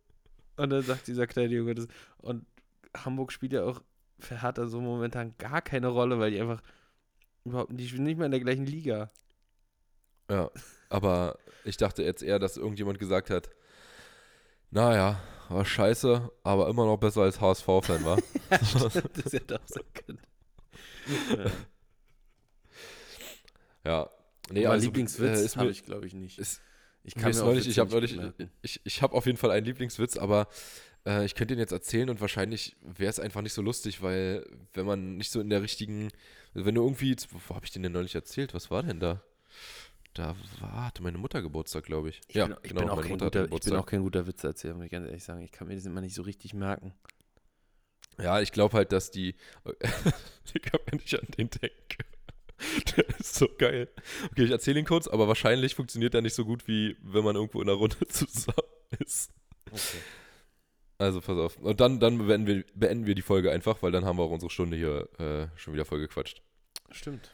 und 0.56 0.70
dann 0.70 0.82
sagt 0.82 1.06
dieser 1.06 1.26
kleine 1.26 1.54
Junge 1.54 1.74
das. 1.74 1.88
Und 2.18 2.46
Hamburg 2.96 3.32
spielt 3.32 3.52
ja 3.52 3.64
auch 3.64 3.82
für 4.18 4.42
Hertha 4.42 4.66
so 4.66 4.80
momentan 4.80 5.34
gar 5.38 5.62
keine 5.62 5.88
Rolle, 5.88 6.18
weil 6.18 6.30
die 6.30 6.40
einfach 6.40 6.62
überhaupt 7.44 7.72
die 7.72 7.88
spielen 7.88 8.04
nicht 8.04 8.16
mehr 8.16 8.26
in 8.26 8.32
der 8.32 8.40
gleichen 8.40 8.66
Liga. 8.66 9.10
Ja, 10.30 10.50
aber 10.88 11.38
ich 11.64 11.76
dachte 11.76 12.02
jetzt 12.02 12.22
eher, 12.22 12.38
dass 12.38 12.56
irgendjemand 12.56 12.98
gesagt 12.98 13.30
hat, 13.30 13.50
naja, 14.70 15.20
war 15.48 15.64
scheiße, 15.64 16.30
aber 16.42 16.68
immer 16.68 16.86
noch 16.86 16.96
besser 16.96 17.22
als 17.22 17.40
HSV-Fan 17.40 18.04
war. 18.04 18.18
Ja, 18.50 18.64
stimmt, 18.64 19.24
das 19.24 19.32
hätte 19.32 19.60
auch 19.60 19.66
sein 19.66 19.84
können. 19.94 20.20
Ja. 23.84 23.90
ja. 23.90 24.10
Nee, 24.50 24.66
Aber 24.66 24.74
also, 24.74 24.86
Lieblingswitz 24.86 25.40
äh, 25.40 25.44
ist 25.44 25.56
habe 25.56 25.70
ich, 25.70 25.84
glaube 25.84 26.06
ich, 26.06 26.14
nicht. 26.14 26.38
ist, 26.38 26.60
ich 27.04 27.16
mir 27.16 27.28
ist 27.28 27.40
auch 27.40 27.46
neulich, 27.46 27.68
ich 27.68 27.78
habe 27.78 28.00
nicht 28.00 28.16
neulich, 28.16 28.16
merken. 28.16 28.50
ich, 28.62 28.80
ich 28.84 29.02
habe 29.02 29.14
auf 29.14 29.26
jeden 29.26 29.38
Fall 29.38 29.50
einen 29.50 29.66
Lieblingswitz, 29.66 30.16
aber 30.16 30.48
äh, 31.06 31.24
ich 31.24 31.34
könnte 31.34 31.54
den 31.54 31.60
jetzt 31.60 31.72
erzählen 31.72 32.08
und 32.08 32.20
wahrscheinlich 32.20 32.76
wäre 32.82 33.10
es 33.10 33.20
einfach 33.20 33.42
nicht 33.42 33.52
so 33.52 33.62
lustig, 33.62 34.02
weil 34.02 34.46
wenn 34.72 34.86
man 34.86 35.16
nicht 35.16 35.30
so 35.30 35.40
in 35.40 35.50
der 35.50 35.62
richtigen, 35.62 36.08
also 36.54 36.66
wenn 36.66 36.74
du 36.74 36.82
irgendwie, 36.82 37.14
wo 37.30 37.54
habe 37.54 37.66
ich 37.66 37.72
den 37.72 37.82
denn 37.82 37.92
neulich 37.92 38.14
erzählt? 38.14 38.54
Was 38.54 38.70
war 38.70 38.82
denn 38.82 39.00
da? 39.00 39.22
Da 40.14 40.36
war, 40.60 40.86
hatte 40.86 41.02
meine 41.02 41.18
Mutter 41.18 41.42
Geburtstag, 41.42 41.84
glaube 41.84 42.08
ich. 42.08 42.20
Ich 42.28 42.36
ja, 42.36 42.46
bin, 42.46 42.56
ich 42.62 42.68
genau, 42.70 42.82
bin 42.82 42.90
auch 42.90 42.96
meine 42.96 43.08
kein 43.08 43.12
Mutter 43.12 43.26
guter, 43.26 43.40
ich 43.40 43.42
bin 43.42 43.50
Geburtstag. 43.50 43.78
auch 43.78 43.86
kein 43.86 44.02
guter 44.02 44.26
Witzeerzähler, 44.26 44.74
muss 44.74 44.84
ich 44.86 44.92
ganz 44.92 45.06
ehrlich 45.06 45.24
sagen. 45.24 45.42
Ich 45.42 45.52
kann 45.52 45.68
mir 45.68 45.74
das 45.74 45.84
immer 45.86 46.00
nicht 46.00 46.14
so 46.14 46.22
richtig 46.22 46.54
merken. 46.54 46.94
Ja, 48.18 48.40
ich 48.40 48.52
glaube 48.52 48.76
halt, 48.76 48.92
dass 48.92 49.10
die. 49.10 49.34
Digga, 50.54 50.78
wenn 50.86 51.00
ich 51.04 51.20
an 51.20 51.26
den 51.36 51.50
denke. 51.50 52.04
Der 52.96 53.08
ist 53.18 53.34
so 53.34 53.48
geil. 53.58 53.88
Okay, 54.30 54.44
ich 54.44 54.50
erzähle 54.50 54.80
ihn 54.80 54.86
kurz, 54.86 55.08
aber 55.08 55.28
wahrscheinlich 55.28 55.74
funktioniert 55.74 56.14
er 56.14 56.22
nicht 56.22 56.34
so 56.34 56.44
gut, 56.44 56.68
wie 56.68 56.96
wenn 57.02 57.24
man 57.24 57.36
irgendwo 57.36 57.60
in 57.60 57.68
einer 57.68 57.78
Runde 57.78 58.06
zusammen 58.08 58.68
ist. 58.98 59.32
Okay. 59.70 59.98
Also 60.98 61.20
pass 61.20 61.36
auf. 61.36 61.56
Und 61.58 61.80
dann, 61.80 61.98
dann 61.98 62.18
beenden, 62.18 62.46
wir, 62.46 62.64
beenden 62.74 63.06
wir 63.06 63.14
die 63.14 63.22
Folge 63.22 63.50
einfach, 63.50 63.82
weil 63.82 63.90
dann 63.92 64.04
haben 64.04 64.18
wir 64.18 64.22
auch 64.22 64.30
unsere 64.30 64.50
Stunde 64.50 64.76
hier 64.76 65.08
äh, 65.18 65.48
schon 65.58 65.74
wieder 65.74 65.84
voll 65.84 65.98
gequatscht. 65.98 66.42
Stimmt. 66.90 67.32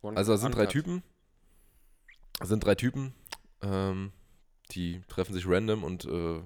One 0.00 0.16
Also, 0.16 0.32
es 0.32 0.40
sind 0.40 0.54
drei. 0.54 0.66
Typen. 0.66 1.02
Es 2.40 2.48
sind 2.48 2.64
drei 2.64 2.74
Typen. 2.74 3.14
Ähm, 3.60 4.12
die 4.70 5.02
treffen 5.08 5.34
sich 5.34 5.46
random 5.46 5.84
und 5.84 6.04
äh, 6.06 6.40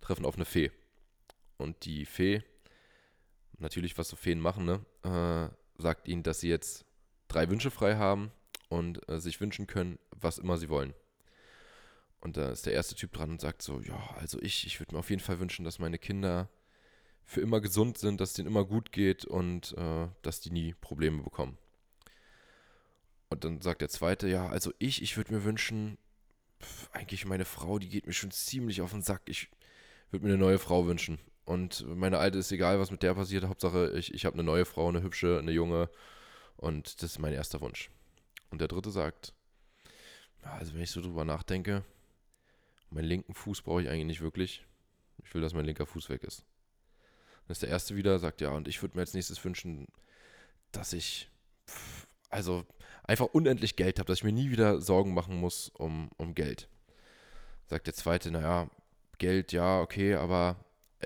treffen 0.00 0.26
auf 0.26 0.36
eine 0.36 0.44
Fee. 0.44 0.70
Und 1.56 1.84
die 1.84 2.04
Fee, 2.04 2.42
natürlich, 3.58 3.96
was 3.96 4.08
so 4.08 4.16
Feen 4.16 4.40
machen, 4.40 4.66
ne, 4.66 4.84
äh, 5.02 5.63
sagt 5.76 6.08
ihnen, 6.08 6.22
dass 6.22 6.40
sie 6.40 6.48
jetzt 6.48 6.84
drei 7.28 7.48
Wünsche 7.48 7.70
frei 7.70 7.96
haben 7.96 8.30
und 8.68 9.08
äh, 9.08 9.20
sich 9.20 9.40
wünschen 9.40 9.66
können, 9.66 9.98
was 10.10 10.38
immer 10.38 10.56
sie 10.56 10.68
wollen. 10.68 10.94
Und 12.20 12.36
da 12.36 12.50
ist 12.50 12.66
der 12.66 12.72
erste 12.72 12.94
Typ 12.94 13.12
dran 13.12 13.30
und 13.30 13.40
sagt 13.40 13.60
so, 13.60 13.80
ja, 13.80 14.14
also 14.18 14.40
ich, 14.40 14.66
ich 14.66 14.80
würde 14.80 14.94
mir 14.94 15.00
auf 15.00 15.10
jeden 15.10 15.20
Fall 15.20 15.40
wünschen, 15.40 15.64
dass 15.64 15.78
meine 15.78 15.98
Kinder 15.98 16.48
für 17.24 17.40
immer 17.40 17.60
gesund 17.60 17.98
sind, 17.98 18.20
dass 18.20 18.30
es 18.30 18.34
denen 18.36 18.48
immer 18.48 18.64
gut 18.64 18.92
geht 18.92 19.24
und 19.24 19.76
äh, 19.76 20.08
dass 20.22 20.40
die 20.40 20.50
nie 20.50 20.74
Probleme 20.74 21.22
bekommen. 21.22 21.58
Und 23.28 23.44
dann 23.44 23.60
sagt 23.60 23.80
der 23.80 23.88
zweite, 23.88 24.28
ja, 24.28 24.48
also 24.48 24.72
ich, 24.78 25.02
ich 25.02 25.16
würde 25.16 25.34
mir 25.34 25.44
wünschen, 25.44 25.98
pf, 26.60 26.88
eigentlich 26.92 27.24
meine 27.26 27.44
Frau, 27.44 27.78
die 27.78 27.88
geht 27.88 28.06
mir 28.06 28.12
schon 28.12 28.30
ziemlich 28.30 28.80
auf 28.80 28.92
den 28.92 29.02
Sack. 29.02 29.22
Ich 29.26 29.50
würde 30.10 30.24
mir 30.24 30.32
eine 30.32 30.42
neue 30.42 30.58
Frau 30.58 30.86
wünschen. 30.86 31.18
Und 31.44 31.86
meine 31.86 32.18
alte 32.18 32.38
ist 32.38 32.52
egal, 32.52 32.78
was 32.78 32.90
mit 32.90 33.02
der 33.02 33.14
passiert. 33.14 33.44
Hauptsache, 33.44 33.90
ich, 33.96 34.14
ich 34.14 34.24
habe 34.24 34.34
eine 34.34 34.44
neue 34.44 34.64
Frau, 34.64 34.88
eine 34.88 35.02
hübsche, 35.02 35.38
eine 35.38 35.52
junge. 35.52 35.90
Und 36.56 37.02
das 37.02 37.12
ist 37.12 37.18
mein 37.18 37.34
erster 37.34 37.60
Wunsch. 37.60 37.90
Und 38.50 38.60
der 38.60 38.68
dritte 38.68 38.90
sagt, 38.90 39.34
also 40.42 40.74
wenn 40.74 40.82
ich 40.82 40.90
so 40.90 41.00
drüber 41.00 41.24
nachdenke, 41.24 41.84
meinen 42.90 43.06
linken 43.06 43.34
Fuß 43.34 43.62
brauche 43.62 43.82
ich 43.82 43.88
eigentlich 43.88 44.06
nicht 44.06 44.20
wirklich. 44.20 44.64
Ich 45.22 45.34
will, 45.34 45.42
dass 45.42 45.54
mein 45.54 45.64
linker 45.64 45.86
Fuß 45.86 46.08
weg 46.08 46.22
ist. 46.22 46.44
Dann 47.46 47.52
ist 47.52 47.62
der 47.62 47.68
erste 47.68 47.96
wieder, 47.96 48.18
sagt, 48.18 48.40
ja, 48.40 48.50
und 48.50 48.68
ich 48.68 48.80
würde 48.82 48.96
mir 48.96 49.02
als 49.02 49.14
nächstes 49.14 49.44
wünschen, 49.44 49.86
dass 50.72 50.92
ich, 50.92 51.28
pff, 51.68 52.06
also 52.30 52.64
einfach 53.02 53.26
unendlich 53.26 53.76
Geld 53.76 53.98
habe, 53.98 54.06
dass 54.06 54.18
ich 54.18 54.24
mir 54.24 54.32
nie 54.32 54.50
wieder 54.50 54.80
Sorgen 54.80 55.14
machen 55.14 55.38
muss 55.38 55.68
um, 55.70 56.10
um 56.16 56.34
Geld. 56.34 56.68
Sagt 57.66 57.86
der 57.86 57.94
zweite, 57.94 58.30
naja, 58.30 58.70
Geld, 59.18 59.52
ja, 59.52 59.80
okay, 59.80 60.14
aber 60.14 60.56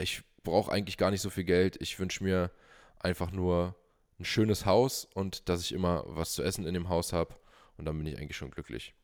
ich 0.00 0.22
brauche 0.42 0.72
eigentlich 0.72 0.96
gar 0.96 1.10
nicht 1.10 1.20
so 1.20 1.30
viel 1.30 1.44
Geld. 1.44 1.80
Ich 1.80 1.98
wünsche 1.98 2.24
mir 2.24 2.50
einfach 2.98 3.30
nur 3.30 3.74
ein 4.18 4.24
schönes 4.24 4.66
Haus 4.66 5.04
und 5.14 5.48
dass 5.48 5.60
ich 5.62 5.72
immer 5.72 6.04
was 6.06 6.32
zu 6.32 6.42
essen 6.42 6.66
in 6.66 6.74
dem 6.74 6.88
Haus 6.88 7.12
habe. 7.12 7.36
Und 7.76 7.84
dann 7.84 7.96
bin 7.96 8.06
ich 8.06 8.18
eigentlich 8.18 8.36
schon 8.36 8.50
glücklich. 8.50 8.94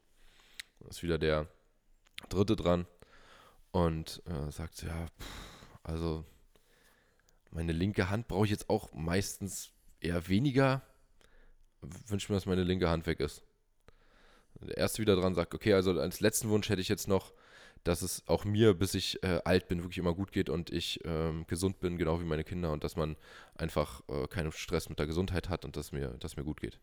Dann 0.81 0.89
ist 0.89 1.03
wieder 1.03 1.19
der 1.19 1.47
dritte 2.29 2.57
dran 2.57 2.87
und 3.71 4.23
äh, 4.27 4.51
sagt, 4.51 4.83
ja, 4.83 5.07
pff, 5.07 5.79
also 5.83 6.25
meine 7.51 7.73
linke 7.73 8.11
Hand 8.11 8.27
brauche 8.27 8.45
ich 8.45 8.51
jetzt 8.51 8.69
auch 8.69 8.93
meistens 8.93 9.71
eher 10.01 10.29
weniger. 10.29 10.83
Wünsche 11.81 12.33
mir, 12.33 12.37
dass 12.37 12.47
meine 12.47 12.65
linke 12.65 12.89
Hand 12.89 13.07
weg 13.07 13.21
ist. 13.21 13.45
Der 14.61 14.77
erste 14.77 15.03
wieder 15.03 15.17
dran 15.17 15.35
sagt, 15.35 15.55
okay, 15.55 15.75
also 15.75 15.99
als 16.01 16.21
letzten 16.21 16.49
Wunsch 16.49 16.69
hätte 16.69 16.81
ich 16.81 16.89
jetzt 16.89 17.07
noch, 17.07 17.33
dass 17.85 18.03
es 18.03 18.27
auch 18.27 18.45
mir, 18.45 18.75
bis 18.75 18.95
ich 18.95 19.23
äh, 19.23 19.41
alt 19.45 19.69
bin, 19.69 19.83
wirklich 19.83 19.99
immer 19.99 20.15
gut 20.15 20.33
geht 20.33 20.49
und 20.49 20.71
ich 20.71 21.01
ähm, 21.05 21.47
gesund 21.47 21.81
bin, 21.81 21.99
genau 21.99 22.19
wie 22.21 22.25
meine 22.25 22.45
Kinder 22.45 22.73
und 22.73 22.83
dass 22.83 22.97
man 22.97 23.17
einfach 23.55 24.03
äh, 24.09 24.27
keinen 24.27 24.51
Stress 24.53 24.89
mit 24.89 24.99
der 24.99 25.07
Gesundheit 25.07 25.51
hat 25.51 25.65
und 25.65 25.77
dass 25.77 25.93
mir, 25.93 26.09
dass 26.19 26.37
mir 26.37 26.45
gut 26.45 26.61
geht. 26.61 26.79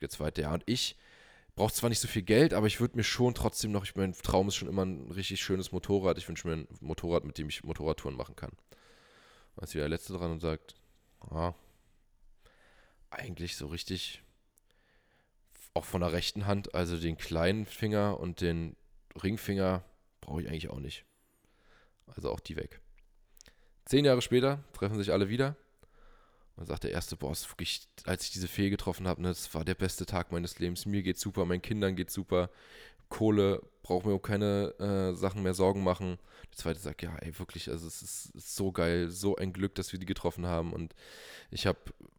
Der 0.00 0.08
zweite, 0.08 0.42
ja, 0.42 0.54
und 0.54 0.62
ich 0.66 0.96
brauche 1.54 1.72
zwar 1.72 1.90
nicht 1.90 2.00
so 2.00 2.08
viel 2.08 2.22
Geld, 2.22 2.54
aber 2.54 2.66
ich 2.66 2.80
würde 2.80 2.96
mir 2.96 3.04
schon 3.04 3.34
trotzdem 3.34 3.70
noch, 3.70 3.84
ich 3.84 3.96
mein 3.96 4.14
Traum 4.14 4.48
ist 4.48 4.56
schon 4.56 4.68
immer 4.68 4.84
ein 4.84 5.10
richtig 5.10 5.40
schönes 5.40 5.72
Motorrad. 5.72 6.18
Ich 6.18 6.28
wünsche 6.28 6.48
mir 6.48 6.54
ein 6.54 6.68
Motorrad, 6.80 7.24
mit 7.24 7.38
dem 7.38 7.48
ich 7.48 7.62
Motorradtouren 7.62 8.16
machen 8.16 8.36
kann. 8.36 8.52
Da 9.56 9.64
ist 9.64 9.74
wieder 9.74 9.84
der 9.84 9.90
Letzte 9.90 10.14
dran 10.14 10.32
und 10.32 10.40
sagt, 10.40 10.74
ah, 11.20 11.54
eigentlich 13.10 13.56
so 13.56 13.66
richtig, 13.66 14.22
auch 15.74 15.84
von 15.84 16.00
der 16.00 16.12
rechten 16.12 16.46
Hand, 16.46 16.74
also 16.74 16.98
den 16.98 17.16
kleinen 17.16 17.66
Finger 17.66 18.20
und 18.20 18.40
den 18.40 18.76
Ringfinger 19.22 19.82
brauche 20.26 20.42
ich 20.42 20.48
eigentlich 20.48 20.68
auch 20.68 20.80
nicht. 20.80 21.04
Also 22.06 22.30
auch 22.30 22.40
die 22.40 22.56
weg. 22.56 22.80
Zehn 23.84 24.04
Jahre 24.04 24.20
später 24.20 24.62
treffen 24.74 24.98
sich 24.98 25.12
alle 25.12 25.28
wieder. 25.28 25.56
Und 26.56 26.66
sagt 26.66 26.84
der 26.84 26.90
erste 26.90 27.16
Boss, 27.16 27.48
wirklich, 27.50 27.86
als 28.04 28.24
ich 28.24 28.30
diese 28.30 28.48
Fee 28.48 28.70
getroffen 28.70 29.06
habe, 29.06 29.20
ne, 29.20 29.28
das 29.28 29.52
war 29.54 29.64
der 29.64 29.74
beste 29.74 30.06
Tag 30.06 30.32
meines 30.32 30.58
Lebens. 30.58 30.86
Mir 30.86 31.02
geht's 31.02 31.20
super, 31.20 31.44
meinen 31.44 31.60
Kindern 31.60 31.96
geht's 31.96 32.14
super. 32.14 32.50
Kohle, 33.10 33.62
brauche 33.82 34.08
mir 34.08 34.14
um 34.14 34.22
keine 34.22 34.74
äh, 34.80 35.14
Sachen 35.14 35.42
mehr 35.42 35.52
Sorgen 35.54 35.84
machen. 35.84 36.18
Der 36.50 36.56
zweite 36.56 36.80
sagt, 36.80 37.02
ja, 37.02 37.14
ey, 37.16 37.38
wirklich, 37.38 37.68
also 37.68 37.86
es 37.86 38.02
ist, 38.02 38.34
ist 38.34 38.56
so 38.56 38.72
geil, 38.72 39.10
so 39.10 39.36
ein 39.36 39.52
Glück, 39.52 39.74
dass 39.74 39.92
wir 39.92 40.00
die 40.00 40.06
getroffen 40.06 40.46
haben. 40.46 40.72
Und 40.72 40.94
ich 41.50 41.66
habe 41.66 41.78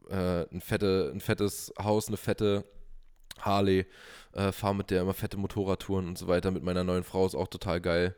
äh, 0.09 0.45
ein, 0.53 0.61
fette, 0.61 1.11
ein 1.13 1.19
fettes 1.19 1.73
Haus, 1.79 2.07
eine 2.07 2.17
fette 2.17 2.63
Harley, 3.39 3.85
äh, 4.33 4.51
fahre 4.51 4.75
mit 4.75 4.91
der 4.91 5.01
immer 5.01 5.13
fette 5.13 5.37
Motorradtouren 5.37 6.07
und 6.07 6.17
so 6.17 6.27
weiter. 6.27 6.51
Mit 6.51 6.63
meiner 6.63 6.83
neuen 6.83 7.03
Frau 7.03 7.25
ist 7.25 7.35
auch 7.35 7.47
total 7.47 7.81
geil. 7.81 8.15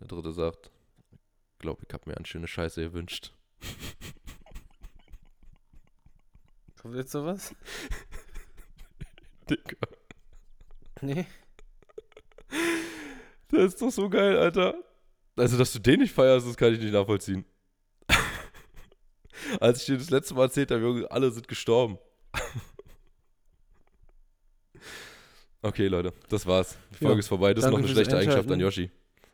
Der 0.00 0.08
dritte 0.08 0.32
sagt, 0.32 0.70
ich 1.52 1.58
glaube, 1.58 1.82
ich 1.86 1.92
habe 1.92 2.08
mir 2.08 2.16
eine 2.16 2.26
schöne 2.26 2.46
Scheiße 2.46 2.82
gewünscht. 2.82 3.32
Kommt 6.80 6.94
jetzt 6.94 7.12
sowas? 7.12 7.54
Digga. 9.50 9.76
Nee. 11.00 11.26
Das 13.50 13.74
ist 13.74 13.82
doch 13.82 13.90
so 13.90 14.08
geil, 14.08 14.38
Alter. 14.38 14.74
Also, 15.36 15.56
dass 15.56 15.72
du 15.72 15.78
den 15.78 16.00
nicht 16.00 16.12
feierst, 16.12 16.46
das 16.46 16.56
kann 16.56 16.74
ich 16.74 16.80
nicht 16.80 16.92
nachvollziehen. 16.92 17.44
Als 19.60 19.80
ich 19.80 19.86
dir 19.86 19.98
das 19.98 20.10
letzte 20.10 20.34
Mal 20.34 20.44
erzählt 20.44 20.70
habe, 20.70 20.82
Junge, 20.82 21.10
alle 21.10 21.30
sind 21.30 21.48
gestorben. 21.48 21.98
Okay, 25.62 25.88
Leute, 25.88 26.12
das 26.28 26.46
war's. 26.46 26.76
Die 26.92 26.96
Folge 26.98 27.14
Ja, 27.14 27.18
ist 27.20 27.28
vorbei. 27.28 27.54
Das 27.54 27.64
ist 27.64 27.70
noch 27.70 27.78
eine 27.78 27.88
schlechte 27.88 28.16
Eigenschaft 28.16 28.50
an. 28.50 28.60
Yoshi. 28.60 28.90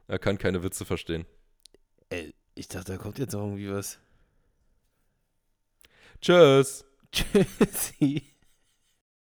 Er 0.07 0.19
kann 0.19 0.39
keine 0.39 0.63
Witze 0.63 0.85
verstehen. 0.85 1.25
Ey, 2.11 2.35
ich 2.55 2.69
dachte, 2.69 2.93
da 2.93 2.99
kommt 2.99 3.19
jetzt 3.19 3.33
noch 3.33 3.43
irgendwie 3.43 3.71
was. 3.71 3.99
Tschüss. 6.21 6.85
Tschüssi. 7.13 8.23